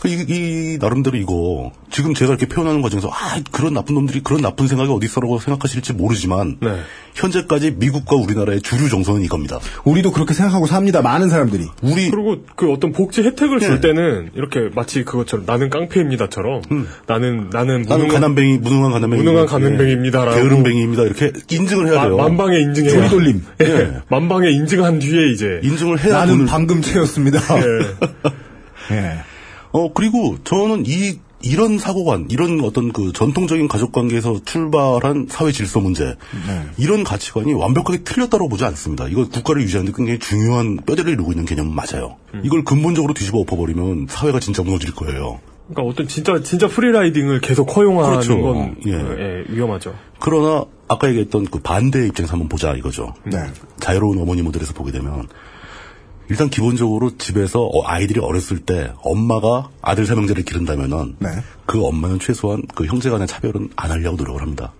그 0.00 0.08
이, 0.08 0.24
이 0.28 0.78
나름대로 0.80 1.18
이거 1.18 1.72
지금 1.90 2.14
제가 2.14 2.30
이렇게 2.32 2.46
표현하는 2.46 2.80
과정에서 2.80 3.08
아 3.12 3.38
그런 3.52 3.74
나쁜 3.74 3.94
놈들이 3.96 4.20
그런 4.22 4.40
나쁜 4.40 4.66
생각이 4.66 4.90
어디 4.90 5.04
있어라고 5.06 5.38
생각하실지 5.38 5.92
모르지만 5.92 6.56
네. 6.60 6.80
현재까지 7.14 7.72
미국과 7.72 8.16
우리나라의 8.16 8.62
주류 8.62 8.88
정서는 8.88 9.22
이겁니다. 9.22 9.58
우리도 9.84 10.12
그렇게 10.12 10.32
생각하고 10.32 10.66
삽니다. 10.66 11.02
많은 11.02 11.28
사람들이. 11.28 11.66
우리 11.82 12.10
그리고 12.10 12.44
그 12.56 12.72
어떤 12.72 12.92
복지 12.92 13.22
혜택을 13.22 13.60
줄 13.60 13.80
네. 13.80 13.88
때는 13.88 14.30
이렇게 14.34 14.70
마치 14.74 15.04
그것처럼 15.04 15.44
나는 15.46 15.68
깡패입니다처럼 15.68 16.62
나는 17.06 17.50
나는 17.50 17.74
음. 17.74 17.82
나는 17.86 18.08
무능한- 18.08 18.12
가난뱅이 18.12 18.58
무능한 18.58 18.92
가난뱅이 18.92 19.22
무능한 19.22 19.46
가난뱅이입니다라고. 19.46 20.34
게으름뱅이입니다 20.36 21.02
이렇게 21.02 21.32
인증을 21.50 21.88
해야 21.88 21.96
마- 21.96 22.04
돼요. 22.04 22.16
만방에 22.16 22.58
인증해 22.58 22.88
조리돌림. 22.90 23.44
예. 23.60 24.00
만방에 24.08 24.48
인증한 24.50 24.98
뒤에 24.98 25.30
이제 25.32 25.60
인증을 25.62 26.02
해야 26.02 26.14
나는 26.20 26.34
돈을 26.34 26.46
방금 26.46 26.80
채였습니다. 26.80 27.38
예. 27.58 29.20
예. 29.74 29.78
어, 29.78 29.92
그리고 29.92 30.36
저는 30.44 30.84
이, 30.86 31.18
이런 31.42 31.78
사고관, 31.78 32.26
이런 32.28 32.60
어떤 32.62 32.92
그 32.92 33.12
전통적인 33.12 33.66
가족 33.68 33.92
관계에서 33.92 34.40
출발한 34.44 35.26
사회 35.30 35.52
질서 35.52 35.80
문제, 35.80 36.04
네. 36.46 36.66
이런 36.76 37.02
가치관이 37.02 37.54
완벽하게 37.54 38.02
틀렸다고 38.04 38.48
보지 38.48 38.64
않습니다. 38.64 39.08
이거 39.08 39.26
국가를 39.28 39.62
유지하는 39.62 39.90
데 39.90 39.96
굉장히 39.96 40.18
중요한 40.18 40.76
뼈대를 40.76 41.12
이루고 41.12 41.32
있는 41.32 41.46
개념은 41.46 41.74
맞아요. 41.74 42.16
음. 42.34 42.42
이걸 42.44 42.64
근본적으로 42.64 43.14
뒤집어 43.14 43.38
엎어버리면 43.38 44.06
사회가 44.10 44.40
진짜 44.40 44.62
무너질 44.62 44.94
거예요. 44.94 45.40
그러니까 45.70 45.90
어떤 45.90 46.08
진짜 46.08 46.42
진짜 46.42 46.66
프리라이딩을 46.66 47.40
계속 47.40 47.74
허용하는 47.76 48.10
그렇죠. 48.10 48.42
건 48.42 48.76
예. 48.86 48.92
예, 48.92 49.44
위험하죠. 49.48 49.94
그러나 50.18 50.64
아까 50.88 51.08
얘기했던 51.08 51.46
그 51.46 51.60
반대 51.60 52.06
입장에서 52.06 52.32
한번 52.32 52.48
보자 52.48 52.74
이거죠. 52.74 53.14
네. 53.24 53.38
자유로운 53.78 54.18
어머니 54.18 54.42
모델에서 54.42 54.74
보게 54.74 54.90
되면 54.90 55.28
일단 56.30 56.48
기본적으로 56.48 57.16
집에서 57.18 57.62
어, 57.62 57.82
아이들이 57.84 58.20
어렸을 58.20 58.60
때 58.60 58.92
엄마가 59.02 59.68
아들 59.82 60.06
삼형제를 60.06 60.44
기른다면은 60.44 61.16
네. 61.18 61.28
그 61.66 61.84
엄마는 61.84 62.20
최소한 62.20 62.62
그 62.74 62.86
형제간의 62.86 63.26
차별은 63.26 63.70
안 63.74 63.90
하려고 63.90 64.16
노력을 64.16 64.40
합니다. 64.40 64.72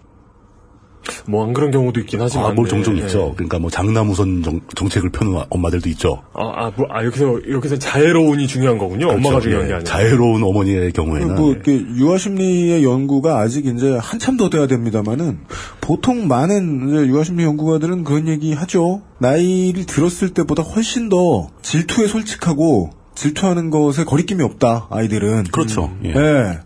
뭐 1.26 1.44
안 1.44 1.52
그런 1.52 1.70
경우도 1.70 2.00
있긴 2.00 2.20
하지만. 2.20 2.50
아, 2.50 2.54
뭘 2.54 2.68
종종 2.68 2.94
네, 2.94 3.02
있죠. 3.02 3.28
네. 3.28 3.32
그러니까 3.36 3.58
뭐 3.58 3.70
장남우선 3.70 4.42
정, 4.42 4.60
정책을 4.76 5.10
펴는 5.10 5.42
엄마들도 5.48 5.88
있죠. 5.90 6.22
아, 6.34 6.42
아, 6.54 6.72
뭐, 6.76 6.86
아, 6.90 7.04
여기서, 7.04 7.40
여기서 7.50 7.78
자애로운이 7.78 8.46
중요한 8.46 8.78
거군요. 8.78 9.08
엄마가 9.08 9.40
그렇죠. 9.40 9.40
중요한 9.42 9.64
예, 9.64 9.68
게 9.68 9.74
아니라. 9.74 9.90
자애로운 9.90 10.42
어머니의 10.42 10.92
경우에는 10.92 11.34
뭐, 11.34 11.52
이렇게 11.52 11.72
유아 11.72 12.18
심리의 12.18 12.84
연구가 12.84 13.38
아직 13.38 13.66
이제 13.66 13.96
한참 14.00 14.36
더 14.36 14.50
돼야 14.50 14.66
됩니다만은, 14.66 15.38
보통 15.80 16.28
많은 16.28 16.88
이제 16.88 17.06
유아 17.06 17.24
심리 17.24 17.44
연구가들은 17.44 18.04
그런 18.04 18.28
얘기 18.28 18.52
하죠. 18.52 19.02
나이를 19.18 19.86
들었을 19.86 20.30
때보다 20.30 20.62
훨씬 20.62 21.08
더 21.08 21.48
질투에 21.62 22.06
솔직하고, 22.06 22.90
질투하는 23.14 23.70
것에 23.70 24.04
거리낌이 24.04 24.42
없다, 24.42 24.86
아이들은. 24.90 25.44
그렇죠. 25.52 25.90
예. 26.04 26.10
예. 26.10 26.58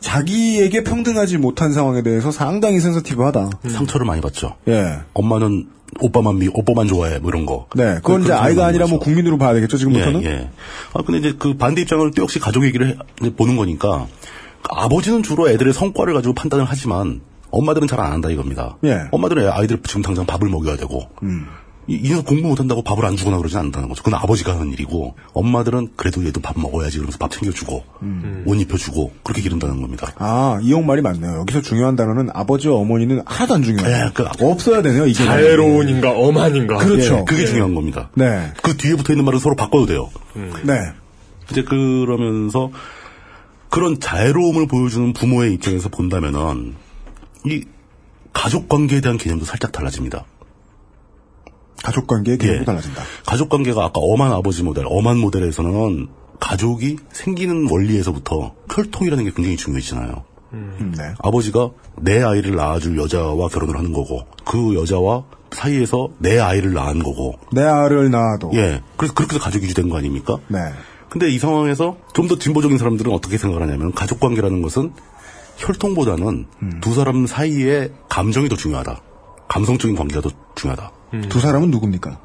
자기에게 0.00 0.82
평등하지 0.84 1.38
못한 1.38 1.72
상황에 1.72 2.02
대해서 2.02 2.30
상당히 2.30 2.80
센서티브하다. 2.80 3.50
상처를 3.68 4.06
많이 4.06 4.20
받죠. 4.20 4.56
예. 4.68 5.00
엄마는 5.14 5.68
오빠만 6.00 6.38
미, 6.38 6.48
오빠만 6.52 6.86
좋아해, 6.88 7.18
뭐 7.18 7.30
이런 7.30 7.44
거. 7.46 7.66
네. 7.74 7.96
그건 7.96 8.22
이제 8.22 8.32
아이가 8.32 8.66
아니라 8.66 8.84
거죠. 8.86 8.96
뭐 8.96 9.04
국민으로 9.04 9.36
봐야 9.38 9.52
되겠죠, 9.54 9.76
지금부터는? 9.76 10.22
예, 10.24 10.26
예. 10.26 10.50
아, 10.94 11.02
근데 11.04 11.18
이제 11.20 11.36
그 11.38 11.56
반대 11.56 11.82
입장을 11.82 12.10
또 12.12 12.22
역시 12.22 12.38
가족 12.38 12.64
얘기를 12.64 12.96
해- 13.22 13.30
보는 13.30 13.56
거니까, 13.56 14.06
아버지는 14.70 15.22
주로 15.22 15.48
애들의 15.50 15.72
성과를 15.74 16.14
가지고 16.14 16.34
판단을 16.34 16.64
하지만, 16.66 17.20
엄마들은 17.50 17.86
잘 17.88 18.00
안 18.00 18.12
한다 18.12 18.30
이겁니다. 18.30 18.78
예. 18.84 19.02
엄마들은 19.10 19.50
아이들 19.50 19.80
지금 19.86 20.00
당장 20.00 20.24
밥을 20.24 20.48
먹여야 20.48 20.76
되고, 20.78 21.02
음. 21.22 21.46
이, 21.88 21.94
이 21.94 22.10
녀석 22.10 22.26
공부 22.26 22.48
못한다고 22.48 22.82
밥을 22.82 23.04
안 23.04 23.16
주거나 23.16 23.38
그러진 23.38 23.58
않는다는 23.58 23.88
거죠. 23.88 24.02
그건 24.02 24.20
아버지가 24.20 24.54
하는 24.54 24.72
일이고, 24.72 25.14
엄마들은 25.32 25.88
그래도 25.96 26.24
얘도 26.24 26.40
밥 26.40 26.58
먹어야지 26.58 26.98
그러면서 26.98 27.18
밥 27.18 27.30
챙겨주고, 27.30 27.84
음. 28.02 28.44
옷 28.46 28.60
입혀주고, 28.60 29.12
그렇게 29.22 29.42
기른다는 29.42 29.80
겁니다. 29.80 30.12
아, 30.16 30.60
이용 30.62 30.86
말이 30.86 31.02
맞네요. 31.02 31.38
여기서 31.40 31.60
중요한 31.62 31.96
단어는 31.96 32.30
아버지와 32.32 32.76
어머니는 32.76 33.22
하나도 33.26 33.54
안 33.54 33.62
중요해요. 33.62 34.06
예, 34.06 34.10
그, 34.14 34.24
없어야 34.40 34.82
되네요, 34.82 35.06
이게. 35.06 35.24
자애로운인가, 35.24 36.12
엄한인가. 36.12 36.76
그렇죠. 36.76 37.18
예, 37.18 37.24
그게 37.26 37.42
예. 37.42 37.46
중요한 37.46 37.74
겁니다. 37.74 38.10
네. 38.14 38.52
그 38.62 38.76
뒤에 38.76 38.94
붙어 38.94 39.12
있는 39.12 39.24
말은 39.24 39.40
서로 39.40 39.56
바꿔도 39.56 39.86
돼요. 39.86 40.10
네. 40.62 40.74
이제 41.50 41.62
그러면서 41.64 42.70
그런 43.68 43.98
자애로움을 44.00 44.66
보여주는 44.66 45.12
부모의 45.12 45.54
입장에서 45.54 45.88
본다면은 45.88 46.74
이 47.46 47.64
가족 48.32 48.68
관계에 48.68 49.00
대한 49.00 49.18
개념도 49.18 49.44
살짝 49.44 49.72
달라집니다. 49.72 50.24
가족 51.82 52.06
관계의 52.06 52.38
개념도 52.38 52.62
예. 52.62 52.64
달라진다. 52.64 53.02
가족 53.26 53.48
관계가 53.48 53.84
아까 53.84 54.00
엄한 54.00 54.32
아버지 54.32 54.62
모델, 54.62 54.84
엄한 54.86 55.18
모델에서는 55.18 56.08
가족이 56.40 56.96
생기는 57.12 57.68
원리에서부터 57.70 58.54
혈통이라는 58.70 59.24
게 59.24 59.30
굉장히 59.34 59.56
중요해지잖아요. 59.56 60.24
음, 60.54 60.94
네. 60.98 61.14
아버지가 61.20 61.70
내 62.00 62.22
아이를 62.22 62.54
낳아줄 62.56 62.98
여자와 62.98 63.48
결혼을 63.48 63.78
하는 63.78 63.92
거고 63.92 64.26
그 64.44 64.74
여자와 64.74 65.24
사이에서 65.50 66.10
내 66.18 66.38
아이를 66.38 66.72
낳은 66.74 67.02
거고 67.02 67.34
내 67.52 67.62
알을 67.62 68.10
낳아도. 68.10 68.50
예 68.54 68.82
그래서 68.96 69.14
그렇게 69.14 69.34
해서 69.36 69.44
가족이 69.44 69.64
유지된 69.64 69.88
거 69.88 69.98
아닙니까? 69.98 70.38
네. 70.48 70.58
근데 71.08 71.28
이 71.30 71.38
상황에서 71.38 71.96
좀 72.14 72.28
더 72.28 72.38
진보적인 72.38 72.78
사람들은 72.78 73.12
어떻게 73.12 73.38
생각을 73.38 73.66
하냐면 73.66 73.92
가족 73.92 74.18
관계라는 74.20 74.62
것은 74.62 74.92
혈통보다는 75.58 76.46
음. 76.62 76.80
두 76.80 76.94
사람 76.94 77.26
사이의 77.26 77.92
감정이 78.08 78.48
더 78.48 78.56
중요하다. 78.56 79.00
감성적인 79.48 79.96
관계가 79.96 80.20
더 80.22 80.30
중요하다. 80.54 80.90
두 81.28 81.40
사람은 81.40 81.70
누굽니까? 81.70 82.18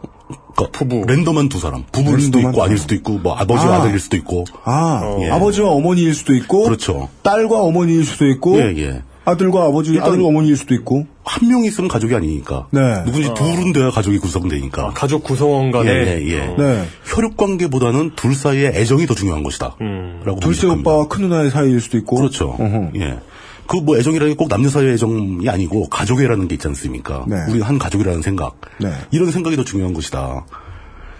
그러니까 0.55 0.77
부부 0.77 1.05
랜덤한 1.07 1.49
두 1.49 1.59
사람 1.59 1.83
부부일 1.91 2.19
수도 2.19 2.39
랜덤한 2.39 2.53
있고 2.53 2.61
두 2.61 2.63
아닐. 2.63 2.77
수도 2.77 2.95
있고 2.95 3.13
뭐 3.19 3.35
아버지와 3.35 3.75
아. 3.75 3.79
아들일 3.81 3.99
수도 3.99 4.17
있고 4.17 4.45
아, 4.63 5.17
예. 5.21 5.29
아버지와 5.29 5.69
어머니일 5.69 6.13
수도 6.13 6.33
있고. 6.35 6.63
그렇죠. 6.63 7.09
딸과 7.21 7.61
어머니일 7.61 8.03
수도 8.05 8.27
있고. 8.27 8.57
예, 8.59 8.73
예. 8.77 9.01
아들과 9.23 9.65
아버지, 9.65 9.99
아들과 9.99 10.25
어머니일 10.25 10.55
수도 10.55 10.73
있고. 10.73 11.05
한 11.25 11.49
명이 11.49 11.67
있으면 11.67 11.89
가족이 11.89 12.15
아니니까 12.15 12.67
네. 12.71 13.03
누군지 13.03 13.33
둘은 13.33 13.73
돼야 13.73 13.89
가족이 13.89 14.17
구성되니까 14.19 14.91
가족 14.95 15.25
구성원 15.25 15.71
간에. 15.71 15.91
예, 15.91 16.21
예, 16.21 16.27
예. 16.29 16.55
네. 16.57 16.85
혈육 17.03 17.35
관계보다는 17.35 18.11
둘 18.15 18.33
사이의 18.33 18.71
애정이 18.73 19.05
더 19.05 19.13
중요한 19.13 19.43
것이다. 19.43 19.75
음. 19.81 20.21
라고 20.23 20.39
둘째. 20.39 20.67
오빠와 20.67 21.09
큰 21.09 21.23
누나의 21.23 21.51
사이일 21.51 21.81
수도 21.81 21.97
있고. 21.97 22.15
그렇죠. 22.15 22.55
어허. 22.57 22.91
예. 22.95 23.19
그 23.67 23.77
뭐 23.77 23.97
애정이라는 23.97 24.33
게 24.33 24.37
꼭 24.37 24.49
남녀 24.49 24.69
사이의 24.69 24.93
애정이 24.93 25.47
아니고 25.49 25.89
가족애라는 25.89 26.47
게 26.47 26.55
있지 26.55 26.67
않습니까? 26.67 27.25
네. 27.27 27.35
우리는 27.49 27.61
한 27.63 27.77
가족이라는 27.79 28.21
생각. 28.21 28.59
네. 28.79 28.91
이런 29.11 29.31
생각이 29.31 29.55
더 29.55 29.63
중요한 29.63 29.93
것이다. 29.93 30.45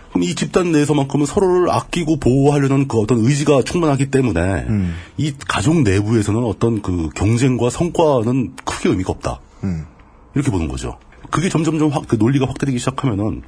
그럼 0.09 0.23
이 0.23 0.33
집단 0.35 0.71
내에서만큼은 0.71 1.25
서로를 1.25 1.69
아끼고 1.69 2.17
보호하려는 2.19 2.87
그 2.87 2.97
어떤 2.99 3.19
의지가 3.19 3.63
충만하기 3.63 4.09
때문에 4.09 4.65
음. 4.69 4.95
이 5.17 5.33
가족 5.47 5.81
내부에서는 5.81 6.43
어떤 6.43 6.81
그 6.81 7.09
경쟁과 7.15 7.69
성과는 7.69 8.55
크게 8.63 8.89
의미가 8.89 9.11
없다. 9.11 9.39
음. 9.63 9.85
이렇게 10.33 10.49
보는 10.51 10.67
거죠. 10.67 10.97
그게 11.29 11.49
점점점 11.49 11.89
확, 11.89 12.07
그 12.07 12.15
논리가 12.15 12.47
확대되기 12.47 12.79
시작하면은 12.79 13.41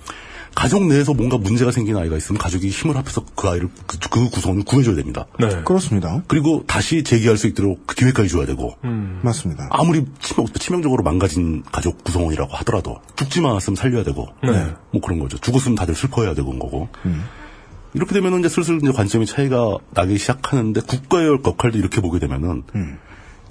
가족 0.59 0.85
내에서 0.87 1.13
뭔가 1.13 1.37
문제가 1.37 1.71
생긴 1.71 1.95
아이가 1.95 2.17
있으면 2.17 2.37
가족이 2.37 2.67
힘을 2.67 2.97
합해서 2.97 3.23
그 3.33 3.47
아이를 3.47 3.69
그, 3.87 3.97
그 3.97 4.29
구성원을 4.29 4.65
구해줘야 4.65 4.93
됩니다. 4.93 5.25
네. 5.39 5.47
그렇습니다. 5.63 6.21
그리고 6.27 6.65
다시 6.67 7.01
재기할 7.01 7.37
수 7.37 7.47
있도록 7.47 7.87
그 7.87 7.95
기회까지 7.95 8.27
줘야 8.27 8.45
되고 8.45 8.75
맞습니다. 9.21 9.69
아무리 9.71 10.05
치명, 10.19 10.47
치명 10.47 10.81
적으로 10.81 11.01
망가진 11.01 11.63
가족 11.71 12.03
구성원이라고 12.03 12.53
하더라도 12.57 12.99
죽지만 13.15 13.51
않았으면 13.51 13.77
살려야 13.77 14.03
되고 14.03 14.27
네. 14.43 14.73
뭐 14.91 14.99
그런 15.01 15.19
거죠. 15.19 15.37
죽었으면 15.37 15.75
다들 15.75 15.95
슬퍼해야 15.95 16.33
되고 16.33 16.47
그런 16.47 16.59
거고 16.59 16.89
이렇게 17.93 18.13
되면은 18.13 18.39
이제 18.39 18.49
슬슬 18.49 18.79
이제 18.83 18.91
관점의 18.91 19.27
차이가 19.27 19.77
나기 19.91 20.17
시작하는데 20.17 20.81
국가의 20.81 21.39
역할도 21.41 21.77
이렇게 21.77 22.01
보게 22.01 22.19
되면은 22.19 22.63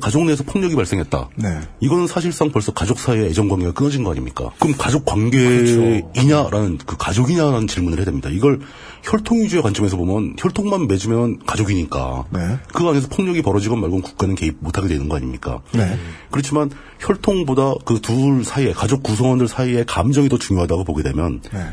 가족 0.01 0.25
내에서 0.25 0.45
폭력이 0.45 0.75
발생했다. 0.77 1.29
네. 1.37 1.61
이거는 1.81 2.07
사실상 2.07 2.51
벌써 2.51 2.73
가족 2.73 2.99
사이의 2.99 3.27
애정 3.27 3.49
관계가 3.49 3.73
끊어진 3.73 4.05
거 4.05 4.11
아닙니까? 4.13 4.51
그럼 4.59 4.75
가족 4.79 5.05
관계이냐라는 5.05 6.79
그 6.87 6.97
가족이냐라는 6.97 7.67
질문을 7.67 7.99
해야 7.99 8.05
됩니다. 8.05 8.29
이걸 8.31 8.61
혈통 9.03 9.41
위주의 9.43 9.63
관점에서 9.63 9.97
보면 9.97 10.35
혈통만 10.39 10.87
맺으면 10.89 11.41
가족이니까 11.47 12.25
네. 12.31 12.59
그 12.73 12.87
안에서 12.87 13.09
폭력이 13.09 13.43
벌어지건 13.43 13.81
말건 13.81 14.03
국가는 14.03 14.35
개입 14.35 14.57
못하게 14.61 14.89
되는 14.89 15.09
거 15.09 15.17
아닙니까? 15.17 15.61
네. 15.73 15.99
그렇지만 16.31 16.71
혈통보다 17.01 17.75
그 17.85 17.99
둘 18.01 18.45
사이에 18.45 18.73
가족 18.73 19.03
구성원들 19.03 19.49
사이에 19.49 19.85
감정이 19.85 20.29
더 20.29 20.39
중요하다고 20.39 20.85
보게 20.85 21.03
되면 21.03 21.41
네. 21.53 21.67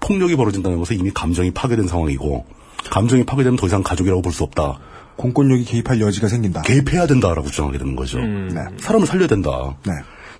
폭력이 0.00 0.36
벌어진다는 0.36 0.78
것은 0.78 0.98
이미 0.98 1.10
감정이 1.10 1.50
파괴된 1.50 1.88
상황이고 1.88 2.46
감정이 2.90 3.24
파괴되면 3.24 3.56
더 3.56 3.66
이상 3.66 3.82
가족이라고 3.82 4.22
볼 4.22 4.32
수 4.32 4.44
없다. 4.44 4.78
공권력이 5.18 5.64
개입할 5.64 6.00
여지가 6.00 6.28
생긴다. 6.28 6.62
개입해야 6.62 7.06
된다라고 7.06 7.48
주장하게 7.48 7.78
되는 7.78 7.96
거죠. 7.96 8.18
네. 8.20 8.64
사람을 8.78 9.06
살려야 9.06 9.26
된다. 9.26 9.76
네. 9.84 9.92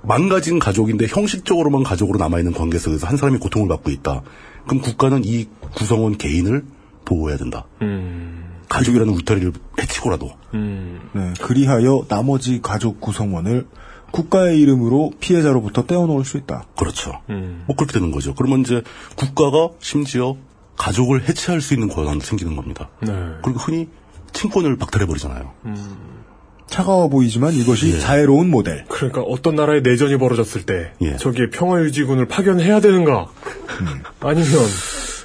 망가진 0.02 0.60
가족인데 0.60 1.06
형식적으로만 1.08 1.82
가족으로 1.82 2.18
남아있는 2.18 2.52
관계 2.52 2.78
속에서 2.78 3.06
한 3.08 3.16
사람이 3.16 3.38
고통을 3.38 3.68
받고 3.68 3.90
있다. 3.90 4.22
그럼 4.66 4.80
국가는 4.80 5.22
이 5.24 5.48
구성원 5.74 6.16
개인을 6.16 6.64
보호해야 7.04 7.36
된다. 7.36 7.66
가족이라는 8.68 9.12
울타리를 9.12 9.52
해치고라도. 9.82 10.30
네. 10.54 11.32
그리하여 11.42 12.04
나머지 12.08 12.60
가족 12.62 13.00
구성원을 13.00 13.66
국가의 14.12 14.60
이름으로 14.60 15.10
피해자로부터 15.18 15.86
떼어놓을 15.86 16.24
수 16.24 16.36
있다. 16.36 16.66
그렇죠. 16.78 17.20
뭐 17.26 17.74
그렇게 17.76 17.92
되는 17.92 18.12
거죠. 18.12 18.34
그러면 18.34 18.60
이제 18.60 18.82
국가가 19.16 19.70
심지어 19.80 20.36
가족을 20.76 21.28
해체할 21.28 21.60
수 21.60 21.74
있는 21.74 21.88
권한도 21.88 22.24
생기는 22.24 22.54
겁니다. 22.54 22.88
네. 23.02 23.12
그리고 23.42 23.58
흔히 23.58 23.88
친권을 24.32 24.76
박탈해버리잖아요. 24.76 25.52
차가워 26.68 27.08
보이지만 27.08 27.54
이것이 27.54 27.94
예. 27.94 27.98
자애로운 27.98 28.50
모델. 28.50 28.84
그러니까 28.88 29.22
어떤 29.22 29.54
나라에 29.56 29.80
내전이 29.80 30.18
벌어졌을 30.18 30.64
때 30.64 30.92
예. 31.00 31.16
저기에 31.16 31.50
평화유지군을 31.50 32.26
파견해야 32.26 32.80
되는가? 32.80 33.26
아니면 34.20 34.48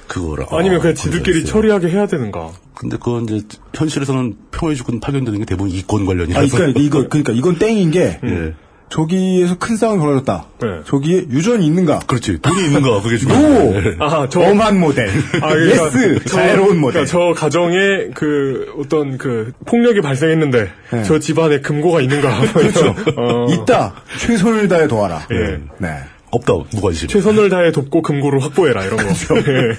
그거를. 0.08 0.46
아니면 0.50 0.78
아, 0.78 0.80
그냥 0.80 0.94
지들끼리 0.94 1.42
그거였어요. 1.42 1.52
처리하게 1.52 1.88
해야 1.90 2.06
되는가? 2.06 2.52
근데 2.74 2.96
그건 2.96 3.24
이제 3.28 3.46
현실에서는 3.74 4.36
평화유지군 4.52 5.00
파견되는 5.00 5.38
게 5.40 5.44
대부분 5.44 5.70
이권 5.70 6.06
관련이라서. 6.06 6.46
아, 6.46 6.50
그러니까 6.58 6.80
이거 6.80 7.08
그러니까 7.08 7.32
이건 7.32 7.58
땡인 7.58 7.90
게 7.90 8.20
예. 8.24 8.54
저기에서 8.94 9.56
큰 9.58 9.76
싸움이 9.76 9.98
벌어졌다. 9.98 10.46
네. 10.62 10.68
저기에 10.86 11.26
유전이 11.28 11.66
있는가? 11.66 11.98
그렇지. 12.06 12.38
돈이 12.40 12.66
있는가 12.66 13.00
그게 13.02 13.16
No! 13.16 13.18
중요해. 13.34 13.96
아, 13.98 14.28
저 14.30 14.38
엄한 14.46 14.78
모델. 14.78 15.08
아, 15.42 15.48
그러니까 15.48 15.86
yes. 15.86 16.20
저- 16.26 16.36
자애로운 16.36 16.78
모델. 16.80 17.04
그러니까 17.04 17.06
저 17.10 17.34
가정에 17.34 17.76
그 18.14 18.72
어떤 18.78 19.18
그 19.18 19.52
폭력이 19.66 20.00
발생했는데 20.00 20.70
네. 20.92 21.02
저 21.02 21.18
집안에 21.18 21.58
금고가 21.60 22.02
있는가? 22.02 22.40
그렇죠. 22.54 22.94
어, 23.16 23.46
있다. 23.52 23.94
최선을 24.18 24.68
다해 24.68 24.86
도와라. 24.86 25.26
예. 25.32 25.60
네. 25.78 25.88
없다 26.30 26.52
무관심. 26.72 27.08
최선을 27.08 27.48
다해 27.50 27.72
돕고 27.72 28.00
금고를 28.02 28.40
확보해라 28.44 28.84
이런 28.84 28.96
거. 28.98 29.04
그렇죠. 29.04 29.36
예. 29.38 29.76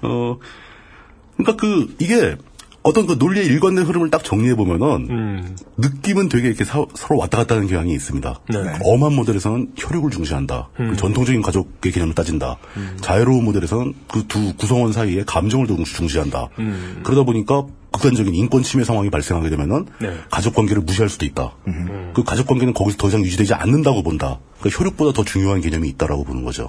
어, 0.00 0.38
그러니까 1.36 1.56
그 1.60 1.94
이게 1.98 2.36
어떤 2.84 3.06
그 3.06 3.12
논리의 3.18 3.46
일관된 3.46 3.84
흐름을 3.84 4.10
딱 4.10 4.24
정리해 4.24 4.56
보면은 4.56 5.06
음. 5.10 5.56
느낌은 5.76 6.28
되게 6.28 6.48
이렇게 6.48 6.64
사- 6.64 6.84
서로 6.94 7.18
왔다 7.18 7.38
갔다 7.38 7.54
하는 7.54 7.68
경향이 7.68 7.92
있습니다. 7.94 8.40
네. 8.48 8.58
엄한 8.84 9.14
모델에서는 9.14 9.72
혈육을 9.76 10.10
중시한다. 10.10 10.68
음. 10.80 10.90
그 10.90 10.96
전통적인 10.96 11.42
가족의 11.42 11.92
개념을 11.92 12.14
따진다. 12.14 12.56
자유로운 13.00 13.44
모델에서는 13.44 13.94
그 14.08 14.26
두 14.26 14.54
구성원 14.56 14.92
사이에 14.92 15.22
감정을 15.24 15.66
더 15.68 15.76
중시한다. 15.76 16.48
음. 16.58 17.00
그러다 17.04 17.22
보니까 17.24 17.64
극단적인 17.92 18.34
인권 18.34 18.62
침해 18.62 18.84
상황이 18.84 19.10
발생하게 19.10 19.50
되면은 19.50 19.86
네. 20.00 20.16
가족 20.30 20.54
관계를 20.54 20.82
무시할 20.82 21.08
수도 21.08 21.24
있다. 21.26 21.52
그 22.14 22.24
가족 22.24 22.46
관계는 22.48 22.72
거기서 22.74 22.96
더 22.96 23.08
이상 23.08 23.20
유지되지 23.22 23.54
않는다고 23.54 24.02
본다. 24.02 24.38
그러니까 24.58 24.78
혈육보다 24.82 25.12
더 25.12 25.24
중요한 25.24 25.60
개념이 25.60 25.88
있다라고 25.90 26.24
보는 26.24 26.42
거죠. 26.44 26.68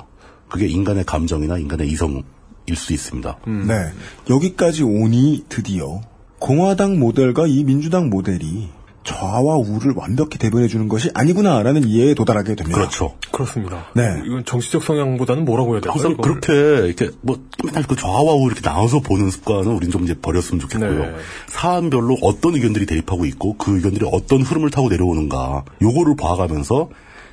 그게 0.49 0.68
인간의 0.68 1.05
감정이나 1.05 1.57
인간의 1.57 1.88
이성 1.88 2.22
일 2.66 2.76
수 2.76 2.93
있습니다. 2.93 3.38
네. 3.68 3.91
여기까지 4.30 4.84
오니 4.84 5.45
드디어 5.49 6.01
공화당 6.39 6.99
모델과 6.99 7.47
이 7.47 7.64
민주당 7.64 8.09
모델이 8.09 8.70
좌와 9.03 9.57
우를 9.57 9.93
완벽히 9.95 10.38
대변해 10.38 10.68
주는 10.68 10.88
것이 10.88 11.09
아니구나라는 11.14 11.88
이해에 11.88 12.14
도달하게 12.14 12.55
됩니다. 12.55 12.78
그렇죠. 12.80 13.16
그렇습니다. 13.32 13.86
네. 13.95 14.22
이건 14.26 14.45
정치적 14.45 14.82
성향보다는 14.84 15.45
뭐라고 15.45 15.74
해야 15.74 15.82
될까요? 15.82 16.01
항상? 16.01 16.18
그렇게 16.18 16.88
이렇게 16.88 17.09
뭐 17.22 17.39
맨날 17.66 17.84
그 17.84 17.95
좌와 17.95 18.34
우 18.36 18.45
이렇게 18.45 18.61
나눠서 18.64 19.01
보는 19.01 19.30
습관은 19.30 19.68
우린 19.68 19.91
좀 19.91 20.03
이제 20.03 20.14
버렸으면 20.20 20.61
좋겠고요. 20.61 20.99
네. 20.99 21.16
사안별로 21.47 22.18
어떤 22.22 22.55
의견들이 22.55 22.86
대립하고 22.86 23.26
있고 23.26 23.57
그 23.57 23.76
의견들이 23.76 24.07
어떤 24.11 24.41
흐름을 24.41 24.70
타고 24.70 24.89
내려오는가 24.89 25.66
요거를 25.82 26.16
봐가면서 26.16 26.89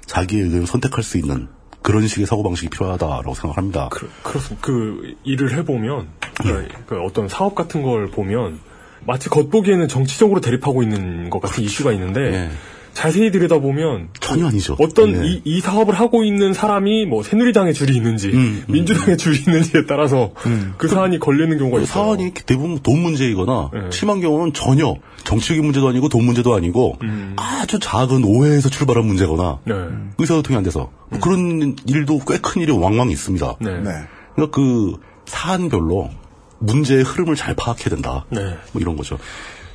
자기의 0.07 0.43
의견을 0.43 0.67
선택할 0.67 1.05
수 1.05 1.19
있는 1.19 1.49
그런 1.83 2.07
식의 2.07 2.27
사고 2.27 2.43
방식이 2.43 2.69
필요하다라고 2.71 3.35
생각합니다. 3.35 3.89
그, 3.91 4.11
그렇습니다. 4.23 4.67
그 4.67 5.15
일을 5.25 5.57
해보면 5.57 6.09
그, 6.43 6.69
그 6.87 7.01
어떤 7.01 7.29
사업 7.29 7.55
같은 7.55 7.83
걸 7.83 8.11
보면 8.11 8.61
마치 9.07 9.29
겉보기에는 9.29 9.89
정치적으로 9.89 10.41
대립하고 10.41 10.83
있는 10.83 11.31
것 11.31 11.41
같은 11.41 11.65
이슈가 11.65 11.93
있는데 11.93 12.21
예. 12.21 12.51
자세히 12.93 13.31
들여다보면 13.31 14.09
전혀 14.21 14.47
아니죠. 14.47 14.77
어떤 14.81 15.15
예. 15.25 15.29
이, 15.29 15.43
이 15.45 15.61
사업을 15.61 15.95
하고 15.95 16.25
있는 16.25 16.53
사람이 16.53 17.07
뭐 17.07 17.23
새누리당의 17.23 17.73
줄이 17.75 17.97
있는지 17.97 18.29
음, 18.29 18.65
음, 18.69 18.73
민주당의 18.73 19.17
줄이 19.17 19.39
있는지에 19.39 19.87
따라서 19.87 20.33
그 20.77 20.89
사안이 20.89 21.19
걸리는 21.19 21.57
경우가 21.59 21.81
있어요. 21.81 22.05
사안이 22.05 22.33
대부분 22.47 22.79
돈 22.81 23.01
문제이거나 23.01 23.71
네. 23.73 23.81
심한 23.91 24.21
경우는 24.21 24.53
전혀 24.53 24.97
정치적인 25.25 25.65
문제도 25.65 25.89
아니고 25.89 26.09
돈 26.09 26.25
문제도 26.25 26.55
아니고 26.55 26.99
음. 27.03 27.35
아주 27.37 27.79
작은 27.79 28.25
오해에서 28.25 28.69
출발한 28.69 29.07
문제거나 29.07 29.61
네. 29.65 29.75
의사소통이 30.19 30.57
안 30.57 30.63
돼서 30.63 30.91
뭐 31.09 31.21
그런 31.21 31.77
일도 31.87 32.19
꽤 32.27 32.39
큰 32.39 32.63
일이 32.63 32.73
왕왕 32.73 33.11
있습니다. 33.11 33.57
네. 33.61 33.81
네. 33.81 33.91
그러니까 34.35 34.55
그 34.57 34.97
사안별로 35.27 36.11
문제의 36.59 37.03
흐름을 37.05 37.37
잘 37.37 37.55
파악해야 37.55 37.89
된다. 37.91 38.27
네. 38.31 38.41
뭐 38.73 38.81
이런 38.83 38.97
거죠. 38.97 39.19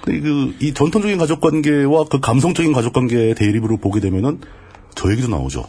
근데 0.05 0.19
그, 0.21 0.55
이 0.59 0.73
전통적인 0.73 1.17
가족 1.17 1.41
관계와 1.41 2.05
그 2.09 2.19
감성적인 2.19 2.71
가족 2.71 2.93
관계의 2.93 3.35
대립으로 3.35 3.77
보게 3.77 3.99
되면은 3.99 4.39
저 4.93 5.11
얘기도 5.11 5.27
나오죠. 5.27 5.67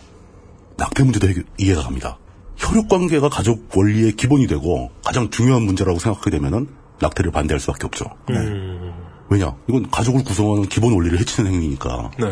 낙태 0.77 1.03
문제도 1.05 1.27
이해가 1.59 1.83
갑니다. 1.83 2.19
혈육 2.57 2.89
관계가 2.89 3.29
가족 3.31 3.69
원리의 3.75 4.13
기본이 4.13 4.47
되고 4.47 4.91
가장 5.05 5.31
중요한 5.31 5.63
문제라고 5.63 5.99
생각하게 5.99 6.31
되면은 6.31 6.69
낙태를 7.01 7.33
반대할 7.33 7.61
수 7.61 7.73
밖에 7.73 7.87
없죠. 7.87 8.05
음. 8.31 8.93
왜냐? 9.29 9.57
이건 9.69 9.91
가족을 9.91 10.23
구성하는 10.23 10.69
기본 10.69 10.93
원리를 10.93 11.19
해치는 11.19 11.53
행위니까. 11.53 12.11
네. 12.19 12.27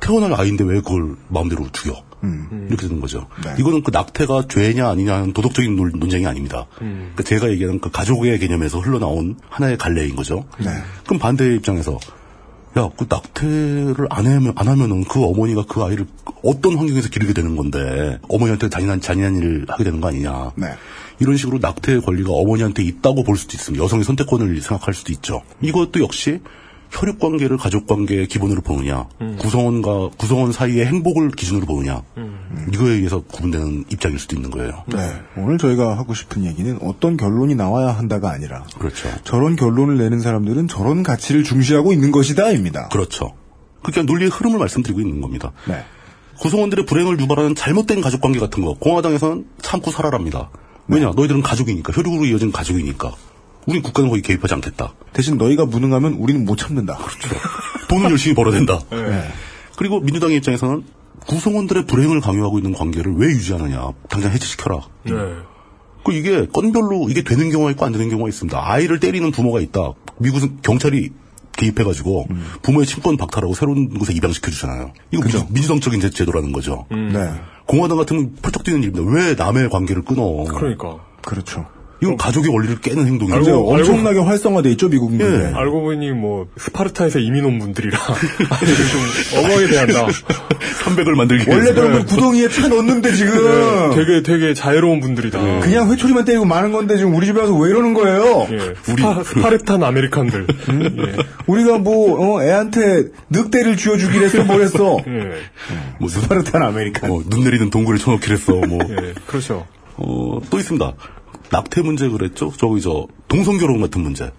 태어날 0.00 0.34
아이인데 0.34 0.64
왜 0.64 0.80
그걸 0.80 1.16
마음대로 1.28 1.66
죽여? 1.72 1.94
음. 2.52 2.66
이렇게 2.68 2.86
되는 2.86 3.00
거죠. 3.00 3.26
네. 3.44 3.54
이거는 3.58 3.82
그 3.82 3.90
낙태가 3.92 4.44
죄냐 4.48 4.88
아니냐는 4.88 5.32
도덕적인 5.32 5.76
논- 5.76 5.92
논쟁이 5.98 6.26
아닙니다. 6.26 6.66
음. 6.82 7.12
그러니까 7.14 7.22
제가 7.22 7.50
얘기하는 7.50 7.80
그 7.80 7.90
가족의 7.90 8.38
개념에서 8.38 8.78
흘러나온 8.80 9.36
하나의 9.48 9.78
갈래인 9.78 10.16
거죠. 10.16 10.44
네. 10.58 10.70
그럼 11.04 11.18
반대의 11.18 11.56
입장에서 11.56 11.98
야, 12.78 12.90
그 12.98 13.06
낙태를 13.08 14.06
안 14.10 14.26
하면 14.26 14.52
안 14.54 14.68
하면은 14.68 15.04
그 15.04 15.24
어머니가 15.24 15.64
그 15.66 15.82
아이를 15.82 16.06
어떤 16.42 16.76
환경에서 16.76 17.08
기르게 17.08 17.32
되는 17.32 17.56
건데 17.56 18.18
어머니한테 18.28 18.68
잔인한 18.68 19.00
잔인한 19.00 19.36
일을 19.36 19.64
하게 19.68 19.84
되는 19.84 20.00
거 20.02 20.08
아니냐. 20.08 20.52
네. 20.56 20.66
이런 21.18 21.38
식으로 21.38 21.58
낙태의 21.62 22.02
권리가 22.02 22.30
어머니한테 22.32 22.82
있다고 22.82 23.24
볼 23.24 23.38
수도 23.38 23.54
있습니다. 23.54 23.82
여성의 23.82 24.04
선택권을 24.04 24.60
생각할 24.60 24.92
수도 24.92 25.10
있죠. 25.12 25.40
이것도 25.62 26.00
역시 26.02 26.40
혈육 26.90 27.18
관계를 27.18 27.56
가족 27.56 27.86
관계의 27.86 28.26
기본으로 28.26 28.62
보느냐, 28.62 29.06
구성원과 29.38 30.10
구성원 30.16 30.52
사이의 30.52 30.86
행복을 30.86 31.30
기준으로 31.30 31.66
보느냐, 31.66 32.02
이거에 32.72 32.94
의해서 32.94 33.20
구분되는 33.20 33.84
입장일 33.90 34.18
수도 34.18 34.36
있는 34.36 34.50
거예요. 34.50 34.84
네. 34.86 34.98
오늘 35.36 35.58
저희가 35.58 35.98
하고 35.98 36.14
싶은 36.14 36.44
얘기는 36.44 36.78
어떤 36.82 37.16
결론이 37.16 37.54
나와야 37.54 37.88
한다가 37.88 38.30
아니라 38.30 38.64
그렇죠. 38.78 39.08
저런 39.24 39.56
결론을 39.56 39.98
내는 39.98 40.20
사람들은 40.20 40.68
저런 40.68 41.02
가치를 41.02 41.44
중시하고 41.44 41.92
있는 41.92 42.12
것이다입니다. 42.12 42.88
그렇죠. 42.88 43.34
그러니까 43.82 44.02
논리의 44.10 44.30
흐름을 44.30 44.58
말씀드리고 44.58 45.00
있는 45.00 45.20
겁니다. 45.20 45.52
네. 45.68 45.84
구성원들의 46.40 46.86
불행을 46.86 47.20
유발하는 47.20 47.54
잘못된 47.54 48.00
가족 48.00 48.20
관계 48.20 48.38
같은 48.38 48.62
거 48.64 48.74
공화당에서는 48.74 49.46
참고 49.60 49.90
살아랍니다. 49.90 50.50
왜냐? 50.88 51.12
너희들은 51.16 51.42
가족이니까 51.42 51.92
혈육으로 51.92 52.26
이어진 52.26 52.52
가족이니까 52.52 53.12
우린 53.66 53.82
국가는 53.82 54.08
거기 54.08 54.22
개입하지 54.22 54.54
않겠다. 54.54 54.94
대신 55.12 55.36
너희가 55.38 55.66
무능하면 55.66 56.14
우리는 56.14 56.44
못 56.44 56.56
참는다. 56.56 56.96
그렇죠. 56.96 57.28
돈은 57.88 58.10
열심히 58.10 58.34
벌어야 58.34 58.54
된다. 58.54 58.78
네. 58.90 59.22
그리고 59.76 60.00
민주당의 60.00 60.36
입장에서는 60.38 60.84
구성원들의 61.26 61.86
불행을 61.86 62.20
강요하고 62.20 62.58
있는 62.58 62.72
관계를 62.72 63.14
왜 63.16 63.26
유지하느냐. 63.28 63.90
당장 64.08 64.30
해체시켜라. 64.32 64.80
네. 65.04 65.12
그 66.04 66.12
이게 66.12 66.46
건별로 66.46 67.08
이게 67.10 67.22
되는 67.22 67.50
경우가 67.50 67.72
있고 67.72 67.84
안 67.84 67.92
되는 67.92 68.08
경우가 68.08 68.28
있습니다. 68.28 68.58
아이를 68.62 69.00
때리는 69.00 69.30
부모가 69.32 69.60
있다. 69.60 69.92
미국은 70.18 70.58
경찰이 70.62 71.10
개입해가지고 71.56 72.28
부모의 72.62 72.86
친권 72.86 73.16
박탈하고 73.16 73.54
새로운 73.54 73.88
곳에 73.98 74.12
입양시켜 74.12 74.50
주잖아요. 74.52 74.92
이거 75.10 75.22
그죠. 75.22 75.38
민주, 75.38 75.52
민주당적인 75.54 76.00
제- 76.00 76.10
제도라는 76.10 76.52
거죠. 76.52 76.86
네. 76.90 77.32
공화당 77.66 77.96
같으면 77.98 78.36
펄쩍 78.40 78.62
뛰는 78.62 78.82
일입니다. 78.84 79.04
왜 79.10 79.34
남의 79.34 79.68
관계를 79.70 80.02
끊어? 80.04 80.44
그러니까. 80.44 80.98
그렇죠. 81.22 81.66
이건 82.02 82.16
가족의 82.18 82.50
원리를 82.52 82.80
깨는 82.80 83.06
행동이죠. 83.06 83.38
알고- 83.64 83.72
엄청나게 83.72 84.18
활성화돼 84.20 84.70
있죠 84.72 84.88
미국 84.88 85.18
예. 85.20 85.52
알고 85.54 85.80
보니 85.82 86.10
뭐 86.12 86.46
스파르타에서 86.58 87.18
이민 87.20 87.44
온 87.46 87.58
분들이라 87.58 87.98
좀 89.32 89.38
엄하게 89.44 89.66
대한다. 89.68 90.06
300을 90.84 91.10
만들기 91.16 91.44
원래 91.48 91.62
위해서. 91.62 91.74
그러면 91.80 92.04
구덩이에 92.06 92.48
처넣는데 92.48 93.12
지금 93.14 93.94
되게 93.94 94.22
되게 94.22 94.54
자유로운 94.54 95.00
분들이다. 95.00 95.60
그냥 95.60 95.90
회초리만 95.90 96.24
때리고 96.24 96.44
마는 96.44 96.70
건데 96.72 96.96
지금 96.96 97.14
우리 97.14 97.26
집에 97.26 97.40
와서 97.40 97.54
왜 97.56 97.70
이러는 97.70 97.94
거예요? 97.94 98.46
예, 98.52 98.74
스파, 98.82 99.22
Spartan 99.24 99.82
American들. 99.82 100.46
예. 100.70 101.16
우리가 101.46 101.78
뭐 101.78 102.36
어, 102.36 102.42
애한테 102.42 103.04
늑대를 103.30 103.76
쥐어주기로 103.76 104.24
했어 104.26 104.44
뭐랬어? 104.44 104.98
예. 105.08 105.12
뭐 105.98 106.08
눈, 106.08 106.08
스파르탄 106.08 106.62
아메리칸. 106.62 107.10
어, 107.10 107.22
눈 107.28 107.42
내리는 107.44 107.70
동굴에 107.70 107.98
쳐넣기로 107.98 108.34
했어. 108.34 108.52
뭐. 108.52 108.78
예, 108.90 109.14
그렇죠. 109.26 109.66
어, 109.96 110.38
또 110.50 110.58
있습니다. 110.58 110.92
낙태 111.50 111.82
문제 111.82 112.08
그랬죠? 112.08 112.52
저기 112.56 112.80
저 112.80 113.06
동성 113.28 113.58
결혼 113.58 113.80
같은 113.80 114.02
문제. 114.02 114.30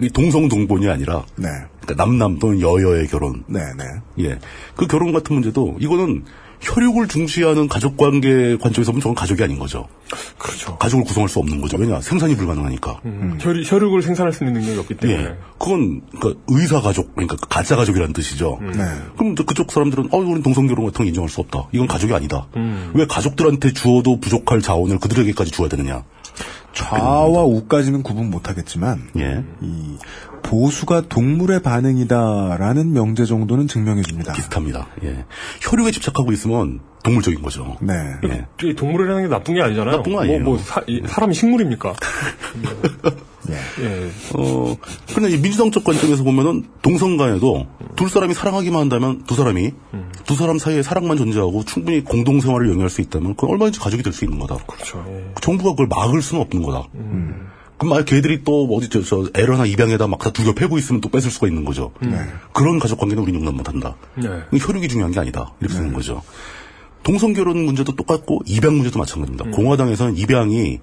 이 0.00 0.08
동성 0.10 0.48
동본이 0.48 0.88
아니라 0.88 1.24
네, 1.36 1.48
그러니까 1.80 2.04
남남 2.04 2.38
또는 2.38 2.60
여여의 2.60 3.06
결혼. 3.06 3.44
네, 3.46 3.60
네. 3.78 3.84
예. 4.24 4.38
그 4.74 4.86
결혼 4.86 5.12
같은 5.12 5.34
문제도 5.34 5.76
이거는 5.78 6.24
혈육을 6.60 7.08
중시하는 7.08 7.68
가족 7.68 7.96
관계 7.96 8.56
관점에서 8.56 8.90
보면 8.92 9.02
저건 9.02 9.14
가족이 9.14 9.42
아닌 9.42 9.58
거죠. 9.58 9.86
그렇죠. 10.38 10.76
가족을 10.78 11.04
구성할 11.04 11.28
수 11.28 11.38
없는 11.38 11.60
거죠. 11.60 11.76
왜냐? 11.76 12.00
생산이 12.00 12.36
불가능하니까. 12.36 13.00
음, 13.04 13.38
혈, 13.40 13.62
혈육을 13.64 14.02
생산할 14.02 14.32
수 14.32 14.44
있는 14.44 14.60
능력이 14.60 14.80
없기 14.80 14.94
때문에. 14.94 15.22
예. 15.22 15.36
그건 15.58 16.00
그러니까 16.18 16.40
의사 16.48 16.80
가족 16.80 17.14
그러니까 17.14 17.36
가짜 17.36 17.76
가족이라는 17.76 18.12
뜻이죠. 18.14 18.58
음. 18.62 18.72
네. 18.72 18.84
그럼 19.16 19.34
또 19.34 19.44
그쪽 19.44 19.70
사람들은 19.70 20.08
어 20.10 20.16
우리는 20.16 20.42
동성 20.42 20.66
결혼 20.66 20.86
같은 20.86 20.98
건 20.98 21.06
인정할 21.06 21.28
수 21.28 21.40
없다. 21.40 21.68
이건 21.72 21.86
가족이 21.86 22.14
아니다. 22.14 22.46
음. 22.56 22.92
왜 22.94 23.06
가족들한테 23.06 23.72
주어도 23.72 24.18
부족할 24.18 24.62
자원을 24.62 24.98
그들에게까지 24.98 25.50
주어야 25.50 25.68
되느냐? 25.68 26.04
좌와 26.74 27.44
우까지는 27.44 28.02
구분 28.02 28.30
못하겠지만 28.30 29.08
예. 29.16 29.44
이 29.60 29.96
보수가 30.42 31.08
동물의 31.08 31.62
반응이다라는 31.62 32.92
명제 32.92 33.24
정도는 33.24 33.68
증명해 33.68 34.02
줍니다. 34.02 34.32
비슷합니다. 34.32 34.88
예. 35.04 35.24
혈육에 35.62 35.90
집착하고 35.90 36.32
있으면 36.32 36.80
동물적인 37.02 37.42
거죠. 37.42 37.76
네. 37.80 37.94
예. 38.24 38.46
이 38.62 38.74
동물이라는 38.74 39.22
게 39.22 39.28
나쁜 39.28 39.54
게 39.54 39.62
아니잖아요. 39.62 39.98
나쁜 39.98 40.12
거 40.12 40.22
아니에요. 40.22 40.40
뭐, 40.40 40.54
뭐 40.54 40.58
사, 40.62 40.82
이, 40.86 41.02
사람이 41.06 41.34
식물입니까? 41.34 41.94
예. 43.50 43.84
예. 43.84 44.10
어, 44.34 44.76
그런데 45.14 45.36
이 45.36 45.38
민주당적 45.40 45.84
관점에서 45.84 46.22
보면은 46.24 46.64
동성 46.82 47.16
간에도 47.16 47.66
둘 47.96 48.08
사람이 48.08 48.34
사랑하기만 48.34 48.80
한다면 48.80 49.22
두 49.26 49.34
사람이 49.34 49.72
두 50.24 50.34
사람 50.34 50.58
사이에 50.58 50.82
사랑만 50.82 51.16
존재하고 51.18 51.64
충분히 51.64 52.02
공동 52.02 52.40
생활을 52.40 52.68
영위할 52.70 52.88
수 52.90 53.00
있다면 53.00 53.34
그건 53.34 53.50
얼마든지 53.50 53.80
가족이 53.80 54.02
될 54.02 54.12
수 54.12 54.24
있는 54.24 54.38
거다. 54.38 54.56
그렇죠. 54.66 55.04
예. 55.08 55.32
정부가 55.40 55.70
그걸 55.72 55.86
막을 55.88 56.22
수는 56.22 56.42
없는 56.42 56.62
거다. 56.62 56.88
그럼 57.76 57.90
만약 57.90 58.04
걔들이 58.06 58.44
또 58.44 58.66
어디 58.72 58.88
저, 58.88 59.02
저 59.02 59.28
에러나 59.34 59.66
입양에다 59.66 60.06
막 60.06 60.18
다 60.20 60.30
두겨 60.30 60.52
패고 60.54 60.78
있으면 60.78 61.00
또 61.00 61.08
뺏을 61.10 61.30
수가 61.30 61.48
있는 61.48 61.64
거죠. 61.64 61.90
그런 62.52 62.78
가족 62.78 62.98
관계는 63.00 63.22
우리는 63.22 63.40
용납 63.40 63.54
못 63.54 63.68
한다. 63.68 63.96
네. 64.14 64.28
혈육이 64.58 64.88
중요한 64.88 65.12
게 65.12 65.18
아니다. 65.20 65.52
이렇게 65.60 65.74
되는 65.76 65.92
거죠. 65.92 66.22
동성 67.02 67.32
결혼 67.34 67.64
문제도 67.64 67.92
똑같고 67.94 68.40
입양 68.46 68.74
문제도 68.76 68.98
마찬가지입니다. 68.98 69.50
공화당에서는 69.50 70.16
입양이 70.16 70.78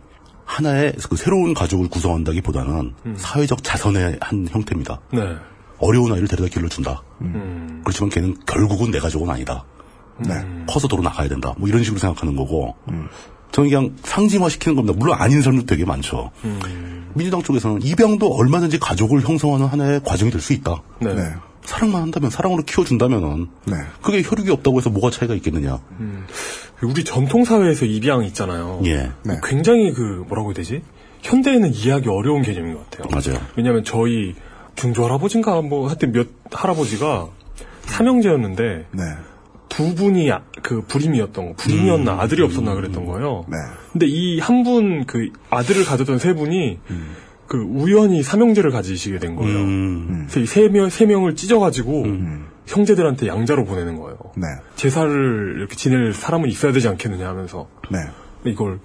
하나의 0.51 0.93
그 1.09 1.15
새로운 1.15 1.53
가족을 1.53 1.87
구성한다기보다는 1.87 2.93
음. 3.05 3.15
사회적 3.17 3.63
자선의 3.63 4.17
한 4.19 4.47
형태입니다. 4.49 4.99
네. 5.13 5.35
어려운 5.79 6.11
아이를 6.11 6.27
데려다 6.27 6.49
길러준다. 6.53 7.01
음. 7.21 7.81
그렇지만 7.85 8.09
걔는 8.09 8.35
결국은 8.45 8.91
내 8.91 8.99
가족은 8.99 9.29
아니다. 9.29 9.63
네. 10.19 10.33
커서 10.67 10.87
도로 10.87 11.01
나가야 11.03 11.29
된다. 11.29 11.53
뭐 11.57 11.69
이런 11.69 11.83
식으로 11.83 11.99
생각하는 11.99 12.35
거고. 12.35 12.75
저는 13.51 13.69
그냥 13.69 13.95
상징화시키는 14.03 14.75
겁니다. 14.75 14.95
물론 14.97 15.17
아닌 15.19 15.41
사람도 15.41 15.65
되게 15.65 15.83
많죠. 15.85 16.31
민주당 17.13 17.41
쪽에서는 17.43 17.81
입양도 17.81 18.33
얼마든지 18.33 18.77
가족을 18.79 19.21
형성하는 19.21 19.65
하나의 19.67 20.01
과정이 20.03 20.31
될 20.31 20.39
수 20.41 20.53
있다. 20.53 20.81
네. 20.99 21.33
네. 21.61 21.67
사랑만 21.67 22.01
한다면 22.01 22.29
사랑으로 22.29 22.63
키워준다면은 22.63 23.47
네. 23.65 23.75
그게 24.01 24.21
혈육이 24.23 24.49
없다고 24.51 24.77
해서 24.79 24.89
뭐가 24.89 25.09
차이가 25.11 25.33
있겠느냐. 25.35 25.79
우리 26.83 27.03
전통 27.03 27.43
사회에서 27.45 27.85
입양 27.85 28.23
있잖아요. 28.25 28.81
예. 28.85 29.11
네. 29.23 29.39
굉장히 29.43 29.93
그 29.93 30.23
뭐라고 30.27 30.49
해야 30.49 30.55
되지? 30.55 30.81
현대에는 31.21 31.73
이해하기 31.73 32.09
어려운 32.09 32.41
개념인 32.41 32.73
것 32.73 32.89
같아요. 32.89 33.07
맞아요. 33.11 33.41
왜냐하면 33.55 33.83
저희 33.83 34.33
중조 34.75 35.05
할아버지인가 35.05 35.61
뭐 35.61 35.87
하여튼 35.87 36.11
몇 36.11 36.27
할아버지가 36.51 37.27
삼형제였는데 37.85 38.87
네. 38.91 39.03
두 39.69 39.95
분이 39.95 40.31
아- 40.31 40.41
그 40.61 40.81
불임이었던 40.81 41.45
거 41.47 41.53
불임이었나 41.55 42.13
아들이 42.19 42.41
없었나 42.43 42.73
그랬던 42.73 43.05
거예요. 43.05 43.45
네. 43.47 43.57
근데 43.91 44.05
이 44.07 44.39
한 44.39 44.63
분 44.63 45.05
그 45.05 45.29
아들을 45.49 45.85
가졌던 45.85 46.17
세 46.19 46.33
분이 46.33 46.79
그 47.51 47.57
우연히 47.57 48.23
삼형제를 48.23 48.71
가지시게 48.71 49.19
된 49.19 49.35
거예요. 49.35 49.57
음. 49.57 50.25
그래서 50.29 50.39
이 50.39 50.43
세 50.45 50.69
명 50.69 50.89
세 50.89 51.05
명을 51.05 51.35
찢어가지고 51.35 52.05
형제들한테 52.65 53.27
양자로 53.27 53.65
보내는 53.65 53.97
거예요. 53.97 54.17
네. 54.37 54.47
제사를 54.77 55.55
이렇게 55.57 55.75
지낼 55.75 56.13
사람은 56.13 56.47
있어야 56.47 56.71
되지 56.71 56.87
않겠느냐 56.87 57.27
하면서 57.27 57.67
네. 57.91 57.97
이걸 58.45 58.79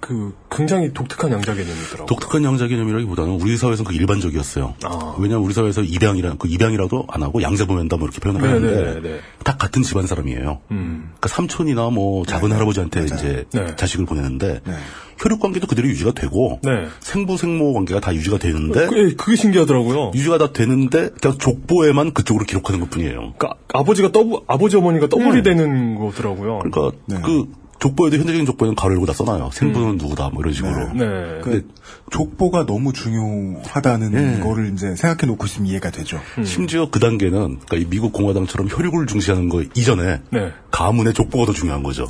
그, 0.00 0.34
그 0.48 0.56
굉장히 0.56 0.92
독특한 0.92 1.30
양자 1.32 1.54
개념이더라고요. 1.54 2.06
독특한 2.06 2.44
양자 2.44 2.66
개념이라기보다는 2.66 3.40
우리 3.40 3.56
사회에서는 3.56 3.88
그 3.88 3.94
일반적이었어요. 3.94 4.74
아. 4.84 5.16
왜냐하면 5.18 5.44
우리 5.44 5.54
사회에서 5.54 5.82
입양이라 5.82 6.36
그 6.38 6.48
입양이라도 6.48 7.06
안 7.08 7.22
하고 7.22 7.42
양자 7.42 7.66
보낸다 7.66 7.96
뭐 7.96 8.06
이렇게 8.06 8.20
표현을 8.20 8.42
하는데 8.42 8.82
네네네. 8.82 9.20
다 9.44 9.56
같은 9.56 9.82
집안 9.82 10.06
사람이에요. 10.06 10.60
음. 10.70 11.10
그러니까 11.10 11.28
삼촌이나 11.28 11.90
뭐 11.90 12.24
작은 12.26 12.52
할아버지한테 12.52 13.04
이제 13.04 13.44
네. 13.52 13.76
자식을 13.76 14.06
보내는데 14.06 14.60
네. 14.64 14.74
혈육 15.18 15.38
관계도 15.38 15.66
그대로 15.66 15.86
유지가 15.88 16.12
되고 16.12 16.60
네. 16.62 16.88
생부 17.00 17.36
생모 17.36 17.74
관계가 17.74 18.00
다 18.00 18.14
유지가 18.14 18.38
되는데 18.38 18.86
그게, 18.86 19.14
그게 19.14 19.36
신기하더라고요. 19.36 20.12
유지가 20.14 20.38
다 20.38 20.52
되는데 20.52 21.10
그냥 21.20 21.36
족보에만 21.38 22.14
그쪽으로 22.14 22.46
기록하는 22.46 22.80
것뿐이에요. 22.80 23.34
그러니까 23.36 23.54
아버지가 23.74 24.12
더블 24.12 24.40
아버지 24.46 24.76
어머니가 24.76 25.08
더블이 25.08 25.42
되는 25.42 25.96
거더라고요. 25.96 26.60
그러니까 26.60 26.96
네. 27.06 27.20
그 27.22 27.52
족보에도 27.80 28.16
현재적인 28.16 28.46
족보에는 28.46 28.76
가로 28.76 28.92
열고 28.94 29.06
다 29.06 29.12
써놔요. 29.12 29.50
생부는 29.52 29.96
누구다 29.96 30.28
뭐 30.30 30.42
이런 30.42 30.52
식으로. 30.52 30.92
네. 30.92 31.40
그 31.42 31.66
족보가 32.10 32.66
너무 32.66 32.92
중요하다는 32.92 34.10
네. 34.10 34.40
거를 34.40 34.72
이제 34.72 34.94
생각해 34.96 35.30
놓고 35.30 35.46
있으면 35.46 35.68
이해가 35.68 35.90
되죠. 35.90 36.20
심지어 36.44 36.90
그 36.90 36.98
단계는 37.00 37.60
그러니까 37.64 37.76
이 37.76 37.86
미국 37.88 38.12
공화당처럼 38.12 38.68
혈육을 38.70 39.06
중시하는 39.06 39.48
거 39.48 39.62
이전에 39.74 40.20
네. 40.30 40.52
가문의 40.70 41.14
족보가 41.14 41.46
더 41.46 41.52
중요한 41.52 41.82
거죠. 41.82 42.06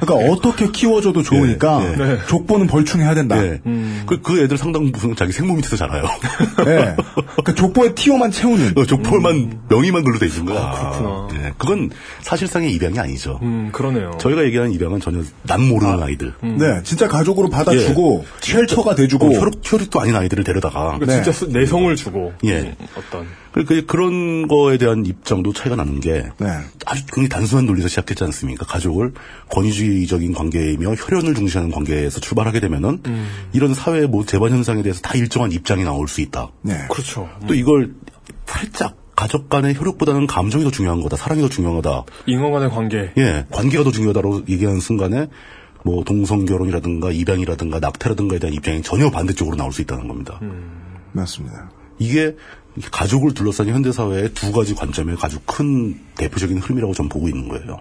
그러니까 0.00 0.32
어떻게 0.32 0.70
키워줘도 0.70 1.22
좋으니까 1.22 1.78
네, 1.78 1.96
네. 1.96 2.18
족보는 2.26 2.66
벌충해야 2.66 3.14
된다. 3.14 3.40
네. 3.40 3.60
그, 4.06 4.20
그 4.22 4.42
애들 4.42 4.58
상당 4.58 4.92
부분 4.92 5.14
자기 5.14 5.32
생모 5.32 5.54
밑에서 5.54 5.76
자라요. 5.76 6.04
네. 6.64 6.96
그러니까 7.14 7.54
족보에 7.54 7.94
티오만 7.94 8.30
채우는. 8.30 8.72
어, 8.76 8.84
족보만 8.84 9.60
명의만 9.68 10.04
글로 10.04 10.18
돼 10.18 10.26
있는 10.26 10.46
거야. 10.46 10.60
아, 10.60 10.90
그렇구나. 10.90 11.28
네. 11.32 11.52
그건 11.58 11.90
사실상의 12.22 12.72
입양이 12.72 12.98
아니죠. 12.98 13.38
음, 13.42 13.70
그러네요. 13.72 14.12
저희가 14.18 14.44
얘기하는 14.44 14.72
입양은 14.72 15.00
전혀 15.00 15.22
남 15.42 15.68
모르는 15.68 16.02
아, 16.02 16.08
이들 16.08 16.34
네, 16.40 16.82
진짜 16.82 17.08
가족으로 17.08 17.48
받아주고 17.50 18.24
예. 18.48 18.52
혈처가 18.52 18.94
돼주고. 18.94 19.33
어, 19.36 19.40
혈육, 19.40 19.60
혈육도 19.62 20.00
아닌 20.00 20.16
아이들을 20.16 20.44
데려다가 20.44 20.98
그러니까 20.98 21.06
네. 21.06 21.12
진짜 21.22 21.32
스- 21.32 21.44
내성을 21.46 21.94
주고 21.96 22.32
예. 22.44 22.58
음, 22.60 22.74
어떤 22.96 23.26
그, 23.52 23.64
그, 23.64 23.86
그런 23.86 24.48
거에 24.48 24.78
대한 24.78 25.06
입장도 25.06 25.52
차이가 25.52 25.76
나는 25.76 26.00
게 26.00 26.24
네. 26.38 26.48
아주 26.86 27.04
굉장히 27.06 27.28
단순한 27.28 27.66
논리에서 27.66 27.88
시작했지 27.88 28.24
않습니까? 28.24 28.66
가족을 28.66 29.12
권위주의적인 29.50 30.32
관계이며 30.34 30.94
혈연을 30.94 31.34
중시하는 31.34 31.70
관계에서 31.70 32.20
출발하게 32.20 32.60
되면은 32.60 33.00
이런 33.52 33.74
사회 33.74 34.06
뭐 34.06 34.24
재반 34.26 34.50
현상에 34.52 34.82
대해서 34.82 35.00
다 35.00 35.14
일정한 35.14 35.52
입장이 35.52 35.84
나올 35.84 36.08
수 36.08 36.20
있다. 36.20 36.50
네. 36.62 36.86
그렇죠. 36.90 37.28
또 37.46 37.54
이걸 37.54 37.92
살짝 38.46 38.96
가족 39.16 39.48
간의 39.48 39.74
혈육보다는 39.76 40.26
감정이 40.26 40.64
더 40.64 40.72
중요한 40.72 41.00
거다. 41.00 41.16
사랑이 41.16 41.40
더 41.40 41.48
중요하다. 41.48 42.02
인간 42.26 42.50
간의 42.50 42.70
관계. 42.70 43.12
예, 43.16 43.44
관계가 43.52 43.84
더 43.84 43.92
중요하다고 43.92 44.42
얘기하는 44.48 44.80
순간에 44.80 45.28
뭐 45.84 46.02
동성 46.02 46.44
결혼이라든가 46.46 47.12
입양이라든가 47.12 47.78
낙태라든가에 47.78 48.38
대한 48.38 48.54
입장이 48.54 48.82
전혀 48.82 49.10
반대쪽으로 49.10 49.56
나올 49.56 49.70
수 49.72 49.82
있다는 49.82 50.08
겁니다. 50.08 50.40
맞습니다. 51.12 51.70
이게 51.98 52.36
가족을 52.90 53.34
둘러싼 53.34 53.68
현대 53.68 53.92
사회의 53.92 54.32
두 54.34 54.50
가지 54.50 54.74
관점의 54.74 55.16
아주 55.20 55.38
큰 55.46 56.00
대표적인 56.16 56.58
흐름이라고 56.58 56.94
저는 56.94 57.08
보고 57.08 57.28
있는 57.28 57.48
거예요. 57.48 57.78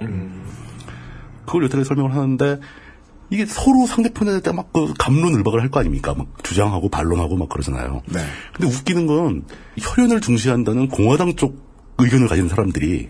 그걸 1.46 1.64
여태까지 1.64 1.88
설명을 1.88 2.14
하는데 2.14 2.60
이게 3.30 3.46
서로 3.46 3.88
상대편에 3.88 4.42
대해 4.42 4.54
막그 4.56 4.94
감론을박을 5.00 5.62
할 5.62 5.72
거 5.72 5.80
아닙니까? 5.80 6.14
막 6.14 6.28
주장하고 6.44 6.90
반론하고 6.90 7.38
막 7.38 7.50
그러잖아요. 7.50 8.04
네. 8.14 8.20
근데 8.54 8.76
웃기는 8.76 9.08
건 9.08 9.46
혈연을 9.80 10.22
중시한다는 10.22 10.90
공화당 10.90 11.36
쪽 11.36 11.58
의견을 11.98 12.28
가진 12.28 12.48
사람들이 12.50 13.10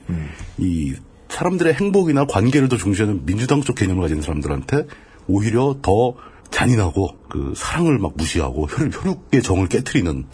이 0.59 0.93
사람들의 1.33 1.73
행복이나 1.73 2.25
관계를 2.25 2.69
더 2.69 2.77
중시하는 2.77 3.25
민주당 3.25 3.61
쪽 3.61 3.75
개념을 3.75 4.03
가진 4.03 4.21
사람들한테 4.21 4.85
오히려 5.27 5.77
더 5.81 6.13
잔인하고 6.51 7.17
그 7.27 7.53
사랑을 7.55 7.97
막 7.97 8.13
무시하고 8.15 8.67
혈, 8.67 8.91
혈육의 8.93 9.41
정을 9.41 9.67
깨뜨리는 9.67 10.25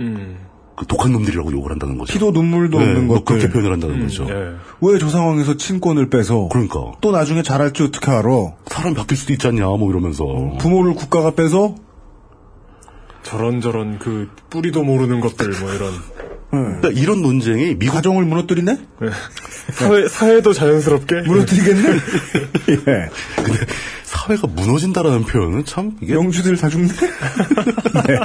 음. 0.00 0.36
그 0.76 0.86
독한 0.86 1.12
놈들이라고 1.12 1.52
욕을 1.52 1.70
한다는 1.70 1.96
거죠. 1.96 2.12
피도 2.12 2.32
눈물도 2.32 2.78
네, 2.78 2.84
없는 2.86 3.06
뭐 3.06 3.18
것들. 3.22 3.38
그렇게 3.38 3.52
표현을 3.52 3.72
한다는 3.72 4.00
거죠. 4.00 4.26
예. 4.28 4.54
왜저 4.80 5.08
상황에서 5.08 5.56
친권을 5.56 6.10
빼서 6.10 6.48
그러니까 6.50 6.92
또 7.00 7.12
나중에 7.12 7.42
잘할지 7.42 7.84
어떻게 7.84 8.10
알아? 8.10 8.30
사람 8.66 8.94
바뀔 8.94 9.16
수도 9.16 9.32
있지 9.32 9.46
않냐 9.46 9.66
뭐 9.66 9.90
이러면서 9.90 10.24
부모를 10.58 10.94
국가가 10.94 11.32
빼서 11.32 11.76
저런 13.22 13.60
저런 13.60 13.98
그 14.00 14.28
뿌리도 14.48 14.82
모르는 14.82 15.20
것들 15.20 15.50
뭐 15.60 15.72
이런 15.72 15.92
그러니까 16.50 16.88
이런 16.90 17.22
논쟁이 17.22 17.76
미국 17.78 17.94
가정을 17.94 18.24
무너뜨리네? 18.24 18.78
사회 19.72 20.08
사회도 20.08 20.52
자연스럽게 20.52 21.22
무너뜨리겠네? 21.22 21.88
예. 22.70 22.74
근데 23.36 23.66
사회가 24.04 24.48
무너진다라는 24.48 25.24
표현은 25.24 25.64
참 25.64 25.96
이게 26.00 26.14
영주들 26.14 26.56
다 26.56 26.68
죽네? 26.68 26.88
네. 28.06 28.18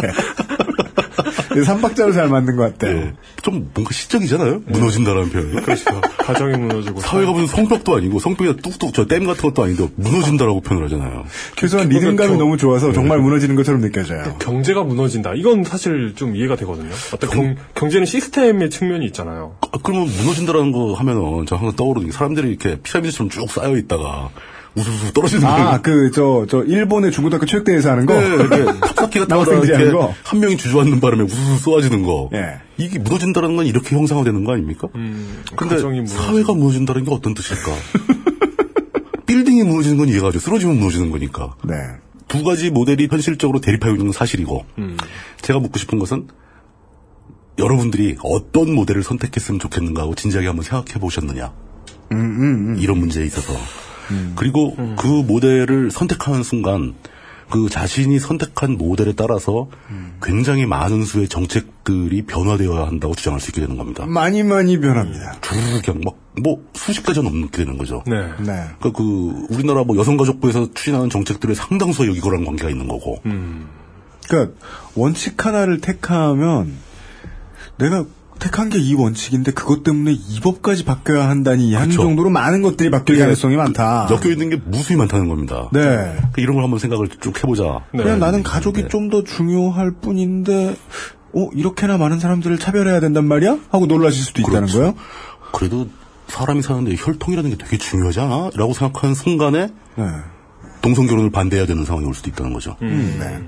삼박자로 1.64 2.12
잘 2.12 2.28
만든 2.28 2.56
것 2.56 2.64
같아요. 2.64 2.98
예, 2.98 3.14
좀 3.42 3.70
뭔가 3.74 3.92
시적이잖아요. 3.94 4.64
무너진다라는 4.66 5.30
표현은. 5.30 5.62
그렇죠. 5.64 6.02
가정이 6.18 6.58
무너지고 6.58 7.00
사회가 7.00 7.32
무슨 7.32 7.48
성벽도 7.48 7.96
아니고 7.96 8.20
성벽이 8.20 8.58
뚝뚝 8.58 8.94
저 8.94 9.06
댐 9.06 9.26
같은 9.26 9.42
것도 9.44 9.64
아닌데 9.64 9.88
무너진다라고 9.96 10.62
표현을 10.62 10.86
하잖아요. 10.88 11.26
최소한 11.56 11.88
리듬감이 11.90 12.30
경- 12.30 12.38
너무 12.40 12.58
좋아서 12.58 12.92
정말 12.92 13.20
무너지는 13.20 13.56
것처럼 13.56 13.82
느껴져요. 13.82 14.36
경제가 14.40 14.84
무너진다. 14.84 15.34
이건 15.36 15.64
사실 15.64 16.14
좀 16.16 16.36
이해가 16.36 16.56
되거든요. 16.56 16.90
어떤 17.14 17.30
경, 17.30 17.56
경제는 17.76 18.06
시스템의 18.06 18.70
측면이 18.72 19.06
있잖아요. 19.08 19.56
아, 19.62 19.78
그러면 19.84 20.08
무너진다라는 20.08 20.72
거 20.72 20.94
하면은 20.94 21.46
저 21.48 21.56
항상 21.56 21.76
떠오르는 21.76 22.08
게 22.08 22.12
사람들이 22.14 22.50
이렇게 22.50 22.80
피라미드처럼 22.82 23.30
쭉 23.30 23.50
쌓여 23.52 23.76
있다가 23.78 24.30
우수수 24.76 25.14
떨어지는 25.14 25.46
아, 25.46 25.82
그, 25.82 26.12
저, 26.12 26.46
저, 26.50 26.64
일본의 26.64 27.12
중고등학교 27.12 27.46
체육대회에서 27.46 27.92
하는 27.92 28.06
거? 28.06 28.14
네, 28.20 28.28
이렇게 28.28 28.66
탑쌓기가 28.80 29.28
따라 29.28 29.44
남학생들이 29.44 29.70
이렇게 29.70 29.84
하는 29.86 29.94
거? 29.94 30.14
한 30.24 30.40
명이 30.40 30.58
주저앉는 30.58 31.00
바람에 31.00 31.24
우수수 31.24 31.58
쏘아지는 31.60 32.04
거. 32.04 32.30
예. 32.34 32.60
이게 32.78 33.00
무너진다는 33.00 33.56
건 33.56 33.66
이렇게 33.66 33.96
형상화되는 33.96 34.44
거 34.44 34.54
아닙니까? 34.54 34.90
음, 34.96 35.44
근데. 35.56 35.80
사회가 36.08 36.54
무너진다는 36.54 37.06
게 37.06 37.12
어떤 37.12 37.34
뜻일까? 37.34 37.72
빌딩이 39.26 39.64
무너지는 39.64 39.98
건 39.98 40.10
이해가 40.10 40.32
죠 40.32 40.40
쓰러지면 40.40 40.78
무너지는 40.78 41.10
거니까. 41.10 41.56
네. 41.64 41.76
두 42.28 42.44
가지 42.44 42.70
모델이 42.70 43.08
현실적으로 43.10 43.62
대립하고 43.62 43.94
있는 43.94 44.08
건 44.08 44.14
사실이고, 44.14 44.66
음. 44.78 44.98
제가 45.42 45.60
묻고 45.60 45.80
싶은 45.80 46.00
것은 46.00 46.28
여러분들이 47.58 48.18
어떤 48.24 48.74
모델을 48.74 49.04
선택했으면 49.04 49.60
좋겠는가 49.60 50.02
하고 50.02 50.16
진지하게 50.16 50.48
한번 50.48 50.64
생각해 50.64 51.00
보셨느냐. 51.00 51.54
음, 52.12 52.76
이런 52.78 52.98
문제에 52.98 53.26
있어서. 53.26 53.54
그리고 54.36 54.76
그 54.98 55.08
모델을 55.08 55.92
선택하는 55.92 56.44
순간 56.44 56.94
그 57.50 57.70
자신이 57.70 58.20
선택한 58.20 58.78
모델에 58.78 59.14
따라서 59.14 59.70
굉장히 60.22 60.66
많은 60.66 61.04
수의 61.04 61.28
정책들이 61.28 62.24
변화되어야 62.24 62.88
한다고 62.88 63.14
주장할 63.14 63.40
수 63.40 63.52
있게 63.52 63.62
되는 63.62 63.78
겁니다. 63.78 64.06
많이 64.06 64.44
많이 64.44 64.80
변합니다. 64.80 65.40
주르륵 65.42 65.84
그냥 65.84 66.02
막, 66.04 66.16
뭐, 66.42 66.64
수십 66.74 67.06
가지 67.06 67.22
넘게 67.22 67.58
되는 67.58 67.78
거죠. 67.78 68.04
네. 68.08 68.16
네. 68.40 68.66
그러니까 68.80 68.92
그, 68.94 69.46
우리나라 69.50 69.84
뭐 69.84 69.96
여성가족부에서 69.98 70.74
추진하는 70.74 71.10
정책들의 71.10 71.56
상당수가 71.56 72.08
여기 72.08 72.20
거랑 72.20 72.46
관계가 72.46 72.70
있는 72.70 72.88
거고. 72.88 73.20
음. 73.26 73.68
그러니까 74.28 74.56
원칙 74.96 75.46
하나를 75.46 75.82
택하면 75.82 76.74
내가 77.78 78.06
택한 78.40 78.70
게 78.70 78.78
이 78.78 78.94
원칙인데 78.94 79.52
그것 79.52 79.84
때문에 79.84 80.12
이 80.12 80.40
법까지 80.42 80.86
바뀌어야 80.86 81.30
한다니 81.30 81.74
하는 81.74 81.90
그쵸. 81.90 82.04
정도로 82.04 82.30
많은 82.30 82.62
것들이 82.62 82.90
바뀔 82.92 83.16
이게 83.16 83.24
가능성이 83.24 83.56
많다. 83.56 84.08
엮여 84.12 84.32
있는 84.32 84.50
게 84.50 84.58
무수히 84.64 84.96
많다는 84.96 85.28
겁니다. 85.28 85.70
네. 85.72 85.80
그러니까 85.82 86.32
이런 86.38 86.56
걸 86.56 86.64
한번 86.64 86.80
생각을 86.80 87.08
쭉 87.22 87.38
해보자. 87.38 87.80
그냥 87.92 88.20
나는 88.20 88.44
가족이 88.44 88.88
좀더 88.90 89.24
중요할 89.24 89.92
뿐인데, 90.02 90.76
어, 91.34 91.50
이렇게나 91.54 91.98
많은 91.98 92.20
사람들을 92.20 92.58
차별해야 92.60 93.00
된단 93.00 93.26
말이야? 93.26 93.58
하고 93.72 93.86
놀라실 93.88 94.24
수도 94.24 94.42
있다는 94.42 94.68
그렇죠. 94.68 94.78
거예요? 94.78 94.94
그래도 95.52 95.88
사람이 96.28 96.62
사는데 96.62 96.96
혈통이라는 96.98 97.50
게 97.52 97.58
되게 97.58 97.78
중요하지 97.78 98.20
않아? 98.20 98.52
라고 98.56 98.74
생각하는 98.74 99.16
순간에 99.16 99.68
네. 99.96 100.06
동성 100.82 101.08
결혼을 101.08 101.30
반대해야 101.32 101.66
되는 101.66 101.84
상황이 101.86 102.06
올 102.06 102.14
수도 102.14 102.30
있다는 102.30 102.54
거죠. 102.54 102.76
음. 102.82 103.18
네. 103.20 103.44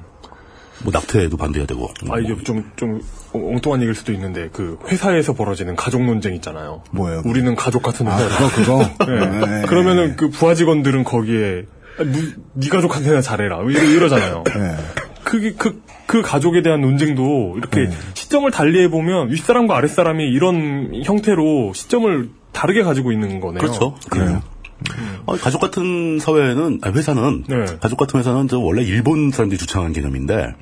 뭐 0.83 0.91
낙태에도 0.93 1.37
반대해야 1.37 1.67
되고. 1.67 1.89
아 2.09 2.19
이게 2.19 2.35
좀좀 2.43 3.01
엉뚱한 3.33 3.81
얘기일 3.81 3.95
수도 3.95 4.11
있는데 4.13 4.49
그 4.51 4.77
회사에서 4.87 5.33
벌어지는 5.33 5.75
가족 5.75 6.03
논쟁 6.03 6.35
있잖아요. 6.35 6.83
뭐예요? 6.91 7.21
우리는 7.25 7.55
가족 7.55 7.83
같은 7.83 8.07
아, 8.07 8.17
회사다. 8.17 8.49
그거, 8.55 8.77
그거? 8.77 9.05
네. 9.11 9.45
네. 9.61 9.65
그러면은 9.67 10.15
그 10.15 10.29
부하 10.29 10.53
직원들은 10.55 11.03
거기에 11.03 11.63
아, 11.99 12.03
무- 12.03 12.31
네 12.53 12.69
가족한테나 12.69 13.21
잘해라 13.21 13.61
이러, 13.63 13.83
이러잖아요. 13.83 14.43
네. 14.45 14.75
그게 15.23 15.53
그, 15.57 15.81
그 16.05 16.21
가족에 16.21 16.61
대한 16.61 16.79
논쟁도 16.81 17.55
이렇게 17.57 17.89
시점을 18.13 18.49
달리해 18.51 18.89
보면 18.89 19.29
윗사람과 19.29 19.75
아랫사람이 19.75 20.23
이런 20.23 21.01
형태로 21.03 21.73
시점을 21.73 22.29
다르게 22.53 22.81
가지고 22.81 23.11
있는 23.11 23.39
거네요. 23.41 23.59
그렇죠. 23.59 23.95
그래요. 24.09 24.41
아, 25.25 25.35
가족 25.37 25.59
같은 25.59 26.19
사회는, 26.19 26.79
아니, 26.81 26.95
회사는, 26.95 27.43
네. 27.47 27.65
가족 27.81 27.97
같은 27.97 28.19
회사는 28.19 28.47
저 28.47 28.59
원래 28.59 28.83
일본 28.83 29.31
사람들이 29.31 29.57
주창한 29.57 29.91
개념인데, 29.91 30.55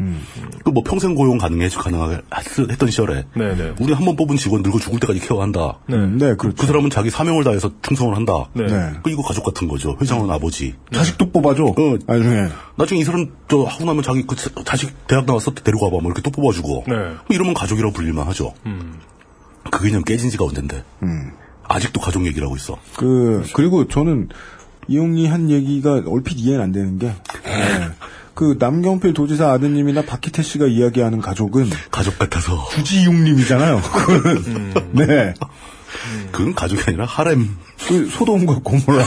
그뭐 0.63 0.84
평생 0.86 1.13
고용 1.16 1.38
가능해, 1.38 1.70
가능하게 1.70 2.22
했- 2.36 2.70
했던 2.72 2.89
시절에, 2.89 3.26
네 3.36 3.55
네. 3.55 3.74
우리 3.80 3.93
한 3.93 4.05
번 4.05 4.16
뽑은 4.16 4.38
직원 4.38 4.61
늙어 4.63 4.80
죽을 4.80 4.99
때까지 4.99 5.20
케어한다. 5.20 5.80
네. 5.88 5.97
네, 5.97 6.36
그렇죠. 6.36 6.55
그 6.57 6.66
사람은 6.66 6.89
자기 6.89 7.09
사명을 7.09 7.43
다해서 7.43 7.72
충성을 7.82 8.16
한다. 8.16 8.49
네. 8.53 8.66
네. 8.66 8.91
그 9.03 9.09
이거 9.09 9.22
가족 9.22 9.43
같은 9.43 9.68
거죠. 9.68 9.97
회장은 10.01 10.30
아버지. 10.32 10.76
자식도 10.93 11.32
뽑아줘. 11.32 11.63
어. 11.66 11.76
나중에. 12.07 12.47
나중에 12.78 13.01
이 13.01 13.03
사람 13.03 13.28
저 13.49 13.63
하고 13.63 13.86
나면 13.86 14.01
자기 14.03 14.26
그 14.26 14.36
자- 14.36 14.49
자식 14.63 15.07
대학 15.07 15.26
나와서 15.26 15.53
데리고 15.53 15.86
와봐 15.86 15.97
뭐 16.01 16.11
이렇게 16.11 16.22
또 16.22 16.32
뽑아주고. 16.32 16.86
네. 16.88 16.93
그럼 16.95 17.20
이러면 17.30 17.53
가족이라고 17.53 17.93
불릴만 17.93 18.26
하죠. 18.28 18.53
음. 18.66 18.99
그 19.72 19.84
개념 19.84 20.03
깨진 20.03 20.30
지가 20.30 20.45
언젠데. 20.45 20.84
음. 21.03 21.32
아직도 21.68 21.99
가족 22.01 22.26
얘기를 22.26 22.45
하고 22.45 22.55
있어. 22.55 22.78
그, 22.95 23.43
그리고 23.53 23.88
저는 23.88 24.30
이용이 24.88 25.28
한 25.28 25.49
얘기가 25.49 26.03
얼핏 26.07 26.38
이해는 26.38 26.61
안 26.63 26.72
되는 26.72 26.99
게, 26.99 27.07
네. 27.43 27.89
그 28.34 28.57
남경필 28.59 29.13
도지사 29.13 29.49
아드님이나 29.51 30.03
박희태 30.03 30.43
씨가 30.43 30.68
이야기하는 30.68 31.22
가족은 31.22 31.70
가족 31.89 32.20
같아서. 32.20 32.68
주지육림이잖아요. 32.72 33.82
그거는. 33.82 34.38
음. 34.47 34.74
네. 34.91 35.34
그건 36.32 36.53
가족이 36.53 36.82
아니라 36.88 37.05
하렘. 37.05 37.49
그 37.88 38.09
소돔과 38.09 38.59
고모라. 38.63 39.05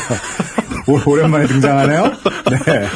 오- 0.88 1.10
오랜만에 1.10 1.46
등장하네요? 1.46 2.04
네. 2.04 2.88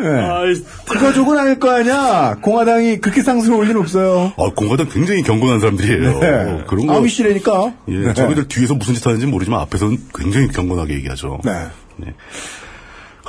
네. 0.00 0.06
아이, 0.08 0.54
그 0.88 0.98
가족은 0.98 1.36
아닐 1.38 1.58
거 1.58 1.70
아니야. 1.70 2.36
공화당이 2.40 2.98
그렇게 2.98 3.22
상승을 3.22 3.58
올 3.58 3.66
리는 3.66 3.80
없어요. 3.80 4.32
아, 4.36 4.50
공화당 4.54 4.88
굉장히 4.88 5.22
경건한 5.22 5.60
사람들이에요. 5.60 6.18
네. 6.20 6.64
그런 6.68 6.86
거. 6.86 6.96
아미씨라니까. 6.96 7.74
예, 7.88 7.98
네. 7.98 8.14
저희들 8.14 8.48
뒤에서 8.48 8.74
무슨 8.74 8.94
짓 8.94 9.04
하는지 9.06 9.26
모르지만 9.26 9.60
앞에서는 9.60 9.96
굉장히 10.14 10.48
경건하게 10.48 10.94
얘기하죠. 10.94 11.40
네. 11.44 11.52
네. 11.96 12.14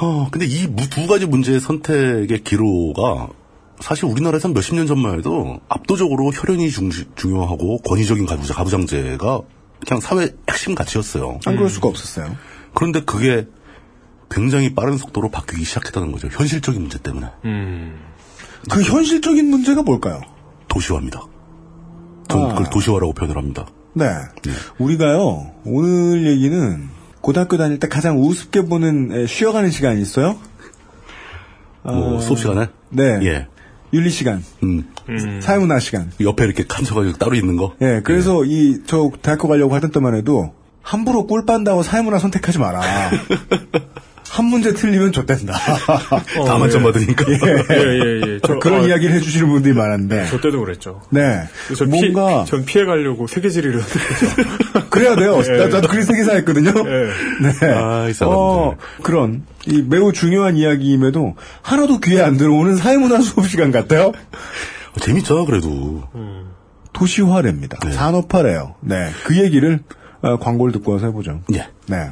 어, 0.02 0.28
근데 0.32 0.46
이 0.46 0.68
두 0.90 1.08
가지 1.08 1.26
문제의 1.26 1.60
선택의 1.60 2.44
기로가 2.44 3.28
사실 3.80 4.06
우리나라에선 4.06 4.54
몇십 4.54 4.76
년 4.76 4.88
전만 4.88 5.18
해도 5.18 5.60
압도적으로 5.70 6.32
혈연이 6.32 6.70
중, 6.70 6.90
중요하고 7.16 7.80
권위적인 7.80 8.26
가부장, 8.26 8.56
가부장제가 8.58 9.40
그냥 9.88 10.02
사회 10.02 10.30
핵심 10.50 10.76
가치였어요. 10.76 11.40
안 11.46 11.56
그럴 11.56 11.70
수가 11.70 11.88
없었어요. 11.88 12.36
그런데 12.74 13.02
그게 13.02 13.48
굉장히 14.30 14.74
빠른 14.76 14.98
속도로 14.98 15.30
바뀌기 15.30 15.64
시작했다는 15.64 16.12
거죠. 16.12 16.28
현실적인 16.32 16.82
문제 16.82 17.00
때문에. 17.00 17.28
음. 17.46 18.00
그 18.70 18.82
현실적인 18.82 19.50
문제가 19.50 19.84
뭘까요? 19.84 20.22
도시화입니다. 20.68 21.24
저는 22.28 22.46
아. 22.46 22.50
그걸 22.50 22.70
도시화라고 22.70 23.14
표현을 23.14 23.38
합니다. 23.38 23.66
네. 23.94 24.06
우리가요, 24.78 25.52
오늘 25.66 26.28
얘기는 26.28 26.90
고등학교 27.22 27.58
다닐 27.58 27.80
때 27.80 27.88
가장 27.88 28.22
우습게 28.22 28.64
보는 28.64 29.12
에, 29.12 29.26
쉬어가는 29.28 29.72
시간이 29.72 30.02
있어요? 30.02 30.38
뭐 31.84 32.18
어, 32.18 32.20
수업 32.20 32.38
시간에 32.38 32.68
네. 32.90 33.20
예. 33.24 33.48
윤리 33.92 34.12
시간, 34.12 34.44
음. 34.62 34.88
사회문화 35.42 35.80
시간. 35.80 36.12
옆에 36.20 36.46
이렇게 36.46 36.64
칸쳐가지고 36.64 37.18
따로 37.18 37.34
있는 37.34 37.56
거. 37.56 37.74
예, 37.82 38.02
그래서 38.04 38.46
이, 38.46 38.84
저 38.86 39.10
대학교 39.24 39.48
가려고 39.48 39.74
하던 39.74 39.90
때만 39.90 40.14
해도 40.14 40.54
함부로 40.84 41.26
꿀 41.26 41.46
빤다고 41.46 41.82
사회문화 41.82 42.20
선택하지 42.20 42.60
마라. 42.60 42.82
한 44.30 44.46
문제 44.46 44.74
틀리면 44.74 45.12
좆된다. 45.12 45.54
다 45.54 46.58
만점 46.58 46.84
받으니까. 46.84 47.26
예, 47.30 47.36
예, 47.76 48.22
예. 48.36 48.40
저, 48.46 48.60
그런 48.60 48.84
어, 48.84 48.88
이야기를 48.88 49.16
해주시는 49.16 49.50
분들이 49.50 49.74
많은데. 49.74 50.28
저 50.30 50.40
때도 50.40 50.60
그랬죠. 50.60 51.02
네. 51.10 51.44
저 51.76 51.86
뭔가, 51.86 52.44
피해, 52.44 52.46
전 52.46 52.66
피해가려고 52.66 53.28
세계지리를 53.28 53.82
그래야 54.90 55.16
돼요. 55.16 55.42
예. 55.48 55.58
나, 55.58 55.68
나도 55.68 55.88
그래서 55.88 56.14
기사했거든요. 56.14 56.70
예. 56.70 57.10
네. 57.42 57.74
아, 57.74 58.08
이 58.08 58.14
사람들. 58.14 58.28
어, 58.28 58.78
그런, 59.02 59.44
이 59.66 59.82
매우 59.82 60.14
중요한 60.14 60.56
이야기임에도 60.58 61.36
하나도 61.62 62.00
귀에 62.00 62.22
안 62.22 62.38
들어오는 62.38 62.76
사회문화 62.78 63.22
수업 63.22 63.48
시간 63.48 63.72
같아요? 63.72 64.08
어, 64.10 65.00
재밌잖아, 65.02 65.46
그래도. 65.46 66.04
도시화랍니다. 66.94 67.80
네. 67.84 67.92
산업화래요. 67.92 68.76
네. 68.82 69.10
그 69.24 69.38
얘기를, 69.38 69.80
어, 70.22 70.38
광고를 70.38 70.72
듣고 70.74 70.94
와서 70.94 71.08
해보죠. 71.08 71.42
예. 71.54 71.68
네. 71.88 72.12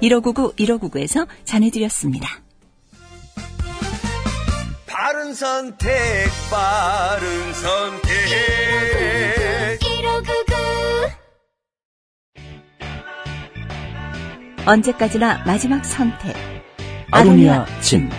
1599, 0.00 0.54
1599에서 0.56 1.26
전해드렸습니다. 1.44 2.28
바른 4.86 5.34
선택, 5.34 5.90
바른 6.50 7.52
선택. 7.54 8.08
1599 9.80 10.54
언제까지나 14.66 15.44
마지막 15.44 15.84
선택. 15.84 16.36
아로니아 17.10 17.64
진. 17.80 18.10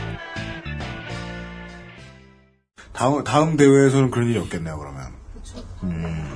다음, 2.91 3.23
다음 3.23 3.55
대회에서는 3.55 4.11
그런 4.11 4.30
일이 4.30 4.39
없겠네요, 4.39 4.77
그러면. 4.77 5.13
음. 5.84 6.28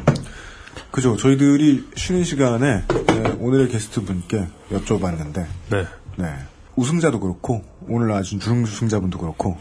그죠. 0.94 1.18
저희들이 1.18 1.86
쉬는 1.96 2.24
시간에 2.24 2.84
네, 2.88 3.36
오늘의 3.40 3.70
게스트 3.70 4.04
분께 4.04 4.46
여쭤봤는데, 4.72 5.46
네. 5.72 5.88
네. 6.18 6.28
우승자도 6.76 7.20
그렇고, 7.20 7.64
오늘 7.90 8.12
아주 8.12 8.38
준우승자분도 8.38 9.18
그렇고, 9.18 9.58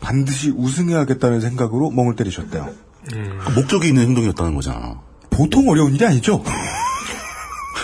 반드시 0.00 0.50
우승해야겠다는 0.50 1.40
생각으로 1.40 1.90
멍을 1.90 2.14
때리셨대요. 2.14 2.70
그 3.10 3.50
목적이 3.56 3.88
있는 3.88 4.04
행동이었다는 4.04 4.54
거잖아. 4.54 5.00
보통 5.30 5.68
어려운 5.68 5.96
일이 5.96 6.06
아니죠? 6.06 6.44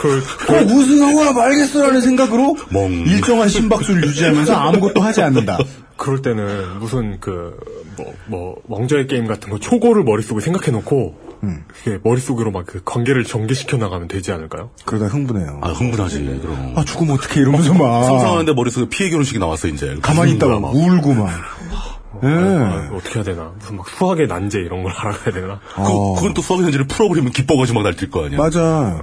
그, 0.01 0.23
꼭 0.47 0.55
우승하고 0.55 1.33
말겠어라는 1.33 2.01
생각으로 2.01 2.57
멍. 2.71 2.93
일정한 2.93 3.49
심박수를 3.49 4.05
유지하면서 4.07 4.55
아무것도 4.55 5.01
하지 5.03 5.21
않는다. 5.21 5.59
그럴 5.97 6.23
때는 6.23 6.79
무슨 6.79 7.19
그, 7.19 7.59
뭐, 7.97 8.15
뭐, 8.27 8.63
왕좌의 8.69 9.09
게임 9.09 9.27
같은 9.27 9.51
거 9.51 9.59
초고를 9.59 10.05
머릿속에 10.05 10.41
생각해놓고, 10.41 11.24
그게 11.67 11.99
머릿속으로 12.03 12.51
막그 12.51 12.83
관계를 12.85 13.25
전개시켜 13.25 13.77
나가면 13.77 14.09
되지 14.09 14.33
않을까요? 14.33 14.71
그러다 14.85 15.07
흥분해요. 15.07 15.61
아, 15.63 15.69
흥분하지, 15.71 16.41
그럼. 16.43 16.75
아, 16.77 16.85
죽으면 16.85 17.15
어떡해, 17.17 17.41
이러면서 17.41 17.75
막. 17.75 18.05
상상하는데 18.05 18.53
머릿속에 18.55 18.89
피해 18.89 19.11
결혼식이 19.11 19.39
나왔어, 19.39 19.69
이제. 19.69 19.97
가만히 20.03 20.33
있다가 20.33 20.61
막. 20.61 20.75
울고 20.75 21.15
막. 21.15 21.31
예. 22.23 22.29
아, 22.29 22.91
어떻게 22.95 23.17
해야 23.17 23.25
되나? 23.25 23.53
무슨 23.59 23.77
막 23.77 23.89
수학의 23.89 24.29
난제 24.29 24.59
이런 24.61 24.83
걸 24.83 24.93
알아가야 24.93 25.35
되나? 25.35 25.61
그, 25.75 25.83
그건 26.17 26.35
또 26.35 26.43
수학의 26.43 26.65
현지를 26.67 26.87
풀어버리면 26.87 27.33
기뻐가지고 27.33 27.81
막 27.81 27.91
날뛸 27.91 28.11
거 28.11 28.25
아니야. 28.27 28.39
맞아. 28.39 29.03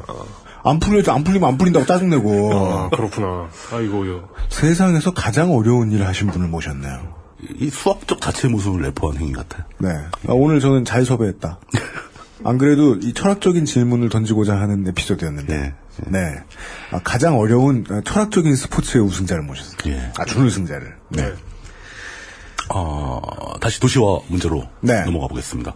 안 0.63 0.79
풀려도 0.79 1.11
안 1.11 1.23
풀리면 1.23 1.49
안 1.49 1.57
풀린다고 1.57 1.85
짜증내고. 1.85 2.53
아, 2.53 2.89
그렇구나. 2.89 3.49
아이고요. 3.73 4.29
세상에서 4.49 5.11
가장 5.13 5.53
어려운 5.53 5.91
일을 5.91 6.07
하신 6.07 6.27
분을 6.27 6.47
모셨네요. 6.47 7.21
이 7.59 7.69
수학적 7.69 8.21
자체 8.21 8.47
모습을 8.47 8.81
내포한 8.83 9.17
행위 9.17 9.31
같아. 9.33 9.65
네. 9.79 9.89
아, 9.89 10.33
오늘 10.33 10.59
저는 10.59 10.85
잘 10.85 11.03
섭외했다. 11.03 11.59
안 12.43 12.57
그래도 12.57 12.95
이 12.95 13.13
철학적인 13.13 13.65
질문을 13.65 14.09
던지고자 14.09 14.59
하는 14.59 14.87
에피소드였는데, 14.87 15.73
네. 16.07 16.35
아, 16.91 16.99
가장 17.03 17.37
어려운 17.37 17.85
아, 17.89 18.01
철학적인 18.03 18.55
스포츠의 18.55 19.03
우승자를 19.03 19.43
모셨어요. 19.43 19.77
예. 19.87 20.11
아, 20.17 20.25
준우승자를. 20.25 20.95
네. 21.09 21.33
어, 22.73 23.21
다시 23.59 23.79
도시화 23.79 24.03
문제로 24.27 24.63
네. 24.81 25.03
넘어가 25.03 25.27
보겠습니다. 25.27 25.75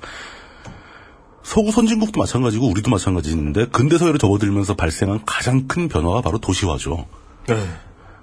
서구 1.44 1.72
선진국도 1.72 2.20
마찬가지고 2.20 2.70
우리도 2.70 2.90
마찬가지인데 2.90 3.68
근대 3.68 3.98
사회로 3.98 4.18
접어들면서 4.18 4.76
발생한 4.76 5.22
가장 5.26 5.68
큰 5.68 5.88
변화가 5.88 6.22
바로 6.22 6.40
도시화죠. 6.40 7.06
네. 7.48 7.70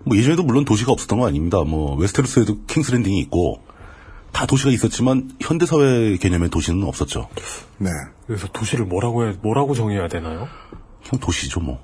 뭐 0.04 0.16
예전에도 0.16 0.42
물론 0.42 0.64
도시가 0.64 0.90
없었던 0.90 1.20
건 1.20 1.28
아닙니다. 1.28 1.62
뭐 1.62 1.94
웨스테로스에도 1.96 2.64
킹스랜딩이 2.66 3.20
있고 3.20 3.62
다 4.32 4.46
도시가 4.46 4.70
있었지만 4.70 5.30
현대 5.40 5.66
사회 5.66 6.16
개념의 6.16 6.50
도시는 6.50 6.84
없었죠. 6.84 7.28
네. 7.78 7.90
그래서 8.26 8.48
도시를 8.48 8.86
뭐라고 8.86 9.28
해, 9.28 9.34
뭐라고 9.42 9.74
정해야 9.74 10.08
되나요? 10.08 10.48
그냥 11.06 11.20
도시죠 11.20 11.60
뭐. 11.60 11.82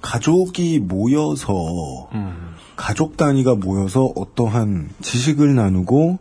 가족이 0.00 0.78
모여서 0.78 2.08
가족 2.76 3.16
단위가 3.16 3.56
모여서 3.56 4.12
어떠한 4.14 4.90
지식을 5.02 5.56
나누고 5.56 6.18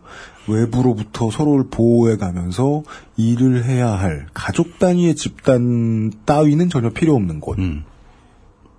외부로부터 0.47 1.30
서로를 1.30 1.65
보호해 1.69 2.17
가면서 2.17 2.84
일을 3.17 3.65
해야 3.65 3.89
할 3.89 4.28
가족 4.34 4.80
단위의 4.80 5.15
집단 5.15 6.11
따위는 6.25 6.69
전혀 6.69 6.89
필요 6.89 7.15
없는 7.15 7.39
곳. 7.39 7.57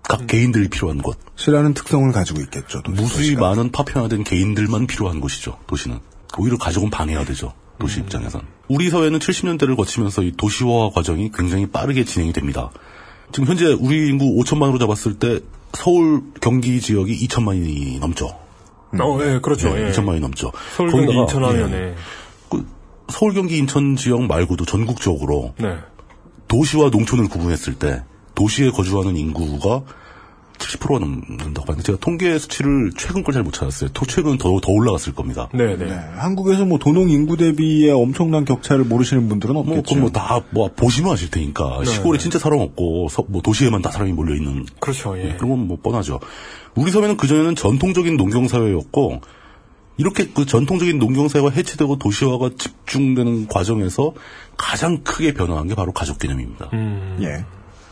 각 0.02 0.26
개인들이 0.26 0.68
필요한 0.68 0.98
곳. 1.02 1.18
이라는 1.46 1.74
특성을 1.74 2.10
가지고 2.10 2.40
있겠죠. 2.40 2.82
도시, 2.82 3.00
무수히 3.00 3.18
도시가. 3.34 3.40
많은 3.40 3.70
파편화된 3.70 4.24
개인들만 4.24 4.86
필요한 4.86 5.20
곳이죠. 5.20 5.58
도시는. 5.66 5.98
오히려 6.36 6.58
가족은 6.58 6.90
방해가 6.90 7.24
되죠. 7.24 7.52
도시 7.78 8.00
입장에선. 8.00 8.42
우리 8.68 8.90
사회는 8.90 9.18
70년대를 9.18 9.76
거치면서 9.76 10.22
이 10.22 10.32
도시화 10.36 10.90
과정이 10.90 11.30
굉장히 11.32 11.66
빠르게 11.66 12.04
진행이 12.04 12.32
됩니다. 12.32 12.70
지금 13.32 13.48
현재 13.48 13.66
우리 13.66 14.08
인구 14.08 14.24
5천만으로 14.42 14.78
잡았을 14.78 15.18
때 15.18 15.40
서울 15.72 16.22
경기 16.40 16.80
지역이 16.80 17.26
2천만이 17.26 18.00
넘죠. 18.00 18.26
어, 18.98 19.18
예, 19.20 19.38
그렇죠. 19.40 19.74
네, 19.74 19.86
예. 19.86 19.90
2천만이 19.90 20.20
넘죠. 20.20 20.52
서울 20.76 20.90
경기 20.90 21.12
인천 21.14 21.44
하면에. 21.44 21.76
예, 21.76 21.94
그 22.50 22.66
서울 23.08 23.34
경기 23.34 23.58
인천 23.58 23.96
지역 23.96 24.22
말고도 24.22 24.64
전국적으로 24.64 25.54
네. 25.58 25.76
도시와 26.48 26.88
농촌을 26.88 27.28
구분했을 27.28 27.74
때 27.74 28.02
도시에 28.34 28.70
거주하는 28.70 29.16
인구가 29.16 29.82
70%가 30.58 30.98
넘는다고 30.98 31.62
하는데 31.66 31.82
제가 31.82 31.98
통계 32.00 32.38
수치를 32.38 32.92
최근 32.96 33.22
걸 33.22 33.32
잘 33.34 33.42
못 33.42 33.52
찾았어요. 33.52 33.90
또 33.94 34.04
최근 34.06 34.36
더, 34.38 34.58
더 34.60 34.72
올라갔을 34.72 35.14
겁니다. 35.14 35.48
네, 35.54 35.76
네. 35.76 35.86
한국에서 36.16 36.64
뭐 36.64 36.78
도농 36.78 37.08
인구 37.10 37.36
대비의 37.36 37.90
엄청난 37.92 38.44
격차를 38.44 38.84
모르시는 38.84 39.28
분들은 39.28 39.54
뭐, 39.54 39.62
없겠죠. 39.62 39.82
그건 39.82 40.00
뭐 40.00 40.10
다, 40.10 40.40
뭐, 40.50 40.68
보시면 40.74 41.12
아실 41.12 41.30
테니까. 41.30 41.80
네, 41.84 41.90
시골에 41.90 42.18
네. 42.18 42.22
진짜 42.22 42.38
사람 42.38 42.58
없고, 42.60 43.08
서- 43.08 43.24
뭐, 43.28 43.40
도시에만 43.42 43.80
다 43.82 43.90
사람이 43.90 44.12
몰려 44.12 44.34
있는. 44.34 44.66
그렇죠, 44.80 45.16
예. 45.18 45.34
그런 45.36 45.50
건 45.50 45.66
뭐, 45.68 45.78
뻔하죠. 45.82 46.20
우리 46.74 46.90
사회는 46.90 47.16
그전에는 47.16 47.54
전통적인 47.54 48.16
농경 48.16 48.48
사회였고, 48.48 49.20
이렇게 50.00 50.28
그 50.32 50.46
전통적인 50.46 50.98
농경사회가 51.00 51.50
해체되고 51.50 51.98
도시화가 51.98 52.50
집중되는 52.56 53.48
과정에서 53.48 54.12
가장 54.56 54.98
크게 55.02 55.34
변화한 55.34 55.66
게 55.66 55.74
바로 55.74 55.90
가족 55.92 56.18
개념입니다. 56.20 56.70
음. 56.72 57.18
예. 57.22 57.44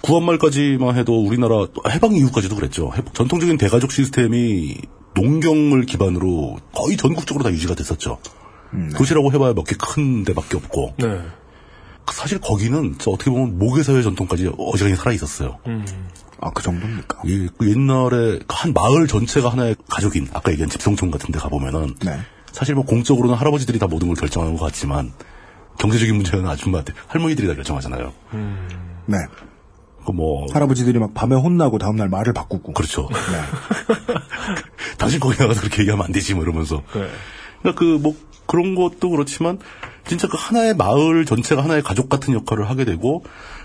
구한말까지만 0.03 0.97
해도 0.97 1.25
우리나라 1.25 1.67
해방 1.91 2.13
이후까지도 2.15 2.55
그랬죠. 2.55 2.93
해- 2.97 3.03
전통적인 3.13 3.57
대가족 3.59 3.91
시스템이 3.93 4.77
농경을 5.15 5.83
기반으로 5.87 6.59
거의 6.73 6.97
전국적으로 6.97 7.43
다 7.45 7.51
유지가 7.51 7.75
됐었죠. 7.75 8.19
도시라고 8.97 9.33
해봐야 9.33 9.55
몇 9.55 9.65
개 9.65 9.75
큰 9.77 10.25
데밖에 10.25 10.57
없고. 10.57 10.95
네. 10.99 11.21
사실 12.13 12.39
거기는 12.41 12.95
저 12.99 13.11
어떻게 13.13 13.31
보면 13.31 13.59
모계사회 13.59 14.03
전통까지 14.03 14.53
어지간히 14.59 14.95
살아 14.95 15.13
있었어요. 15.13 15.59
아, 16.41 16.51
그 16.51 16.63
정도입니까? 16.63 17.23
예, 17.27 17.49
그 17.59 17.69
옛날에 17.71 18.39
한 18.49 18.73
마을 18.73 19.07
전체가 19.09 19.49
하나의 19.49 19.75
가족인 19.89 20.29
아까 20.35 20.53
얘기한 20.53 20.69
집성촌 20.71 21.11
같은 21.11 21.33
데 21.33 21.39
가보면은 21.39 21.95
네. 22.05 22.19
사실 22.53 22.75
뭐 22.75 22.85
공적으로는 22.85 23.35
할아버지들이 23.37 23.79
다 23.79 23.87
모든 23.87 24.09
걸 24.09 24.17
결정하는 24.17 24.57
것 24.57 24.65
같지만 24.67 25.13
경제적인 25.79 26.15
문제는 26.15 26.47
아줌마들 26.47 26.95
할머니들이 27.09 27.49
다 27.49 27.55
결정하잖아요. 27.55 28.13
네. 29.07 29.17
그뭐 30.07 30.47
할아버지들이 30.53 30.99
막 30.99 31.13
밤에 31.15 31.35
혼나고 31.35 31.79
다음날 31.79 32.09
말을 32.09 32.33
바꾸고. 32.33 32.73
그렇죠. 32.73 33.09
네. 33.11 34.17
당신 34.99 35.21
거기 35.21 35.37
나가서 35.39 35.61
그렇게 35.61 35.83
얘기하면 35.83 36.07
안 36.07 36.13
되지 36.13 36.35
뭐 36.35 36.45
이러면서. 36.45 36.83
그러니까 37.63 37.79
그 37.79 37.99
뭐 37.99 38.15
그런 38.47 38.75
것도 38.75 39.11
그렇지만 39.11 39.59
진짜 40.07 40.29
그 40.29 40.37
하나의 40.39 40.75
마을 40.75 41.27
전체가 41.27 41.63
하나의 41.63 41.83
가족 41.83 42.09
같은 42.09 42.33
역할을 42.33 42.71
하게 42.71 42.85
되고 42.85 43.25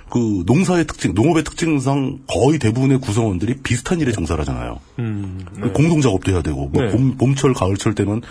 그 0.09 0.43
농사의 0.45 0.85
특징, 0.87 1.13
농업의 1.13 1.43
특징상 1.43 2.19
거의 2.27 2.59
대부분의 2.59 2.99
구성원들이 2.99 3.57
비슷한 3.63 4.01
일에 4.01 4.11
종사를 4.11 4.41
하잖아요. 4.41 4.79
음. 4.99 5.45
그 5.61 5.71
공동 5.71 6.01
작업도 6.01 6.31
해야 6.31 6.41
되고 6.41 6.67
뭐 6.67 6.83
네. 6.83 6.91
봄, 6.91 7.15
봄철 7.15 7.53
가을철 7.53 7.95
때는 7.95 8.21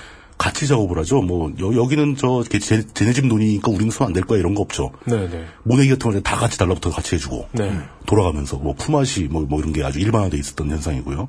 같이 0.40 0.66
작업을 0.66 0.96
하죠. 1.00 1.20
뭐 1.20 1.52
여, 1.60 1.86
기는 1.86 2.16
저 2.16 2.42
걔- 2.48 2.58
쟤, 2.58 2.82
쟤네 2.82 3.12
집 3.12 3.26
논이니까 3.26 3.70
우리는 3.70 3.90
손안될 3.90 4.24
거야 4.24 4.38
이런 4.38 4.54
거 4.54 4.62
없죠. 4.62 4.90
네, 5.04 5.28
네. 5.28 5.44
모내기 5.64 5.90
같은 5.90 6.04
거는 6.10 6.22
다 6.22 6.34
같이 6.36 6.58
달라붙어 6.58 6.88
같이 6.90 7.14
해주고 7.14 7.48
네. 7.52 7.70
돌아가면서 8.06 8.56
뭐 8.56 8.74
품앗이 8.74 9.26
뭐, 9.28 9.42
뭐 9.42 9.58
이런 9.60 9.74
게 9.74 9.84
아주 9.84 10.00
일반화돼 10.00 10.38
있었던 10.38 10.70
현상이고요. 10.70 11.28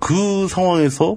그 0.00 0.48
상황에서 0.48 1.16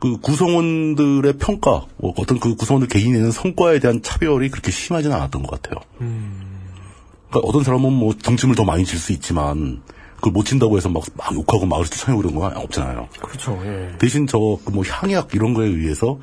그 0.00 0.16
구성원들의 0.20 1.34
평가, 1.38 1.84
뭐 1.98 2.14
어떤 2.16 2.40
그 2.40 2.54
구성원들 2.54 2.88
개인이 2.88 3.12
내는 3.12 3.30
성과에 3.30 3.78
대한 3.78 4.00
차별이 4.02 4.48
그렇게 4.48 4.70
심하지는 4.70 5.14
않았던 5.16 5.42
것 5.42 5.60
같아요. 5.60 5.80
그러니까 5.98 7.40
어떤 7.48 7.62
사람은 7.62 7.92
뭐 7.92 8.14
등짐을 8.22 8.54
더 8.54 8.64
많이 8.64 8.84
질 8.86 8.98
수 8.98 9.12
있지만 9.12 9.82
그걸 10.26 10.32
못 10.32 10.44
친다고 10.44 10.76
해서 10.76 10.88
막, 10.88 11.04
막 11.16 11.32
욕하고 11.34 11.66
마을에서 11.66 11.90
쫓아내고 11.90 12.22
이런 12.22 12.34
건 12.34 12.56
없잖아요. 12.56 13.08
그렇죠, 13.20 13.60
예. 13.64 13.96
대신 13.98 14.26
저 14.26 14.38
뭐 14.72 14.82
향약 14.84 15.34
이런 15.34 15.54
거에 15.54 15.66
의해서 15.66 16.18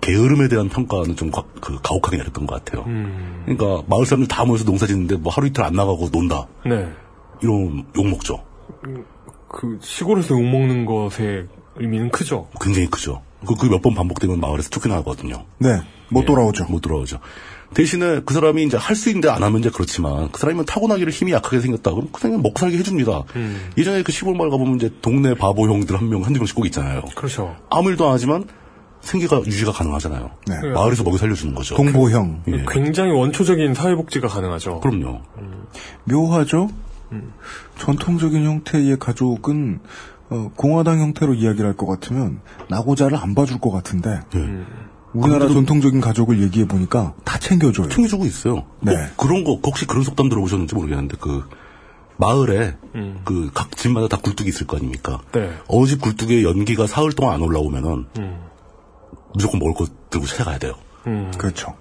게으름에 0.00 0.48
대한 0.48 0.68
평가는 0.68 1.16
좀 1.16 1.30
가, 1.30 1.42
그 1.60 1.80
가혹하게 1.82 2.18
내렸던 2.18 2.46
것 2.46 2.62
같아요. 2.62 2.84
음. 2.86 3.42
그러니까 3.46 3.82
마을 3.88 4.04
사람들 4.04 4.28
다 4.28 4.44
모여서 4.44 4.64
농사 4.64 4.86
짓는데 4.86 5.16
뭐 5.16 5.32
하루 5.32 5.46
이틀 5.46 5.64
안 5.64 5.72
나가고 5.72 6.10
논다. 6.12 6.46
네. 6.66 6.86
이런 7.42 7.86
욕 7.96 8.06
먹죠. 8.06 8.44
그, 9.48 9.78
시골에서 9.80 10.34
욕 10.34 10.42
먹는 10.42 10.84
것의 10.84 11.46
의미는 11.76 12.10
크죠. 12.10 12.48
굉장히 12.60 12.88
크죠. 12.88 13.22
그몇번 13.58 13.94
반복되면 13.94 14.38
마을에서 14.40 14.68
쫓겨나거든요. 14.70 15.44
네. 15.58 15.80
못 16.10 16.24
돌아오죠. 16.26 16.66
못 16.68 16.80
돌아오죠. 16.80 17.18
대신에 17.76 18.20
그 18.24 18.32
사람이 18.32 18.64
이제 18.64 18.78
할 18.78 18.96
수 18.96 19.10
있는데 19.10 19.28
안 19.28 19.42
하면 19.42 19.60
이제 19.60 19.70
그렇지만 19.70 20.30
그 20.32 20.40
사람이 20.40 20.64
타고나기를 20.64 21.12
힘이 21.12 21.32
약하게 21.32 21.60
생겼다. 21.60 21.90
그럼 21.90 22.08
그 22.10 22.20
사람이 22.22 22.40
먹고 22.42 22.58
살게 22.58 22.78
해줍니다. 22.78 23.24
음. 23.36 23.70
예전에 23.76 24.02
그 24.02 24.12
시골 24.12 24.34
마을 24.34 24.48
가보면 24.48 24.76
이제 24.76 24.90
동네 25.02 25.34
바보 25.34 25.68
형들 25.68 25.94
한 25.98 26.08
명, 26.08 26.24
한두 26.24 26.40
명씩 26.40 26.56
꼭 26.56 26.64
있잖아요. 26.66 27.02
그렇죠. 27.14 27.54
아무 27.68 27.90
일도 27.90 28.06
안 28.06 28.14
하지만 28.14 28.44
생계가 29.02 29.42
유지가 29.44 29.72
가능하잖아요. 29.72 30.30
네. 30.46 30.68
마을에서 30.70 31.04
먹여 31.04 31.18
살려주는 31.18 31.54
거죠. 31.54 31.76
동보형. 31.76 32.44
예. 32.48 32.64
굉장히 32.70 33.12
원초적인 33.12 33.74
사회복지가 33.74 34.26
가능하죠. 34.28 34.80
그럼요. 34.80 35.20
묘하죠? 36.04 36.70
전통적인 37.78 38.44
형태의 38.44 38.98
가족은 38.98 39.80
어, 40.28 40.50
공화당 40.56 40.98
형태로 41.00 41.34
이야기를 41.34 41.66
할 41.68 41.76
것 41.76 41.86
같으면 41.86 42.40
나고자를 42.68 43.16
안 43.16 43.34
봐줄 43.36 43.60
것 43.60 43.70
같은데 43.70 44.20
우리나라 45.12 45.48
전통적인 45.48 46.00
가족을 46.00 46.42
얘기해 46.42 46.66
보니까 46.66 47.14
다 47.24 47.38
챙겨줘요. 47.38 47.88
챙겨주고 47.88 48.26
있어요. 48.26 48.66
네. 48.80 48.92
뭐 48.92 49.06
그런 49.16 49.44
거 49.44 49.58
혹시 49.64 49.86
그런 49.86 50.02
속담 50.02 50.28
들어보셨는지 50.28 50.74
모르겠는데 50.74 51.16
그 51.20 51.44
마을에 52.18 52.76
음. 52.94 53.20
그각 53.24 53.76
집마다 53.76 54.08
다 54.08 54.18
굴뚝이 54.22 54.48
있을 54.48 54.66
거 54.66 54.76
아닙니까? 54.76 55.20
네. 55.32 55.52
어느 55.68 55.86
집 55.86 56.00
굴뚝에 56.00 56.42
연기가 56.42 56.86
사흘 56.86 57.12
동안 57.12 57.34
안 57.34 57.42
올라오면은 57.42 58.06
음. 58.18 58.40
무조건 59.34 59.58
먹을 59.58 59.74
거 59.74 59.86
들고 60.10 60.26
찾아가야 60.26 60.58
돼요. 60.58 60.74
음. 61.06 61.30
그렇죠. 61.36 61.74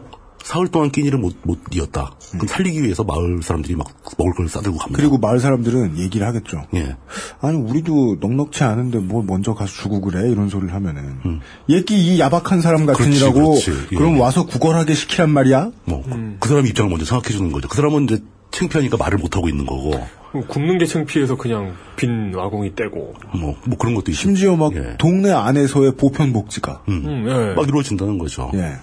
사흘 0.46 0.67
동안 0.67 0.92
끼니를 0.92 1.17
못, 1.17 1.36
못 1.42 1.58
이었다. 1.72 2.12
음. 2.34 2.38
그럼 2.38 2.47
살리기 2.47 2.84
위해서 2.84 3.04
마을 3.04 3.42
사람들이 3.42 3.76
막 3.76 3.88
먹을 4.20 4.32
걸 4.34 4.47
싸들고 4.47 4.78
갑니다. 4.78 4.96
그리고 4.96 5.17
마을 5.17 5.39
사람들은 5.39 5.97
얘기를 5.97 6.28
하겠죠. 6.28 6.62
예. 6.76 6.96
아니 7.42 7.58
우리도 7.58 8.17
넉넉치 8.22 8.63
않은데 8.63 9.00
뭘 9.00 9.26
먼저 9.26 9.55
가서 9.55 9.74
주고 9.74 10.01
그래 10.01 10.30
이런 10.30 10.50
소리를 10.50 10.72
하면은 10.72 11.42
얘기 11.67 11.97
이 11.97 12.20
야박한 12.20 12.62
사람 12.62 12.86
같으니라고 12.86 13.55
음. 13.55 13.88
예. 13.92 13.96
그럼 13.96 14.20
와서 14.20 14.46
구걸하게 14.46 14.93
시키란 14.93 15.32
말이야? 15.32 15.72
뭐, 15.86 16.04
그 16.39 16.47
사람 16.47 16.67
입장을 16.67 16.92
먼저 16.92 17.05
생각해 17.05 17.36
주는 17.36 17.51
거죠. 17.51 17.67
그 17.67 17.76
사람은 17.76 18.04
이제 18.04 18.20
창피하니까 18.51 18.97
말을 18.97 19.17
못 19.17 19.36
하고 19.36 19.50
있는 19.50 19.66
거고, 19.66 20.00
굶는 20.47 20.78
게 20.78 20.86
창피해서 20.86 21.38
그냥 21.38 21.74
빈 21.96 22.34
와공이 22.36 22.76
떼고. 22.76 23.16
뭐, 23.34 23.55
뭐 23.66 23.78
그런 23.80 23.96
것도 23.96 24.12
있고. 24.12 24.22
심지어 24.22 24.55
막 24.55 24.76
예. 24.76 24.96
동네 25.00 25.32
안에서의 25.32 25.96
보편 25.96 26.34
복지가 26.34 26.84
음, 26.88 27.26
예. 27.28 27.55
막 27.55 27.67
이루어진다는 27.67 28.20
거죠. 28.20 28.51
예. 28.54 28.76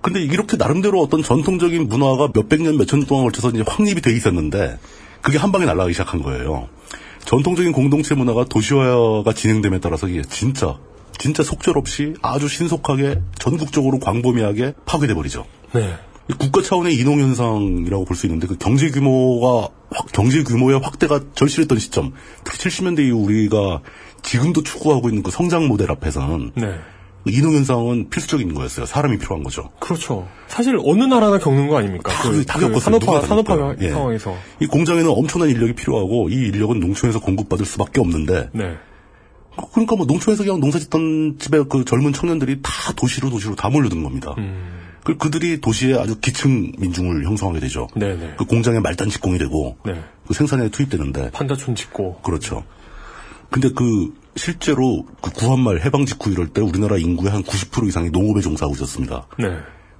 근데 0.00 0.20
이렇게 0.22 0.56
나름대로 0.56 1.00
어떤 1.02 1.22
전통적인 1.22 1.88
문화가 1.88 2.28
몇백 2.34 2.62
년, 2.62 2.76
몇천 2.78 3.00
년 3.00 3.06
동안 3.08 3.24
걸쳐서 3.24 3.50
이제 3.50 3.64
확립이 3.66 4.00
돼 4.00 4.12
있었는데, 4.12 4.78
그게 5.22 5.38
한 5.38 5.50
방에 5.52 5.64
날아가기 5.66 5.92
시작한 5.92 6.22
거예요. 6.22 6.68
전통적인 7.24 7.72
공동체 7.72 8.14
문화가 8.14 8.44
도시화가 8.44 9.32
진행됨에 9.34 9.80
따라서 9.80 10.08
이게 10.08 10.22
진짜, 10.22 10.78
진짜 11.18 11.42
속절없이 11.42 12.14
아주 12.22 12.48
신속하게 12.48 13.20
전국적으로 13.38 13.98
광범위하게 13.98 14.74
파괴돼 14.86 15.14
버리죠. 15.14 15.44
네. 15.74 15.94
이 16.30 16.34
국가 16.34 16.62
차원의 16.62 16.94
인홍 16.94 17.20
현상이라고 17.20 18.04
볼 18.04 18.14
수 18.16 18.26
있는데 18.26 18.46
그 18.46 18.56
경제 18.56 18.90
규모가 18.90 19.68
확- 19.90 20.12
경제 20.12 20.42
규모의 20.44 20.78
확대가 20.80 21.20
절실했던 21.34 21.78
시점, 21.78 22.12
특히 22.44 22.58
70년대 22.68 23.00
이후 23.00 23.16
우리가 23.24 23.80
지금도 24.22 24.62
추구하고 24.62 25.08
있는 25.08 25.22
그 25.22 25.30
성장 25.30 25.66
모델 25.68 25.90
앞에서는 25.90 26.52
네. 26.54 26.74
인홍 27.26 27.54
현상은 27.54 28.08
필수적인 28.10 28.54
거였어요. 28.54 28.86
사람이 28.86 29.18
필요한 29.18 29.42
거죠. 29.42 29.70
그렇죠. 29.80 30.28
사실 30.46 30.78
어느 30.82 31.04
나라나 31.04 31.38
겪는 31.38 31.68
거 31.68 31.78
아닙니까? 31.78 32.10
다, 32.12 32.30
그, 32.30 32.44
다그 32.44 32.68
겪었어요. 32.68 32.80
산업화, 32.80 33.20
다 33.20 33.26
산업화 33.26 33.56
겪어요. 33.56 33.76
예. 33.80 33.90
상황에서. 33.90 34.36
이 34.60 34.66
공장에는 34.66 35.10
엄청난 35.10 35.50
인력이 35.50 35.74
필요하고 35.74 36.30
이 36.30 36.34
인력은 36.34 36.80
농촌에서 36.80 37.20
공급받을 37.20 37.66
수밖에 37.66 38.00
없는데 38.00 38.50
네. 38.52 38.76
그러니까 39.72 39.96
뭐 39.96 40.06
농촌에서 40.06 40.44
그냥 40.44 40.60
농사 40.60 40.78
짓던 40.78 41.38
집에 41.38 41.62
그 41.68 41.84
젊은 41.84 42.12
청년들이 42.12 42.60
다 42.62 42.92
도시로 42.94 43.30
도시로 43.30 43.56
다 43.56 43.68
몰려든 43.68 44.02
겁니다. 44.02 44.34
음. 44.38 44.78
그 45.04 45.16
그들이 45.16 45.60
도시에 45.60 45.94
아주 45.94 46.18
기층 46.20 46.72
민중을 46.78 47.24
형성하게 47.24 47.60
되죠. 47.60 47.88
네네. 47.94 48.34
그 48.38 48.44
공장에 48.44 48.78
말단 48.78 49.08
직공이 49.08 49.38
되고 49.38 49.76
네. 49.84 50.00
그 50.26 50.34
생산에 50.34 50.68
투입되는데 50.68 51.30
판자촌 51.30 51.74
짓고. 51.74 52.20
그렇죠. 52.22 52.64
근데 53.50 53.70
그 53.70 54.12
실제로 54.38 55.04
그 55.20 55.30
구한말 55.30 55.80
해방 55.84 56.06
직후 56.06 56.30
이럴 56.30 56.48
때 56.48 56.60
우리나라 56.60 56.96
인구의 56.96 57.30
한 57.32 57.42
90% 57.42 57.88
이상이 57.88 58.10
농업에 58.10 58.40
종사하고 58.40 58.74
있었습니다. 58.74 59.26
네. 59.38 59.46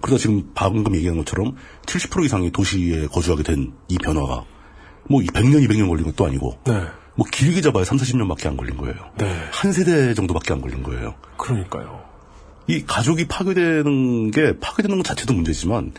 그러다 0.00 0.18
지금 0.18 0.50
방금 0.54 0.94
얘기한 0.94 1.18
것처럼 1.18 1.56
70% 1.86 2.24
이상이 2.24 2.50
도시에 2.52 3.06
거주하게 3.08 3.42
된 3.42 3.72
이 3.88 3.96
변화가 3.98 4.44
뭐 5.10 5.20
100년, 5.22 5.66
200년 5.66 5.88
걸린 5.88 6.04
것도 6.04 6.26
아니고 6.26 6.58
네. 6.64 6.82
뭐 7.16 7.26
길게 7.30 7.60
잡아야 7.62 7.84
3, 7.84 7.96
40년밖에 7.98 8.46
안 8.46 8.56
걸린 8.56 8.76
거예요. 8.76 8.94
네. 9.16 9.34
한 9.50 9.72
세대 9.72 10.14
정도밖에 10.14 10.52
안 10.52 10.60
걸린 10.60 10.82
거예요. 10.82 11.14
그러니까요. 11.36 12.00
이 12.68 12.84
가족이 12.84 13.26
파괴되는 13.26 14.30
게 14.30 14.58
파괴되는 14.60 14.98
것 14.98 15.02
자체도 15.04 15.32
문제지만 15.34 15.92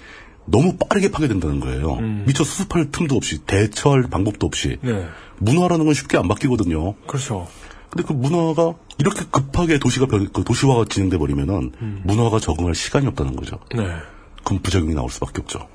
너무 0.46 0.78
빠르게 0.78 1.12
파괴된다는 1.12 1.60
거예요. 1.60 1.98
미처 2.26 2.44
수습할 2.44 2.92
틈도 2.92 3.16
없이 3.16 3.40
대처할 3.40 4.04
방법도 4.04 4.48
없이 4.48 4.78
네. 4.82 5.08
문화라는 5.40 5.86
건 5.86 5.94
쉽게 5.94 6.18
안 6.18 6.28
바뀌거든요. 6.28 6.96
그렇죠. 7.08 7.48
근데 7.90 8.08
그 8.08 8.14
문화가 8.14 8.74
이렇게 9.00 9.26
급하게 9.32 9.80
도시가 9.80 10.06
변- 10.06 10.32
그 10.32 10.44
도시화가 10.44 10.86
진행돼 10.90 11.18
버리면은 11.18 11.72
문화가 12.04 12.40
적응할 12.40 12.76
시간이 12.76 13.08
없다는 13.08 13.36
거죠. 13.36 13.60
네. 13.76 13.84
그럼 14.44 14.62
부작용이 14.62 14.94
나올 14.94 15.10
수밖에 15.10 15.42
없죠. 15.42 15.68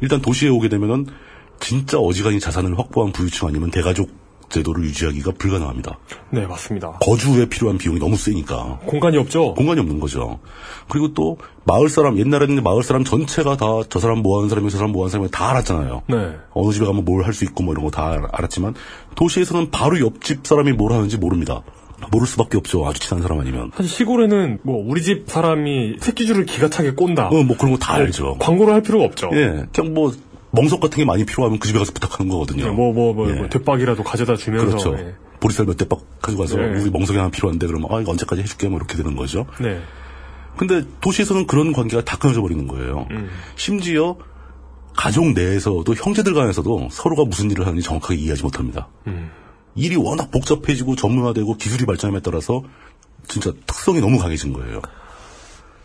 일단 0.00 0.20
도시에 0.20 0.48
오게 0.48 0.68
되면은 0.68 1.06
진짜 1.60 1.98
어지간히 1.98 2.40
자산을 2.40 2.76
확보한 2.78 3.12
부유층 3.12 3.46
아니면 3.48 3.70
대가족 3.70 4.10
제도를 4.52 4.84
유지하기가 4.84 5.32
불가능합니다. 5.38 5.98
네, 6.30 6.46
맞습니다. 6.46 6.92
거주에 7.00 7.46
필요한 7.46 7.78
비용이 7.78 7.98
너무 7.98 8.16
세니까. 8.16 8.80
공간이 8.86 9.16
없죠? 9.18 9.54
공간이 9.54 9.80
없는 9.80 9.98
거죠. 9.98 10.38
그리고 10.88 11.12
또 11.14 11.38
마을 11.64 11.88
사람 11.88 12.18
옛날에는 12.18 12.62
마을 12.62 12.82
사람 12.82 13.02
전체가 13.04 13.56
다 13.56 13.82
저 13.88 13.98
사람 13.98 14.18
뭐 14.18 14.38
하는 14.38 14.48
사람이 14.48 14.70
저 14.70 14.76
사람 14.76 14.92
뭐 14.92 15.02
하는 15.04 15.10
사람이 15.10 15.30
다 15.30 15.50
알았잖아요. 15.50 16.02
네. 16.08 16.16
어느 16.52 16.72
집에 16.72 16.86
가면 16.86 17.04
뭘 17.04 17.24
할 17.24 17.32
수 17.32 17.44
있고 17.44 17.62
뭐 17.64 17.72
이런 17.74 17.84
거 17.84 17.90
다 17.90 18.16
알았지만 18.32 18.74
도시에서는 19.16 19.70
바로 19.70 19.98
옆집 20.00 20.46
사람이 20.46 20.72
뭘 20.72 20.92
하는지 20.92 21.16
모릅니다. 21.16 21.62
모를 22.10 22.26
수밖에 22.26 22.56
없죠. 22.58 22.84
아주 22.86 23.00
친한 23.00 23.22
사람 23.22 23.38
아니면. 23.38 23.70
사실 23.76 23.88
시골에는 23.90 24.58
뭐 24.62 24.84
우리 24.86 25.02
집 25.02 25.24
사람이 25.30 25.96
새끼줄을 26.00 26.46
기가 26.46 26.68
차게 26.68 26.92
꼰다. 26.94 27.28
어, 27.28 27.42
뭐 27.44 27.56
그런 27.56 27.72
거다뭐 27.78 28.00
알죠. 28.00 28.36
광고를 28.40 28.74
할 28.74 28.82
필요가 28.82 29.04
없죠. 29.04 29.30
예, 29.34 29.64
그냥 29.72 29.94
뭐 29.94 30.12
멍석 30.52 30.80
같은 30.80 30.98
게 30.98 31.04
많이 31.04 31.24
필요하면 31.24 31.58
그 31.58 31.66
집에 31.66 31.78
가서 31.78 31.92
부탁하는 31.92 32.30
거거든요. 32.30 32.72
뭐, 32.74 32.92
뭐, 32.92 33.12
뭐, 33.12 33.30
예. 33.30 33.34
뭐 33.34 33.48
대박이라도 33.48 34.02
가져다 34.02 34.36
주면서. 34.36 34.66
그렇죠. 34.66 34.96
예. 34.98 35.14
보리쌀 35.40 35.66
몇 35.66 35.76
대박 35.76 36.00
가져가서 36.22 36.56
네. 36.56 36.80
우리 36.80 36.90
멍석이 36.90 37.18
하나 37.18 37.28
필요한데 37.30 37.66
그러면 37.66 37.88
아 37.90 38.00
이거 38.00 38.12
언제까지 38.12 38.42
해줄게 38.42 38.68
뭐 38.68 38.78
이렇게 38.78 38.96
되는 38.96 39.16
거죠. 39.16 39.46
네. 39.60 39.82
근데 40.56 40.84
도시에서는 41.00 41.46
그런 41.46 41.72
관계가 41.72 42.04
다 42.04 42.16
끊어져 42.16 42.40
버리는 42.42 42.68
거예요. 42.68 43.08
음. 43.10 43.28
심지어 43.56 44.16
가족 44.94 45.32
내에서도 45.32 45.92
형제들 45.94 46.34
간에서도 46.34 46.88
서로가 46.92 47.24
무슨 47.24 47.50
일을 47.50 47.66
하는지 47.66 47.82
정확하게 47.82 48.16
이해하지 48.16 48.44
못합니다. 48.44 48.88
음. 49.08 49.30
일이 49.74 49.96
워낙 49.96 50.30
복잡해지고 50.30 50.96
전문화되고 50.96 51.56
기술이 51.56 51.86
발전함에 51.86 52.20
따라서 52.20 52.62
진짜 53.26 53.52
특성이 53.66 54.00
너무 54.00 54.18
강해진 54.18 54.52
거예요. 54.52 54.80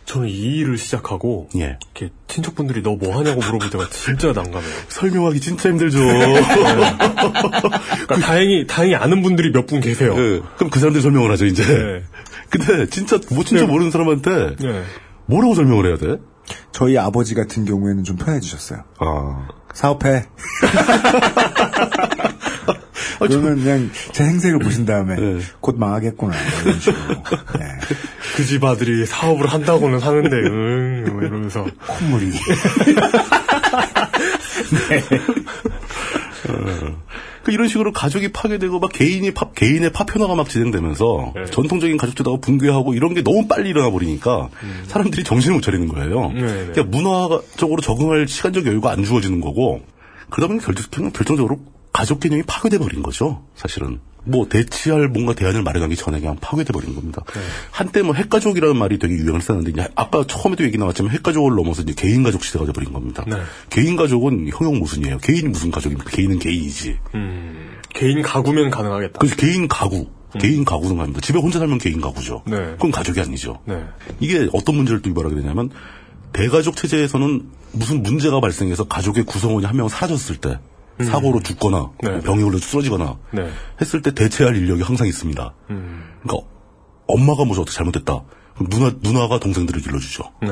저는 0.07 0.29
이 0.29 0.57
일을 0.57 0.77
시작하고 0.77 1.49
예. 1.57 1.77
이렇게 1.93 2.13
친척분들이 2.27 2.81
너 2.81 2.95
뭐 2.97 3.15
하냐고 3.19 3.41
물어볼 3.41 3.69
때가 3.69 3.89
진짜 3.89 4.31
난감해요. 4.31 4.71
설명하기 4.89 5.39
진짜 5.41 5.69
힘들죠. 5.69 5.99
그러니까 5.99 8.15
다행히 8.21 8.65
다행히 8.65 8.95
아는 8.95 9.21
분들이 9.21 9.51
몇 9.51 9.67
분 9.67 9.81
계세요. 9.81 10.13
예. 10.17 10.39
그럼 10.55 10.69
그 10.71 10.79
사람들이 10.79 11.03
설명을 11.03 11.29
하죠 11.33 11.45
이제. 11.45 11.61
네. 11.63 12.03
근데 12.49 12.87
진짜 12.89 13.19
뭐 13.31 13.43
진짜 13.43 13.65
모르는 13.67 13.91
사람한테 13.91 14.55
네. 14.55 14.83
뭐라고 15.25 15.53
설명을 15.55 15.85
해야 15.87 15.97
돼? 15.97 16.21
저희 16.71 16.97
아버지 16.97 17.35
같은 17.35 17.65
경우에는 17.65 18.05
좀 18.05 18.15
편해지셨어요. 18.15 18.83
아. 18.99 19.47
사업해. 19.73 20.25
그러면 23.19 23.63
그냥 23.63 23.89
제 24.11 24.23
행색을 24.23 24.59
보신 24.59 24.85
다음에 24.85 25.15
곧 25.59 25.77
망하겠구나 25.77 26.35
이런 26.61 26.79
식으로. 26.79 27.15
네. 27.59 27.65
그집 28.37 28.63
아들이 28.63 29.05
사업을 29.05 29.47
한다고는 29.47 29.99
하는데 29.99 30.29
응뭐 30.29 31.23
이러면서 31.23 31.65
콧물이. 31.87 32.31
그 37.47 37.53
이런 37.53 37.69
식으로 37.69 37.93
가족이 37.93 38.33
파괴되고 38.33 38.77
막 38.79 38.91
개인이 38.91 39.33
파, 39.33 39.49
개인의 39.51 39.93
파편화가 39.93 40.35
막 40.35 40.49
진행되면서 40.49 41.31
네. 41.33 41.45
전통적인 41.45 41.95
가족 41.95 42.17
제도가 42.17 42.41
붕괴하고 42.41 42.93
이런 42.93 43.13
게 43.13 43.23
너무 43.23 43.47
빨리 43.47 43.69
일어나 43.69 43.89
버리니까 43.89 44.49
사람들이 44.87 45.23
정신을 45.23 45.55
못 45.55 45.61
차리는 45.61 45.87
거예요. 45.87 46.25
음. 46.27 46.33
네, 46.35 46.41
네. 46.41 46.65
그러니까 46.73 46.83
문화적으로 46.83 47.81
적응할 47.81 48.27
시간적 48.27 48.65
여유가 48.65 48.91
안 48.91 49.05
주어지는 49.05 49.39
거고 49.39 49.79
그러다 50.29 50.49
보니 50.49 50.59
결, 50.59 50.75
결- 50.75 51.09
결정적으로 51.13 51.61
가족 51.93 52.19
개념이 52.19 52.43
파괴돼 52.43 52.79
버린 52.79 53.01
거죠. 53.01 53.45
사실은. 53.55 54.01
뭐 54.27 54.47
대치할 54.49 55.07
뭔가 55.07 55.33
대안을 55.33 55.63
마련하기 55.63 55.95
전에 55.95 56.19
그냥 56.19 56.35
파괴돼 56.39 56.73
버린 56.73 56.93
겁니다. 56.95 57.23
네. 57.33 57.39
한때 57.71 58.01
뭐 58.01 58.13
핵가족이라는 58.13 58.77
말이 58.77 58.99
되게 58.99 59.13
유행을 59.15 59.35
했었는데 59.39 59.87
아까 59.95 60.25
처음에도 60.27 60.63
얘기 60.63 60.77
나왔지만 60.77 61.11
핵가족을 61.13 61.55
넘어서 61.55 61.81
이제 61.81 61.93
개인 61.95 62.23
가족 62.23 62.43
시대가 62.43 62.65
돼 62.65 62.71
버린 62.73 62.91
겁니다. 62.93 63.23
네. 63.27 63.37
개인 63.69 63.95
가족은 63.95 64.49
형용 64.53 64.79
모순이에요. 64.79 65.17
개인이 65.19 65.47
무슨 65.49 65.71
가족입니까? 65.71 66.09
개인은 66.11 66.39
개인이지. 66.39 66.97
음, 67.15 67.77
개인 67.93 68.21
가구면 68.21 68.69
가능하겠다. 68.69 69.19
그래서 69.19 69.35
개인 69.37 69.67
가구, 69.67 70.07
개인 70.39 70.65
가구는 70.65 70.97
갑니다. 70.97 71.21
집에 71.21 71.39
혼자 71.39 71.59
살면 71.59 71.77
개인 71.77 72.01
가구죠. 72.01 72.43
네. 72.45 72.57
그건 72.73 72.91
가족이 72.91 73.19
아니죠. 73.21 73.59
네. 73.65 73.83
이게 74.19 74.47
어떤 74.53 74.75
문제를 74.75 75.01
또 75.01 75.09
유발하게 75.09 75.35
되냐면 75.35 75.69
대가족 76.33 76.75
체제에서는 76.75 77.43
무슨 77.71 78.03
문제가 78.03 78.39
발생해서 78.41 78.83
가족의 78.85 79.23
구성원이 79.25 79.65
한 79.65 79.75
명 79.77 79.87
사라졌을 79.87 80.35
때 80.37 80.59
사고로 81.05 81.41
죽거나 81.41 81.79
음. 81.79 81.91
네. 82.01 82.19
병이 82.21 82.43
걸려 82.43 82.57
쓰러지거나 82.57 83.17
네. 83.31 83.49
했을 83.81 84.01
때 84.01 84.11
대체할 84.11 84.55
인력이 84.55 84.81
항상 84.81 85.07
있습니다. 85.07 85.53
음. 85.69 86.03
그러니까 86.23 86.47
엄마가 87.07 87.45
뭐 87.45 87.59
어떻게 87.59 87.75
잘못됐다. 87.75 88.23
누나 88.69 88.91
누나가 89.01 89.39
동생들을 89.39 89.81
길러주죠. 89.81 90.23
네. 90.41 90.49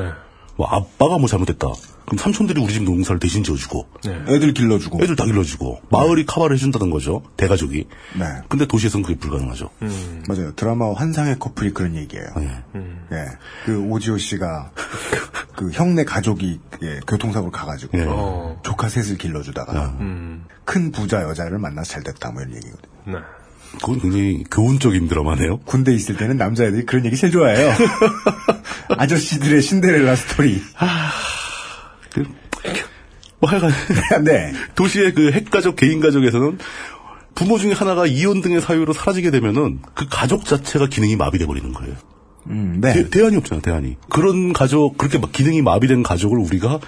뭐 0.56 0.66
아빠가 0.66 1.18
뭐 1.18 1.28
잘못됐다. 1.28 1.68
그럼 2.06 2.18
삼촌들이 2.18 2.62
우리 2.62 2.72
집 2.72 2.84
농사를 2.84 3.18
대신 3.18 3.42
지어주고 3.42 3.86
네. 4.04 4.24
애들 4.28 4.54
길러주고. 4.54 5.02
애들 5.02 5.16
다 5.16 5.24
길러주고 5.24 5.82
마을이 5.90 6.24
카바를 6.24 6.56
해준다는 6.56 6.90
거죠. 6.90 7.22
대가족이. 7.36 7.88
네. 8.18 8.24
근데 8.48 8.66
도시에서는 8.66 9.04
그게 9.04 9.18
불가능하죠. 9.18 9.70
음. 9.82 10.24
맞아요. 10.28 10.54
드라마 10.54 10.92
환상의 10.94 11.38
커플이 11.38 11.72
그런 11.72 11.96
얘기예요. 11.96 12.26
예. 12.38 12.62
예. 13.12 13.26
그 13.64 13.78
오지호 13.80 14.18
씨가 14.18 14.70
그 15.56 15.70
형네 15.72 16.04
가족이 16.04 16.60
예, 16.82 17.00
교통사고로 17.06 17.50
가가지고 17.50 17.98
예. 17.98 18.04
어. 18.06 18.60
조카 18.62 18.88
셋을 18.88 19.18
길러주다가 19.18 19.96
음. 20.00 20.44
큰 20.64 20.92
부자 20.92 21.22
여자를 21.22 21.58
만나서 21.58 21.92
잘 21.92 22.02
됐다 22.02 22.30
뭐 22.30 22.42
이런 22.42 22.54
얘기거든요. 22.56 23.22
네. 23.72 23.78
그건 23.80 24.00
굉장히 24.00 24.44
교훈적인 24.50 25.08
드라마네요. 25.08 25.58
군대 25.64 25.92
있을 25.92 26.16
때는 26.16 26.36
남자애들이 26.36 26.86
그런 26.86 27.04
얘기 27.04 27.16
제일 27.16 27.32
좋아해요. 27.32 27.72
아저씨들의 28.96 29.62
신데렐라 29.62 30.16
스토리. 30.16 30.62
뭐 33.38 33.50
하여간 33.50 33.70
네. 34.24 34.52
도시의 34.74 35.14
그 35.14 35.30
핵가족, 35.32 35.76
개인가족에서는 35.76 36.58
부모 37.34 37.58
중에 37.58 37.72
하나가 37.72 38.06
이혼 38.06 38.40
등의 38.40 38.62
사유로 38.62 38.92
사라지게 38.94 39.30
되면은 39.30 39.80
그 39.94 40.06
가족 40.08 40.46
자체가 40.46 40.86
기능이 40.86 41.16
마비돼 41.16 41.46
버리는 41.46 41.72
거예요. 41.72 41.94
음, 42.48 42.78
네. 42.80 42.94
대, 42.94 43.10
대안이 43.10 43.36
없잖아, 43.36 43.60
대안이. 43.60 43.96
그런 44.08 44.52
가족, 44.52 44.96
그렇게 44.96 45.18
막 45.18 45.32
기능이 45.32 45.62
마비된 45.62 46.02
가족을 46.02 46.38
우리가 46.38 46.80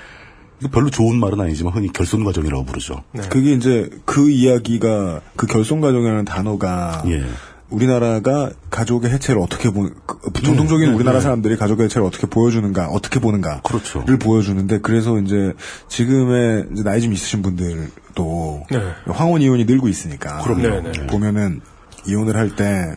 별로 0.72 0.90
좋은 0.90 1.20
말은 1.20 1.40
아니지만 1.40 1.72
흔히 1.72 1.93
결손 1.93 2.24
가정이라고 2.24 2.64
부르죠. 2.64 3.05
그게 3.28 3.52
이제 3.52 3.89
그 4.05 4.28
이야기가 4.30 5.20
그 5.36 5.47
결손가족이라는 5.47 6.24
단어가 6.24 7.02
예. 7.06 7.24
우리나라가 7.70 8.51
가족의 8.70 9.10
해체를 9.10 9.40
어떻게 9.43 9.70
보, 9.70 9.90
그, 10.06 10.43
전통적인 10.43 10.89
네, 10.89 10.94
우리나라 10.94 11.18
네. 11.18 11.22
사람들이 11.22 11.56
가족의 11.56 11.85
해체를 11.85 12.06
어떻게 12.06 12.26
보여주는가, 12.26 12.89
어떻게 12.89 13.20
보는가를 13.20 13.62
그렇죠. 13.62 14.05
보여주는데 14.05 14.80
그래서 14.80 15.18
이제 15.18 15.52
지금의 15.89 16.66
이제 16.72 16.82
나이 16.82 17.01
좀 17.02 17.12
있으신 17.12 17.43
분들도 17.43 18.66
네. 18.70 18.78
황혼 19.06 19.43
이혼이 19.43 19.64
늘고 19.66 19.89
있으니까 19.89 20.39
그럼요. 20.39 20.62
네, 20.62 20.93
네. 20.93 21.06
보면은 21.06 21.60
이혼을 22.06 22.36
할 22.36 22.56
때 22.56 22.97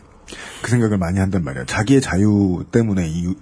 그 0.60 0.70
생각을 0.70 0.98
많이 0.98 1.18
한단 1.18 1.44
말이에요. 1.44 1.66
자기의 1.66 2.00
자유 2.00 2.64
때문에 2.70 3.08
이, 3.08 3.34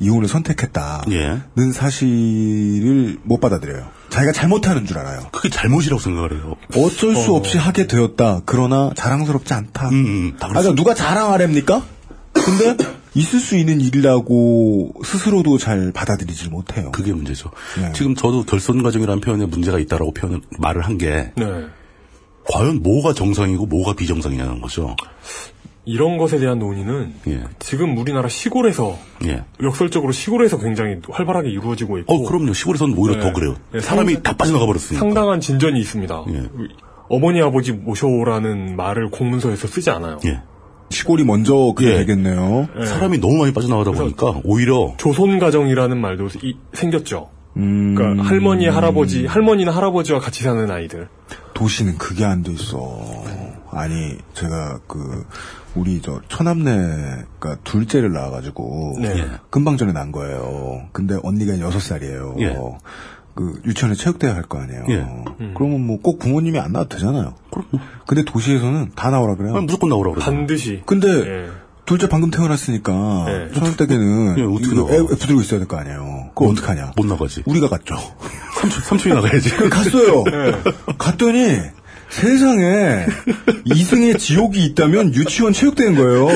이혼을 0.00 0.28
선택했다는 0.28 1.12
예. 1.12 1.40
사실을 1.72 3.18
못 3.22 3.40
받아들여요. 3.40 3.88
자기가 4.10 4.32
잘못하는 4.32 4.86
줄 4.86 4.98
알아요. 4.98 5.28
그게 5.32 5.48
잘못이라고 5.48 6.00
생각을 6.00 6.32
해요. 6.32 6.56
어쩔 6.76 7.14
수 7.14 7.34
없이 7.34 7.58
하게 7.58 7.86
되었다. 7.86 8.42
그러나 8.46 8.90
자랑스럽지 8.96 9.52
않다. 9.54 9.88
음, 9.90 10.36
다 10.38 10.46
아, 10.46 10.48
그러니까 10.50 10.74
누가 10.74 10.94
자랑하랍니까? 10.94 11.84
근데 12.32 12.76
있을 13.14 13.40
수 13.40 13.56
있는 13.56 13.80
일이라고 13.80 14.92
스스로도 15.04 15.58
잘 15.58 15.92
받아들이질 15.92 16.50
못해요. 16.50 16.90
그게 16.92 17.12
문제죠. 17.12 17.50
네. 17.80 17.92
지금 17.92 18.14
저도 18.14 18.44
결손 18.44 18.82
가정이라는 18.82 19.20
표현에 19.20 19.46
문제가 19.46 19.78
있다라고 19.78 20.12
표현을 20.12 20.40
말을 20.58 20.82
한게 20.82 21.32
네. 21.36 21.44
과연 22.50 22.82
뭐가 22.82 23.12
정상이고 23.12 23.66
뭐가 23.66 23.94
비정상이냐는 23.94 24.60
거죠. 24.60 24.96
이런 25.90 26.18
것에 26.18 26.38
대한 26.38 26.58
논의는 26.58 27.14
예. 27.28 27.40
지금 27.58 27.96
우리나라 27.96 28.28
시골에서 28.28 28.98
예. 29.24 29.42
역설적으로 29.62 30.12
시골에서 30.12 30.58
굉장히 30.58 30.96
활발하게 31.08 31.48
이루어지고 31.48 31.96
있고 32.00 32.14
어, 32.14 32.28
그럼요. 32.28 32.52
시골에서는 32.52 32.94
오히려 32.96 33.16
네. 33.16 33.22
더 33.22 33.32
그래요. 33.32 33.56
네, 33.72 33.80
사람이 33.80 34.12
상- 34.14 34.22
다 34.22 34.36
빠져나가 34.36 34.66
버렸으니까. 34.66 34.98
상당한 35.00 35.40
진전이 35.40 35.80
있습니다. 35.80 36.24
예. 36.34 36.42
어머니 37.08 37.40
아버지 37.40 37.72
모셔오라는 37.72 38.76
말을 38.76 39.08
공문서에서 39.10 39.66
쓰지 39.66 39.88
않아요. 39.88 40.18
예. 40.26 40.42
시골이 40.90 41.24
먼저 41.24 41.72
그게 41.74 41.92
예. 41.92 41.96
되겠네요. 42.00 42.68
예. 42.80 42.84
사람이 42.84 43.18
너무 43.18 43.38
많이 43.38 43.54
빠져나가다 43.54 43.92
보니까 43.92 44.42
오히려 44.44 44.92
조손 44.98 45.38
가정이라는 45.38 45.98
말도 45.98 46.28
이- 46.42 46.56
생겼죠. 46.74 47.30
음, 47.56 47.94
그러니까 47.94 48.24
할머니, 48.24 48.66
할아버지, 48.68 49.24
할머니나 49.26 49.74
할아버지와 49.74 50.20
같이 50.20 50.44
사는 50.44 50.70
아이들. 50.70 51.08
도시는 51.54 51.96
그게 51.96 52.24
안 52.26 52.42
돼 52.42 52.52
있어. 52.52 53.00
아니, 53.72 54.16
제가 54.34 54.80
그, 54.86 55.24
우리 55.74 56.00
저 56.02 56.20
처남네가 56.28 57.56
둘째를 57.64 58.12
낳아가지고, 58.12 58.98
네. 59.00 59.24
금방 59.50 59.76
전에 59.76 59.92
난 59.92 60.12
거예요. 60.12 60.88
근데 60.92 61.16
언니가 61.22 61.58
여섯 61.60 61.78
살이에요. 61.80 62.36
예. 62.40 62.56
그 63.34 63.60
유치원에 63.64 63.94
체육대회 63.94 64.32
할 64.32 64.42
거 64.44 64.58
아니에요. 64.58 64.84
예. 64.88 65.06
그러면 65.54 65.86
뭐 65.86 65.98
꼭 66.02 66.18
부모님이 66.18 66.58
안 66.58 66.72
나와도 66.72 66.88
되잖아요. 66.96 67.34
근데 68.06 68.24
도시에서는 68.24 68.92
다 68.96 69.10
나오라 69.10 69.36
그래요. 69.36 69.54
아니, 69.54 69.66
무조건 69.66 69.90
나오라고 69.90 70.16
그래요. 70.16 70.24
반드시. 70.24 70.82
근데 70.86 71.08
예. 71.08 71.48
둘째 71.86 72.08
방금 72.08 72.30
태어났으니까 72.30 73.24
네. 73.26 73.48
초등학교는 73.54 74.38
예, 74.38 74.42
어떻게 74.42 74.66
이거 74.72 74.74
나와? 74.82 74.90
애, 74.92 74.96
애 74.96 75.02
붙들고 75.06 75.40
있어야 75.40 75.58
될 75.60 75.68
거 75.68 75.76
아니에요. 75.76 76.30
그거 76.34 76.50
어떡하냐? 76.50 76.92
못 76.96 77.06
나가지. 77.06 77.42
우리가 77.46 77.68
갔죠. 77.68 77.94
삼촌, 78.60 78.82
삼촌이 78.82 79.14
나가야지. 79.14 79.56
갔어요. 79.70 80.24
갔더니 80.98 81.60
세상에 82.08 83.06
이승의 83.64 84.18
지옥이 84.18 84.64
있다면 84.66 85.14
유치원 85.14 85.52
체육대회인 85.52 85.96
거예요. 85.96 86.28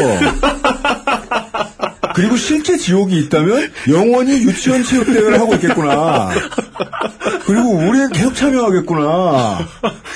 그리고 2.14 2.36
실제 2.36 2.76
지옥이 2.76 3.18
있다면 3.20 3.70
영원히 3.88 4.42
유치원 4.42 4.82
체육대회를 4.84 5.40
하고 5.40 5.54
있겠구나. 5.54 6.30
그리고 7.46 7.70
우리는 7.70 8.10
계속 8.10 8.34
참여하겠구나. 8.34 9.58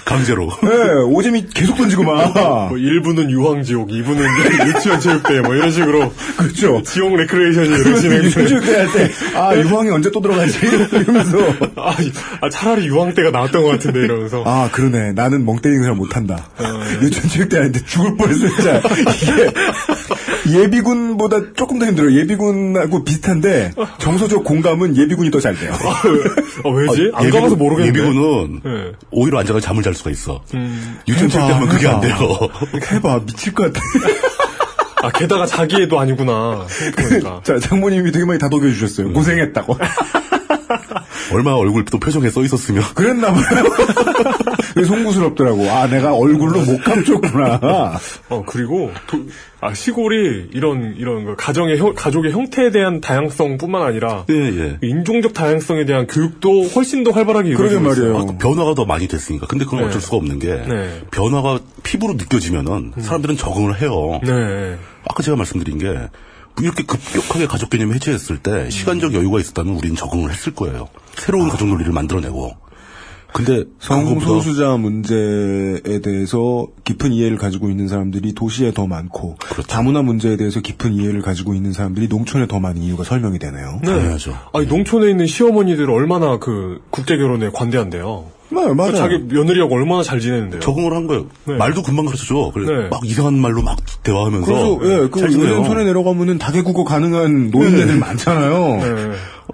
강제로. 0.05 0.48
네, 0.62 0.68
오재미 1.06 1.47
계속 1.52 1.77
던지고 1.77 2.05
막. 2.05 2.32
뭐 2.35 2.70
1부는 2.73 3.31
유황지옥, 3.31 3.89
2부는 3.89 4.68
유치원 4.68 5.01
체육대회 5.01 5.40
뭐 5.40 5.55
이런 5.55 5.70
식으로 5.73 6.12
그렇죠. 6.36 6.82
지옥 6.85 7.16
레크레이션이 7.16 7.68
유치원 7.70 8.01
진행돼. 8.01 8.31
체육대회 8.31 8.77
할 8.85 8.93
때, 8.93 9.10
아, 9.35 9.56
유황이 9.56 9.90
언제 9.90 10.10
또 10.10 10.20
들어가지? 10.20 10.59
이러면서. 10.93 11.39
아, 11.77 11.97
이- 12.01 12.12
아, 12.40 12.48
차라리 12.51 12.86
유황 12.86 13.14
때가 13.14 13.31
나왔던 13.31 13.62
것 13.62 13.68
같은데 13.70 14.01
이러면서. 14.01 14.43
아, 14.47 14.68
그러네. 14.70 15.12
나는 15.12 15.44
멍 15.44 15.59
때리는 15.60 15.82
사람 15.82 15.97
못한다. 15.98 16.47
유치원 17.02 17.28
체육대회 17.28 17.60
하는데 17.60 17.81
죽을 17.85 18.16
뻔했어, 18.16 18.47
진짜. 18.55 18.82
이게 19.23 19.52
예비군보다 20.62 21.52
조금 21.56 21.78
더 21.78 21.86
힘들어요. 21.87 22.19
예비군하고 22.19 23.05
비슷한데, 23.05 23.73
정서적 23.99 24.45
공감은 24.45 24.97
예비군이 24.97 25.31
더 25.31 25.41
잘 25.41 25.55
돼요. 25.59 25.73
아, 25.73 26.69
왜지? 26.69 27.11
안 27.15 27.25
예비군- 27.25 27.33
가봐서 27.33 27.57
모르겠는데. 27.57 27.99
예비군은 28.01 28.61
네. 28.65 28.93
오히려 29.11 29.39
앉아가 29.39 29.61
잠을 29.61 29.83
잘 29.83 29.95
수가 29.95 30.11
있어. 30.11 30.43
음. 30.55 30.99
유치원 31.07 31.31
때 31.31 31.39
하면 31.39 31.69
그게 31.69 31.87
안 31.89 32.01
돼요. 32.01 32.15
해봐, 32.93 33.21
미칠 33.27 33.53
것 33.55 33.73
같아. 33.73 33.81
아, 35.03 35.11
게다가 35.11 35.47
자기 35.47 35.83
애도 35.83 36.01
아니구나. 36.01 36.67
생각해보니까. 36.69 37.41
자, 37.45 37.59
장모님이 37.59 38.11
되게 38.13 38.25
많이 38.25 38.39
다독여 38.39 38.69
주셨어요. 38.71 39.13
고생했다고. 39.13 39.77
얼마나 41.32 41.57
얼굴 41.57 41.85
또 41.85 41.98
표정에 41.98 42.31
써 42.31 42.43
있었으면. 42.43 42.82
그랬나 42.94 43.32
봐요. 43.32 43.65
송구스럽더라고. 44.85 45.70
아, 45.70 45.86
내가 45.89 46.15
얼굴로 46.15 46.61
못 46.65 46.82
감췄구나. 46.85 47.98
어, 48.28 48.44
그리고, 48.47 48.90
도- 49.07 49.27
아, 49.61 49.73
시골이 49.74 50.48
이런, 50.53 50.94
이런 50.98 51.24
그 51.24 51.35
가정의, 51.36 51.78
형- 51.78 51.94
가족의 51.94 52.32
형태에 52.32 52.70
대한 52.70 53.01
다양성 53.01 53.57
뿐만 53.59 53.82
아니라, 53.82 54.24
예, 54.31 54.35
예. 54.35 54.78
인종적 54.82 55.32
다양성에 55.32 55.85
대한 55.86 56.07
교육도 56.07 56.65
훨씬 56.74 57.05
더 57.05 57.11
활발하게 57.11 57.55
그러게 57.55 57.77
이루어지고 57.77 57.93
있어요. 57.93 58.12
말이에요. 58.19 58.35
아, 58.35 58.39
변화가 58.39 58.74
더 58.74 58.85
많이 58.85 59.09
됐으니까. 59.09 59.47
근데 59.47 59.65
그건 59.65 59.81
네. 59.81 59.86
어쩔 59.86 60.01
수가 60.01 60.16
없는 60.19 60.39
게 60.39 60.48
네. 60.48 61.03
변화가 61.11 61.61
피부로 61.82 62.15
느껴지면은 62.15 62.93
사람들은 62.98 63.36
적응을 63.36 63.81
해요. 63.81 64.20
네. 64.24 64.77
아까 65.09 65.23
제가 65.23 65.36
말씀드린 65.36 65.78
게 65.78 65.86
이렇게 66.61 66.83
급격하게 66.85 67.47
가족 67.47 67.70
개념이 67.70 67.95
해체했을 67.95 68.39
때 68.39 68.70
시간적 68.70 69.15
여유가 69.15 69.41
있었다면 69.41 69.74
우리는 69.74 69.97
적응을 69.97 70.31
했을 70.31 70.55
거예요. 70.55 70.89
새로운 71.16 71.49
가족 71.49 71.69
논리를 71.69 71.93
만들어내고. 71.93 72.66
근데 73.37 73.65
성소수자 73.81 74.79
문제에 74.79 76.01
대해서 76.03 76.69
깊은 76.85 77.13
이해를 77.13 77.37
가지고 77.37 77.69
있는 77.69 77.87
사람들이 77.87 78.33
도시에 78.33 78.73
더 78.73 78.87
많고 78.87 79.37
그렇죠. 79.39 79.69
다문화 79.69 80.01
문제에 80.01 80.39
대해서 80.39 80.61
깊은 80.61 80.95
이해를 80.95 81.21
가지고 81.21 81.53
있는 81.53 81.75
사람들이 81.75 82.09
농촌에 82.09 82.47
더 82.47 82.61
많은 82.61 82.81
이유가 82.81 83.05
설명이 83.05 83.39
되네요. 83.39 83.81
당연하죠. 83.85 84.35
아니, 84.55 84.67
농촌에 84.67 85.11
있는 85.11 85.27
시어머니들 85.27 85.91
얼마나 85.91 86.39
그 86.39 86.81
국제 86.89 87.19
결혼에 87.19 87.51
관대한데요. 87.53 88.25
네, 88.49 88.73
맞아요. 88.73 88.95
자기 88.95 89.19
며느리하고 89.19 89.75
얼마나 89.75 90.03
잘 90.03 90.21
지내는데요. 90.21 90.61
적응을 90.61 90.95
한 90.95 91.07
거예요. 91.07 91.27
네. 91.45 91.57
말도 91.57 91.83
금방 91.83 92.07
가르쳐줘. 92.07 92.53
그래 92.55 92.85
네. 92.85 92.89
막 92.89 93.01
이상한 93.05 93.39
말로 93.39 93.61
막 93.61 93.77
대화하면서 94.03 94.47
그래서 94.47 95.03
예, 95.05 95.09
그. 95.09 95.21
은행촌에 95.21 95.85
내려가면은 95.85 96.39
다개국어 96.39 96.85
가능한 96.85 97.51
노인네들 97.51 97.99
많잖아요. 97.99 98.81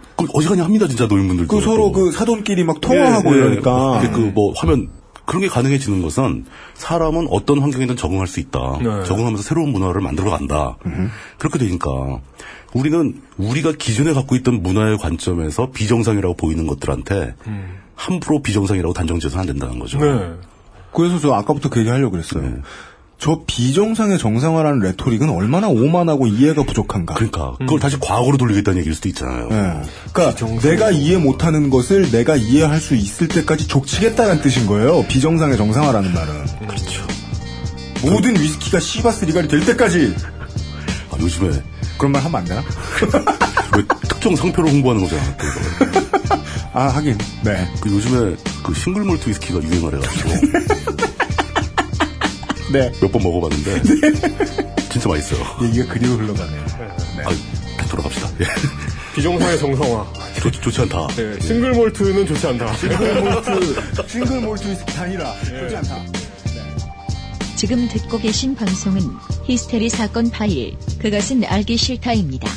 네. 0.02 0.26
그 0.26 0.26
어지간히 0.34 0.60
합니다 0.60 0.86
진짜 0.86 1.06
노인분들도. 1.06 1.54
그 1.54 1.62
서로 1.62 1.92
그 1.92 2.12
사돈끼리 2.12 2.64
막 2.64 2.80
통화하고 2.80 3.30
예, 3.30 3.34
예. 3.34 3.38
이러니까. 3.38 4.00
근데 4.00 4.10
그뭐 4.10 4.52
하면 4.56 4.88
그런 5.24 5.42
게 5.42 5.48
가능해지는 5.48 6.02
것은 6.02 6.46
사람은 6.74 7.28
어떤 7.30 7.60
환경이든 7.60 7.96
적응할 7.96 8.26
수 8.26 8.40
있다. 8.40 8.78
네. 8.78 9.04
적응하면서 9.04 9.42
새로운 9.42 9.70
문화를 9.70 10.00
만들어 10.00 10.30
간다. 10.30 10.76
그렇게 11.38 11.58
되니까 11.58 11.90
우리는 12.74 13.20
우리가 13.36 13.72
기존에 13.78 14.12
갖고 14.12 14.34
있던 14.36 14.62
문화의 14.62 14.98
관점에서 14.98 15.70
비정상이라고 15.70 16.34
보이는 16.34 16.66
것들한테 16.66 17.34
함부로 17.94 18.42
비정상이라고 18.42 18.92
단정지어서 18.94 19.38
안 19.38 19.46
된다는 19.46 19.78
거죠. 19.78 19.98
음. 19.98 20.02
네. 20.02 20.48
그래서 20.92 21.18
저 21.18 21.32
아까부터 21.32 21.70
그 21.70 21.80
얘기 21.80 21.88
하려고 21.88 22.12
그랬어요. 22.12 22.42
네. 22.42 22.56
저 23.22 23.40
비정상의 23.46 24.18
정상화라는 24.18 24.80
레토릭은 24.80 25.30
얼마나 25.30 25.68
오만하고 25.68 26.26
이해가 26.26 26.64
부족한가. 26.64 27.14
그러니까 27.14 27.54
그걸 27.60 27.78
다시 27.78 27.96
과거로 28.00 28.36
돌리겠다는 28.36 28.80
얘기일 28.80 28.96
수도 28.96 29.08
있잖아요. 29.10 29.48
예. 29.52 29.82
그러니까 30.12 30.58
내가 30.60 30.90
이해 30.90 31.18
못하는 31.18 31.70
것을 31.70 32.10
내가 32.10 32.34
이해할 32.34 32.80
수 32.80 32.96
있을 32.96 33.28
때까지 33.28 33.68
족치겠다는 33.68 34.40
뜻인 34.40 34.66
거예요. 34.66 35.06
비정상의 35.06 35.56
정상화라는 35.56 36.12
말은. 36.12 36.46
그렇죠. 36.66 37.06
모든 38.02 38.34
위스키가 38.34 38.80
시바스 38.80 39.26
리갈이 39.26 39.46
될 39.46 39.64
때까지 39.66 40.16
아, 41.12 41.16
요즘에 41.20 41.62
그런 41.98 42.10
말 42.10 42.24
하면 42.24 42.40
안 42.40 42.44
되나? 42.44 42.64
왜 43.76 43.84
특정 44.08 44.34
상표를 44.34 44.68
홍보하는 44.68 45.04
거잖아. 45.04 45.22
아 46.74 46.88
하긴. 46.88 47.16
네. 47.44 47.68
그 47.80 47.88
요즘에 47.88 48.34
그 48.64 48.74
싱글 48.74 49.04
몰트 49.04 49.28
위스키가 49.28 49.62
유행을 49.62 49.94
해가지고 49.94 51.12
네. 52.72 52.90
몇 53.00 53.10
번 53.12 53.22
먹어봤는데 53.22 53.82
진짜 54.90 55.08
맛있어요. 55.08 55.40
얘기가 55.62 55.92
그리로 55.92 56.14
흘러가네요. 56.16 56.60
아, 57.24 57.30
다시 57.76 57.90
돌아갑시다. 57.90 58.30
예. 58.40 58.44
비정상의 59.14 59.58
정상화. 59.58 60.12
좋, 60.40 60.50
좋지 60.50 60.80
않다. 60.82 61.06
네, 61.08 61.38
싱글 61.40 61.72
몰트는 61.72 62.26
좋지 62.26 62.46
않다. 62.46 62.74
싱글 62.76 63.20
몰트, 63.22 63.82
싱글 64.08 64.40
몰트 64.40 64.68
위스키 64.70 64.92
단이라. 64.94 65.34
좋지 65.44 65.76
않다. 65.76 65.98
지금 67.56 67.86
듣고 67.88 68.18
계신 68.18 68.54
방송은 68.56 69.02
히스테리 69.44 69.88
사건 69.90 70.30
파일, 70.30 70.76
그것은 70.98 71.44
알기 71.44 71.76
싫다입니다. 71.76 72.48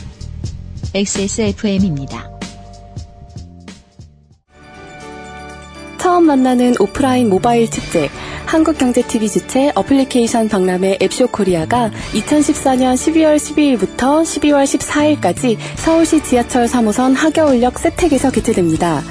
XSFM입니다. 0.95 2.29
처음 5.97 6.26
만나는 6.26 6.76
오프라인 6.80 7.30
모바일 7.30 7.69
축제 7.69 8.09
한국경제TV 8.45 9.30
주최 9.30 9.72
어플리케이션 9.76 10.49
박람회 10.49 10.99
앱쇼 11.01 11.27
코리아가 11.27 11.91
2014년 12.13 12.93
12월 12.93 13.38
12일부터 13.38 14.23
12월 14.23 14.63
14일까지 14.63 15.57
서울시 15.76 16.23
지하철 16.23 16.67
3호선 16.67 17.15
학여울역 17.15 17.80
세택에서 17.80 18.31
개최됩니다. 18.31 19.01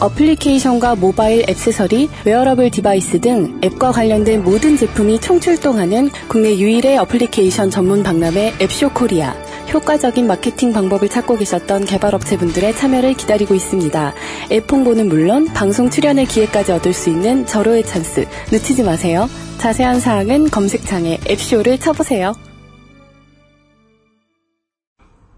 어플리케이션과 0.00 0.96
모바일 0.96 1.44
액세서리, 1.48 2.08
wearable 2.24 2.70
device 2.70 3.20
등 3.20 3.60
앱과 3.62 3.92
관련된 3.92 4.42
모든 4.42 4.76
제품이 4.76 5.20
총출동하는 5.20 6.10
국내 6.28 6.58
유일의 6.58 6.98
어플리케이션 6.98 7.70
전문 7.70 8.02
박람회 8.02 8.54
앱쇼 8.60 8.90
코리아. 8.90 9.34
효과적인 9.72 10.26
마케팅 10.26 10.72
방법을 10.72 11.08
찾고 11.08 11.36
계셨던 11.36 11.84
개발업체분들의 11.84 12.74
참여를 12.76 13.14
기다리고 13.14 13.54
있습니다. 13.54 14.14
앱 14.50 14.72
홍보는 14.72 15.08
물론 15.08 15.46
방송 15.46 15.90
출연의 15.90 16.26
기회까지 16.26 16.72
얻을 16.72 16.92
수 16.92 17.10
있는 17.10 17.46
절호의 17.46 17.84
찬스 17.84 18.26
놓치지 18.52 18.82
마세요. 18.82 19.28
자세한 19.58 20.00
사항은 20.00 20.50
검색창에 20.50 21.20
앱쇼를 21.28 21.78
쳐보세요. 21.78 22.34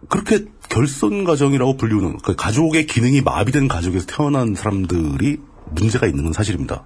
그렇게 0.08 0.44
결손 0.68 1.24
가정이라고 1.24 1.76
불리우는 1.76 2.18
그 2.18 2.34
가족의 2.34 2.86
기능이 2.86 3.20
마비된 3.20 3.68
가족에서 3.68 4.06
태어난 4.06 4.54
사람들이 4.54 5.38
문제가 5.70 6.06
있는 6.06 6.24
건 6.24 6.32
사실입니다. 6.32 6.84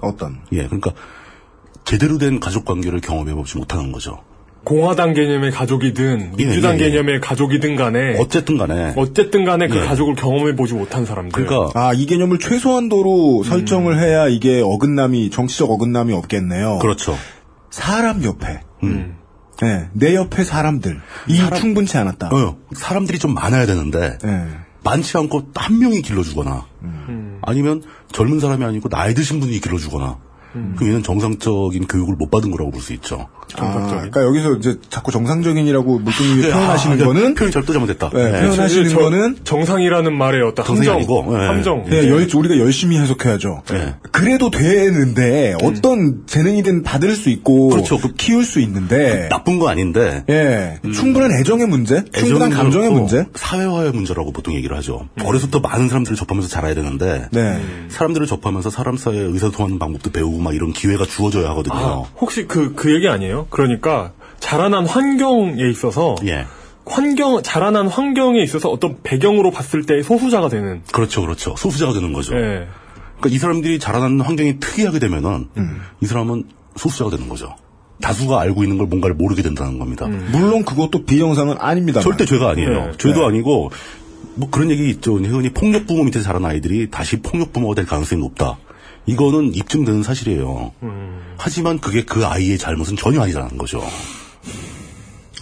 어떤? 0.00 0.40
예, 0.52 0.66
그러니까 0.66 0.92
제대로 1.84 2.18
된 2.18 2.38
가족 2.40 2.64
관계를 2.64 3.00
경험해 3.00 3.34
보지 3.34 3.58
못하는 3.58 3.92
거죠. 3.92 4.22
공화당 4.68 5.14
개념의 5.14 5.50
가족이든 5.50 6.32
예, 6.38 6.44
민주당 6.44 6.78
예, 6.78 6.84
예. 6.84 6.90
개념의 6.90 7.20
가족이든 7.22 7.74
간에 7.74 8.18
어쨌든 8.18 8.58
간에 8.58 8.92
어쨌든 8.96 9.46
간에 9.46 9.66
그 9.66 9.78
예. 9.78 9.80
가족을 9.80 10.14
경험해 10.14 10.56
보지 10.56 10.74
못한 10.74 11.06
사람들. 11.06 11.32
그러니까 11.46 11.70
아, 11.88 11.94
이 11.94 12.04
개념을 12.04 12.38
최소한도로 12.38 13.44
설정을 13.44 13.98
해야 13.98 14.28
이게 14.28 14.60
어긋남이, 14.62 15.30
정치적 15.30 15.70
어긋남이 15.70 16.12
없겠네요. 16.12 16.80
그렇죠. 16.80 17.16
사람 17.70 18.22
옆에. 18.24 18.60
음. 18.82 19.16
네, 19.62 19.88
내 19.94 20.14
옆에 20.14 20.44
사람들. 20.44 21.00
이 21.28 21.36
사람- 21.38 21.58
충분치 21.58 21.96
않았다. 21.96 22.28
어, 22.28 22.56
사람들이 22.74 23.18
좀 23.18 23.32
많아야 23.32 23.64
되는데 23.64 24.18
네. 24.22 24.44
많지 24.84 25.16
않고 25.16 25.48
한 25.54 25.78
명이 25.78 26.02
길러주거나 26.02 26.66
음. 26.82 27.38
아니면 27.40 27.82
젊은 28.12 28.38
사람이 28.38 28.62
아니고 28.64 28.90
나이 28.90 29.14
드신 29.14 29.40
분이 29.40 29.60
길러주거나 29.60 30.18
음. 30.56 30.74
그럼 30.76 30.90
얘는 30.90 31.02
정상적인 31.02 31.86
교육을 31.86 32.16
못 32.16 32.30
받은 32.30 32.50
거라고 32.50 32.70
볼 32.70 32.82
수 32.82 32.92
있죠. 32.92 33.28
아, 33.56 33.86
그러니까 33.90 34.22
여기서 34.22 34.54
이제 34.54 34.76
자꾸 34.90 35.10
정상적인이라고 35.12 35.98
물뚱님이 36.00 36.42
네, 36.42 36.50
표현하시는 36.52 37.00
아, 37.02 37.04
거는 37.06 37.34
표현이 37.34 37.52
잘못 37.52 37.66
잘못됐다. 37.72 38.10
네, 38.10 38.30
네. 38.30 38.40
표현하시는 38.42 38.88
저- 38.90 38.98
거는 38.98 39.36
정상이라는 39.44 40.16
말의 40.16 40.42
어떤 40.42 40.64
정상이 40.66 40.88
함정, 40.88 40.96
아니고, 41.24 41.40
예. 41.42 41.46
함정. 41.46 41.84
네, 41.88 42.08
열, 42.08 42.28
우리가 42.34 42.58
열심히 42.58 42.98
해석해야죠. 42.98 43.62
네. 43.70 43.94
그래도 44.12 44.50
되는데 44.50 45.54
어떤 45.62 46.22
재능이든 46.26 46.82
받을 46.82 47.14
수 47.14 47.30
있고 47.30 47.68
그렇죠. 47.68 47.98
그- 47.98 48.14
키울 48.14 48.44
수 48.44 48.60
있는데 48.60 49.28
나쁜 49.30 49.58
거 49.58 49.68
아닌데 49.68 50.24
예, 50.28 50.78
충분한 50.92 51.30
애정의 51.40 51.66
문제, 51.66 52.04
충분한 52.12 52.50
감정의 52.50 52.88
어, 52.88 52.92
문제. 52.92 53.24
사회화의 53.34 53.92
문제라고 53.92 54.32
보통 54.32 54.54
얘기를 54.54 54.76
하죠. 54.78 55.08
어려서부터 55.24 55.60
많은 55.60 55.88
사람들을 55.88 56.16
접하면서 56.16 56.48
자라야 56.48 56.74
되는데 56.74 57.26
네. 57.30 57.60
사람들을 57.88 58.26
접하면서 58.26 58.70
사람 58.70 58.96
사이에 58.96 59.20
의사소통하는 59.20 59.78
방법도 59.78 60.10
배우고 60.10 60.38
막 60.38 60.54
이런 60.54 60.72
기회가 60.72 61.04
주어져야 61.04 61.48
하거든요. 61.50 61.74
아, 61.74 62.02
혹시 62.20 62.46
그, 62.46 62.74
그 62.74 62.94
얘기 62.94 63.08
아니에요? 63.08 63.37
그러니까, 63.50 64.12
자라난 64.40 64.86
환경에 64.86 65.68
있어서, 65.70 66.16
예. 66.26 66.46
환경, 66.86 67.42
자라난 67.42 67.86
환경에 67.88 68.42
있어서 68.42 68.70
어떤 68.70 68.98
배경으로 69.02 69.50
봤을 69.50 69.84
때 69.84 70.02
소수자가 70.02 70.48
되는, 70.48 70.82
그렇죠, 70.92 71.20
그렇죠. 71.20 71.54
소수자가 71.56 71.92
되는 71.92 72.12
거죠. 72.12 72.34
예. 72.36 72.66
그러니까 73.18 73.28
이 73.30 73.38
사람들이 73.38 73.78
자라나는 73.78 74.20
환경이 74.20 74.60
특이하게 74.60 74.98
되면은 75.00 75.48
음. 75.56 75.80
이 76.00 76.06
사람은 76.06 76.44
소수자가 76.76 77.10
되는 77.10 77.28
거죠. 77.28 77.54
다수가 78.00 78.40
알고 78.40 78.62
있는 78.62 78.78
걸 78.78 78.86
뭔가를 78.86 79.16
모르게 79.16 79.42
된다는 79.42 79.78
겁니다. 79.78 80.06
물론 80.06 80.64
그것도 80.64 81.04
비정상은 81.04 81.56
아닙니다. 81.58 82.00
절대 82.00 82.24
죄가 82.24 82.50
아니에요. 82.50 82.70
네. 82.70 82.92
죄도 82.96 83.20
네. 83.20 83.26
아니고 83.26 83.70
뭐 84.36 84.48
그런 84.50 84.70
얘기 84.70 84.88
있죠. 84.90 85.16
흔히 85.16 85.50
폭력 85.50 85.86
부모 85.86 86.04
밑에 86.04 86.22
자란 86.22 86.44
아이들이 86.44 86.90
다시 86.90 87.20
폭력 87.20 87.52
부모가 87.52 87.74
될 87.74 87.86
가능성이 87.86 88.20
높다. 88.22 88.56
이거는 89.08 89.54
입증되는 89.54 90.02
사실이에요. 90.02 90.72
하지만 91.36 91.78
그게 91.78 92.04
그 92.04 92.26
아이의 92.26 92.58
잘못은 92.58 92.96
전혀 92.96 93.22
아니라는 93.22 93.58
거죠. 93.58 93.82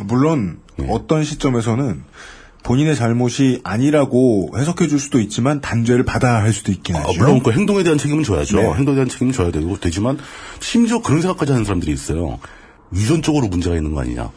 물론 0.05 0.59
네. 0.77 0.87
어떤 0.91 1.25
시점에서는 1.25 2.05
본인의 2.63 2.97
잘못이 2.97 3.61
아니라고 3.63 4.51
해석해 4.57 4.89
줄 4.89 4.99
수도 4.99 5.21
있지만 5.21 5.61
단죄를 5.61 6.05
받아야 6.05 6.43
할 6.43 6.53
수도 6.53 6.73
있긴 6.73 6.97
아, 6.97 7.01
하죠. 7.01 7.13
물론 7.19 7.41
그 7.43 7.53
행동에 7.53 7.83
대한 7.83 7.97
책임은 7.97 8.25
져야죠. 8.25 8.57
네. 8.57 8.73
행동에 8.75 8.97
대한 8.97 9.09
책임은 9.09 9.33
져야 9.33 9.51
되고 9.53 9.79
되지만 9.79 10.19
심지어 10.61 11.01
그런 11.01 11.21
생각까지 11.21 11.53
하는 11.53 11.65
사람들이 11.65 11.93
있어요. 11.93 12.39
유전적으로 12.93 13.47
문제가 13.49 13.77
있는 13.77 13.93
거 13.95 14.01
아니냐. 14.01 14.31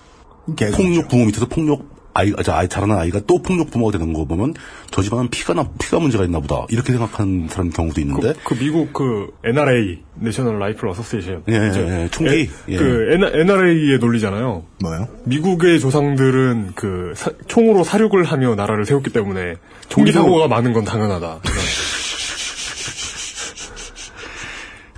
폭력 0.76 1.07
부모 1.07 1.26
밑에서 1.26 1.47
폭력 1.47 1.99
아이, 2.14 2.34
아, 2.38 2.44
자, 2.44 2.57
아이 2.57 2.68
자라는 2.68 2.98
아이가 2.98 3.19
또 3.27 3.41
폭력 3.41 3.69
부모가 3.72 3.91
되는 3.98 4.14
거 4.14 4.26
보면 4.26 4.53
저 4.91 5.02
집안은 5.02 5.30
피가 5.30 5.53
나 5.53 5.69
피가 5.80 5.99
문제가 5.99 6.23
있나 6.26 6.40
보다 6.40 6.65
이렇게 6.69 6.91
생각하는 6.91 7.48
사람 7.49 7.69
경우도 7.69 8.02
있는데 8.02 8.34
그, 8.44 8.56
그 8.56 8.60
미국 8.64 8.91
그 8.94 9.27
NRA, 9.45 9.99
National 10.16 10.60
Rifle 10.60 10.90
Association. 10.90 11.44
예, 11.49 11.53
예, 11.53 12.03
예, 12.03 12.10
총기. 12.11 12.49
예. 12.68 12.76
그 12.77 13.11
NRA의 13.36 13.99
논리잖아요. 13.99 14.64
뭐요? 14.81 15.07
미국의 15.26 15.80
조상들은 15.80 16.72
그 16.76 17.14
사- 17.15 17.31
총으로 17.48 17.84
살육을 17.84 18.24
하며 18.23 18.56
나라를 18.56 18.86
세웠기 18.86 19.11
때문에 19.11 19.56
총기 19.88 20.11
사고가 20.11 20.48
많은 20.48 20.73
건 20.73 20.84
당연하다. 20.86 21.40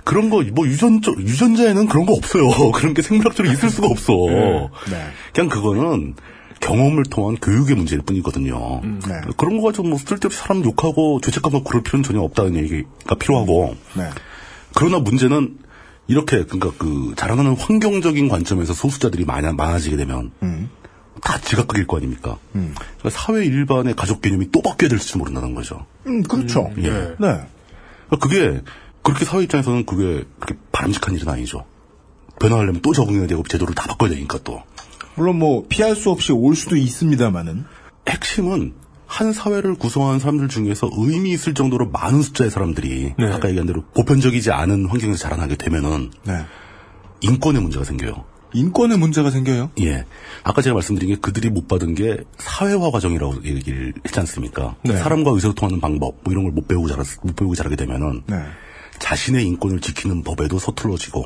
그런 0.04 0.30
거 0.30 0.42
뭐 0.52 0.66
유전적 0.66 1.18
유전자에는 1.20 1.86
그런 1.86 2.06
거 2.06 2.12
없어요. 2.14 2.48
그런 2.72 2.92
게 2.94 3.02
생물학적으로 3.02 3.52
있을 3.52 3.70
수가 3.70 3.86
없어. 3.88 4.12
네. 4.90 5.00
그냥 5.32 5.48
그거는 5.48 6.14
경험을 6.62 7.04
통한 7.04 7.36
교육의 7.36 7.76
문제일 7.76 8.00
뿐이거든요. 8.02 8.80
네. 8.82 9.20
그런 9.36 9.58
거 9.58 9.66
가지고 9.66 9.88
뭐 9.88 9.98
쓸데없이 9.98 10.38
사람 10.38 10.64
욕하고 10.64 11.20
죄책감을 11.20 11.64
그럴 11.64 11.82
필요는 11.82 12.04
전혀 12.04 12.20
없다는 12.22 12.56
얘기가 12.56 13.16
필요하고 13.16 13.76
네. 13.94 14.08
그러나 14.74 15.00
문제는 15.00 15.58
이렇게 16.06 16.44
그러니까 16.44 16.72
그 16.78 17.14
자라나는 17.16 17.56
환경적인 17.56 18.28
관점에서 18.28 18.72
소수자들이 18.72 19.24
많아, 19.24 19.52
많아지게 19.52 19.96
되면 19.96 20.30
음. 20.42 20.70
다 21.20 21.38
지각각일 21.38 21.86
거 21.86 21.98
아닙니까? 21.98 22.38
그러니까 22.52 23.10
사회 23.10 23.44
일반의 23.44 23.94
가족 23.94 24.22
개념이 24.22 24.50
또 24.50 24.62
바뀌어야 24.62 24.88
될지 24.88 25.18
모른다는 25.18 25.54
거죠. 25.54 25.84
음, 26.06 26.22
그렇죠. 26.22 26.70
예. 26.78 26.90
네. 26.90 27.16
그러니까 27.18 28.16
그게 28.20 28.62
그렇게 29.02 29.24
사회 29.24 29.42
입장에서는 29.42 29.84
그게 29.84 30.24
그렇게 30.38 30.60
바람직한 30.70 31.14
일은 31.14 31.28
아니죠. 31.28 31.64
변화하려면 32.40 32.80
또 32.82 32.92
적응해야 32.92 33.26
되고 33.26 33.42
제도를 33.42 33.74
다 33.74 33.86
바꿔야 33.88 34.10
되니까 34.10 34.38
또. 34.44 34.62
물론 35.14 35.38
뭐 35.38 35.64
피할 35.68 35.94
수 35.96 36.10
없이 36.10 36.32
올 36.32 36.56
수도 36.56 36.76
있습니다만은 36.76 37.64
핵심은 38.08 38.74
한 39.06 39.32
사회를 39.32 39.74
구성하는 39.74 40.18
사람들 40.20 40.48
중에서 40.48 40.88
의미 40.96 41.32
있을 41.32 41.52
정도로 41.54 41.90
많은 41.90 42.22
숫자의 42.22 42.50
사람들이 42.50 43.12
네. 43.18 43.32
아까 43.32 43.48
얘기한 43.48 43.66
대로 43.66 43.82
보편적이지 43.94 44.50
않은 44.50 44.86
환경에서 44.86 45.18
자라나게 45.18 45.56
되면은 45.56 46.10
네. 46.24 46.44
인권의 47.20 47.60
문제가 47.60 47.84
생겨요. 47.84 48.24
인권의 48.54 48.98
문제가 48.98 49.30
생겨요. 49.30 49.70
예. 49.80 50.04
아까 50.44 50.60
제가 50.62 50.74
말씀드린 50.74 51.14
게 51.14 51.20
그들이 51.20 51.48
못 51.50 51.68
받은 51.68 51.94
게 51.94 52.18
사회화 52.38 52.90
과정이라고 52.90 53.44
얘기를 53.44 53.92
했지 54.04 54.18
않습니까? 54.20 54.76
네. 54.84 54.96
사람과 54.96 55.30
의사소통하는 55.30 55.80
방법, 55.80 56.16
뭐 56.22 56.32
이런 56.32 56.44
걸 56.44 56.52
못 56.52 56.66
배우고 56.68 56.88
자랐, 56.88 57.06
못 57.22 57.36
배우고 57.36 57.54
자라게 57.54 57.76
되면은 57.76 58.22
네. 58.26 58.36
자신의 59.02 59.44
인권을 59.46 59.80
지키는 59.80 60.22
법에도 60.22 60.58
서툴러지고, 60.58 61.24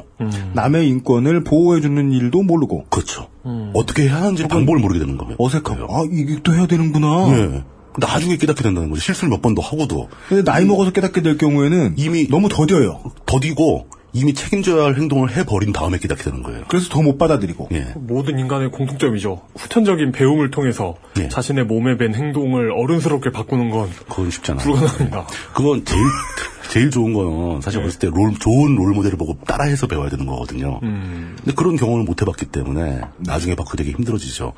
남의 0.55 0.89
인권을 0.89 1.45
보호해주는 1.45 2.11
일도 2.11 2.43
모르고 2.43 2.87
그렇죠. 2.89 3.29
어떻게 3.75 4.05
해야 4.05 4.17
하는지 4.17 4.49
방법을 4.49 4.81
모르게 4.81 4.99
되는 4.99 5.17
거예요. 5.19 5.37
어색하고 5.39 5.95
아 5.95 6.05
이게 6.11 6.39
또 6.43 6.55
해야 6.55 6.67
되는구나. 6.67 7.07
예. 7.29 7.65
나중에 7.99 8.37
깨닫게 8.37 8.63
된다는 8.63 8.91
거죠. 8.91 9.01
실수를 9.03 9.31
몇 9.31 9.41
번 9.43 9.55
더 9.55 9.63
하고도. 9.63 10.09
근데 10.29 10.43
나이 10.43 10.65
먹어서 10.65 10.91
깨닫게 10.91 11.23
될 11.23 11.39
경우에는 11.39 11.95
이미 11.97 12.29
너무 12.29 12.49
더뎌요. 12.49 13.03
더디고 13.27 13.87
이미 14.17 14.33
책임져야 14.33 14.85
할 14.85 14.95
행동을 14.97 15.31
해버린 15.37 15.73
다음에 15.73 15.99
깨닫게 15.99 16.25
되는 16.25 16.43
거예요. 16.43 16.65
그래서 16.69 16.89
더 16.89 17.03
못 17.07 17.19
받아들이고. 17.19 17.69
예. 17.73 17.93
모든 17.97 18.39
인간의 18.39 18.71
공통점이죠. 18.73 19.43
후천적인 19.57 20.11
배움을 20.13 20.51
통해서 20.51 20.97
예. 21.21 21.29
자신의 21.29 21.67
몸에 21.67 21.97
밴 21.99 22.15
행동을 22.15 22.73
어른스럽게 22.73 23.31
바꾸는 23.31 23.71
건 23.71 23.91
그건 24.09 24.31
쉽지 24.31 24.53
않아요. 24.53 24.65
불가능합니다. 24.67 25.27
그건 25.55 25.85
제일 25.85 26.03
제일 26.73 26.91
좋은 26.91 27.13
거는 27.13 27.61
사실 27.61 27.79
어렸을 27.81 28.01
때 28.01 28.09
롤, 28.09 28.35
좋은 28.35 28.75
롤 28.75 28.93
모델을 28.95 29.17
보고 29.19 29.39
따라해서 29.47 29.87
배워야 29.87 30.09
되는 30.09 30.27
거거든요. 30.27 30.81
근데 30.81 31.53
그런 31.55 31.77
경험을 31.77 32.05
못 32.05 32.21
해봤기 32.23 32.47
때문에 32.47 33.03
나중에 33.19 33.55
바꾸 33.55 33.77
되게 33.77 33.93
힘들어지죠. 33.93 34.53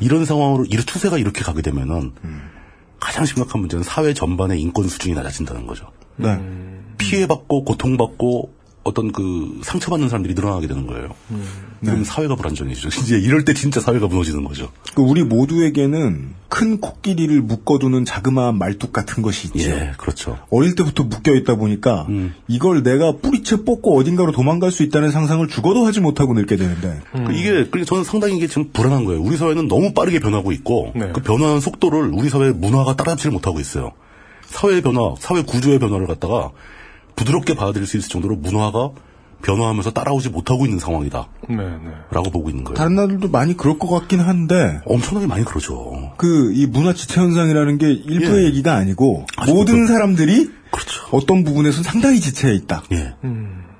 이런 0.00 0.24
상황으로 0.24 0.64
이런 0.70 0.86
추세가 0.86 1.18
이렇게 1.18 1.42
가게 1.42 1.60
되면은 1.60 2.12
가장 3.00 3.26
심각한 3.26 3.60
문제는 3.60 3.82
사회 3.84 4.14
전반의 4.14 4.60
인권 4.62 4.88
수준이 4.88 5.14
낮아진다는 5.14 5.66
거죠. 5.66 5.88
네. 6.16 6.38
피해받고 6.98 7.64
고통받고 7.64 8.61
어떤 8.84 9.12
그 9.12 9.60
상처받는 9.62 10.08
사람들이 10.08 10.34
늘어나게 10.34 10.66
되는 10.66 10.86
거예요. 10.86 11.14
그럼 11.80 12.04
사회가 12.04 12.36
불안정해지죠. 12.36 12.88
이제 13.02 13.18
이럴 13.18 13.44
때 13.44 13.54
진짜 13.54 13.80
사회가 13.80 14.08
무너지는 14.08 14.44
거죠. 14.44 14.70
그 14.94 15.02
우리 15.02 15.22
모두에게는 15.22 16.34
큰 16.48 16.80
코끼리를 16.80 17.40
묶어두는 17.40 18.04
자그마한 18.04 18.58
말뚝 18.58 18.92
같은 18.92 19.22
것이 19.22 19.48
있죠. 19.48 19.70
예, 19.70 19.92
그렇죠. 19.96 20.38
어릴 20.50 20.74
때부터 20.74 21.04
묶여 21.04 21.34
있다 21.34 21.54
보니까 21.54 22.06
음. 22.08 22.34
이걸 22.48 22.82
내가 22.82 23.16
뿌리채 23.16 23.64
뽑고 23.64 23.96
어딘가로 23.96 24.32
도망갈 24.32 24.70
수 24.70 24.82
있다는 24.82 25.10
상상을 25.10 25.46
죽어도 25.48 25.86
하지 25.86 26.00
못하고 26.00 26.34
늙게 26.34 26.56
되는데 26.56 27.00
그 27.12 27.32
이게 27.32 27.50
그러니까 27.50 27.84
저는 27.84 28.04
상당히 28.04 28.36
이게 28.36 28.48
지금 28.48 28.70
불안한 28.72 29.04
거예요. 29.04 29.22
우리 29.22 29.36
사회는 29.36 29.68
너무 29.68 29.94
빠르게 29.94 30.20
변하고 30.20 30.52
있고 30.52 30.92
네. 30.94 31.10
그 31.12 31.22
변화하는 31.22 31.60
속도를 31.60 32.10
우리 32.12 32.28
사회 32.28 32.50
문화가 32.50 32.96
따라잡지를 32.96 33.32
못하고 33.32 33.60
있어요. 33.60 33.92
사회 34.44 34.80
변화, 34.82 35.14
사회 35.18 35.42
구조의 35.42 35.78
변화를 35.78 36.06
갖다가 36.06 36.50
부드럽게 37.16 37.54
받아들일 37.54 37.86
수 37.86 37.96
있을 37.96 38.08
정도로 38.08 38.36
문화가 38.36 38.90
변화하면서 39.42 39.90
따라오지 39.90 40.28
못하고 40.28 40.66
있는 40.66 40.78
상황이다. 40.78 41.26
네, 41.48 41.56
네. 41.56 41.90
라고 42.12 42.30
보고 42.30 42.48
있는 42.48 42.62
거예요. 42.62 42.76
다른 42.76 42.94
나라들도 42.94 43.28
많이 43.28 43.56
그럴 43.56 43.76
것 43.78 43.88
같긴 43.88 44.20
한데 44.20 44.80
엄청나게 44.86 45.26
많이 45.26 45.44
그러죠. 45.44 46.12
그 46.16 46.52
이 46.54 46.66
문화 46.66 46.92
지체 46.92 47.20
현상이라는 47.20 47.78
게 47.78 47.90
일부의 47.90 48.44
예. 48.44 48.46
얘기가 48.48 48.74
아니고 48.76 49.26
모든 49.48 49.74
그렇죠. 49.74 49.92
사람들이 49.92 50.50
어떤 51.10 51.42
부분에서는 51.44 51.82
상당히 51.82 52.20
지체해 52.20 52.54
있다. 52.54 52.84
예. 52.92 53.14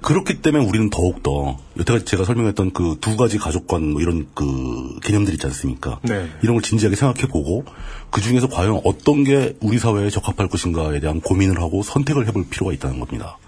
그렇기 0.03 0.43
때문에 0.43 0.65
우리는 0.65 0.91
더욱더 0.91 1.57
여태까지 1.79 2.05
제가 2.05 2.25
설명했던 2.25 2.73
그 2.73 2.97
두 3.01 3.17
가지 3.17 3.39
가족관 3.39 3.93
뭐 3.93 4.03
이런 4.03 4.27
그 4.35 4.99
개념들 5.03 5.35
있지 5.35 5.47
않습니까? 5.47 5.99
네. 6.03 6.29
이런 6.43 6.55
걸 6.57 6.63
진지하게 6.63 6.97
생각해 6.97 7.27
보고 7.29 7.65
그 8.11 8.21
중에서 8.21 8.49
과연 8.49 8.81
어떤 8.85 9.25
게 9.25 9.57
우리 9.61 9.79
사회에 9.79 10.11
적합할 10.11 10.49
것인가에 10.49 11.01
대한 11.01 11.21
고민을 11.21 11.61
하고 11.61 11.83
선택을 11.83 12.27
해볼 12.29 12.47
필요가 12.51 12.73
있다는 12.73 13.01
겁니다. 13.01 13.39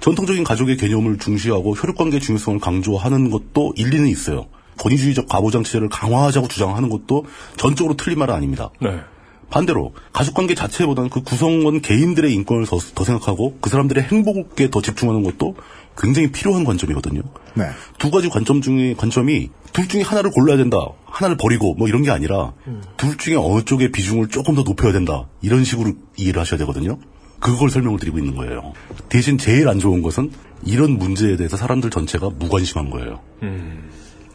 전통적인 0.00 0.44
가족의 0.44 0.76
개념을 0.76 1.18
중시하고 1.18 1.74
혈육관계 1.74 2.18
중요성을 2.20 2.60
강조하는 2.60 3.30
것도 3.30 3.72
일리는 3.76 4.06
있어요. 4.08 4.46
권위주의적 4.78 5.28
가부장체제를 5.28 5.88
강화하자고 5.88 6.48
주장하는 6.48 6.88
것도 6.88 7.26
전적으로 7.56 7.94
틀린 7.96 8.18
말은 8.18 8.34
아닙니다. 8.34 8.70
네. 8.80 9.00
반대로 9.50 9.92
가족관계 10.12 10.54
자체보다는 10.54 11.10
그 11.10 11.22
구성원 11.22 11.80
개인들의 11.80 12.32
인권을 12.32 12.66
더, 12.66 12.78
더 12.78 13.04
생각하고 13.04 13.58
그 13.60 13.70
사람들의 13.70 14.04
행복에 14.04 14.70
더 14.70 14.82
집중하는 14.82 15.22
것도 15.22 15.54
굉장히 15.96 16.32
필요한 16.32 16.64
관점이거든요. 16.64 17.22
네. 17.54 17.64
두 17.98 18.10
가지 18.10 18.28
관점 18.28 18.60
중에 18.60 18.94
관점이 18.94 19.50
둘 19.72 19.88
중에 19.88 20.02
하나를 20.02 20.30
골라야 20.30 20.56
된다. 20.56 20.78
하나를 21.06 21.36
버리고 21.36 21.74
뭐 21.74 21.88
이런 21.88 22.02
게 22.02 22.10
아니라 22.10 22.52
둘 22.96 23.16
중에 23.16 23.36
어느 23.36 23.62
쪽의 23.62 23.92
비중을 23.92 24.28
조금 24.28 24.54
더 24.54 24.62
높여야 24.62 24.92
된다. 24.92 25.28
이런 25.42 25.64
식으로 25.64 25.92
이해를 26.16 26.40
하셔야 26.40 26.58
되거든요. 26.58 26.98
그걸 27.38 27.70
설명을 27.70 27.98
드리고 27.98 28.18
있는 28.18 28.34
거예요. 28.34 28.72
대신 29.08 29.38
제일 29.38 29.68
안 29.68 29.78
좋은 29.78 30.02
것은 30.02 30.30
이런 30.64 30.92
문제에 30.98 31.36
대해서 31.36 31.56
사람들 31.56 31.90
전체가 31.90 32.30
무관심한 32.38 32.90
거예요. 32.90 33.20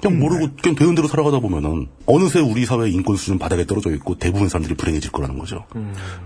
그냥 0.02 0.20
모르고 0.20 0.50
그냥 0.62 0.76
되는 0.76 0.96
대로 0.96 1.08
살아가다 1.08 1.40
보면은 1.40 1.88
어느새 2.06 2.40
우리 2.40 2.66
사회의 2.66 2.94
인권 2.94 3.16
수준 3.18 3.38
바닥에 3.38 3.66
떨어져 3.66 3.92
있고 3.96 4.18
대부분 4.18 4.50
사람들이 4.50 4.76
불행해질 4.76 5.12
거라는 5.12 5.38
거죠. 5.38 5.66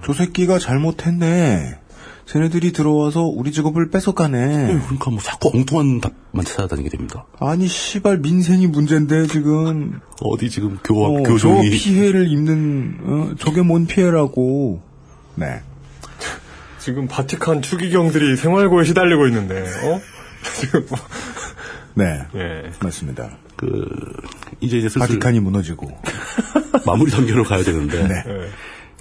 저 0.06 0.14
새끼가 0.14 0.60
잘못했네. 0.60 1.80
쟤네들이 2.26 2.72
들어와서 2.72 3.24
우리 3.24 3.52
직업을 3.52 3.90
뺏어가네. 3.90 4.80
그러니까 4.86 5.12
뭐 5.12 5.20
자꾸 5.20 5.52
엉뚱한 5.54 6.00
답만 6.00 6.46
찾아다니게 6.46 6.90
됩니다. 6.90 7.26
아니 7.40 7.68
씨발 7.68 8.20
민생이 8.20 8.68
문제인데 8.68 9.28
지금 9.28 10.00
어디 10.22 10.50
지금 10.50 10.78
교학 10.84 11.12
어, 11.12 11.24
교종이 11.24 11.70
저 11.70 11.76
피해를 11.76 12.32
입는 12.32 12.98
어, 13.04 13.36
저게 13.40 13.62
뭔 13.62 13.86
피해라고. 13.86 14.82
네. 15.36 15.62
지금 16.80 17.08
바티칸 17.08 17.62
추기경들이 17.62 18.36
생활고에 18.36 18.84
시달리고 18.84 19.28
있는데, 19.28 19.62
어? 19.62 20.02
지금 20.60 20.86
뭐, 20.90 21.00
네. 21.94 22.20
예. 22.36 22.72
맞습니다. 22.84 23.38
그 23.64 23.86
이제 24.60 24.78
이제 24.78 24.90
슬슬 24.90 25.00
바티칸이 25.00 25.40
무너지고. 25.40 25.90
마무리 26.86 27.12
단계로 27.12 27.44
가야 27.44 27.64
되는데 27.64 28.08
네. 28.08 28.14
예. 28.28 28.50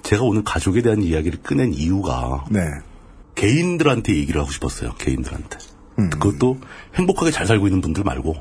제가 0.03 0.23
오늘 0.23 0.45
가족에 0.45 0.83
대한 0.83 1.03
이야기를 1.03 1.41
꺼낸 1.43 1.73
이유가 1.73 2.45
네. 2.51 2.61
개인들한테 3.35 4.15
얘기를 4.17 4.41
하고 4.41 4.51
싶었어요. 4.53 4.95
개인들한테. 4.99 5.59
음. 5.99 6.11
그것도 6.11 6.59
행복하게 6.95 7.31
잘 7.31 7.47
살고 7.47 7.67
있는 7.67 7.81
분들 7.81 8.05
말고 8.05 8.37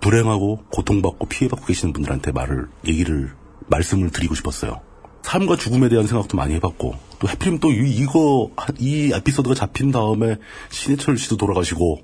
불행하고 0.00 0.64
고통받고 0.70 1.26
피해받고 1.26 1.66
계시는 1.66 1.92
분들한테 1.92 2.32
말을 2.32 2.68
얘기를 2.86 3.30
말씀을 3.66 4.10
드리고 4.10 4.34
싶었어요. 4.34 4.80
삶과 5.22 5.56
죽음에 5.56 5.88
대한 5.88 6.06
생각도 6.06 6.36
많이 6.36 6.54
해봤고 6.54 6.94
또 7.18 7.28
해필이면 7.28 7.60
또 7.60 7.72
이- 7.72 7.90
이거 7.96 8.50
이 8.78 9.10
에피소드가 9.12 9.54
잡힌 9.54 9.90
다음에 9.90 10.36
신해철 10.70 11.18
씨도 11.18 11.36
돌아가시고 11.36 11.98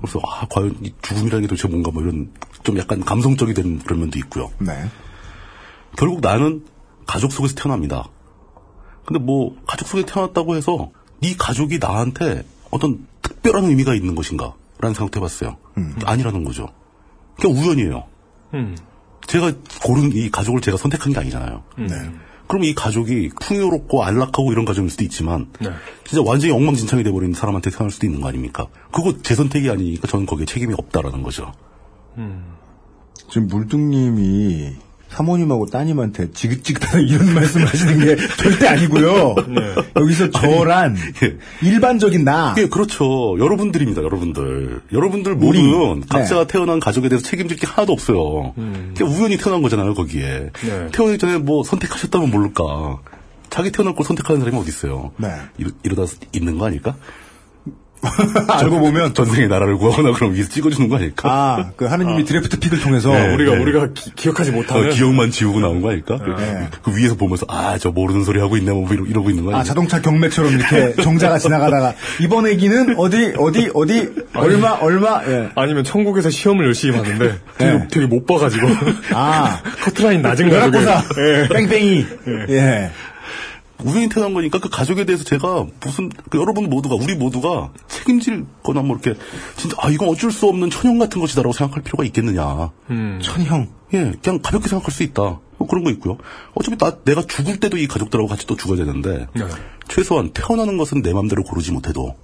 그래서 0.00 0.20
아 0.24 0.46
과연 0.48 0.76
이 0.82 0.92
죽음이라는 1.02 1.42
게 1.42 1.48
도대체 1.48 1.68
뭔가 1.68 1.90
뭐 1.90 2.02
이런 2.02 2.32
좀 2.62 2.78
약간 2.78 3.00
감성적이 3.00 3.54
된 3.54 3.78
그런 3.78 4.00
면도 4.00 4.18
있고요. 4.18 4.50
네. 4.58 4.72
결국 5.96 6.20
나는 6.20 6.64
가족 7.06 7.32
속에서 7.32 7.54
태어납니다. 7.54 8.08
근데 9.04 9.18
뭐 9.20 9.56
가족 9.66 9.88
속에 9.88 10.04
태어났다고 10.04 10.56
해서 10.56 10.90
네 11.20 11.34
가족이 11.38 11.78
나한테 11.78 12.44
어떤 12.70 13.06
특별한 13.22 13.64
의미가 13.64 13.94
있는 13.94 14.14
것인가? 14.14 14.54
라는 14.78 14.94
생각도 14.94 15.18
해봤어요. 15.20 15.56
아니라는 16.04 16.44
거죠. 16.44 16.68
그냥 17.40 17.56
우연이에요. 17.56 18.04
음. 18.54 18.76
제가 19.26 19.52
고른 19.82 20.12
이 20.12 20.30
가족을 20.30 20.60
제가 20.60 20.76
선택한 20.76 21.12
게 21.12 21.18
아니잖아요. 21.18 21.62
네. 21.78 21.94
그럼 22.46 22.64
이 22.64 22.74
가족이 22.74 23.30
풍요롭고 23.40 24.04
안락하고 24.04 24.52
이런 24.52 24.64
가정일 24.64 24.90
수도 24.90 25.04
있지만 25.04 25.48
네. 25.60 25.70
진짜 26.04 26.22
완전히 26.24 26.52
엉망진창이 26.52 27.02
돼버린 27.02 27.32
사람한테 27.32 27.70
태어날 27.70 27.90
수도 27.90 28.06
있는 28.06 28.20
거 28.20 28.28
아닙니까? 28.28 28.66
그거 28.92 29.14
제 29.22 29.34
선택이 29.34 29.68
아니니까 29.70 30.06
저는 30.06 30.26
거기에 30.26 30.46
책임이 30.46 30.74
없다라는 30.78 31.22
거죠. 31.22 31.52
지금 33.30 33.48
물뚱님이 33.48 34.76
사모님하고 35.16 35.66
따님한테 35.66 36.30
지긋지긋하다 36.32 36.98
이런 36.98 37.32
말씀 37.34 37.62
하시는 37.64 37.98
게 38.00 38.16
절대 38.36 38.68
아니고요. 38.68 39.34
여기서 39.96 40.30
저란 40.30 40.96
일반적인 41.62 42.24
나. 42.24 42.54
예, 42.58 42.66
그렇죠. 42.66 43.36
여러분들입니다, 43.38 44.02
여러분들. 44.02 44.82
여러분들. 44.92 45.34
모두는 45.36 46.02
각자가 46.08 46.42
네. 46.42 46.46
태어난 46.46 46.80
가족에 46.80 47.08
대해서 47.08 47.24
책임질 47.26 47.56
게 47.56 47.66
하나도 47.66 47.92
없어요. 47.94 48.52
그냥 48.54 49.12
우연히 49.12 49.38
태어난 49.38 49.62
거잖아요, 49.62 49.94
거기에. 49.94 50.50
네. 50.52 50.88
태어나기 50.92 51.18
전에 51.18 51.38
뭐 51.38 51.62
선택하셨다면 51.64 52.30
모를까. 52.30 52.98
자기 53.48 53.72
태어날 53.72 53.94
걸 53.94 54.04
선택하는 54.04 54.40
사람이 54.40 54.58
어디 54.58 54.68
있어요. 54.68 55.12
네. 55.16 55.28
이러, 55.56 55.70
이러다 55.82 56.02
있는 56.32 56.58
거 56.58 56.66
아닐까? 56.66 56.94
알고 58.48 58.78
보면 58.80 59.14
전생에 59.14 59.46
나라를 59.46 59.76
구하거나 59.76 60.12
그럼 60.12 60.34
위에서 60.34 60.48
찍어주는 60.50 60.88
거 60.88 60.96
아닐까? 60.96 61.28
아, 61.30 61.70
그 61.76 61.86
하느님이 61.86 62.24
드래프트 62.24 62.58
픽을 62.58 62.80
통해서 62.80 63.10
네, 63.10 63.34
우리가, 63.34 63.54
네. 63.54 63.62
우리가 63.62 63.88
기, 64.14 64.28
억하지 64.28 64.52
못하는. 64.52 64.88
어, 64.88 64.92
기억만 64.92 65.30
지우고 65.30 65.60
나온 65.60 65.82
거 65.82 65.90
아닐까? 65.90 66.18
그, 66.18 66.30
네. 66.40 66.68
그 66.82 66.96
위에서 66.96 67.14
보면서 67.14 67.46
아 67.48 67.76
저 67.78 67.90
모르는 67.90 68.24
소리 68.24 68.40
하고 68.40 68.56
있네 68.56 68.72
뭐 68.72 68.88
이러, 68.92 69.04
이러고 69.04 69.30
있는 69.30 69.44
거 69.44 69.50
아닐까? 69.50 69.60
아, 69.60 69.64
자동차 69.64 70.00
경매처럼 70.00 70.52
이렇게 70.52 70.94
정자가 71.02 71.38
지나가다가 71.38 71.94
이번 72.20 72.46
애기는 72.46 72.94
어디 72.98 73.34
어디 73.38 73.70
어디 73.74 74.10
얼마 74.34 74.70
얼마 74.70 75.22
예. 75.26 75.50
아니면 75.54 75.84
천국에서 75.84 76.30
시험을 76.30 76.64
열심히 76.66 76.96
봤는데 76.96 77.38
되게, 77.58 77.70
네. 77.72 77.88
되게 77.90 78.06
못 78.06 78.26
봐가지고 78.26 78.66
아, 79.12 79.60
커트라인 79.82 80.22
낮은 80.22 80.48
벼락고사 80.48 81.02
예. 81.18 81.48
뺑뺑이 81.48 82.06
예. 82.48 82.90
우연히 83.84 84.08
태어난 84.08 84.32
거니까 84.34 84.58
그 84.58 84.68
가족에 84.68 85.04
대해서 85.04 85.24
제가 85.24 85.66
무슨 85.82 86.08
그 86.30 86.38
여러분 86.38 86.68
모두가 86.70 86.94
우리 86.94 87.14
모두가 87.14 87.72
책임질 87.88 88.46
거나 88.62 88.82
뭐 88.82 88.96
이렇게 88.96 89.18
진짜 89.56 89.76
아 89.80 89.90
이건 89.90 90.08
어쩔 90.08 90.30
수 90.30 90.46
없는 90.48 90.70
천형 90.70 90.98
같은 90.98 91.20
것이다라고 91.20 91.52
생각할 91.52 91.82
필요가 91.82 92.04
있겠느냐. 92.04 92.70
천형 93.22 93.68
예, 93.94 94.12
그냥 94.22 94.40
가볍게 94.42 94.68
생각할 94.68 94.92
수 94.92 95.02
있다. 95.02 95.40
뭐 95.58 95.68
그런 95.68 95.84
거 95.84 95.90
있고요. 95.90 96.18
어차피 96.54 96.76
나 96.76 96.96
내가 97.04 97.22
죽을 97.22 97.58
때도 97.60 97.76
이 97.78 97.86
가족들하고 97.86 98.28
같이 98.28 98.46
또 98.46 98.56
죽어야 98.56 98.76
되는데 98.84 99.26
네. 99.34 99.44
최소한 99.88 100.30
태어나는 100.32 100.76
것은 100.76 101.02
내 101.02 101.12
마음대로 101.12 101.44
고르지 101.44 101.72
못해도 101.72 102.14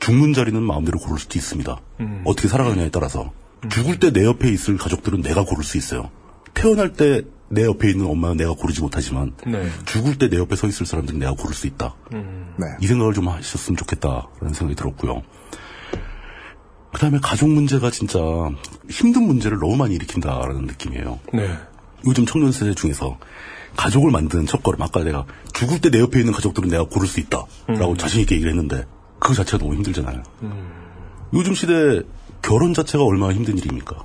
죽는 0.00 0.32
자리는 0.32 0.62
마음대로 0.62 0.98
고를 0.98 1.18
수도 1.18 1.38
있습니다. 1.38 1.76
어떻게 2.24 2.48
살아가느냐에 2.48 2.90
따라서 2.90 3.32
죽을 3.70 3.98
때 3.98 4.10
내 4.10 4.24
옆에 4.24 4.48
있을 4.50 4.76
가족들은 4.76 5.22
내가 5.22 5.44
고를 5.44 5.64
수 5.64 5.76
있어요. 5.76 6.10
태어날 6.54 6.92
때 6.92 7.22
내 7.52 7.64
옆에 7.64 7.90
있는 7.90 8.06
엄마는 8.06 8.38
내가 8.38 8.54
고르지 8.54 8.80
못하지만 8.80 9.34
네. 9.46 9.68
죽을 9.84 10.16
때 10.16 10.30
내 10.30 10.38
옆에 10.38 10.56
서 10.56 10.66
있을 10.66 10.86
사람들은 10.86 11.18
내가 11.18 11.32
고를 11.34 11.54
수 11.54 11.66
있다. 11.66 11.94
네. 12.10 12.66
이 12.80 12.86
생각을 12.86 13.12
좀 13.12 13.28
하셨으면 13.28 13.76
좋겠다라는 13.76 14.54
생각이 14.54 14.74
들었고요. 14.74 15.22
그 16.94 16.98
다음에 16.98 17.18
가족 17.22 17.50
문제가 17.50 17.90
진짜 17.90 18.18
힘든 18.88 19.24
문제를 19.24 19.58
너무 19.58 19.76
많이 19.76 19.94
일으킨다라는 19.96 20.62
느낌이에요. 20.62 21.20
네. 21.34 21.58
요즘 22.06 22.24
청년 22.24 22.52
세대 22.52 22.74
중에서 22.74 23.18
가족을 23.76 24.10
만드는 24.10 24.46
첫 24.46 24.62
걸음 24.62 24.80
아까 24.80 25.04
내가 25.04 25.26
죽을 25.52 25.78
때 25.78 25.90
내 25.90 26.00
옆에 26.00 26.20
있는 26.20 26.32
가족들은 26.32 26.70
내가 26.70 26.84
고를 26.84 27.06
수 27.06 27.20
있다라고 27.20 27.98
자신 27.98 28.22
있게 28.22 28.36
얘기를 28.36 28.50
했는데 28.52 28.86
그 29.18 29.34
자체가 29.34 29.58
너무 29.58 29.74
힘들잖아요. 29.74 30.22
요즘 31.34 31.52
시대 31.54 32.00
결혼 32.40 32.72
자체가 32.72 33.04
얼마나 33.04 33.34
힘든 33.34 33.58
일입니까? 33.58 34.04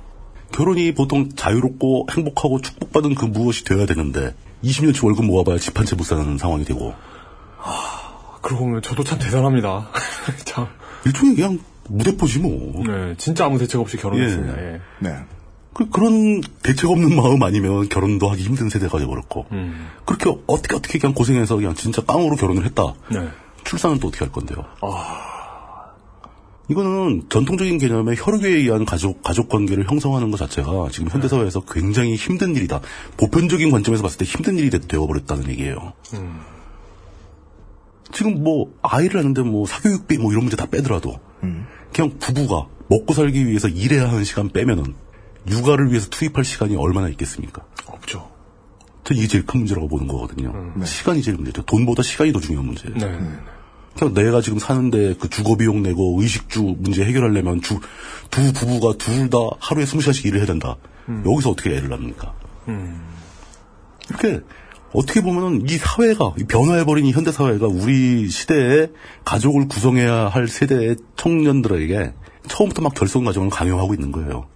결혼이 0.52 0.92
보통 0.94 1.28
자유롭고 1.34 2.08
행복하고 2.10 2.60
축복받은 2.60 3.14
그 3.14 3.24
무엇이 3.26 3.64
되어야 3.64 3.86
되는데 3.86 4.34
20년치 4.64 5.04
월급 5.04 5.24
모아봐야 5.26 5.58
집 5.58 5.76
한 5.78 5.86
채 5.86 5.94
못 5.96 6.04
사는 6.04 6.36
상황이 6.38 6.64
되고 6.64 6.94
그러고 8.42 8.64
보면 8.64 8.82
저도 8.82 9.04
참 9.04 9.18
대단합니다. 9.18 9.88
참. 10.44 10.66
일종의 11.04 11.34
그냥 11.36 11.58
무대포지 11.88 12.38
뭐. 12.40 12.82
네, 12.86 13.14
진짜 13.18 13.44
아무 13.46 13.58
대책 13.58 13.80
없이 13.80 13.96
결혼했습니다. 13.96 14.62
예. 14.62 14.80
네. 15.00 15.16
그, 15.74 15.88
그런 15.90 16.40
대책 16.62 16.90
없는 16.90 17.14
마음 17.14 17.42
아니면 17.42 17.88
결혼도 17.88 18.28
하기 18.30 18.42
힘든 18.42 18.68
세대가 18.68 18.98
되어버렸고 18.98 19.46
음. 19.52 19.88
그렇게 20.04 20.30
어떻게 20.46 20.74
어떻게 20.76 20.98
그냥 20.98 21.14
고생해서 21.14 21.56
그냥 21.56 21.74
진짜 21.74 22.02
깡으로 22.02 22.36
결혼을 22.36 22.64
했다. 22.64 22.94
네. 23.10 23.28
출산은 23.64 23.98
또 24.00 24.08
어떻게 24.08 24.24
할 24.24 24.32
건데요? 24.32 24.64
아. 24.82 25.37
이거는 26.70 27.22
전통적인 27.30 27.78
개념의 27.78 28.16
혈육에 28.18 28.48
의한 28.48 28.84
가족 28.84 29.22
가족 29.22 29.48
관계를 29.48 29.88
형성하는 29.88 30.30
것 30.30 30.36
자체가 30.36 30.88
지금 30.92 31.08
현대 31.08 31.26
사회에서 31.26 31.60
굉장히 31.62 32.14
힘든 32.16 32.54
일이다. 32.54 32.80
보편적인 33.16 33.70
관점에서 33.70 34.02
봤을 34.02 34.18
때 34.18 34.24
힘든 34.26 34.58
일이 34.58 34.68
되- 34.68 34.78
되어버렸다는 34.78 35.48
얘기예요. 35.48 35.94
지금 38.12 38.42
뭐 38.42 38.72
아이를 38.82 39.18
하는데 39.20 39.42
뭐 39.42 39.66
사교육비 39.66 40.18
뭐 40.18 40.30
이런 40.32 40.44
문제 40.44 40.56
다 40.56 40.66
빼더라도 40.66 41.18
그냥 41.92 42.18
부부가 42.18 42.66
먹고 42.88 43.14
살기 43.14 43.46
위해서 43.46 43.68
일해야 43.68 44.08
하는 44.08 44.24
시간 44.24 44.48
빼면은 44.50 44.94
육아를 45.48 45.90
위해서 45.90 46.08
투입할 46.10 46.44
시간이 46.44 46.76
얼마나 46.76 47.08
있겠습니까? 47.08 47.64
없죠. 47.86 48.30
전 49.04 49.16
이게 49.16 49.26
제일 49.26 49.46
큰 49.46 49.60
문제라고 49.60 49.88
보는 49.88 50.06
거거든요. 50.06 50.52
시간이 50.84 51.22
제일 51.22 51.36
문제죠. 51.38 51.62
돈보다 51.62 52.02
시간이 52.02 52.32
더 52.32 52.40
중요한 52.40 52.66
문제예요. 52.66 52.96
네. 52.98 53.18
그냥 53.98 54.14
내가 54.14 54.40
지금 54.40 54.58
사는데 54.58 55.14
그 55.18 55.28
주거 55.28 55.56
비용 55.56 55.82
내고 55.82 56.16
의식주 56.20 56.76
문제 56.78 57.04
해결하려면 57.04 57.60
주, 57.62 57.80
두 58.30 58.52
부부가 58.52 58.96
둘 58.96 59.28
다 59.30 59.38
하루에 59.60 59.84
20시간씩 59.84 60.26
일을 60.26 60.38
해야 60.40 60.46
된다. 60.46 60.76
여기서 61.26 61.50
어떻게 61.50 61.70
애를 61.70 61.88
낳습니까? 61.88 62.34
이렇게 64.10 64.40
어떻게 64.92 65.20
보면은 65.20 65.68
이 65.68 65.76
사회가 65.76 66.34
이 66.38 66.44
변화해버린 66.44 67.04
이 67.06 67.12
현대 67.12 67.30
사회가 67.32 67.66
우리 67.66 68.28
시대에 68.30 68.88
가족을 69.24 69.68
구성해야 69.68 70.28
할 70.28 70.48
세대의 70.48 70.96
청년들에게 71.16 72.12
처음부터 72.48 72.80
막 72.82 72.94
결손 72.94 73.24
가정을 73.24 73.50
강요하고 73.50 73.92
있는 73.94 74.12
거예요. 74.12 74.46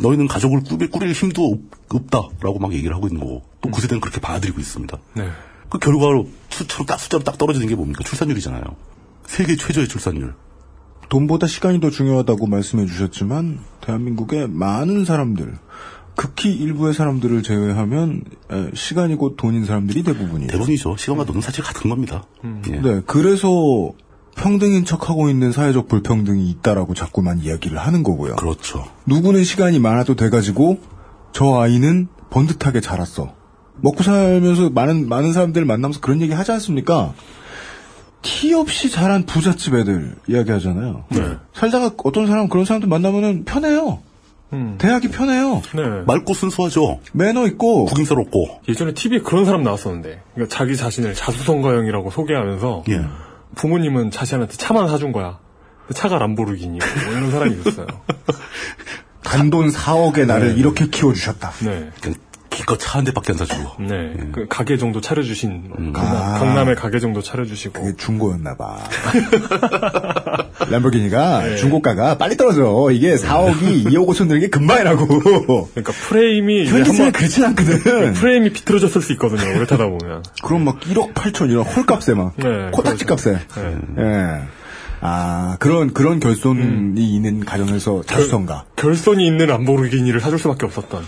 너희는 0.00 0.26
가족을 0.28 0.62
꾸릴, 0.62 0.90
꾸릴 0.90 1.12
힘도 1.12 1.58
없, 1.88 2.10
다라고막 2.10 2.72
얘기를 2.72 2.94
하고 2.94 3.06
있는 3.08 3.20
거고 3.20 3.42
또 3.60 3.70
그 3.70 3.80
세대는 3.80 4.00
그렇게 4.00 4.20
받아들이고 4.20 4.58
있습니다. 4.60 4.98
네. 5.14 5.28
그 5.68 5.78
결과로 5.78 6.28
수치로 6.50 6.84
딱 6.86 6.98
숫자로 7.00 7.24
딱 7.24 7.38
떨어지는 7.38 7.66
게 7.66 7.74
뭡니까? 7.74 8.04
출산율이잖아요. 8.04 8.62
세계 9.26 9.56
최저의 9.56 9.88
출산율. 9.88 10.34
돈보다 11.08 11.46
시간이 11.46 11.80
더 11.80 11.90
중요하다고 11.90 12.46
말씀해 12.46 12.86
주셨지만 12.86 13.60
대한민국의 13.80 14.48
많은 14.48 15.04
사람들 15.04 15.58
극히 16.16 16.52
일부의 16.52 16.94
사람들을 16.94 17.42
제외하면 17.42 18.22
에, 18.50 18.70
시간이고 18.74 19.36
돈인 19.36 19.66
사람들이 19.66 20.02
대부분이에요. 20.02 20.50
대부분이죠. 20.50 20.96
시간과 20.96 21.24
돈은 21.26 21.42
사실 21.42 21.62
같은 21.62 21.90
겁니다. 21.90 22.24
예. 22.68 22.80
네, 22.80 23.02
그래서 23.06 23.92
평등인 24.34 24.84
척하고 24.84 25.28
있는 25.28 25.52
사회적 25.52 25.88
불평등이 25.88 26.48
있다라고 26.50 26.94
자꾸만 26.94 27.40
이야기를 27.40 27.78
하는 27.78 28.02
거고요. 28.02 28.36
그렇죠. 28.36 28.84
누구는 29.06 29.44
시간이 29.44 29.78
많아도 29.78 30.16
돼가지고 30.16 30.80
저 31.32 31.58
아이는 31.60 32.08
번듯하게 32.30 32.80
자랐어. 32.80 33.34
먹고 33.80 34.02
살면서 34.02 34.70
많은 34.70 35.08
많은 35.08 35.32
사람들 35.32 35.64
만나면서 35.64 36.00
그런 36.00 36.20
얘기 36.20 36.32
하지 36.32 36.52
않습니까? 36.52 37.14
티 38.22 38.52
없이 38.54 38.90
자란 38.90 39.24
부잣집 39.24 39.74
애들 39.74 40.16
이야기하잖아요. 40.26 41.04
네. 41.10 41.36
살다가 41.54 41.92
어떤 42.04 42.26
사람 42.26 42.48
그런 42.48 42.64
사람들 42.64 42.88
만나면은 42.88 43.44
편해요. 43.44 44.00
음. 44.52 44.76
대학이 44.78 45.08
편해요. 45.08 45.62
네. 45.74 45.82
맑고 46.06 46.34
순수하죠. 46.34 47.00
매너 47.12 47.46
있고 47.48 47.84
구김스럽고. 47.86 48.60
예전에 48.68 48.94
TV에 48.94 49.20
그런 49.20 49.44
사람 49.44 49.62
나왔었는데, 49.62 50.22
그러니까 50.34 50.56
자기 50.56 50.76
자신을 50.76 51.14
자수성가형이라고 51.14 52.10
소개하면서, 52.10 52.84
예. 52.90 53.04
부모님은 53.56 54.10
자신한테 54.10 54.56
차만 54.56 54.88
사준 54.88 55.12
거야. 55.12 55.38
차가 55.94 56.18
람보르기니, 56.18 56.78
뭐 56.78 57.12
이런 57.12 57.30
사람이 57.30 57.60
있었어요. 57.60 57.86
단돈 59.22 59.70
4억의 59.70 60.26
나를 60.26 60.56
이렇게 60.56 60.86
키워주셨다. 60.88 61.50
네. 61.64 61.90
기껏 62.56 62.78
차 62.78 62.96
한 62.96 63.04
대밖에 63.04 63.32
안 63.32 63.38
사주고. 63.38 63.82
네. 63.82 64.14
그 64.32 64.46
가게 64.48 64.78
정도 64.78 65.02
차려주신, 65.02 65.64
뭐 65.68 65.92
강남, 65.92 66.16
아. 66.16 66.38
강남의 66.38 66.76
가게 66.76 66.98
정도 66.98 67.20
차려주시고. 67.20 67.82
그게 67.82 67.96
중고였나봐. 67.96 68.78
람보르기니가 70.70 71.42
네. 71.42 71.56
중고가가 71.56 72.16
빨리 72.16 72.36
떨어져. 72.36 72.88
이게 72.92 73.14
4억이 73.16 73.84
2억 73.86 74.06
5천 74.06 74.28
드는 74.28 74.40
게 74.40 74.48
금방이라고. 74.48 75.06
그러니까 75.74 75.92
프레임이 76.08 76.68
한번 76.68 77.12
그렇진 77.12 77.44
않거든. 77.44 78.12
프레임이 78.14 78.52
비틀어졌을 78.52 79.02
수 79.02 79.12
있거든요. 79.12 79.42
오래 79.56 79.66
타다 79.66 79.84
보면. 79.88 80.24
그럼 80.42 80.64
막 80.64 80.80
1억 80.80 81.12
8천 81.12 81.50
이런 81.50 81.64
헐값에 81.64 82.14
막 82.14 82.32
네, 82.36 82.70
코딱지 82.72 83.04
값에. 83.04 83.32
네. 83.56 83.76
예. 83.98 84.42
아 85.02 85.56
그런 85.60 85.92
그런 85.92 86.18
결손이 86.20 86.94
있는 86.96 87.44
가정에서 87.44 88.02
자수성가. 88.06 88.64
결손이 88.76 89.26
있는 89.26 89.46
람보르기니를 89.46 90.20
사줄 90.20 90.38
수밖에 90.38 90.64
없었던. 90.64 91.04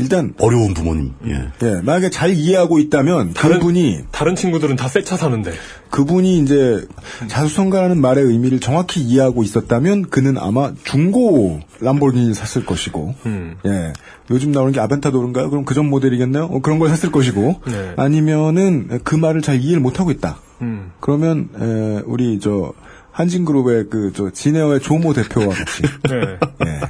일단 0.00 0.34
어려운 0.38 0.74
부모님. 0.74 1.12
예. 1.26 1.48
예, 1.62 1.80
만약에 1.82 2.10
잘 2.10 2.30
이해하고 2.34 2.78
있다면 2.78 3.32
다른- 3.34 3.58
그분이 3.58 4.04
다른 4.10 4.34
친구들은 4.36 4.76
다 4.76 4.88
새 4.88 5.02
차 5.04 5.16
사는데. 5.16 5.52
그분이 5.90 6.38
이제 6.40 6.84
자수성가라는 7.28 8.00
말의 8.00 8.24
의미를 8.24 8.60
정확히 8.60 9.00
이해하고 9.00 9.42
있었다면 9.42 10.10
그는 10.10 10.36
아마 10.38 10.72
중고 10.84 11.60
람보르기니를 11.80 12.34
샀을 12.34 12.64
것이고 12.66 13.14
음. 13.26 13.56
예. 13.66 13.92
요즘 14.30 14.52
나오는 14.52 14.72
게 14.72 14.78
아벤타도르인가요? 14.80 15.50
그럼 15.50 15.64
그 15.64 15.74
전 15.74 15.88
모델이겠네요? 15.90 16.44
어, 16.44 16.60
그런 16.60 16.78
걸 16.78 16.88
샀을 16.90 17.10
것이고. 17.12 17.62
네. 17.66 17.92
아니면은 17.96 19.00
그 19.02 19.16
말을 19.16 19.42
잘 19.42 19.60
이해를 19.60 19.80
못 19.80 19.98
하고 19.98 20.10
있다. 20.12 20.38
음. 20.62 20.92
그러면, 21.00 21.48
에, 21.60 22.02
우리 22.06 22.38
저, 22.38 22.72
한진그룹의 23.12 23.86
그, 23.90 24.12
저, 24.14 24.30
진에어의 24.30 24.80
조모 24.80 25.14
대표와 25.14 25.48
같이. 25.48 25.82
네. 26.08 26.38
예. 26.66 26.80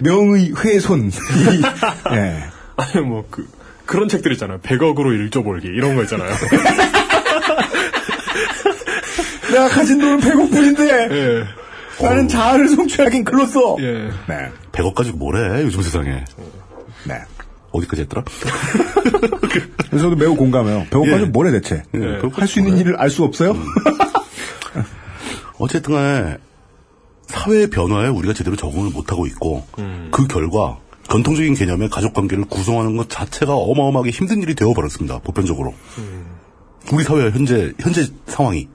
명의 0.00 0.52
훼손. 0.56 1.08
이- 1.10 1.12
예. 2.14 2.44
아니, 2.76 3.04
뭐, 3.04 3.26
그, 3.30 3.48
그런 3.86 4.08
책들 4.08 4.32
있잖아요. 4.32 4.58
100억으로 4.60 5.12
일조 5.12 5.42
벌기. 5.44 5.68
이런 5.68 5.94
거 5.96 6.02
있잖아요. 6.02 6.30
내가 9.50 9.68
가진 9.68 9.98
돈은 9.98 10.20
100억뿐인데, 10.20 11.10
예. 11.10 11.44
나는 12.04 12.28
자아를 12.28 12.68
성취하긴 12.68 13.24
글렀어. 13.24 13.76
예. 13.80 14.10
네. 14.28 14.50
100억 14.72 14.94
가지고 14.94 15.18
뭐래, 15.18 15.62
요즘 15.62 15.82
세상에. 15.82 16.24
네. 17.04 17.14
어디까지 17.72 18.02
했더라? 18.02 18.24
그래서 19.90 20.04
저도 20.04 20.16
매우 20.16 20.36
공감해요. 20.36 20.86
100억 20.90 21.06
예. 21.06 21.10
가지고 21.10 21.30
뭐래 21.30 21.50
대체. 21.50 21.82
예, 21.94 21.98
네. 21.98 22.18
그거 22.18 22.30
할수 22.40 22.60
있는? 22.60 22.78
일을 22.78 22.96
알 22.96 23.10
수 23.10 23.24
없어요? 23.24 23.56
어쨌든 25.58 25.94
간에 25.94 26.36
사회의 27.28 27.70
변화에 27.70 28.08
우리가 28.08 28.34
제대로 28.34 28.56
적응을 28.56 28.90
못하고 28.90 29.26
있고 29.26 29.66
그 30.10 30.26
결과 30.26 30.78
전통적인 31.08 31.54
개념의 31.54 31.88
가족 31.88 32.12
관계를 32.12 32.44
구성하는 32.44 32.96
것 32.96 33.08
자체가 33.08 33.54
어마어마하게 33.54 34.10
힘든 34.10 34.42
일이 34.42 34.54
되어버렸습니다. 34.54 35.20
보편적으로. 35.20 35.74
우리 36.92 37.04
사회 37.04 37.30
현재 37.30 37.72
현재 37.78 38.06
상황이 38.26 38.68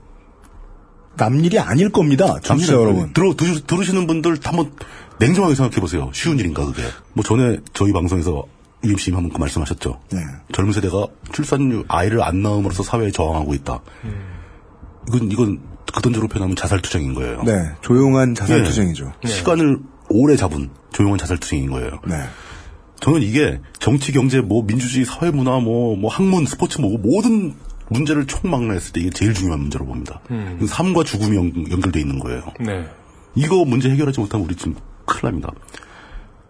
남 1.15 1.43
일이 1.43 1.59
아닐 1.59 1.89
겁니다. 1.89 2.39
청취자 2.41 2.73
여러분. 2.73 3.13
들어 3.13 3.35
들, 3.35 3.61
들으시는 3.61 4.07
분들 4.07 4.37
한번 4.43 4.71
냉정하게 5.19 5.55
생각해 5.55 5.79
보세요. 5.79 6.09
쉬운 6.13 6.39
일인가 6.39 6.65
그게. 6.65 6.81
뭐 7.13 7.23
전에 7.23 7.59
저희 7.73 7.91
방송에서 7.91 8.45
UMC님 8.83 9.15
한번 9.15 9.31
그 9.31 9.39
말씀하셨죠. 9.39 9.99
네. 10.11 10.19
젊은 10.51 10.73
세대가 10.73 11.07
출산율 11.31 11.85
아이를 11.87 12.21
안 12.23 12.41
낳음으로써 12.41 12.83
사회에 12.83 13.11
저항하고 13.11 13.53
있다. 13.53 13.79
이건 15.07 15.31
이건 15.31 15.59
극단적으로 15.91 16.27
표현하면 16.27 16.55
자살투쟁인 16.55 17.13
거예요. 17.13 17.43
네. 17.43 17.71
조용한 17.81 18.29
네. 18.29 18.39
자살투쟁이죠. 18.39 19.13
시간을 19.25 19.79
오래 20.09 20.35
잡은 20.35 20.69
조용한 20.91 21.17
자살투쟁인 21.17 21.69
거예요. 21.71 21.99
네. 22.07 22.15
저는 22.99 23.21
이게 23.21 23.59
정치, 23.79 24.11
경제, 24.11 24.39
뭐 24.39 24.63
민주주의, 24.63 25.05
사회 25.05 25.29
문화, 25.29 25.59
뭐, 25.59 25.95
뭐 25.95 26.09
학문, 26.09 26.45
스포츠, 26.45 26.79
뭐 26.79 26.97
모든 26.97 27.53
문제를 27.89 28.27
총망라했을 28.27 28.93
때 28.93 29.01
이게 29.01 29.09
제일 29.09 29.33
중요한 29.33 29.59
문제로 29.59 29.85
봅니다. 29.85 30.21
이건 30.29 30.67
삶과 30.67 31.03
죽음이 31.03 31.35
연, 31.35 31.71
연결돼 31.71 31.99
있는 31.99 32.19
거예요. 32.19 32.43
네. 32.61 32.87
이거 33.35 33.65
문제 33.65 33.89
해결하지 33.89 34.21
못하면 34.21 34.45
우리 34.45 34.55
지금 34.55 34.75
큰일 35.05 35.23
납니다. 35.23 35.49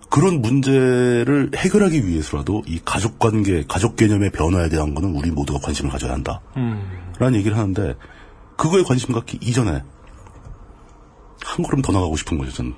그런 0.10 0.42
문제를 0.42 1.50
해결하기 1.56 2.08
위해서라도 2.08 2.62
이 2.68 2.80
가족 2.86 3.18
관계, 3.18 3.64
가족 3.68 3.96
개념의 3.96 4.30
변화에 4.30 4.70
대한 4.70 4.94
거는 4.94 5.16
우리 5.16 5.32
모두가 5.32 5.60
관심을 5.60 5.92
가져야 5.92 6.14
한다. 6.14 6.40
음. 6.56 6.84
라는 7.18 7.40
얘기를 7.40 7.58
하는데, 7.58 7.96
그거에 8.64 8.82
관심 8.82 9.14
갖기 9.14 9.40
이전에, 9.42 9.84
한 11.44 11.66
걸음 11.66 11.82
더 11.82 11.92
나가고 11.92 12.16
싶은 12.16 12.38
거죠, 12.38 12.54
저는. 12.54 12.74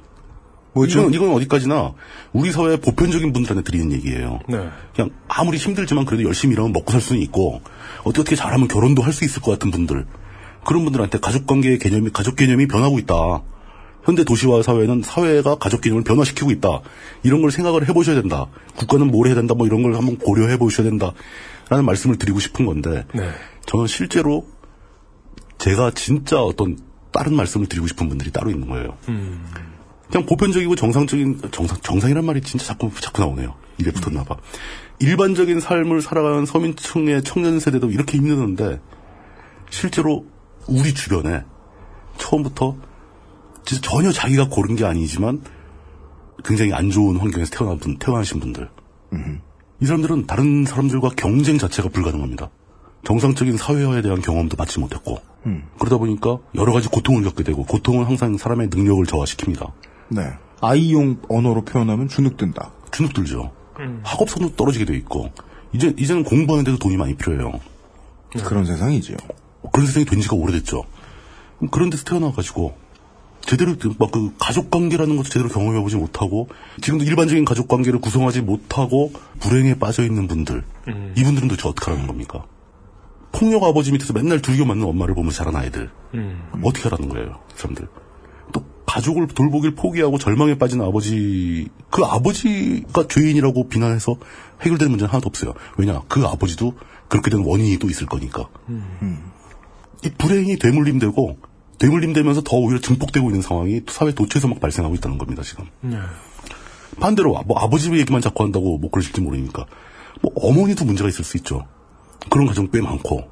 뭐죠? 0.73 1.01
이건, 1.01 1.13
이건 1.13 1.33
어디까지나 1.35 1.93
우리 2.33 2.51
사회의 2.51 2.81
보편적인 2.81 3.31
분들한테 3.31 3.63
드리는 3.63 3.91
얘기예요. 3.91 4.39
네. 4.49 4.67
그냥 4.95 5.11
아무리 5.27 5.59
힘들지만 5.59 6.05
그래도 6.05 6.23
열심히 6.23 6.53
일하면 6.53 6.73
먹고 6.73 6.91
살 6.91 7.01
수는 7.01 7.21
있고, 7.21 7.61
어떻게 7.99 8.21
어떻게 8.21 8.35
잘하면 8.35 8.67
결혼도 8.67 9.03
할 9.03 9.13
수 9.13 9.25
있을 9.25 9.43
것 9.43 9.51
같은 9.51 9.69
분들. 9.69 10.07
그런 10.65 10.83
분들한테 10.85 11.19
가족 11.19 11.45
관계의 11.45 11.77
개념이, 11.77 12.09
가족 12.09 12.35
개념이 12.35 12.67
변하고 12.67 12.97
있다. 12.97 13.43
현대 14.05 14.23
도시화 14.23 14.63
사회는 14.63 15.03
사회가 15.03 15.59
가족 15.59 15.81
개념을 15.81 16.03
변화시키고 16.03 16.49
있다. 16.49 16.81
이런 17.21 17.43
걸 17.43 17.51
생각을 17.51 17.87
해보셔야 17.87 18.15
된다. 18.15 18.47
국가는 18.75 19.05
뭘 19.05 19.27
해야 19.27 19.35
된다. 19.35 19.53
뭐 19.53 19.67
이런 19.67 19.83
걸 19.83 19.93
한번 19.93 20.17
고려해 20.17 20.57
보셔야 20.57 20.89
된다. 20.89 21.11
라는 21.69 21.85
말씀을 21.85 22.17
드리고 22.17 22.39
싶은 22.39 22.65
건데, 22.65 23.05
네. 23.13 23.29
저는 23.67 23.85
실제로 23.87 24.47
제가 25.57 25.91
진짜 25.91 26.41
어떤 26.41 26.77
다른 27.11 27.35
말씀을 27.35 27.67
드리고 27.67 27.87
싶은 27.87 28.09
분들이 28.09 28.31
따로 28.31 28.51
있는 28.51 28.69
거예요. 28.69 28.97
음. 29.09 29.45
그냥 30.09 30.25
보편적이고 30.25 30.75
정상적인 30.75 31.41
정상 31.51 31.77
정상이란 31.81 32.25
말이 32.25 32.41
진짜 32.41 32.65
자꾸 32.65 32.91
자꾸 32.99 33.21
나오네요. 33.21 33.55
입에 33.79 33.91
붙었나 33.91 34.23
봐. 34.23 34.37
일반적인 34.99 35.59
삶을 35.59 36.01
살아가는 36.01 36.45
서민층의 36.45 37.23
청년 37.23 37.59
세대도 37.59 37.89
이렇게 37.91 38.17
힘드는데 38.17 38.79
실제로 39.69 40.25
우리 40.67 40.93
주변에 40.93 41.43
처음부터 42.17 42.77
진짜 43.65 43.89
전혀 43.89 44.11
자기가 44.11 44.47
고른 44.49 44.75
게 44.75 44.85
아니지만 44.85 45.41
굉장히 46.43 46.73
안 46.73 46.91
좋은 46.91 47.17
환경에서 47.17 47.51
태어난 47.51 47.79
분, 47.79 47.97
태어나신 47.97 48.39
분들. 48.39 48.69
이 49.81 49.85
사람들은 49.85 50.27
다른 50.27 50.65
사람들과 50.65 51.09
경쟁 51.17 51.57
자체가 51.57 51.89
불가능합니다. 51.89 52.49
정상적인 53.05 53.57
사회화에 53.57 54.01
대한 54.01 54.21
경험도 54.21 54.57
받지 54.57 54.79
못했고 54.79 55.19
음. 55.45 55.63
그러다 55.79 55.97
보니까 55.97 56.39
여러 56.55 56.73
가지 56.73 56.89
고통을 56.89 57.23
겪게 57.23 57.43
되고 57.43 57.63
고통은 57.63 58.05
항상 58.05 58.37
사람의 58.37 58.67
능력을 58.73 59.05
저하시킵니다. 59.05 59.71
네. 60.09 60.21
아이용 60.61 61.17
언어로 61.29 61.63
표현하면 61.65 62.07
주눅든다. 62.07 62.71
주눅들죠. 62.91 63.51
학업성도 64.03 64.55
떨어지게 64.55 64.85
돼 64.85 64.95
있고 64.97 65.31
이제 65.73 65.93
이제는 65.97 66.23
공부하는데도 66.23 66.77
돈이 66.79 66.97
많이 66.97 67.15
필요해요. 67.15 67.59
그런 68.43 68.65
세상이지요. 68.65 69.17
그런 69.71 69.85
세상이 69.87 70.05
된 70.05 70.21
지가 70.21 70.35
오래됐죠. 70.35 70.83
그런 71.71 71.89
데서 71.89 72.03
태어나가지고 72.05 72.75
제대로 73.41 73.75
막 73.99 74.11
그 74.11 74.33
가족 74.39 74.71
관계라는 74.71 75.17
것도 75.17 75.29
제대로 75.29 75.49
경험해보지 75.49 75.97
못하고 75.97 76.47
지금도 76.81 77.05
일반적인 77.05 77.45
가족 77.45 77.67
관계를 77.67 77.99
구성하지 77.99 78.41
못하고 78.41 79.11
불행에 79.39 79.75
빠져 79.77 80.03
있는 80.03 80.27
분들 80.27 80.63
이분들은 81.17 81.49
도대체 81.49 81.67
어떻게 81.67 81.91
하라는 81.91 82.07
겁니까? 82.07 82.45
폭력 83.35 83.63
아버지 83.63 83.91
밑에서 83.91 84.13
맨날 84.13 84.41
두리겨 84.41 84.65
맞는 84.65 84.85
엄마를 84.85 85.13
보면서 85.13 85.37
자란 85.37 85.55
아이들 85.57 85.89
어떻게 86.63 86.87
하라는 86.89 87.09
거예요, 87.09 87.39
이 87.53 87.59
사람들? 87.59 87.87
또 88.53 88.63
가족을 88.85 89.27
돌보길 89.27 89.75
포기하고 89.75 90.17
절망에 90.17 90.57
빠진 90.57 90.81
아버지 90.81 91.67
그 91.89 92.03
아버지가 92.03 93.07
죄인이라고 93.07 93.67
비난해서 93.67 94.15
해결되는 94.61 94.89
문제는 94.89 95.11
하나도 95.11 95.27
없어요. 95.27 95.53
왜냐 95.77 96.01
그 96.07 96.25
아버지도 96.25 96.75
그렇게 97.09 97.29
된 97.29 97.43
원인이 97.43 97.77
또 97.77 97.89
있을 97.89 98.07
거니까. 98.07 98.47
이 100.03 100.09
불행이 100.17 100.57
되물림되고 100.57 101.37
되물림되면서 101.77 102.41
더 102.41 102.55
오히려 102.55 102.79
증폭되고 102.79 103.27
있는 103.29 103.41
상황이 103.41 103.81
사회 103.89 104.13
도처에서 104.13 104.47
막 104.47 104.61
발생하고 104.61 104.95
있다는 104.95 105.17
겁니다 105.17 105.43
지금. 105.43 105.65
반대로 107.01 107.41
뭐 107.45 107.59
아버지 107.59 107.91
얘기만 107.91 108.21
자꾸 108.21 108.43
한다고 108.43 108.77
뭐 108.77 108.89
그러실지 108.89 109.19
모르니까 109.19 109.65
뭐 110.21 110.31
어머니도 110.35 110.85
문제가 110.85 111.09
있을 111.09 111.25
수 111.25 111.35
있죠. 111.37 111.67
그런 112.29 112.47
가정 112.47 112.69
꽤 112.71 112.81
많고 112.81 113.29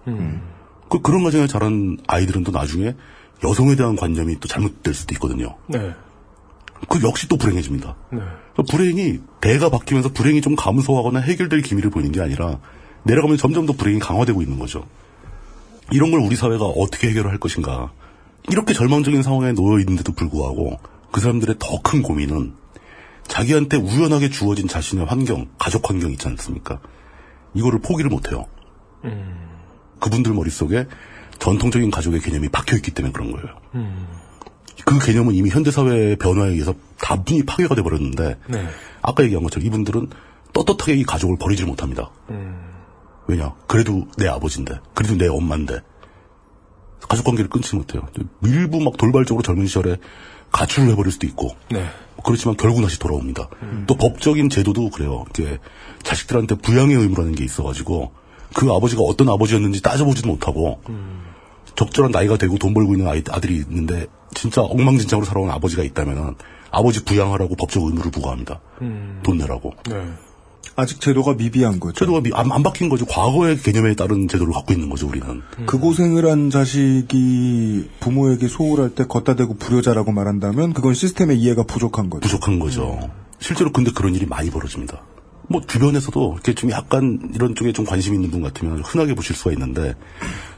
그 0.89 1.01
그런 1.01 1.23
가정에 1.23 1.47
자란 1.47 1.97
아이들은 2.07 2.43
또 2.43 2.51
나중에 2.51 2.95
여성에 3.43 3.75
대한 3.75 3.95
관념이 3.95 4.39
또 4.39 4.47
잘못될 4.47 4.93
수도 4.93 5.13
있거든요. 5.15 5.55
네. 5.67 5.93
그 6.89 7.01
역시 7.03 7.27
또 7.27 7.37
불행해집니다. 7.37 7.95
네. 8.11 8.19
그 8.55 8.63
불행이 8.63 9.19
대가 9.41 9.69
바뀌면서 9.69 10.09
불행이 10.13 10.41
좀 10.41 10.55
감소하거나 10.55 11.19
해결될 11.19 11.61
기미를 11.61 11.89
보이는 11.89 12.11
게 12.11 12.21
아니라 12.21 12.59
내려가면 13.03 13.37
점점 13.37 13.65
더 13.65 13.73
불행이 13.73 13.99
강화되고 13.99 14.41
있는 14.41 14.59
거죠. 14.59 14.85
이런 15.91 16.11
걸 16.11 16.19
우리 16.21 16.35
사회가 16.35 16.65
어떻게 16.65 17.09
해결할 17.09 17.37
것인가. 17.39 17.91
이렇게 18.49 18.73
절망적인 18.73 19.23
상황에 19.23 19.53
놓여 19.53 19.79
있는데도 19.79 20.13
불구하고 20.13 20.79
그 21.11 21.21
사람들의 21.21 21.55
더 21.59 21.81
큰 21.81 22.01
고민은 22.01 22.53
자기한테 23.27 23.77
우연하게 23.77 24.29
주어진 24.29 24.67
자신의 24.67 25.05
환경, 25.05 25.47
가족 25.57 25.89
환경 25.89 26.11
있지 26.11 26.27
않습니까? 26.27 26.79
이거를 27.53 27.79
포기를 27.79 28.09
못해요. 28.09 28.45
그분들 29.99 30.33
머릿속에 30.33 30.87
전통적인 31.39 31.91
가족의 31.91 32.21
개념이 32.21 32.49
박혀있기 32.49 32.91
때문에 32.91 33.11
그런 33.11 33.31
거예요. 33.31 33.47
그 34.85 34.99
개념은 34.99 35.33
이미 35.33 35.49
현대사회의 35.49 36.15
변화에 36.17 36.49
의해서 36.49 36.73
다분히 36.99 37.43
파괴가 37.43 37.75
돼버렸는데 37.75 38.37
네. 38.47 38.67
아까 39.01 39.23
얘기한 39.23 39.43
것처럼 39.43 39.65
이분들은 39.65 40.09
떳떳하게 40.53 40.95
이 40.95 41.03
가족을 41.03 41.37
버리질 41.37 41.65
못합니다. 41.65 42.11
왜냐? 43.27 43.53
그래도 43.67 44.07
내 44.17 44.27
아버지인데, 44.27 44.79
그래도 44.93 45.15
내 45.15 45.27
엄마인데, 45.27 45.79
가족 47.07 47.25
관계를 47.25 47.49
끊지 47.49 47.75
못해요. 47.75 48.07
일부 48.43 48.81
막 48.81 48.97
돌발적으로 48.97 49.41
젊은 49.41 49.65
시절에 49.65 49.97
가출을 50.51 50.89
해버릴 50.89 51.11
수도 51.11 51.25
있고, 51.27 51.55
네. 51.71 51.85
그렇지만 52.23 52.55
결국 52.57 52.81
다시 52.81 52.99
돌아옵니다. 52.99 53.49
또 53.87 53.95
법적인 53.95 54.49
제도도 54.49 54.89
그래요. 54.89 55.25
이게 55.31 55.59
자식들한테 56.03 56.55
부양의 56.55 56.95
의무라는 56.95 57.33
게 57.33 57.43
있어가지고, 57.43 58.13
그 58.53 58.71
아버지가 58.71 59.01
어떤 59.01 59.29
아버지였는지 59.29 59.81
따져보지도 59.81 60.27
못하고, 60.29 60.79
적절한 61.75 62.11
나이가 62.11 62.37
되고 62.37 62.57
돈 62.57 62.73
벌고 62.73 62.93
있는 62.93 63.07
아이, 63.09 63.23
아들이 63.31 63.55
있는데, 63.57 64.07
진짜 64.33 64.61
엉망진창으로 64.61 65.25
살아온 65.25 65.49
아버지가 65.49 65.83
있다면은, 65.83 66.35
아버지 66.71 67.03
부양하라고 67.03 67.55
법적 67.55 67.83
의무를 67.83 68.11
부과합니다. 68.11 68.59
돈 69.23 69.37
내라고. 69.37 69.73
네. 69.89 70.03
아직 70.75 70.99
제도가 71.01 71.35
미비한 71.35 71.79
거죠. 71.79 71.93
제도가 71.99 72.21
미- 72.21 72.31
안, 72.33 72.51
안 72.51 72.63
바뀐 72.63 72.89
거죠. 72.89 73.05
과거의 73.05 73.57
개념에 73.59 73.93
따른 73.95 74.27
제도를 74.27 74.53
갖고 74.53 74.73
있는 74.73 74.89
거죠, 74.89 75.07
우리는. 75.07 75.41
그 75.67 75.77
고생을 75.77 76.25
한 76.31 76.49
자식이 76.49 77.89
부모에게 77.99 78.47
소홀할 78.47 78.89
때 78.95 79.05
걷다 79.05 79.35
대고 79.35 79.55
불효자라고 79.57 80.11
말한다면 80.11 80.73
그건 80.73 80.95
시스템의 80.95 81.37
이해가 81.39 81.63
부족한 81.63 82.09
거죠. 82.09 82.21
부족한 82.21 82.57
거죠. 82.57 82.97
실제로 83.39 83.71
근데 83.71 83.91
그런 83.91 84.15
일이 84.15 84.25
많이 84.25 84.49
벌어집니다. 84.49 85.01
뭐 85.49 85.61
주변에서도 85.61 86.31
이렇게 86.33 86.53
좀 86.53 86.71
약간 86.71 87.31
이런 87.33 87.53
쪽에 87.55 87.73
좀 87.73 87.85
관심 87.85 88.13
있는 88.13 88.31
분 88.31 88.41
같으면 88.41 88.79
흔하게 88.79 89.13
보실 89.13 89.35
수가 89.35 89.51
있는데 89.51 89.93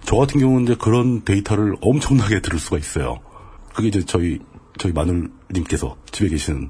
저 0.03 0.15
같은 0.15 0.39
경우는 0.39 0.63
이제 0.63 0.75
그런 0.79 1.23
데이터를 1.23 1.75
엄청나게 1.81 2.41
들을 2.41 2.59
수가 2.59 2.77
있어요. 2.77 3.19
그게 3.73 3.87
이제 3.89 4.03
저희 4.05 4.39
저희 4.77 4.93
마눌님께서 4.93 5.97
집에 6.11 6.29
계시는 6.29 6.69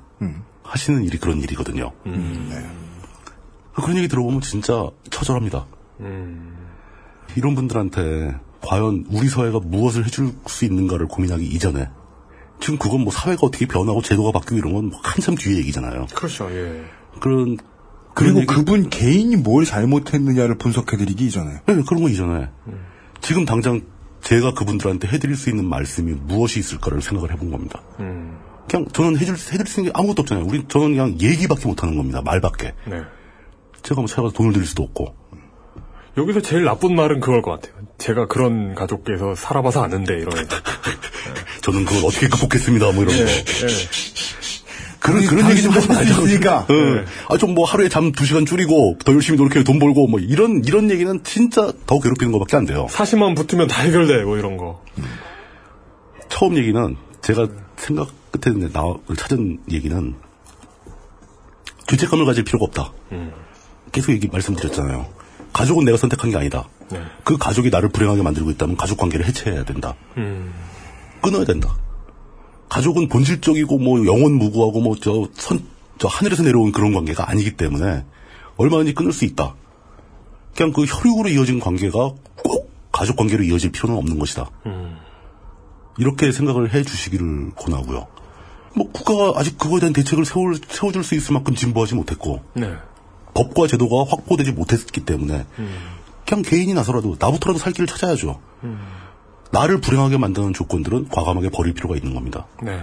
하시는 0.63 1.03
일이 1.03 1.17
그런 1.17 1.41
일이거든요. 1.41 1.91
그런 3.73 3.97
얘기 3.97 4.07
들어보면 4.07 4.41
진짜 4.41 4.89
처절합니다. 5.09 5.67
이런 7.35 7.55
분들한테 7.55 8.35
과연 8.61 9.05
우리 9.11 9.27
사회가 9.27 9.59
무엇을 9.59 10.05
해줄 10.05 10.33
수 10.47 10.65
있는가를 10.65 11.07
고민하기 11.07 11.45
이전에 11.45 11.89
지금 12.59 12.79
그건 12.79 13.01
뭐 13.01 13.11
사회가 13.11 13.41
어떻게 13.45 13.67
변하고 13.67 14.01
제도가 14.01 14.31
바뀌고 14.31 14.55
이런 14.55 14.73
건 14.73 14.85
뭐 14.85 14.99
한참 15.03 15.35
뒤의 15.35 15.57
얘기잖아요. 15.59 16.07
그렇죠. 16.15 16.49
예. 16.51 16.85
그런 17.19 17.57
그리고 18.15 18.37
얘기- 18.39 18.47
그분 18.47 18.89
개인이 18.89 19.35
뭘 19.35 19.65
잘못했느냐를 19.65 20.57
분석해드리기 20.57 21.25
이전에. 21.27 21.51
네, 21.65 21.83
그런 21.87 22.01
거 22.01 22.09
이전에 22.09 22.49
지금 23.21 23.45
당장 23.45 23.81
제가 24.23 24.53
그분들한테 24.55 25.07
해드릴 25.07 25.35
수 25.35 25.49
있는 25.51 25.65
말씀이 25.65 26.13
무엇이 26.13 26.59
있을까를 26.59 27.01
생각을 27.01 27.31
해본 27.33 27.51
겁니다. 27.51 27.81
그냥 28.67 28.87
저는 28.91 29.17
해줄 29.19 29.35
해드릴 29.35 29.67
수 29.67 29.79
있는 29.81 29.91
게 29.93 29.99
아무것도 29.99 30.21
없잖아요. 30.23 30.45
우리 30.45 30.65
저는 30.67 30.91
그냥 30.95 31.17
얘기밖에 31.21 31.67
못하는 31.67 31.95
겁니다. 31.95 32.21
말밖에. 32.23 32.73
네. 32.87 33.01
제가 33.83 34.01
뭐 34.01 34.07
찾아가서 34.07 34.33
돈을 34.33 34.53
드릴 34.53 34.65
수도 34.65 34.81
없고. 34.81 35.13
여기서 36.17 36.41
제일 36.41 36.63
나쁜 36.63 36.95
말은 36.95 37.19
그걸 37.19 37.41
것 37.43 37.51
같아요. 37.51 37.75
제가 37.99 38.25
그런 38.27 38.73
가족께서 38.73 39.35
살아봐서 39.35 39.83
아는데 39.83 40.13
이런. 40.17 40.29
저는 41.61 41.85
그걸 41.85 42.05
어떻게 42.05 42.27
극복했습니다. 42.29 42.91
뭐 42.93 43.03
이런 43.03 43.15
예, 43.17 43.25
거. 43.25 43.29
예. 43.29 43.67
그런 45.05 45.25
그런 45.25 45.49
얘기 45.51 45.61
좀 45.63 45.71
하지 45.71 45.87
말죠. 45.87 46.23
있으니까. 46.25 46.65
아좀 47.29 47.53
뭐 47.53 47.65
하루에 47.65 47.89
잠 47.89 48.11
두 48.11 48.25
시간 48.25 48.45
줄이고 48.45 48.97
더 49.05 49.13
열심히 49.13 49.37
노력해 49.37 49.63
돈 49.63 49.77
벌고 49.79 50.07
뭐 50.07 50.19
이런 50.19 50.63
이런 50.65 50.89
얘기는 50.89 51.23
진짜 51.23 51.71
더 51.85 51.99
괴롭히는 51.99 52.31
것밖에 52.31 52.57
안 52.57 52.65
돼요. 52.65 52.87
사실만 52.89 53.35
붙으면 53.35 53.67
다 53.67 53.81
해결돼 53.83 54.23
뭐 54.23 54.37
이런 54.37 54.57
거. 54.57 54.81
처음 56.29 56.57
얘기는 56.57 56.95
제가 57.21 57.47
생각 57.77 58.09
끝에 58.31 58.53
나 58.73 58.81
찾은 59.17 59.59
얘기는 59.71 60.15
죄책감을 61.87 62.25
가질 62.25 62.43
필요가 62.43 62.65
없다. 62.65 62.91
계속 63.91 64.11
얘기 64.11 64.27
말씀드렸잖아요. 64.27 65.05
가족은 65.53 65.85
내가 65.85 65.97
선택한 65.97 66.31
게 66.31 66.37
아니다. 66.37 66.67
네. 66.91 67.01
그 67.23 67.37
가족이 67.37 67.69
나를 67.69 67.89
불행하게 67.89 68.21
만들고 68.23 68.51
있다면 68.51 68.75
가족 68.75 68.97
관계를 68.97 69.25
해체해야 69.25 69.63
된다. 69.63 69.95
음. 70.17 70.51
끊어야 71.21 71.45
된다. 71.45 71.75
가족은 72.69 73.07
본질적이고 73.09 73.77
뭐 73.79 74.05
영원 74.05 74.33
무구하고 74.33 74.81
뭐 74.81 74.95
저 75.01 75.27
선, 75.33 75.63
저 75.97 76.07
하늘에서 76.07 76.43
내려온 76.43 76.71
그런 76.71 76.93
관계가 76.93 77.29
아니기 77.29 77.55
때문에 77.55 78.05
얼마든지 78.57 78.93
끊을 78.93 79.11
수 79.11 79.25
있다. 79.25 79.55
그냥 80.55 80.73
그 80.73 80.83
혈육으로 80.85 81.29
이어진 81.29 81.59
관계가 81.59 82.11
꼭 82.43 82.71
가족 82.91 83.17
관계로 83.17 83.43
이어질 83.43 83.71
필요는 83.71 83.97
없는 83.97 84.19
것이다. 84.19 84.49
이렇게 85.97 86.31
생각을 86.31 86.73
해 86.73 86.83
주시기를 86.83 87.51
권하고요. 87.55 88.07
뭐 88.75 88.91
국가가 88.91 89.39
아직 89.39 89.57
그거에 89.57 89.79
대한 89.79 89.93
대책을 89.93 90.25
세울, 90.25 90.57
세워줄 90.67 91.03
수 91.03 91.15
있을 91.15 91.33
만큼 91.33 91.55
진보하지 91.55 91.95
못했고 91.95 92.41
네. 92.53 92.73
법과 93.33 93.67
제도가 93.67 94.09
확보되지 94.09 94.51
못했기 94.51 95.01
때문에 95.05 95.45
그냥 96.25 96.41
개인이 96.41 96.73
나서라도 96.73 97.15
나부터라도 97.19 97.59
살 97.59 97.71
길을 97.73 97.87
찾아야죠. 97.87 98.39
나를 99.55 99.79
불행하게 99.79 100.17
만드는 100.17 100.51
조건들은 100.53 101.07
과감하게 101.09 101.49
버릴 101.49 101.73
필요가 101.73 101.95
있는 101.95 102.13
겁니다. 102.13 102.45
네. 102.61 102.77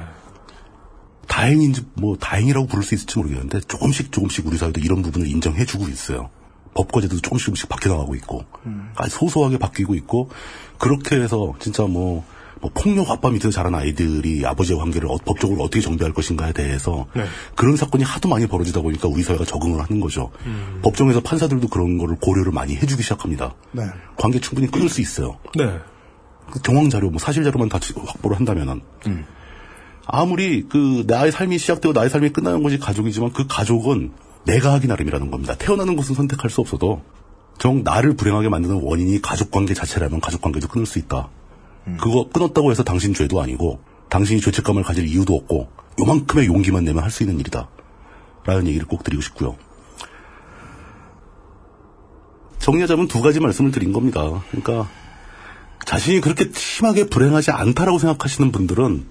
다행인지 1.29 1.85
뭐 1.95 2.17
다행이라고 2.17 2.67
부를 2.67 2.83
수 2.83 2.95
있을지 2.95 3.19
모르겠는데 3.19 3.61
조금씩 3.69 4.11
조금씩 4.11 4.47
우리 4.47 4.57
사회도 4.57 4.81
이런 4.81 5.03
부분을 5.03 5.27
인정해주고 5.27 5.89
있어요. 5.89 6.31
법과 6.75 7.03
제도도 7.03 7.21
조금씩 7.21 7.47
조금씩 7.47 7.69
바뀌어나가고 7.69 8.15
있고 8.17 8.45
아주 8.97 9.17
소소하게 9.17 9.59
바뀌고 9.59 9.95
있고 9.97 10.31
그렇게 10.79 11.17
해서 11.17 11.53
진짜 11.59 11.83
뭐, 11.85 12.25
뭐 12.63 12.71
폭력 12.73 13.11
아빠 13.11 13.29
밑에서 13.31 13.51
자란 13.51 13.75
아이들이 13.75 14.47
아버지의 14.47 14.79
관계를 14.79 15.09
어- 15.11 15.19
법적으로 15.25 15.63
어떻게 15.63 15.83
정비할 15.83 16.15
것인가에 16.15 16.53
대해서 16.53 17.07
네. 17.15 17.25
그런 17.55 17.77
사건이 17.77 18.05
하도 18.05 18.29
많이 18.31 18.47
벌어지다 18.47 18.81
보니까 18.81 19.09
우리 19.09 19.23
사회가 19.23 19.45
적응을 19.45 19.81
하는 19.83 20.01
거죠. 20.01 20.31
법정에서 20.83 21.21
판사들도 21.21 21.69
그런 21.69 21.99
거를 21.99 22.17
고려를 22.17 22.53
많이 22.53 22.77
해주기 22.77 23.03
시작합니다. 23.03 23.55
네. 23.73 23.85
관계 24.17 24.41
충분히 24.41 24.71
끊을 24.71 24.89
수 24.89 25.03
있어요. 25.03 25.39
네. 25.55 25.79
그 26.53 26.63
정황 26.63 26.91
자료, 26.91 27.11
뭐 27.11 27.19
사실 27.19 27.43
자료만 27.43 27.69
다 27.69 27.79
확보를 28.07 28.37
한다면은 28.37 28.83
아무리 30.07 30.69
그 30.69 31.05
나의 31.07 31.33
삶이 31.33 31.59
시작되고 31.59 31.93
나의 31.93 32.11
삶이 32.11 32.31
끝나는 32.31 32.63
것이 32.63 32.79
가족이지만 32.79 33.33
그 33.33 33.47
가족은 33.49 34.13
내가 34.45 34.73
하기 34.75 34.87
나름이라는 34.87 35.31
겁니다. 35.31 35.55
태어나는 35.55 35.97
것은 35.97 36.15
선택할 36.15 36.51
수 36.51 36.61
없어도 36.61 37.03
정 37.59 37.83
나를 37.83 38.17
불행하게 38.17 38.49
만드는 38.49 38.81
원인이 38.83 39.23
가족 39.23 39.51
관계 39.51 39.73
자체라면 39.73 40.21
가족 40.21 40.43
관계도 40.43 40.69
끊을 40.69 40.85
수 40.85 40.99
있다. 40.99 41.29
그거 42.01 42.29
끊었다고 42.33 42.71
해서 42.71 42.83
당신 42.85 43.15
죄도 43.15 43.41
아니고 43.41 43.81
당신이 44.09 44.41
죄책감을 44.41 44.83
가질 44.83 45.07
이유도 45.09 45.35
없고 45.35 45.69
요만큼의 46.01 46.47
용기만 46.47 46.85
내면 46.85 47.03
할 47.03 47.11
수 47.11 47.23
있는 47.23 47.41
일이다. 47.41 47.69
라는 48.45 48.67
얘기를 48.67 48.87
꼭 48.87 49.05
드리고 49.05 49.23
싶고요. 49.23 49.57
정리하자면 52.59 53.09
두 53.09 53.23
가지 53.23 53.41
말씀을 53.41 53.71
드린 53.71 53.93
겁니다. 53.93 54.43
그러니까 54.51 54.89
자신이 55.85 56.21
그렇게 56.21 56.51
심하게 56.55 57.07
불행하지 57.07 57.51
않다라고 57.51 57.99
생각하시는 57.99 58.53
분들은 58.53 59.07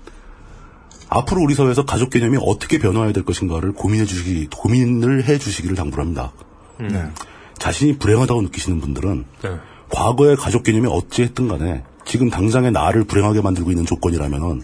앞으로 1.09 1.41
우리 1.41 1.55
사회에서 1.55 1.85
가족 1.85 2.09
개념이 2.09 2.37
어떻게 2.41 2.79
변화해야 2.79 3.11
될 3.11 3.25
것인가를 3.25 3.73
고민해 3.73 4.05
주시기, 4.05 4.47
고민을 4.55 5.25
해 5.25 5.37
주시기를 5.37 5.75
당부합니다. 5.75 6.31
네. 6.79 7.09
자신이 7.57 7.97
불행하다고 7.97 8.41
느끼시는 8.43 8.79
분들은 8.79 9.25
네. 9.43 9.57
과거의 9.89 10.37
가족 10.37 10.63
개념이 10.63 10.87
어찌했든 10.87 11.49
간에 11.49 11.83
지금 12.05 12.29
당장의 12.29 12.71
나를 12.71 13.03
불행하게 13.03 13.41
만들고 13.41 13.71
있는 13.71 13.85
조건이라면은 13.85 14.63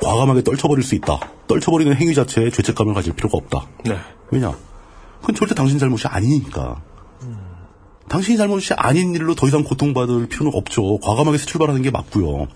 과감하게 0.00 0.42
떨쳐버릴 0.42 0.84
수 0.84 0.94
있다. 0.94 1.18
떨쳐버리는 1.48 1.94
행위 1.96 2.14
자체에 2.14 2.50
죄책감을 2.50 2.94
가질 2.94 3.14
필요가 3.14 3.38
없다. 3.38 3.66
네. 3.84 3.98
왜냐? 4.30 4.56
그건 5.20 5.34
절대 5.34 5.54
당신 5.54 5.78
잘못이 5.78 6.06
아니니까. 6.06 6.80
당신이 8.12 8.36
잘못이 8.36 8.74
아닌 8.74 9.14
일로 9.14 9.34
더 9.34 9.48
이상 9.48 9.64
고통받을 9.64 10.28
필요는 10.28 10.52
없죠. 10.54 10.98
과감하게 10.98 11.38
새 11.38 11.46
출발하는 11.46 11.80
게 11.80 11.90
맞고요. 11.90 12.46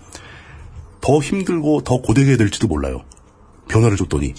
더 1.01 1.19
힘들고 1.19 1.81
더 1.81 1.97
고되게 1.97 2.37
될지도 2.37 2.67
몰라요. 2.67 3.01
변화를 3.67 3.97
줬더니. 3.97 4.35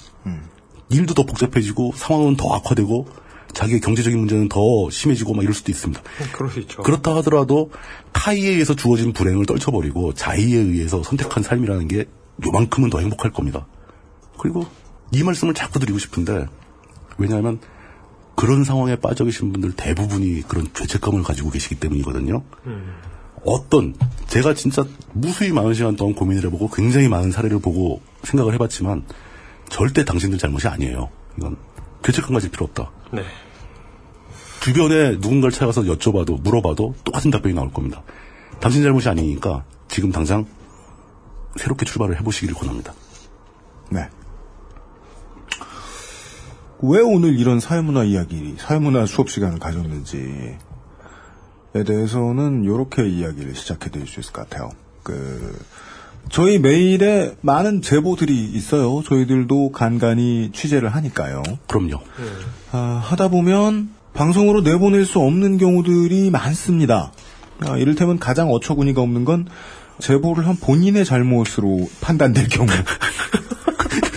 일도 0.90 1.15
더 1.15 1.24
복잡해지고 1.24 1.95
상황은 1.97 2.36
더 2.36 2.55
악화되고 2.55 3.09
자기의 3.53 3.81
경제적인 3.81 4.16
문제는 4.16 4.49
더 4.49 4.89
심해지고 4.90 5.35
막 5.35 5.43
이럴 5.43 5.55
수도 5.55 5.73
있습니다. 5.73 6.01
있죠. 6.61 6.82
그렇다 6.82 7.16
하더라도 7.16 7.73
타의에 8.12 8.51
의해서 8.51 8.77
주어진 8.77 9.12
불행을 9.12 9.45
떨쳐버리고 9.45 10.15
자의에 10.15 10.57
의해서 10.57 11.03
선택한 11.03 11.43
삶이라는 11.43 11.89
게 11.89 12.05
요만큼은 12.47 12.90
더 12.90 13.01
행복할 13.01 13.32
겁니다. 13.32 13.66
그리고 14.39 14.66
이 15.11 15.24
말씀을 15.24 15.53
자꾸 15.53 15.81
드리고 15.81 15.99
싶은데 15.99 16.47
왜냐하면 17.19 17.59
그런 18.39 18.62
상황에 18.62 18.94
빠져 18.94 19.24
계신 19.24 19.51
분들 19.52 19.73
대부분이 19.73 20.43
그런 20.47 20.69
죄책감을 20.73 21.24
가지고 21.24 21.51
계시기 21.51 21.74
때문이거든요. 21.74 22.44
어떤 23.44 23.97
제가 24.28 24.55
진짜 24.55 24.86
무수히 25.12 25.51
많은 25.51 25.74
시간 25.74 25.97
동안 25.97 26.15
고민을 26.15 26.44
해보고 26.44 26.70
굉장히 26.70 27.09
많은 27.09 27.32
사례를 27.32 27.59
보고 27.59 28.01
생각을 28.23 28.55
해봤지만 28.55 29.05
절대 29.69 30.05
당신들 30.05 30.39
잘못이 30.39 30.69
아니에요. 30.69 31.10
이건 31.36 31.56
죄책감 32.05 32.35
가질 32.35 32.52
필요 32.52 32.66
없다. 32.66 32.93
네. 33.12 33.24
주변에 34.60 35.16
누군가를 35.16 35.51
찾아가서 35.51 35.82
여쭤봐도 35.82 36.40
물어봐도 36.40 36.94
똑같은 37.02 37.32
답변이 37.32 37.56
나올 37.56 37.73
겁니다. 37.73 38.05
당신 38.60 38.85
잘못이 38.85 39.09
아니니까 39.09 39.65
지금 39.89 40.12
당장 40.12 40.47
새롭게 41.56 41.85
출발을 41.85 42.20
해보시기를 42.20 42.55
권합니다. 42.55 42.94
네. 43.90 44.09
왜 46.81 47.01
오늘 47.01 47.39
이런 47.39 47.61
사회문화 47.61 48.05
이야기, 48.05 48.55
사회문화 48.59 49.07
수업 49.07 49.31
시간을 49.31 49.59
가졌는지에 49.59 50.59
대해서는 51.87 52.65
이렇게 52.65 53.09
이야기를 53.09 53.55
시작해 53.55 53.91
드릴 53.91 54.07
수 54.07 54.21
있을 54.21 54.33
것 54.33 54.49
같아요. 54.49 54.71
그, 55.03 55.59
저희 56.31 56.59
메일에 56.59 57.35
많은 57.41 57.83
제보들이 57.83 58.35
있어요. 58.53 59.03
저희들도 59.05 59.73
간간히 59.73 60.51
취재를 60.53 60.91
하니까요. 60.91 61.43
그럼요. 61.67 62.01
아, 62.73 63.01
하다 63.03 63.29
보면 63.29 63.91
방송으로 64.13 64.61
내보낼 64.61 65.05
수 65.05 65.21
없는 65.21 65.59
경우들이 65.59 66.31
많습니다. 66.31 67.13
아, 67.67 67.77
이를테면 67.77 68.19
가장 68.19 68.51
어처구니가 68.53 69.01
없는 69.01 69.25
건 69.25 69.49
제보를 70.01 70.47
한 70.47 70.57
본인의 70.57 71.05
잘못으로 71.05 71.89
판단될 72.01 72.49
경우. 72.49 72.69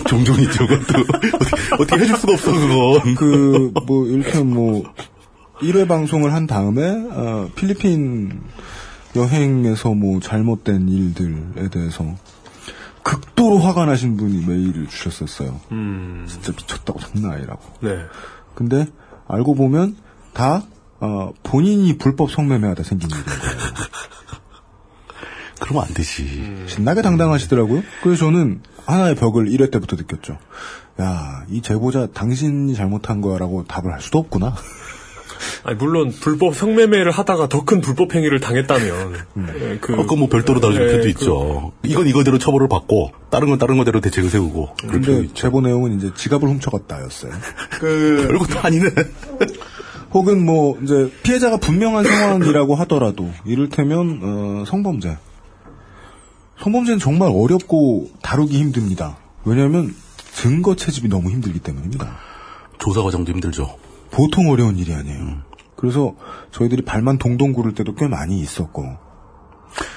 종종 0.06 0.40
있죠, 0.42 0.66
그것도. 0.66 1.00
어떻게, 1.00 1.30
어떻게 1.78 2.02
해줄 2.02 2.16
수가 2.16 2.32
없어, 2.34 2.52
그건. 2.52 3.14
그, 3.14 3.72
뭐, 3.86 4.06
이렇게 4.06 4.40
뭐, 4.40 4.82
1회 5.60 5.88
방송을 5.88 6.32
한 6.32 6.46
다음에, 6.46 6.82
어, 7.10 7.50
필리핀 7.54 8.40
여행에서 9.16 9.94
뭐, 9.94 10.20
잘못된 10.20 10.88
일들에 10.88 11.68
대해서 11.70 12.04
극도로 13.02 13.58
화가 13.58 13.86
나신 13.86 14.16
분이 14.16 14.46
메일을 14.46 14.86
주셨었어요. 14.86 15.60
음. 15.72 16.24
진짜 16.28 16.52
미쳤다고 16.52 17.00
장난 17.00 17.32
아니라고. 17.32 17.60
네. 17.80 17.96
근데, 18.54 18.86
알고 19.28 19.54
보면, 19.54 19.96
다, 20.32 20.62
어, 21.00 21.32
본인이 21.42 21.98
불법 21.98 22.30
성매매하다 22.30 22.82
생긴 22.84 23.10
일인 23.10 23.24
거예요. 23.24 23.40
그러면 25.60 25.84
안 25.84 25.94
되지. 25.94 26.64
신나게 26.66 27.02
당당하시더라고요. 27.02 27.82
그래서 28.02 28.26
저는 28.26 28.62
하나의 28.86 29.14
벽을 29.14 29.46
1회 29.46 29.70
때부터 29.70 29.96
느꼈죠. 29.96 30.38
야, 31.00 31.44
이 31.50 31.62
제보자 31.62 32.06
당신이 32.12 32.74
잘못한 32.74 33.20
거야라고 33.20 33.64
답을 33.64 33.92
할 33.92 34.00
수도 34.00 34.18
없구나. 34.18 34.54
아니, 35.64 35.76
물론 35.76 36.12
불법 36.20 36.54
성매매를 36.54 37.10
하다가 37.10 37.48
더 37.48 37.64
큰 37.64 37.80
불법 37.80 38.14
행위를 38.14 38.38
당했다면 38.40 39.12
네, 39.34 39.78
그 39.80 39.96
그건 39.96 40.18
뭐 40.20 40.28
별도로 40.28 40.60
다룰 40.60 40.78
네, 40.78 40.86
필요도 40.86 41.02
그- 41.02 41.08
있죠. 41.08 41.72
이건 41.82 42.06
이거대로 42.06 42.38
처벌을 42.38 42.68
받고, 42.68 43.10
다른 43.30 43.48
건 43.48 43.58
다른 43.58 43.76
거대로 43.76 44.00
대책을 44.00 44.30
세우고. 44.30 44.76
근데 44.88 45.28
제보 45.34 45.60
내용은 45.60 45.96
이제 45.96 46.10
지갑을 46.14 46.48
훔쳐갔다였어요. 46.48 47.32
그, 47.80 48.26
별것도 48.28 48.60
아니네. 48.60 48.90
혹은 50.12 50.44
뭐 50.44 50.78
이제 50.82 51.10
피해자가 51.22 51.56
분명한 51.56 52.04
상황이라고 52.04 52.74
하더라도 52.76 53.30
이를테면 53.44 54.20
어, 54.22 54.64
성범죄. 54.66 55.16
성범죄는 56.62 57.00
정말 57.00 57.30
어렵고 57.34 58.10
다루기 58.22 58.58
힘듭니다. 58.58 59.16
왜냐하면 59.44 59.94
증거 60.32 60.76
채집이 60.76 61.08
너무 61.08 61.30
힘들기 61.30 61.58
때문입니다. 61.58 62.16
조사 62.78 63.02
과정도 63.02 63.32
힘들죠. 63.32 63.76
보통 64.12 64.48
어려운 64.50 64.78
일이 64.78 64.94
아니에요. 64.94 65.38
그래서 65.74 66.14
저희들이 66.52 66.82
발만 66.82 67.18
동동 67.18 67.52
구를 67.52 67.74
때도 67.74 67.94
꽤 67.96 68.06
많이 68.06 68.40
있었고. 68.40 68.84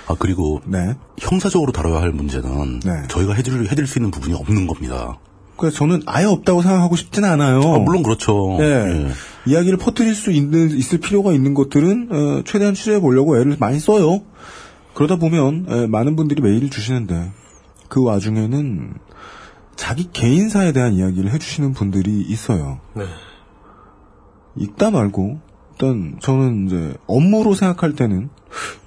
아, 0.08 0.16
그리고. 0.18 0.62
네. 0.66 0.96
형사적으로 1.20 1.72
다뤄야 1.72 2.02
할 2.02 2.12
문제는. 2.12 2.80
저희가 3.10 3.34
해줄, 3.34 3.68
해드릴 3.68 3.86
수 3.86 4.00
있는 4.00 4.10
부분이 4.10 4.34
없는 4.34 4.66
겁니다. 4.66 5.20
그래서 5.58 5.78
저는 5.78 6.02
아예 6.06 6.26
없다고 6.26 6.64
생각하고 6.64 6.96
싶진 6.96 7.26
않아요. 7.26 7.62
아, 7.62 7.78
물론 7.78 8.02
그렇죠. 8.02 8.58
네. 8.60 8.66
예. 8.66 9.12
이야기를 9.46 9.78
퍼뜨릴 9.78 10.16
수 10.16 10.32
있는, 10.32 10.72
있을 10.72 11.00
필요가 11.00 11.32
있는 11.32 11.54
것들은, 11.54 12.10
어, 12.12 12.42
최대한 12.46 12.74
취재해 12.74 13.00
보려고 13.00 13.38
애를 13.38 13.56
많이 13.60 13.80
써요. 13.80 14.22
그러다 14.96 15.18
보면, 15.18 15.66
에, 15.70 15.88
많은 15.88 16.16
분들이 16.16 16.42
메일을 16.42 16.70
주시는데, 16.70 17.32
그 17.90 18.04
와중에는, 18.04 18.96
자기 19.76 20.10
개인사에 20.12 20.72
대한 20.72 20.94
이야기를 20.94 21.32
해주시는 21.32 21.74
분들이 21.74 22.22
있어요. 22.22 22.80
네. 22.96 23.04
읽다 24.56 24.90
말고, 24.90 25.40
일단, 25.74 26.18
저는 26.22 26.66
이제, 26.66 26.94
업무로 27.08 27.54
생각할 27.54 27.94
때는, 27.94 28.30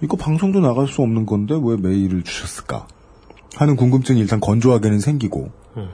이거 0.01 0.17
방송도 0.17 0.61
나갈 0.61 0.89
수 0.89 1.03
없는 1.03 1.27
건데, 1.27 1.55
왜 1.63 1.77
메일을 1.77 2.25
주셨을까? 2.25 2.89
하는 3.57 3.77
궁금증이 3.77 4.19
일단 4.19 4.41
건조하게는 4.41 5.01
생기고, 5.01 5.51
음. 5.77 5.93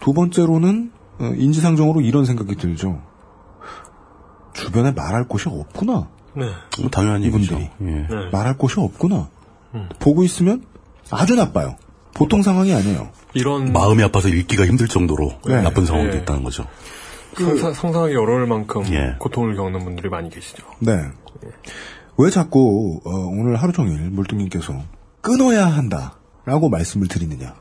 두 0.00 0.12
번째로는 0.12 0.92
어, 1.18 1.32
인지상정으로 1.36 2.02
이런 2.02 2.24
생각이 2.24 2.56
들죠. 2.56 3.00
주변에 4.52 4.92
말할 4.92 5.26
곳이 5.26 5.48
없구나. 5.48 6.08
네. 6.36 6.46
뭐 6.80 6.90
당연한 6.90 7.22
이분들이 7.22 7.54
얘기죠. 7.54 7.72
예. 7.82 7.84
네. 7.90 8.30
말할 8.32 8.56
곳이 8.58 8.78
없구나. 8.78 9.28
음. 9.74 9.88
보고 9.98 10.24
있으면 10.24 10.64
아주 11.10 11.34
나빠요. 11.34 11.76
보통 12.14 12.42
상황이 12.42 12.72
아니에요. 12.72 13.10
이런 13.34 13.72
마음이 13.72 14.02
아파서 14.02 14.28
읽기가 14.28 14.66
힘들 14.66 14.88
정도로 14.88 15.32
네. 15.46 15.62
나쁜 15.62 15.84
상황이 15.84 16.06
네. 16.06 16.18
됐다는 16.18 16.44
거죠. 16.44 16.66
상상, 17.36 17.72
상상하기 17.72 18.14
어려울 18.14 18.46
만큼 18.46 18.84
예. 18.92 19.16
고통을 19.18 19.56
겪는 19.56 19.84
분들이 19.84 20.08
많이 20.08 20.30
계시죠. 20.30 20.64
네. 20.78 20.92
왜 22.16 22.30
자꾸 22.30 23.00
어, 23.04 23.10
오늘 23.10 23.56
하루 23.56 23.72
종일 23.72 23.98
물뚱님께서 24.10 24.72
끊어야 25.20 25.66
한다라고 25.66 26.68
말씀을 26.70 27.08
드리느냐? 27.08 27.54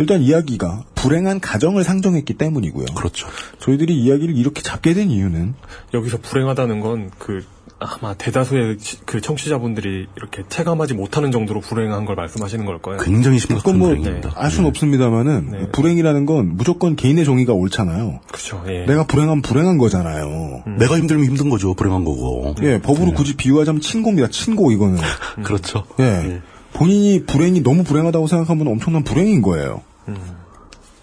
일단 0.00 0.22
이야기가 0.22 0.84
불행한 0.94 1.40
가정을 1.40 1.84
상정했기 1.84 2.34
때문이고요. 2.34 2.86
그렇죠. 2.96 3.28
저희들이 3.58 3.94
이야기를 3.96 4.36
이렇게 4.36 4.62
잡게 4.62 4.94
된 4.94 5.10
이유는 5.10 5.54
여기서 5.94 6.18
불행하다는 6.22 6.80
건 6.80 7.10
그 7.18 7.44
아마 7.82 8.12
대다수의 8.12 8.76
치- 8.78 8.98
그 9.06 9.22
청취자분들이 9.22 10.06
이렇게 10.16 10.42
체감하지 10.50 10.92
못하는 10.92 11.30
정도로 11.32 11.60
불행한 11.60 12.04
걸 12.04 12.14
말씀하시는 12.14 12.66
걸 12.66 12.78
거예요. 12.78 13.00
굉장히 13.00 13.38
심각한 13.38 13.62
그건 13.62 13.78
뭐 13.78 13.88
불행입니다. 13.88 14.32
알 14.36 14.50
수는 14.50 14.68
없습니다만은 14.68 15.70
불행이라는 15.72 16.26
건 16.26 16.56
무조건 16.56 16.94
개인의 16.94 17.24
종이가 17.24 17.54
옳잖아요. 17.54 18.20
그렇죠. 18.26 18.62
예. 18.68 18.84
내가 18.84 19.04
불행하면 19.06 19.40
불행한 19.40 19.78
거잖아요. 19.78 20.62
내가 20.78 20.98
힘들면 20.98 21.24
힘든 21.24 21.48
거죠. 21.48 21.72
불행한 21.72 22.04
거고. 22.04 22.54
예, 22.62 22.80
법으로 22.80 23.12
굳이 23.12 23.34
비유하자면 23.36 23.80
친고입니다. 23.80 24.28
친고 24.28 24.72
이거는. 24.72 24.98
그렇죠. 25.42 25.84
예. 26.00 26.42
본인이 26.74 27.24
불행이 27.24 27.62
너무 27.62 27.82
불행하다고 27.82 28.26
생각하면 28.26 28.68
엄청난 28.68 29.04
불행인 29.04 29.40
거예요. 29.40 29.80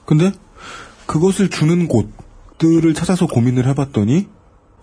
근데 0.06 0.32
그것을 1.06 1.50
주는 1.50 1.88
곳들을 1.88 2.94
찾아서 2.94 3.28
고민을 3.28 3.66
해봤더니 3.68 4.28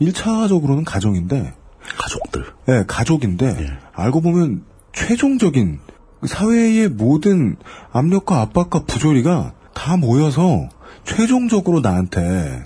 1차적으로는 0.01 0.85
가정인데 0.85 1.55
가족들. 1.99 2.45
네, 2.67 2.85
가족인데 2.87 3.79
알고 3.93 4.21
보면 4.21 4.65
최종적인 4.93 5.81
사회의 6.27 6.89
모든 6.89 7.57
압력과 7.93 8.41
압박과 8.41 8.85
부조리가 8.85 9.53
다 9.75 9.97
모여서 9.97 10.69
최종적으로 11.05 11.81
나한테 11.81 12.65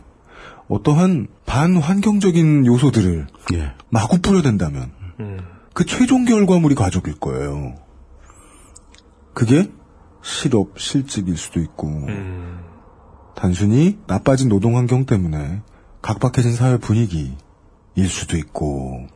어떠한 0.69 1.29
반환경적인 1.47 2.67
요소들을 2.67 3.27
예. 3.55 3.73
마구 3.89 4.21
뿌려댄다면 4.21 4.93
그 5.73 5.87
최종 5.87 6.25
결과물이 6.25 6.75
가족일 6.75 7.19
거예요. 7.19 7.75
그게 9.33 9.71
실업, 10.29 10.79
실직일 10.79 11.39
수도 11.39 11.59
있고. 11.61 12.07
단순히 13.35 13.99
나빠진 14.07 14.51
노동 14.51 14.77
환경 14.77 15.07
때문에 15.07 15.63
각박해진 16.03 16.53
사회 16.53 16.77
분위기일 16.77 17.35
수도 18.09 18.37
있고. 18.37 19.07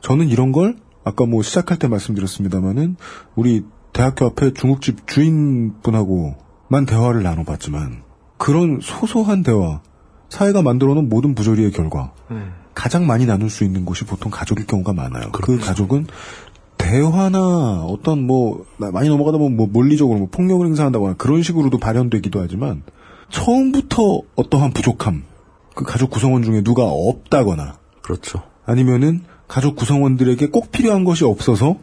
저는 0.00 0.28
이런 0.28 0.50
걸 0.50 0.76
아까 1.04 1.24
뭐 1.24 1.42
시작할 1.42 1.78
때 1.78 1.86
말씀드렸습니다마는 1.86 2.96
우리 3.36 3.64
대학교 3.92 4.26
앞에 4.26 4.52
중국집 4.54 5.06
주인분하고만 5.06 6.84
대화를 6.86 7.22
나눠봤지만 7.22 8.02
그런 8.38 8.80
소소한 8.82 9.44
대화 9.44 9.80
사회가 10.28 10.62
만들어놓은 10.62 11.08
모든 11.08 11.36
부조리의 11.36 11.70
결과 11.70 12.12
가장 12.74 13.06
많이 13.06 13.24
나눌 13.24 13.48
수 13.48 13.64
있는 13.64 13.84
곳이 13.84 14.04
보통 14.04 14.30
가족일 14.30 14.66
경우가 14.66 14.92
많아요. 14.92 15.30
그 15.32 15.58
가족은 15.58 16.08
대화나 16.90 17.82
어떤 17.84 18.26
뭐 18.26 18.64
나- 18.76 18.90
많이 18.92 19.08
넘어가다 19.08 19.38
보면 19.38 19.56
뭐 19.56 19.66
물리적으로 19.66 20.18
뭐 20.20 20.28
폭력을 20.30 20.64
행사한다거나 20.66 21.14
그런 21.14 21.42
식으로도 21.42 21.78
발현되기도 21.78 22.40
하지만 22.40 22.82
처음부터 23.30 24.20
어떠한 24.36 24.72
부족함 24.72 25.24
그 25.74 25.84
가족 25.84 26.10
구성원 26.10 26.42
중에 26.42 26.62
누가 26.62 26.84
없다거나 26.84 27.78
그렇죠. 28.02 28.42
아니면은 28.64 29.22
가족 29.48 29.74
구성원들에게 29.76 30.50
꼭 30.50 30.70
필요한 30.70 31.04
것이 31.04 31.24
없어서 31.24 31.76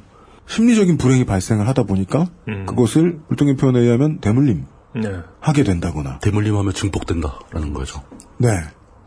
심리적인 0.48 0.98
불행이 0.98 1.26
발생을 1.26 1.68
하다 1.68 1.84
보니까 1.84 2.28
그것을 2.66 3.20
물동의 3.28 3.56
표현에 3.58 3.80
의하면 3.80 4.20
대물림 4.20 4.66
네. 4.96 5.10
하게 5.40 5.64
된다거나 5.64 6.20
대물림하면 6.20 6.74
증폭된다라는 6.74 7.74
거죠. 7.74 8.02
네. 8.38 8.50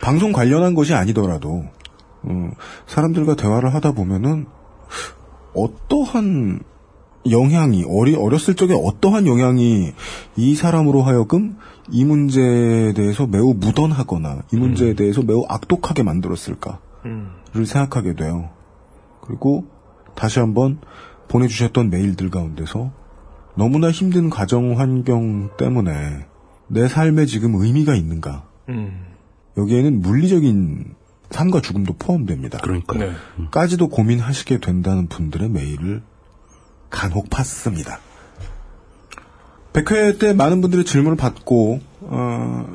방송 0.01 0.33
관련한 0.33 0.75
것이 0.75 0.93
아니더라도, 0.95 1.65
음, 2.27 2.53
사람들과 2.87 3.35
대화를 3.37 3.73
하다 3.73 3.93
보면은, 3.93 4.47
어떠한 5.57 6.61
영향이, 7.29 7.85
어리, 7.89 8.15
어렸을 8.15 8.55
적에 8.55 8.73
어떠한 8.73 9.27
영향이 9.27 9.93
이 10.37 10.55
사람으로 10.55 11.03
하여금 11.03 11.57
이 11.91 12.05
문제에 12.05 12.93
대해서 12.93 13.27
매우 13.27 13.55
무던하거나, 13.55 14.43
이 14.53 14.57
문제에 14.57 14.95
대해서 14.95 15.23
매우 15.23 15.45
악독하게 15.49 16.03
만들었을까를 16.05 17.67
생각하게 17.67 18.15
돼요. 18.15 18.51
그리고 19.23 19.65
다시 20.15 20.39
한번 20.39 20.79
보내주셨던 21.29 21.91
메일들 21.91 22.31
가운데서 22.31 22.93
너무나 23.57 23.91
힘든 23.91 24.31
가정 24.31 24.79
환경 24.79 25.51
때문에 25.57 26.27
내 26.69 26.89
삶에 26.89 27.27
지금 27.27 27.55
의미가 27.55 27.97
있는가? 27.97 28.47
여기에는 29.57 30.01
물리적인 30.01 30.95
삶과 31.31 31.61
죽음도 31.61 31.95
포함됩니다. 31.99 32.59
그러니까 32.59 32.99
네. 32.99 33.13
까지도 33.51 33.89
고민하시게 33.89 34.59
된다는 34.59 35.09
분들의 35.09 35.49
메일을 35.49 36.03
간혹 36.91 37.31
봤습니다. 37.31 38.01
100회 39.73 40.19
때 40.19 40.33
많은 40.33 40.61
분들의 40.61 40.85
질문을 40.85 41.17
받고, 41.17 41.81
어, 42.01 42.67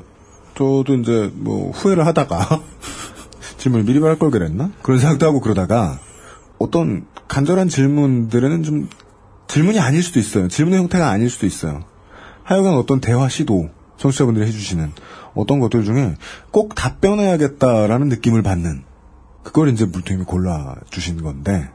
저도 0.53 0.95
이제 0.95 1.31
뭐 1.33 1.71
후회를 1.71 2.05
하다가 2.05 2.61
질문을 3.57 3.85
미리 3.85 3.99
말할 3.99 4.19
걸 4.19 4.29
그랬나? 4.29 4.71
그런 4.81 4.99
생각도 4.99 5.25
하고 5.25 5.39
그러다가 5.39 5.99
어떤 6.59 7.07
간절한 7.27 7.69
질문들에는 7.69 8.63
좀 8.63 8.89
질문이 9.47 9.79
아닐 9.79 10.03
수도 10.03 10.19
있어요. 10.19 10.47
질문의 10.47 10.79
형태가 10.79 11.09
아닐 11.09 11.29
수도 11.29 11.45
있어요. 11.45 11.83
하여간 12.43 12.73
어떤 12.75 13.01
대화 13.01 13.29
시도 13.29 13.69
청취자분들이 14.01 14.47
해주시는 14.47 14.91
어떤 15.35 15.59
것들 15.59 15.83
중에 15.83 16.15
꼭 16.49 16.73
답변해야겠다라는 16.73 18.09
느낌을 18.09 18.41
받는 18.41 18.81
그걸 19.43 19.69
이제 19.69 19.85
물통님이 19.85 20.25
골라주신 20.25 21.21
건데 21.21 21.69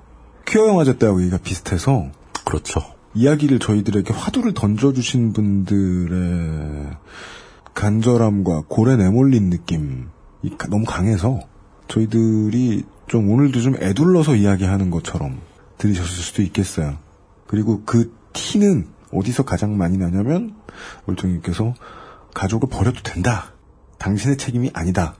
퀴어 0.46 0.66
영화제 0.66 0.98
때하고 0.98 1.20
얘기가 1.20 1.38
비슷해서 1.38 2.08
그렇죠. 2.44 2.80
이야기를 3.14 3.60
저희들에게 3.60 4.12
화두를 4.12 4.54
던져주신 4.54 5.32
분들의 5.32 6.90
간절함과 7.74 8.64
고래 8.68 8.96
내몰린 8.96 9.50
느낌이 9.50 10.04
가- 10.58 10.66
너무 10.68 10.84
강해서 10.84 11.40
저희들이 11.88 12.84
좀 13.06 13.30
오늘도 13.30 13.60
좀 13.60 13.76
애둘러서 13.76 14.34
이야기하는 14.34 14.90
것처럼 14.90 15.38
들으셨을 15.78 16.08
수도 16.10 16.42
있겠어요. 16.42 16.96
그리고 17.46 17.82
그 17.86 18.12
티는 18.32 18.86
어디서 19.12 19.44
가장 19.44 19.76
많이 19.78 19.96
나냐면 19.96 20.54
물통님께서 21.06 21.74
가족을 22.36 22.68
버려도 22.68 23.02
된다. 23.02 23.54
당신의 23.98 24.36
책임이 24.36 24.70
아니다. 24.74 25.16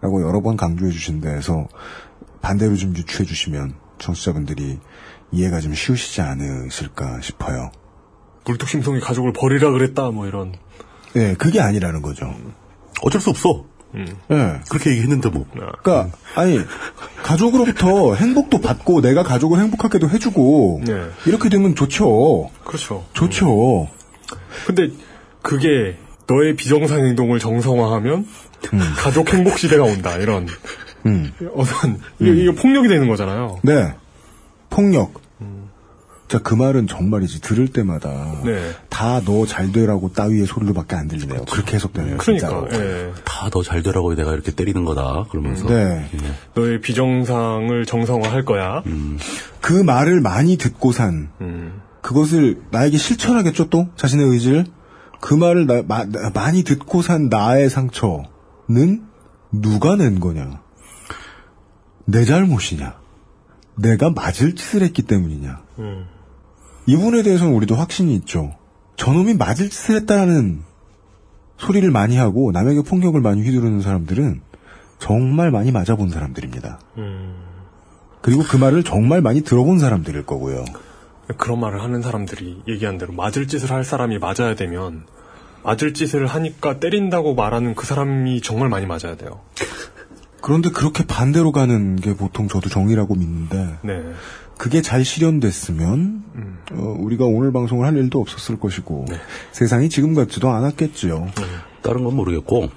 라고 0.00 0.22
여러 0.22 0.40
번 0.40 0.56
강조해 0.56 0.92
주신 0.92 1.20
데에서 1.20 1.66
반대로 2.40 2.76
좀 2.76 2.94
유추해 2.96 3.26
주시면 3.26 3.74
청취자분들이 3.98 4.78
이해가 5.32 5.60
좀 5.60 5.74
쉬우시지 5.74 6.20
않으실까 6.20 7.20
싶어요. 7.22 7.72
물뚝심송이 8.46 9.00
가족을 9.00 9.32
버리라 9.32 9.72
그랬다 9.72 10.10
뭐 10.10 10.28
이런. 10.28 10.54
예, 11.16 11.34
그게 11.34 11.60
아니라는 11.60 12.02
거죠. 12.02 12.32
어쩔 13.02 13.20
수 13.20 13.30
없어. 13.30 13.64
예. 13.96 14.60
그렇게 14.68 14.90
얘기했는데 14.90 15.28
뭐. 15.28 15.46
그러니까 15.52 16.16
아니 16.36 16.60
가족으로부터 17.24 18.14
행복도 18.14 18.60
받고 18.60 19.00
내가 19.00 19.24
가족을 19.24 19.58
행복하게도 19.58 20.08
해주고 20.08 20.82
네. 20.86 21.10
이렇게 21.26 21.48
되면 21.48 21.74
좋죠. 21.74 22.48
그렇죠. 22.64 23.04
좋죠. 23.12 23.88
근데 24.66 24.90
그게 25.42 25.98
너의 26.30 26.54
비정상 26.54 27.04
행동을 27.04 27.40
정상화하면 27.40 28.26
가족 28.96 29.32
행복 29.34 29.58
시대가 29.58 29.82
온다 29.82 30.16
이런 30.16 30.46
음. 31.06 31.32
어떤 31.54 32.00
이게, 32.20 32.42
이게 32.42 32.54
폭력이 32.54 32.88
되는 32.88 33.08
거잖아요. 33.08 33.58
네. 33.62 33.94
폭력. 34.70 35.20
자, 36.28 36.38
그 36.38 36.54
말은 36.54 36.86
정말이지. 36.86 37.40
들을 37.40 37.66
때마다 37.66 38.40
네. 38.44 38.70
다너 38.88 39.46
잘 39.46 39.72
되라고 39.72 40.12
따위의 40.12 40.46
소리로밖에 40.46 40.94
안 40.94 41.08
들리네요. 41.08 41.44
그렇게 41.50 41.74
해석되네요. 41.74 42.18
진짜로. 42.18 42.68
그러니까 42.68 42.84
예. 42.86 43.12
다더잘 43.24 43.82
되라고 43.82 44.14
내가 44.14 44.32
이렇게 44.32 44.52
때리는 44.52 44.84
거다. 44.84 45.24
그러면서. 45.28 45.66
네. 45.66 46.08
너의 46.54 46.80
비정상을 46.82 47.84
정상화할 47.84 48.44
거야. 48.44 48.84
그 49.60 49.72
말을 49.72 50.20
많이 50.20 50.56
듣고 50.56 50.92
산 50.92 51.30
음. 51.40 51.80
그것을 52.00 52.60
나에게 52.70 52.96
실천하겠죠 52.96 53.68
또 53.68 53.88
자신의 53.96 54.26
의지를 54.26 54.66
그 55.20 55.34
말을 55.34 55.66
나- 55.66 55.82
마- 55.86 56.04
나- 56.04 56.30
많이 56.30 56.62
듣고 56.64 57.02
산 57.02 57.28
나의 57.28 57.68
상처는 57.70 59.04
누가 59.52 59.96
낸 59.96 60.20
거냐? 60.20 60.60
내 62.06 62.24
잘못이냐? 62.24 62.98
내가 63.76 64.10
맞을 64.10 64.54
짓을 64.54 64.82
했기 64.82 65.02
때문이냐? 65.02 65.60
음. 65.78 66.06
이 66.86 66.96
부분에 66.96 67.22
대해서는 67.22 67.52
우리도 67.54 67.74
확신이 67.74 68.14
있죠. 68.16 68.54
저놈이 68.96 69.34
맞을 69.34 69.70
짓을 69.70 69.96
했다는 69.96 70.62
소리를 71.58 71.90
많이 71.90 72.16
하고 72.16 72.52
남에게 72.52 72.82
폭력을 72.82 73.18
많이 73.20 73.42
휘두르는 73.42 73.80
사람들은 73.82 74.40
정말 74.98 75.50
많이 75.50 75.70
맞아본 75.72 76.10
사람들입니다. 76.10 76.78
음. 76.98 77.34
그리고 78.22 78.42
그 78.42 78.56
말을 78.56 78.82
정말 78.84 79.22
많이 79.22 79.40
들어본 79.42 79.78
사람들일 79.78 80.26
거고요 80.26 80.64
그런 81.36 81.60
말을 81.60 81.82
하는 81.82 82.02
사람들이 82.02 82.62
얘기한 82.68 82.98
대로 82.98 83.12
맞을 83.12 83.46
짓을 83.46 83.70
할 83.70 83.84
사람이 83.84 84.18
맞아야 84.18 84.54
되면 84.54 85.04
맞을 85.62 85.94
짓을 85.94 86.26
하니까 86.26 86.80
때린다고 86.80 87.34
말하는 87.34 87.74
그 87.74 87.86
사람이 87.86 88.40
정말 88.40 88.68
많이 88.68 88.86
맞아야 88.86 89.16
돼요. 89.16 89.40
그런데 90.40 90.70
그렇게 90.70 91.04
반대로 91.06 91.52
가는 91.52 91.96
게 91.96 92.14
보통 92.16 92.48
저도 92.48 92.70
정의라고 92.70 93.14
믿는데 93.14 93.78
네. 93.82 94.02
그게 94.56 94.82
잘 94.82 95.04
실현됐으면 95.04 96.22
어, 96.72 96.96
우리가 96.98 97.24
오늘 97.24 97.52
방송을 97.52 97.86
할 97.86 97.96
일도 97.96 98.20
없었을 98.20 98.58
것이고 98.58 99.06
세상이 99.52 99.88
지금 99.88 100.14
같지도 100.14 100.50
않았겠지요. 100.50 101.28
다른 101.82 102.04
건 102.04 102.14
모르겠고, 102.14 102.68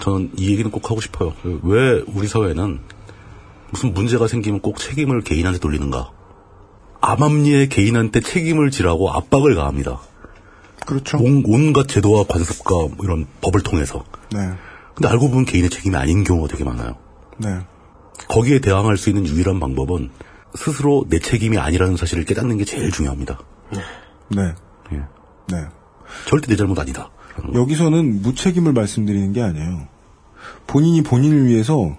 저는 0.00 0.30
이 0.36 0.50
얘기는 0.50 0.70
꼭 0.70 0.88
하고 0.90 1.00
싶어요. 1.00 1.32
그왜 1.42 2.04
우리 2.14 2.28
사회는 2.28 2.78
무슨 3.70 3.92
문제가 3.92 4.28
생기면 4.28 4.60
꼭 4.60 4.78
책임을 4.78 5.22
개인한테 5.22 5.58
돌리는가? 5.58 6.10
암암리에 7.02 7.66
개인한테 7.66 8.20
책임을 8.20 8.70
지라고 8.70 9.10
압박을 9.10 9.54
가합니다. 9.54 10.00
그렇죠. 10.86 11.18
온, 11.18 11.42
온갖 11.46 11.88
제도와 11.88 12.24
관습과 12.24 12.74
뭐 12.74 12.96
이런 13.02 13.26
법을 13.40 13.60
통해서. 13.60 14.04
네, 14.32 14.38
근데 14.94 15.08
알고 15.08 15.28
보면 15.28 15.44
개인의 15.44 15.68
책임이 15.68 15.94
아닌 15.96 16.24
경우가 16.24 16.48
되게 16.48 16.64
많아요. 16.64 16.96
네, 17.38 17.58
거기에 18.28 18.60
대항할 18.60 18.96
수 18.96 19.10
있는 19.10 19.26
유일한 19.26 19.60
방법은 19.60 20.10
스스로 20.54 21.04
내 21.08 21.18
책임이 21.18 21.58
아니라는 21.58 21.96
사실을 21.96 22.24
깨닫는 22.24 22.58
게 22.58 22.64
제일 22.64 22.90
중요합니다. 22.90 23.38
네, 24.28 24.54
예. 24.92 24.96
네. 25.48 25.66
절대 26.26 26.46
내 26.46 26.56
잘못 26.56 26.78
아니다. 26.78 27.10
여기서는 27.54 28.22
무책임을 28.22 28.72
말씀드리는 28.72 29.32
게 29.32 29.42
아니에요. 29.42 29.88
본인이 30.66 31.02
본인을 31.02 31.46
위해서 31.46 31.96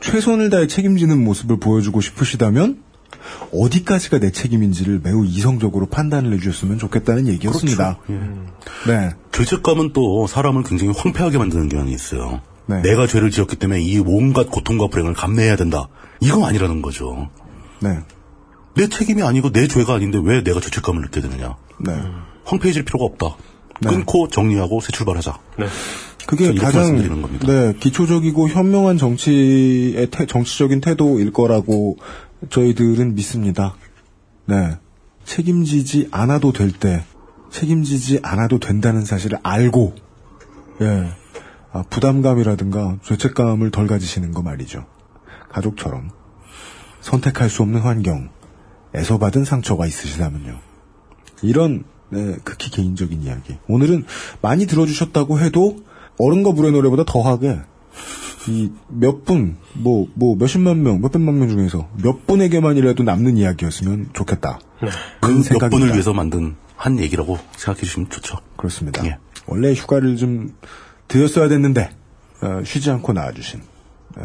최선을 0.00 0.50
다해 0.50 0.66
책임지는 0.66 1.22
모습을 1.22 1.58
보여주고 1.58 2.00
싶으시다면 2.00 2.82
어디까지가 3.52 4.18
내 4.18 4.30
책임인지를 4.30 5.00
매우 5.02 5.24
이성적으로 5.24 5.86
판단을 5.86 6.32
해주셨으면 6.34 6.78
좋겠다는 6.78 7.26
얘기였습니다. 7.28 7.98
그렇죠. 8.06 8.24
네. 8.86 9.10
죄책감은 9.32 9.92
또 9.92 10.26
사람을 10.26 10.62
굉장히 10.64 10.92
황폐하게 10.96 11.38
만드는 11.38 11.68
경향이 11.68 11.92
있어요. 11.92 12.40
네. 12.66 12.82
내가 12.82 13.06
죄를 13.06 13.30
지었기 13.30 13.56
때문에 13.56 13.80
이 13.80 13.98
온갖 13.98 14.48
고통과 14.50 14.86
불행을 14.88 15.14
감내해야 15.14 15.56
된다. 15.56 15.88
이건 16.20 16.44
아니라는 16.44 16.82
거죠. 16.82 17.30
네. 17.80 17.98
내 18.76 18.88
책임이 18.88 19.22
아니고 19.22 19.50
내 19.50 19.66
죄가 19.66 19.94
아닌데 19.94 20.20
왜 20.22 20.42
내가 20.44 20.60
죄책감을 20.60 21.02
느끼게 21.02 21.28
되느냐. 21.28 21.56
네. 21.80 21.92
황폐해질 22.44 22.84
필요가 22.84 23.04
없다. 23.06 23.36
끊고 23.82 24.28
정리하고 24.28 24.80
새 24.80 24.92
출발하자. 24.92 25.38
네. 25.58 25.66
그게 26.26 26.52
가장. 26.54 26.96
네 27.46 27.72
기초적이고 27.80 28.48
현명한 28.50 28.98
정치의 28.98 30.08
태- 30.10 30.26
정치적인 30.26 30.80
태도일 30.82 31.32
거라고 31.32 31.96
저희들은 32.48 33.14
믿습니다. 33.14 33.74
네 34.46 34.78
책임지지 35.24 36.08
않아도 36.10 36.52
될 36.52 36.72
때 36.72 37.04
책임지지 37.50 38.20
않아도 38.22 38.58
된다는 38.58 39.04
사실을 39.04 39.38
알고 39.42 39.94
예 40.80 41.10
아, 41.72 41.84
부담감이라든가 41.88 42.98
죄책감을 43.02 43.70
덜 43.70 43.86
가지시는 43.86 44.32
거 44.32 44.42
말이죠. 44.42 44.86
가족처럼 45.50 46.10
선택할 47.00 47.48
수 47.50 47.62
없는 47.62 47.80
환경에서 47.80 49.18
받은 49.20 49.44
상처가 49.44 49.86
있으시다면요. 49.86 50.58
이런 51.42 51.84
네, 52.08 52.36
극히 52.42 52.70
개인적인 52.70 53.22
이야기. 53.22 53.56
오늘은 53.68 54.04
많이 54.42 54.66
들어주셨다고 54.66 55.38
해도 55.38 55.84
어른과 56.18 56.52
불의 56.52 56.72
노래보다 56.72 57.04
더하게 57.04 57.60
이 58.48 58.70
몇 58.88 59.24
분, 59.24 59.56
뭐, 59.74 60.06
뭐, 60.14 60.34
몇십만 60.36 60.82
명, 60.82 61.00
몇백만 61.00 61.38
명 61.38 61.48
중에서 61.48 61.88
몇 62.02 62.26
분에게만이라도 62.26 63.02
남는 63.02 63.36
이야기였으면 63.36 64.10
좋겠다. 64.12 64.58
그 64.80 64.86
그런 65.20 65.36
몇 65.36 65.42
생각입니다. 65.42 65.68
분을 65.68 65.92
위해서 65.92 66.12
만든 66.12 66.56
한 66.76 66.98
얘기라고 66.98 67.38
생각해 67.56 67.80
주시면 67.80 68.10
좋죠. 68.10 68.38
그렇습니다. 68.56 69.04
예. 69.06 69.18
원래 69.46 69.72
휴가를 69.74 70.16
좀 70.16 70.54
드렸어야 71.08 71.48
됐는데 71.48 71.90
어, 72.42 72.62
쉬지 72.64 72.90
않고 72.90 73.12
나와주신 73.12 73.60
어, 74.16 74.22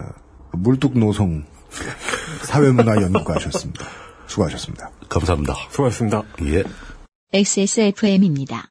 물뚝노성 0.54 1.44
사회문화연구가셨습니다. 2.44 3.86
수고하셨습니다. 4.28 4.92
감사합니다. 5.10 5.56
수고하셨습니다. 5.70 6.24
예. 6.44 6.64
XSFM입니다. 7.34 8.70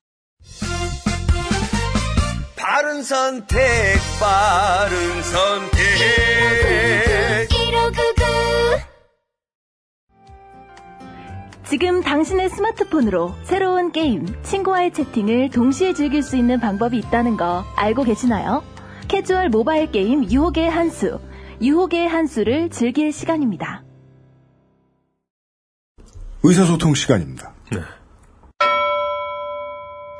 선택, 3.04 3.58
바른 4.18 5.22
선택. 5.22 5.84
지금 11.68 12.02
당신의 12.02 12.50
스마트폰으로 12.50 13.34
새로운 13.42 13.90
게임, 13.90 14.26
친구와의 14.42 14.92
채팅을 14.92 15.50
동시에 15.50 15.92
즐길 15.92 16.22
수 16.22 16.36
있는 16.36 16.60
방법이 16.60 16.96
있다는 16.98 17.36
거 17.36 17.64
알고 17.76 18.04
계시나요? 18.04 18.62
캐주얼 19.08 19.48
모바일 19.48 19.90
게임 19.90 20.30
유혹의 20.30 20.70
한수, 20.70 21.20
유혹의 21.60 22.08
한수를 22.08 22.70
즐길 22.70 23.12
시간입니다. 23.12 23.82
의사소통 26.42 26.94
시간입니다. 26.94 27.54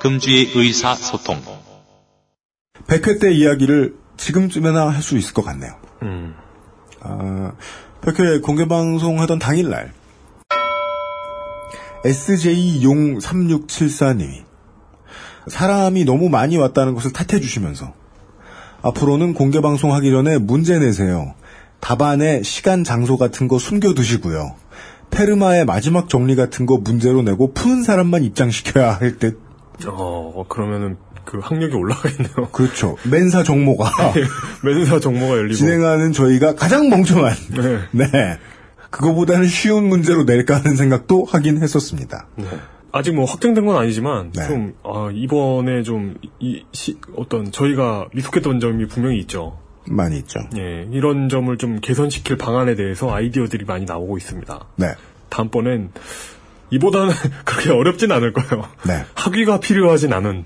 금주의 0.01 0.51
의사소통. 0.55 1.64
100회 2.86 3.20
때 3.20 3.32
이야기를 3.32 3.94
지금쯤에나 4.16 4.89
할 4.90 5.02
수 5.02 5.16
있을 5.19 5.35
것 5.35 5.44
같네요. 5.44 5.74
음. 6.02 6.35
아, 7.01 7.52
100회 8.02 8.43
공개방송 8.43 9.20
하던 9.20 9.39
당일날, 9.39 9.93
SJ용3674님이 12.05 14.44
사람이 15.47 16.05
너무 16.05 16.28
많이 16.28 16.56
왔다는 16.56 16.94
것을 16.94 17.12
탓해 17.12 17.40
주시면서 17.40 17.93
앞으로는 18.82 19.35
공개방송 19.35 19.93
하기 19.94 20.11
전에 20.11 20.39
문제 20.39 20.78
내세요. 20.78 21.35
답안에 21.81 22.43
시간, 22.43 22.85
장소 22.85 23.16
같은 23.19 23.48
거 23.48 23.59
숨겨 23.59 23.93
두시고요. 23.94 24.55
페르마의 25.11 25.65
마지막 25.66 26.09
정리 26.09 26.35
같은 26.35 26.65
거 26.66 26.78
문제로 26.78 27.23
내고 27.23 27.52
푸는 27.52 27.82
사람만 27.82 28.24
입장시켜야 28.24 28.93
할 28.93 29.19
듯. 29.19 29.39
어, 29.86 30.44
그러면은 30.48 30.97
그 31.24 31.38
학력이 31.38 31.74
올라가겠네요. 31.74 32.48
그렇죠. 32.52 32.96
맨사 33.10 33.42
정모가 33.42 33.90
맨사 34.64 35.01
정모가 35.01 35.36
열리고. 35.36 35.55
진행하는 35.55 36.12
저희가 36.12 36.55
가장 36.55 36.88
멍청한 36.88 37.34
네. 37.92 38.06
네. 38.06 38.38
그거보다는 38.90 39.46
쉬운 39.46 39.88
문제로 39.88 40.24
낼까 40.24 40.56
하는 40.56 40.76
생각도 40.76 41.24
하긴 41.24 41.60
했었습니다. 41.60 42.28
네. 42.36 42.46
아직 42.92 43.12
뭐 43.12 43.24
확정된 43.24 43.66
건 43.66 43.76
아니지만 43.76 44.30
네. 44.30 44.46
좀 44.46 44.74
아, 44.84 45.10
이번에 45.12 45.82
좀이 45.82 46.64
어떤 47.16 47.51
저희가 47.51 48.06
미숙했던 48.14 48.60
점이 48.60 48.86
분명히 48.86 49.18
있죠. 49.20 49.59
많이 49.86 50.18
있죠. 50.18 50.40
예, 50.56 50.88
이런 50.92 51.28
점을 51.28 51.55
좀 51.59 51.80
개선시킬 51.80 52.36
방안에 52.38 52.76
대해서 52.76 53.12
아이디어들이 53.12 53.64
많이 53.64 53.84
나오고 53.84 54.16
있습니다. 54.16 54.66
네. 54.76 54.86
다음번엔 55.28 55.90
이보다는 56.74 57.12
그렇게 57.44 57.70
어렵진 57.70 58.10
않을 58.10 58.32
거예요. 58.32 58.68
네. 58.86 59.05
학위가 59.14 59.60
필요하진 59.60 60.12
않은. 60.12 60.44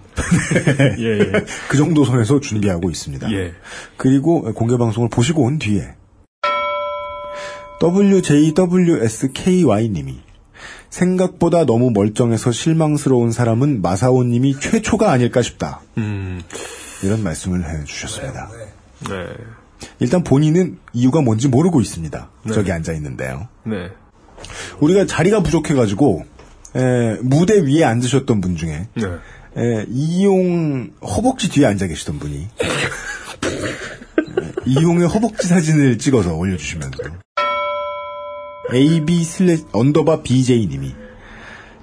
예, 0.98 1.18
예. 1.20 1.32
그 1.68 1.76
정도 1.76 2.04
선에서 2.04 2.40
준비하고 2.40 2.90
있습니다. 2.90 3.32
예. 3.32 3.54
그리고 3.96 4.42
공개 4.54 4.76
방송을 4.76 5.08
보시고 5.08 5.42
온 5.44 5.58
뒤에 5.58 5.94
WJWSKY님이 9.00 10.18
생각보다 10.90 11.64
너무 11.64 11.90
멀쩡해서 11.90 12.50
실망스러운 12.50 13.30
사람은 13.30 13.80
마사오님이 13.82 14.58
최초가 14.58 15.10
아닐까 15.10 15.42
싶다. 15.42 15.80
음, 15.96 16.42
이런 17.02 17.22
말씀을 17.22 17.64
해주셨습니다. 17.68 18.50
네. 19.08 19.14
일단 20.00 20.24
본인은 20.24 20.78
이유가 20.92 21.20
뭔지 21.20 21.46
모르고 21.46 21.80
있습니다. 21.80 22.30
네. 22.44 22.52
저기 22.52 22.72
앉아 22.72 22.92
있는데요. 22.94 23.46
네. 23.64 23.90
우리가 24.80 25.06
자리가 25.06 25.42
부족해가지고 25.42 26.24
에, 26.76 27.16
무대 27.22 27.60
위에 27.60 27.84
앉으셨던 27.84 28.40
분 28.40 28.56
중에 28.56 28.88
네. 28.94 29.06
에, 29.56 29.86
이용 29.88 30.90
허벅지 31.02 31.48
뒤에 31.48 31.66
앉아 31.66 31.86
계시던 31.86 32.18
분이 32.18 32.36
에, 32.36 32.48
이용의 34.66 35.08
허벅지 35.08 35.48
사진을 35.48 35.98
찍어서 35.98 36.34
올려주시면서 36.34 36.98
AB 38.72 39.24
슬래 39.24 39.56
underbar 39.72 40.22
BJ님이 40.22 40.94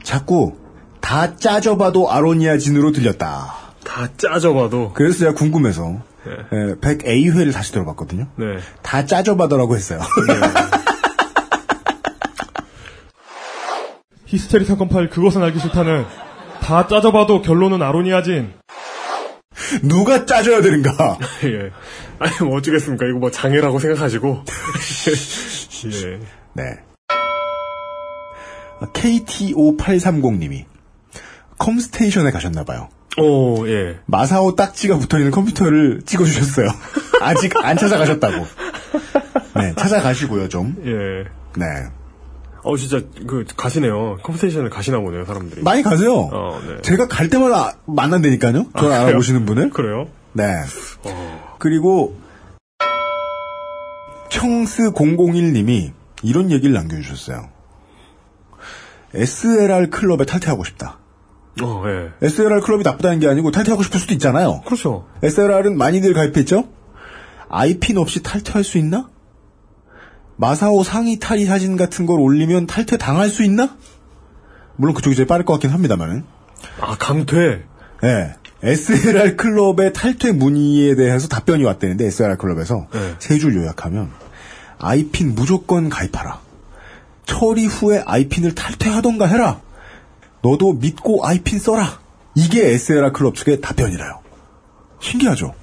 자꾸 0.03 0.53
다 1.01 1.35
짜져봐도 1.35 2.11
아로니아 2.11 2.57
진으로 2.57 2.91
들렸다. 2.91 3.53
다 3.83 4.09
짜져봐도. 4.17 4.93
그래서 4.93 5.19
제가 5.19 5.33
궁금해서 5.33 6.01
에, 6.27 6.75
100A회를 6.75 7.53
다시 7.53 7.71
들어봤거든요. 7.71 8.27
네. 8.37 8.45
다 8.81 9.05
짜져봐더라고 9.05 9.75
했어요. 9.75 9.99
히스테리 14.35 14.65
사건 14.65 14.89
파일 14.89 15.09
그것은 15.09 15.41
알기 15.41 15.59
싫다는 15.59 16.05
다 16.61 16.87
짜져봐도 16.87 17.41
결론은 17.41 17.81
아로니아진. 17.81 18.53
누가 19.81 20.25
짜줘야 20.25 20.61
되는가? 20.61 21.17
예. 21.45 21.71
아니 22.19 22.47
뭐 22.47 22.57
어쩌겠습니까? 22.57 23.05
이거 23.07 23.19
뭐 23.19 23.31
장애라고 23.31 23.79
생각하시고. 23.79 24.43
예. 25.85 26.19
네. 26.53 26.63
KT5830님이 28.81 30.65
컴스테이션에 31.57 32.31
가셨나봐요. 32.31 32.89
오, 33.17 33.65
예. 33.69 33.99
마사오 34.05 34.55
딱지가 34.55 34.97
붙어있는 34.97 35.31
컴퓨터를 35.31 36.01
찍어주셨어요. 36.05 36.67
아직 37.21 37.53
안 37.63 37.77
찾아가셨다고. 37.77 38.45
네, 39.55 39.73
찾아가시고요, 39.77 40.49
좀. 40.49 40.75
예. 40.85 41.29
네. 41.57 41.87
어, 42.65 42.75
진짜, 42.77 42.99
그, 43.27 43.45
가시네요. 43.55 44.17
컴스테이션을 44.23 44.71
가시나 44.71 44.99
보네요, 44.99 45.23
사람들이. 45.25 45.61
많이 45.61 45.83
가세요. 45.83 46.29
어, 46.31 46.59
네. 46.67 46.81
제가 46.81 47.07
갈 47.07 47.29
때마다 47.29 47.77
만난다니까요. 47.85 48.65
저를 48.77 48.91
아, 48.91 49.01
알아보시는 49.05 49.45
분을. 49.45 49.69
그래요? 49.69 50.07
네. 50.33 50.43
어. 51.03 51.55
그리고 51.59 52.15
청스 54.29 54.91
001님이 54.93 55.91
이런 56.23 56.51
얘기를 56.51 56.73
남겨주셨어요. 56.73 57.49
SLR 59.13 59.91
클럽에 59.91 60.25
탈퇴하고 60.25 60.63
싶다. 60.63 60.97
어, 61.61 61.83
예. 61.85 62.25
SLR 62.25 62.61
클럽이 62.61 62.83
나쁘다는 62.83 63.19
게 63.19 63.29
아니고 63.29 63.51
탈퇴하고 63.51 63.83
싶을 63.83 63.99
수도 63.99 64.13
있잖아요. 64.13 64.61
그렇죠. 64.65 65.07
SLR은 65.21 65.77
많이들 65.77 66.13
가입했죠? 66.13 66.67
IP는 67.47 68.01
없이 68.01 68.23
탈퇴할 68.23 68.63
수 68.63 68.79
있나? 68.79 69.09
마사오 70.37 70.83
상의 70.83 71.17
탈의 71.19 71.45
사진 71.45 71.77
같은 71.77 72.05
걸 72.05 72.19
올리면 72.19 72.67
탈퇴 72.67 72.97
당할 72.97 73.29
수 73.29 73.43
있나? 73.43 73.77
물론 74.75 74.93
그쪽이 74.93 75.15
제일 75.15 75.27
빠를 75.27 75.45
것 75.45 75.53
같긴 75.53 75.71
합니다만은. 75.71 76.23
아, 76.81 76.95
강퇴. 76.97 77.63
예. 78.03 78.35
SLR 78.63 79.35
클럽의 79.35 79.93
탈퇴 79.93 80.31
문의에 80.31 80.95
대해서 80.95 81.27
답변이 81.27 81.63
왔다는데 81.63 82.05
SLR 82.07 82.37
클럽에서 82.37 82.87
네. 82.91 83.15
세줄 83.19 83.55
요약하면 83.55 84.11
아이핀 84.79 85.35
무조건 85.35 85.89
가입하라. 85.89 86.41
처리 87.25 87.65
후에 87.67 88.03
아이핀을 88.05 88.55
탈퇴하던가 88.55 89.27
해라. 89.27 89.61
너도 90.41 90.73
믿고 90.73 91.25
아이핀 91.25 91.59
써라. 91.59 91.99
이게 92.35 92.73
SLR 92.73 93.11
클럽 93.11 93.35
측의 93.35 93.61
답변이라요. 93.61 94.19
신기하죠? 94.99 95.53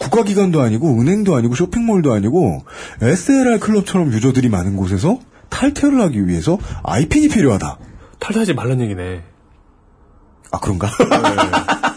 국가기관도 0.00 0.60
아니고 0.60 1.00
은행도 1.00 1.34
아니고 1.34 1.54
쇼핑몰도 1.54 2.12
아니고 2.12 2.64
SLR 3.00 3.58
클럽처럼 3.58 4.12
유저들이 4.12 4.48
많은 4.48 4.76
곳에서 4.76 5.18
탈퇴를 5.48 6.00
하기 6.02 6.26
위해서 6.26 6.58
아이핀이 6.82 7.28
필요하다. 7.28 7.78
탈퇴하지 8.18 8.54
말란 8.54 8.80
얘기네. 8.80 9.22
아 10.52 10.58
그런가? 10.60 10.90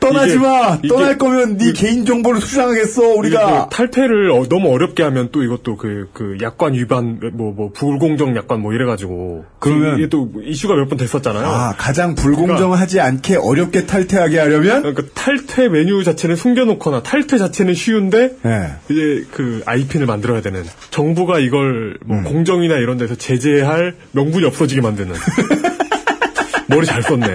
떠나지 0.00 0.38
마. 0.38 0.78
이게- 0.82 0.88
떠날 0.88 1.18
거면 1.18 1.56
네 1.58 1.72
개인 1.72 2.04
정보를 2.04 2.40
수상하겠어. 2.40 3.02
우리가. 3.14 3.68
그 3.70 3.76
탈퇴를 3.76 4.30
어, 4.30 4.46
너무 4.48 4.72
어렵게 4.72 5.02
하면 5.02 5.28
또 5.32 5.42
이것도 5.42 5.76
그, 5.76 6.08
그 6.12 6.36
약관 6.42 6.74
위반, 6.74 7.20
뭐, 7.34 7.52
뭐, 7.52 7.70
불공정 7.72 8.36
약관 8.36 8.60
뭐 8.60 8.72
이래가지고. 8.72 9.44
그러면- 9.58 9.98
이게 9.98 10.08
또 10.08 10.30
이슈가 10.44 10.74
몇 10.74 10.88
번 10.88 10.98
됐었잖아요. 10.98 11.46
아 11.46 11.74
가장 11.78 12.14
불공정하지 12.14 13.00
않게 13.00 13.36
어렵게 13.36 13.86
탈퇴하게 13.86 14.38
하려면 14.38 14.82
그러니까 14.82 15.04
탈퇴 15.14 15.68
메뉴 15.68 16.02
자체는 16.04 16.36
숨겨놓거나 16.36 17.02
탈퇴 17.02 17.38
자체는 17.38 17.74
쉬운데 17.74 18.36
네. 18.42 18.72
이제 18.90 19.24
그 19.32 19.62
아이핀을 19.64 20.06
만들어야 20.06 20.42
되는 20.42 20.64
정부가 20.90 21.38
이걸 21.38 21.96
뭐 22.04 22.18
음. 22.18 22.24
공정이나 22.24 22.74
이런 22.76 22.98
데서 22.98 23.14
제재할 23.14 23.94
명분이 24.12 24.44
없어지게 24.44 24.80
만드는 24.80 25.14
머리 26.68 26.86
잘 26.86 27.02
썼네. 27.02 27.26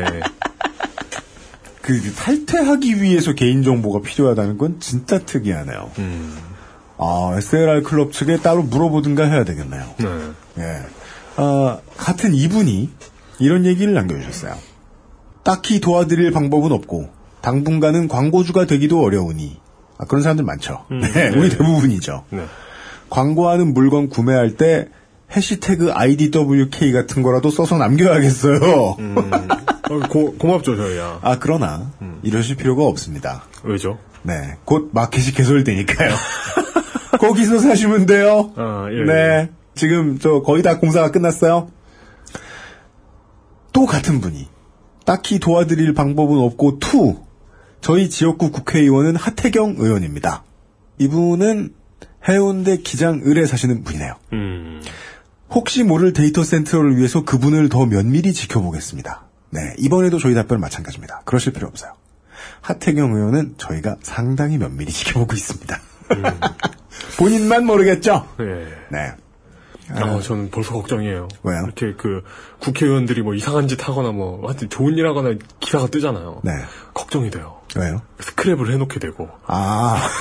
그 1.88 2.02
탈퇴하기 2.16 3.02
위해서 3.02 3.32
개인 3.32 3.64
정보가 3.64 4.02
필요하다는 4.02 4.58
건 4.58 4.76
진짜 4.82 5.20
특이하네요. 5.20 5.90
음. 6.00 6.38
아 6.98 7.32
SLR 7.38 7.84
클럽 7.84 8.12
측에 8.12 8.40
따로 8.42 8.62
물어보든가 8.62 9.24
해야 9.24 9.46
되겠네요. 9.46 9.96
네. 9.98 10.08
예. 10.58 10.82
아, 11.38 11.80
같은 11.96 12.34
이분이 12.34 12.90
이런 13.40 13.66
얘기를 13.66 13.94
남겨주셨어요. 13.94 14.56
딱히 15.44 15.80
도와드릴 15.80 16.32
방법은 16.32 16.74
없고 16.74 17.10
당분간은 17.40 18.10
광고주가 18.10 18.66
되기도 18.66 19.02
어려우니 19.02 19.58
아, 19.98 20.04
그런 20.04 20.24
사람들 20.24 20.44
많죠. 20.44 20.84
음, 20.92 21.00
네, 21.00 21.08
네. 21.32 21.40
우리 21.40 21.50
대부분이죠. 21.50 22.26
네. 22.32 22.44
광고하는 23.10 23.74
물건 23.74 24.10
구매할 24.10 24.58
때 24.58 24.90
해시태그 25.36 25.92
IDWK 25.94 26.92
같은 26.92 27.22
거라도 27.22 27.50
써서 27.50 27.78
남겨야겠어요. 27.78 28.96
음. 29.00 29.18
어, 29.90 30.00
고, 30.10 30.36
고맙죠 30.36 30.76
저희야. 30.76 31.20
아 31.22 31.38
그러나 31.40 31.92
이러실 32.24 32.56
필요가 32.56 32.84
없습니다. 32.86 33.46
왜죠? 33.64 33.98
네, 34.24 34.58
곧 34.66 34.90
마켓이 34.94 35.32
개설되니까요. 35.32 36.14
거기서 37.20 37.60
사시면 37.60 38.06
돼요. 38.06 38.52
아, 38.56 38.88
예. 38.92 39.04
네, 39.06 39.50
지금 39.76 40.20
저 40.20 40.42
거의 40.42 40.64
다 40.64 40.80
공사가 40.80 41.12
끝났어요. 41.12 41.70
또 43.72 43.86
같은 43.86 44.20
분이 44.22 44.48
딱히 45.06 45.40
도와드릴 45.40 45.94
방법은 45.94 46.40
없고 46.40 46.80
투 46.80 47.16
저희 47.80 48.10
지역구 48.10 48.52
국회의원은 48.52 49.16
하태경 49.16 49.76
의원입니다. 49.78 50.44
이분은 50.98 51.74
해운대 52.28 52.78
기장 52.78 53.22
을에 53.26 53.46
사시는 53.46 53.84
분이네요. 53.84 54.16
음. 54.34 54.82
혹시 55.50 55.84
모를 55.84 56.14
데이터 56.14 56.44
센터를 56.44 56.98
위해서 56.98 57.24
그분을 57.24 57.70
더 57.70 57.86
면밀히 57.86 58.34
지켜보겠습니다. 58.34 59.24
네, 59.50 59.74
이번에도 59.78 60.20
저희 60.20 60.34
답변은 60.34 60.60
마찬가지입니다. 60.60 61.22
그러실 61.26 61.54
필요 61.54 61.68
없어요. 61.68 61.94
하태경 62.62 63.14
의원은 63.14 63.56
저희가 63.58 63.96
상당히 64.02 64.58
면밀히 64.58 64.92
지켜보고 64.92 65.34
있습니다. 65.34 65.80
본인만 67.18 67.66
모르겠죠? 67.66 68.28
네. 68.38 68.68
네. 68.90 69.12
아, 69.90 70.20
저는 70.20 70.52
벌써 70.52 70.74
걱정이에요. 70.74 71.30
왜요? 71.44 71.64
이렇게 71.64 71.94
그 71.98 72.22
국회의원들이 72.60 73.22
뭐 73.22 73.36
이상한 73.36 73.70
짓 73.70 73.88
하거나 73.88 74.12
뭐 74.12 74.46
하여튼 74.46 74.70
좋은 74.70 74.98
일 74.98 75.08
하거나 75.08 75.34
기사가 75.62 75.88
뜨잖아요. 75.88 76.42
네. 76.44 76.52
걱정이 76.94 77.32
돼요. 77.32 77.62
왜요? 77.78 78.02
스크랩을 78.18 78.70
해놓게 78.72 79.00
되고. 79.00 79.30
아. 79.46 79.98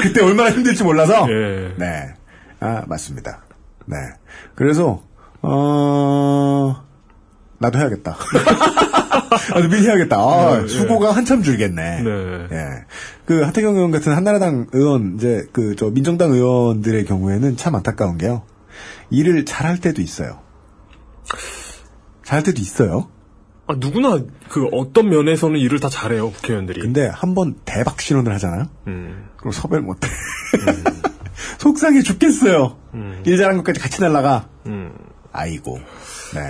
그때 0.00 0.20
얼마나 0.22 0.50
힘들지 0.50 0.82
몰라서? 0.82 1.28
예. 1.30 1.74
네. 1.76 2.14
아, 2.60 2.82
맞습니다. 2.86 3.42
네. 3.86 3.96
그래서, 4.54 5.02
어, 5.42 6.82
나도 7.58 7.78
해야겠다. 7.78 8.16
나도 9.54 9.68
미리 9.68 9.86
해야겠다. 9.86 10.16
아, 10.18 10.60
네, 10.62 10.68
수고가 10.68 11.12
한참 11.12 11.42
줄겠네. 11.42 12.02
네. 12.02 12.48
예. 12.52 12.66
그 13.26 13.42
하태경 13.42 13.76
의원 13.76 13.90
같은 13.90 14.12
한나라당 14.14 14.66
의원, 14.72 15.14
이제 15.16 15.46
그 15.52 15.74
저 15.76 15.90
민정당 15.90 16.32
의원들의 16.32 17.04
경우에는 17.06 17.56
참 17.56 17.74
안타까운 17.74 18.18
게요. 18.18 18.42
일을 19.10 19.44
잘할 19.44 19.78
때도 19.80 20.02
있어요. 20.02 20.40
잘할 22.24 22.42
때도 22.42 22.60
있어요. 22.60 23.08
아, 23.66 23.74
누구나 23.78 24.18
그 24.48 24.66
어떤 24.72 25.08
면에서는 25.10 25.58
일을 25.60 25.78
다 25.80 25.88
잘해요, 25.88 26.30
국회의원들이. 26.32 26.80
근데 26.80 27.06
한 27.08 27.34
번 27.34 27.54
대박 27.64 28.00
신혼을 28.00 28.32
하잖아요. 28.34 28.64
음. 28.88 29.28
그럼 29.36 29.52
섭외를 29.52 29.82
못해. 29.84 30.08
속상해 31.60 32.02
죽겠어요. 32.02 32.78
음. 32.94 33.22
일 33.26 33.36
잘한 33.36 33.58
것까지 33.58 33.78
같이 33.80 34.00
날라가. 34.00 34.48
음. 34.66 34.92
아이고. 35.30 35.78
네. 36.34 36.40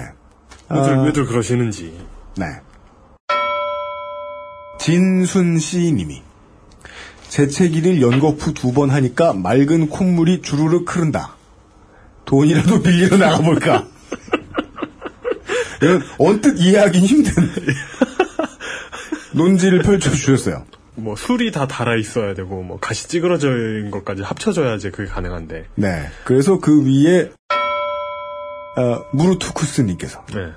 왜들, 0.71 0.95
아, 0.99 1.03
왜들 1.03 1.27
그러시는지. 1.27 1.99
네. 2.37 2.47
진순 4.79 5.59
씨 5.59 5.93
님이 5.93 6.23
재채기를 7.29 8.01
연거푸 8.01 8.55
두 8.55 8.73
번 8.73 8.91
하니까 8.91 9.33
맑은 9.35 9.89
콧물이 9.89 10.43
주르륵 10.43 10.95
흐른다. 10.95 11.37
돈이라도 12.25 12.81
빌리러 12.83 13.17
나가볼까? 13.17 13.87
이런 15.83 16.03
언뜻 16.19 16.57
이해하기 16.61 17.01
힘든 17.01 17.33
논지를 19.35 19.83
펼쳐주셨어요. 19.83 20.65
뭐 21.01 21.17
술이 21.17 21.53
다 21.53 21.67
달아 21.67 21.97
있어야 21.97 22.35
되고 22.35 22.63
뭐 22.63 22.79
가시 22.79 23.09
찌그러진 23.09 23.91
것까지 23.91 24.23
합쳐져야지 24.23 24.91
그게 24.91 25.09
가능한데. 25.09 25.65
네. 25.75 26.07
그래서 26.25 26.59
그 26.61 26.85
위에 26.85 27.31
어, 28.77 29.05
무르투쿠스님께서 29.13 30.25
네. 30.35 30.51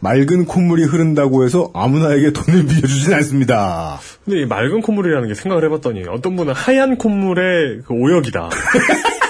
맑은 0.00 0.44
콧물이 0.44 0.84
흐른다고 0.84 1.44
해서 1.44 1.70
아무나에게 1.72 2.32
돈을 2.32 2.66
빌려주진 2.68 3.14
않습니다. 3.14 3.98
근데 4.24 4.42
이 4.42 4.46
맑은 4.46 4.82
콧물이라는 4.82 5.28
게 5.28 5.34
생각을 5.34 5.64
해봤더니 5.64 6.04
어떤 6.08 6.36
분은 6.36 6.52
하얀 6.52 6.98
콧물의 6.98 7.82
그 7.86 7.94
오역이다. 7.94 8.50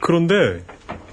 그런데 0.00 0.64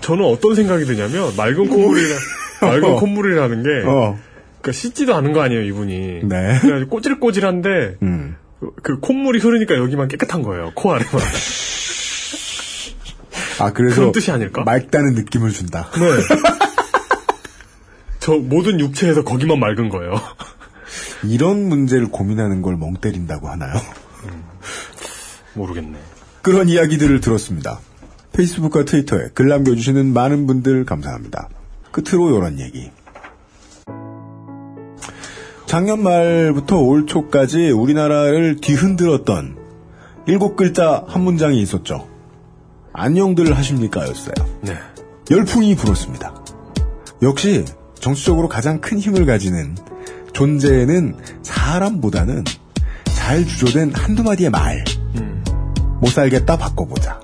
저는 0.02 0.26
어떤 0.26 0.56
생각이 0.56 0.86
드냐면 0.86 1.36
맑은 1.38 1.70
콧물이라 1.70 2.16
맑은 2.62 2.84
어. 2.84 2.96
콧물이라는 3.00 3.64
게 3.64 3.70
어. 3.88 4.20
그러니까 4.62 4.72
씻지도 4.72 5.16
않은 5.16 5.34
거 5.34 5.42
아니에요 5.42 5.62
이분이. 5.64 6.22
네. 6.24 6.60
그래가지고 6.62 6.90
꼬질꼬질한데 6.90 7.98
음. 8.02 8.36
그, 8.60 8.72
그 8.84 9.00
콧물이 9.00 9.40
흐르니까 9.40 9.76
여기만 9.78 10.08
깨끗한 10.10 10.42
거예요. 10.42 10.72
코 10.76 10.92
아래만. 10.94 11.14
아 13.60 13.72
그래서 13.74 13.96
그런 13.96 14.12
뜻이 14.12 14.32
아닐까? 14.32 14.64
맑다는 14.64 15.16
느낌을 15.16 15.52
준다. 15.52 15.90
네. 15.94 16.36
저 18.20 18.34
모든 18.34 18.80
육체에서 18.80 19.24
거기만 19.24 19.60
맑은 19.60 19.90
거예요. 19.90 20.16
이런 21.24 21.68
문제를 21.68 22.08
고민하는 22.08 22.62
걸 22.62 22.78
멍 22.78 22.96
때린다고 22.96 23.50
하나요? 23.50 23.74
모르겠네. 25.54 25.98
그런 26.42 26.70
이야기들을 26.70 27.20
들었습니다. 27.22 27.80
페이스북과 28.34 28.86
트위터에 28.86 29.30
글 29.34 29.48
남겨주시는 29.50 30.14
많은 30.14 30.48
분들 30.48 30.86
감사합니다. 30.86 31.50
끝으로 31.92 32.38
이런 32.38 32.60
얘기. 32.60 32.92
작년 35.70 36.02
말부터 36.02 36.80
올 36.80 37.06
초까지 37.06 37.70
우리나라를 37.70 38.56
뒤흔들었던 38.60 39.56
일곱 40.26 40.56
글자 40.56 41.04
한 41.08 41.22
문장이 41.22 41.62
있었죠. 41.62 42.08
안녕들 42.92 43.56
하십니까? 43.56 44.02
였어요. 44.02 44.34
네. 44.62 44.74
열풍이 45.30 45.76
불었습니다. 45.76 46.34
역시 47.22 47.66
정치적으로 48.00 48.48
가장 48.50 48.82
큰 48.82 48.98
힘을 48.98 49.28
가지는 49.28 49.78
존재는 50.34 51.16
사람보다는 51.44 52.46
잘 53.14 53.46
주조된 53.46 53.94
한두 53.94 54.24
마디의 54.24 54.50
말. 54.50 54.84
음. 55.18 55.44
못 56.02 56.08
살겠다 56.08 56.58
바꿔보자. 56.58 57.20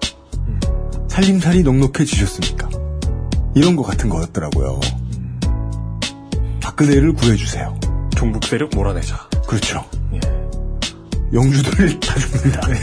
살림살이 1.08 1.64
넉넉해지셨습니까? 1.64 2.70
이런 3.56 3.76
것 3.76 3.82
같은 3.82 4.08
거였더라고요. 4.08 4.80
박근혜를 6.62 7.14
구해주세요. 7.14 7.85
종북 8.26 8.44
세력 8.46 8.72
몰아내자. 8.74 9.30
그렇죠. 9.46 9.86
예. 10.14 10.20
영주들을 11.32 12.00
다 12.00 12.16
죽는다. 12.16 12.62
네. 12.68 12.80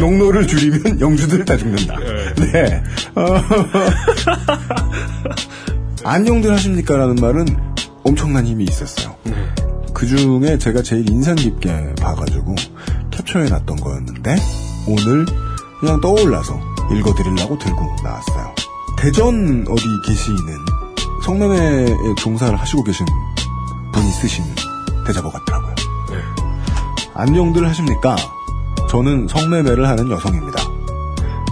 농로를 0.00 0.46
줄이면 0.46 1.00
영주들 1.00 1.44
다 1.44 1.58
죽는다. 1.58 1.98
네. 2.36 2.82
어, 3.14 3.44
안녕들 6.04 6.50
하십니까라는 6.52 7.16
말은 7.16 7.46
엄청난 8.04 8.46
힘이 8.46 8.64
있었어요. 8.64 9.16
그 9.92 10.06
중에 10.06 10.56
제가 10.56 10.80
제일 10.80 11.10
인상 11.10 11.36
깊게 11.36 11.96
봐가지고 12.00 12.54
캡처해 13.10 13.50
놨던 13.50 13.76
거였는데 13.76 14.36
오늘 14.86 15.26
그냥 15.80 16.00
떠올라서 16.00 16.69
읽어드리려고 16.92 17.58
들고 17.58 17.96
나왔어요. 18.02 18.54
대전 18.98 19.64
어디 19.68 19.84
계시는 20.06 20.58
성매매에 21.24 22.14
종사를 22.18 22.54
하시고 22.58 22.82
계신 22.84 23.06
분이 23.92 24.10
쓰신 24.10 24.44
대자보 25.06 25.30
같더라고요. 25.30 25.74
안녕들 27.14 27.68
하십니까? 27.68 28.16
저는 28.90 29.28
성매매를 29.28 29.86
하는 29.88 30.10
여성입니다. 30.10 30.62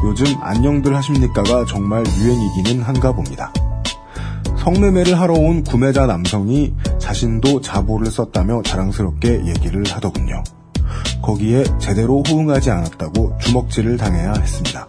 요즘 0.05 0.27
안녕들 0.41 0.95
하십니까가 0.97 1.65
정말 1.67 2.05
유행이기는 2.07 2.83
한가 2.83 3.13
봅니다. 3.13 3.53
성매매를 4.59 5.19
하러 5.19 5.35
온 5.35 5.65
구매자 5.65 6.07
남성이 6.07 6.75
자신도 6.99 7.61
자보를 7.61 8.11
썼다며 8.11 8.63
자랑스럽게 8.63 9.47
얘기를 9.47 9.85
하더군요. 9.91 10.43
거기에 11.23 11.65
제대로 11.79 12.23
호응하지 12.29 12.71
않았다고 12.71 13.39
주먹질을 13.39 13.97
당해야 13.97 14.33
했습니다. 14.33 14.87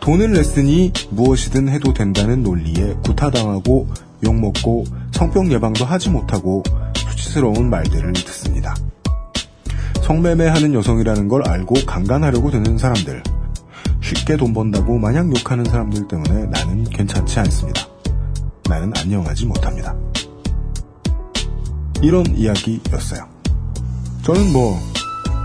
돈을 0.00 0.32
냈으니 0.32 0.92
무엇이든 1.10 1.68
해도 1.68 1.92
된다는 1.92 2.42
논리에 2.42 2.94
구타당하고 3.04 3.88
욕먹고 4.24 4.84
성병 5.12 5.52
예방도 5.52 5.84
하지 5.84 6.10
못하고 6.10 6.62
수치스러운 6.96 7.68
말들을 7.70 8.12
듣습니다. 8.12 8.74
성매매하는 10.02 10.72
여성이라는 10.74 11.28
걸 11.28 11.46
알고 11.46 11.74
강간하려고 11.86 12.50
드는 12.50 12.78
사람들. 12.78 13.22
쉽게 14.00 14.36
돈 14.36 14.54
번다고 14.54 14.96
마냥 14.98 15.30
욕하는 15.36 15.64
사람들 15.64 16.08
때문에 16.08 16.46
나는 16.46 16.84
괜찮지 16.84 17.40
않습니다. 17.40 17.82
나는 18.68 18.92
안녕하지 18.96 19.46
못합니다. 19.46 19.94
이런 22.00 22.24
이야기였어요. 22.34 23.26
저는 24.22 24.52
뭐 24.52 24.78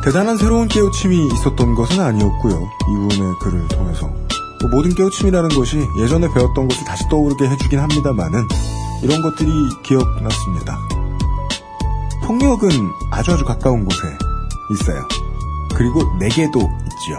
대단한 0.03 0.38
새로운 0.38 0.67
깨우침이 0.67 1.27
있었던 1.34 1.75
것은 1.75 1.99
아니었고요. 1.99 2.69
이분의 2.89 3.34
글을 3.41 3.67
통해서 3.69 4.07
뭐 4.07 4.23
모든 4.69 4.94
깨우침이라는 4.95 5.49
것이 5.49 5.85
예전에 5.99 6.27
배웠던 6.34 6.68
것을 6.68 6.85
다시 6.85 7.07
떠오르게 7.10 7.48
해주긴 7.49 7.80
합니다만은 7.80 8.48
이런 9.02 9.22
것들이 9.22 9.52
기억났습니다. 9.84 10.80
폭력은 12.23 12.69
아주 13.11 13.34
아주 13.34 13.44
가까운 13.44 13.84
곳에 13.84 13.99
있어요. 14.72 15.07
그리고 15.76 16.03
내게도 16.18 16.60
있지요. 16.60 17.18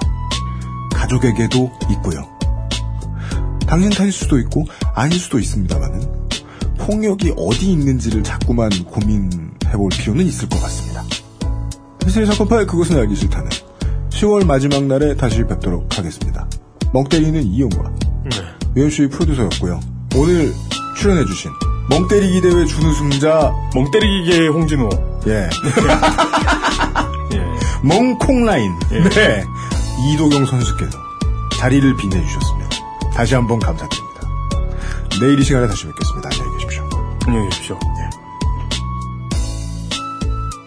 가족에게도 0.94 1.70
있고요. 1.92 2.22
당신 3.66 3.90
탓일 3.90 4.12
수도 4.12 4.38
있고 4.38 4.64
아닐 4.94 5.18
수도 5.18 5.38
있습니다만은 5.38 6.24
폭력이 6.78 7.34
어디 7.36 7.72
있는지를 7.72 8.22
자꾸만 8.22 8.70
고민해볼 8.84 9.90
필요는 9.90 10.24
있을 10.26 10.48
것 10.48 10.60
같습니다. 10.62 11.02
히스테리 12.04 12.26
사건 12.26 12.48
파일 12.48 12.66
그것은 12.66 12.98
알기 12.98 13.16
싫다는 13.16 13.50
10월 14.10 14.46
마지막 14.46 14.84
날에 14.84 15.16
다시 15.16 15.44
뵙도록 15.44 15.98
하겠습니다. 15.98 16.46
멍때리는 16.94 17.42
이용과 17.42 17.92
UMC 18.76 19.08
프로듀서였고요. 19.08 19.80
오늘 20.14 20.54
출연해주신 20.96 21.50
멍때리기 21.90 22.40
대회 22.40 22.64
준우승자 22.64 23.52
멍때리기계 23.74 24.46
홍진호 24.46 24.88
예. 25.26 25.50
멍콩라인 27.82 28.72
네. 28.90 29.44
이도경 30.14 30.46
선수께서 30.46 30.96
자리를 31.58 31.96
빛내주셨습니다. 31.96 32.70
다시 33.12 33.34
한번 33.34 33.58
감사드립니다. 33.58 34.20
내일 35.20 35.38
이 35.40 35.44
시간에 35.44 35.66
다시 35.66 35.86
뵙겠습니다. 35.86 36.30
안녕히 36.32 36.52
계십시오. 36.58 36.88
안녕히 37.26 37.48
계십시오. 37.50 37.78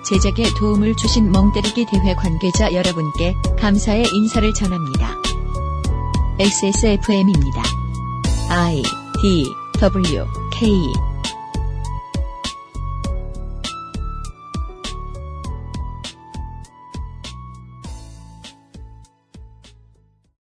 제작에 0.03 0.49
도움을 0.57 0.93
주신 0.95 1.31
멍때리기 1.31 1.85
대회 1.85 2.15
관계자 2.15 2.73
여러분께 2.73 3.33
감사의 3.59 4.05
인사를 4.13 4.53
전합니다. 4.53 5.26
XSFM입니다. 6.39 7.63
I 8.49 8.83
D 9.21 9.45
W 9.79 10.25
K 10.51 11.06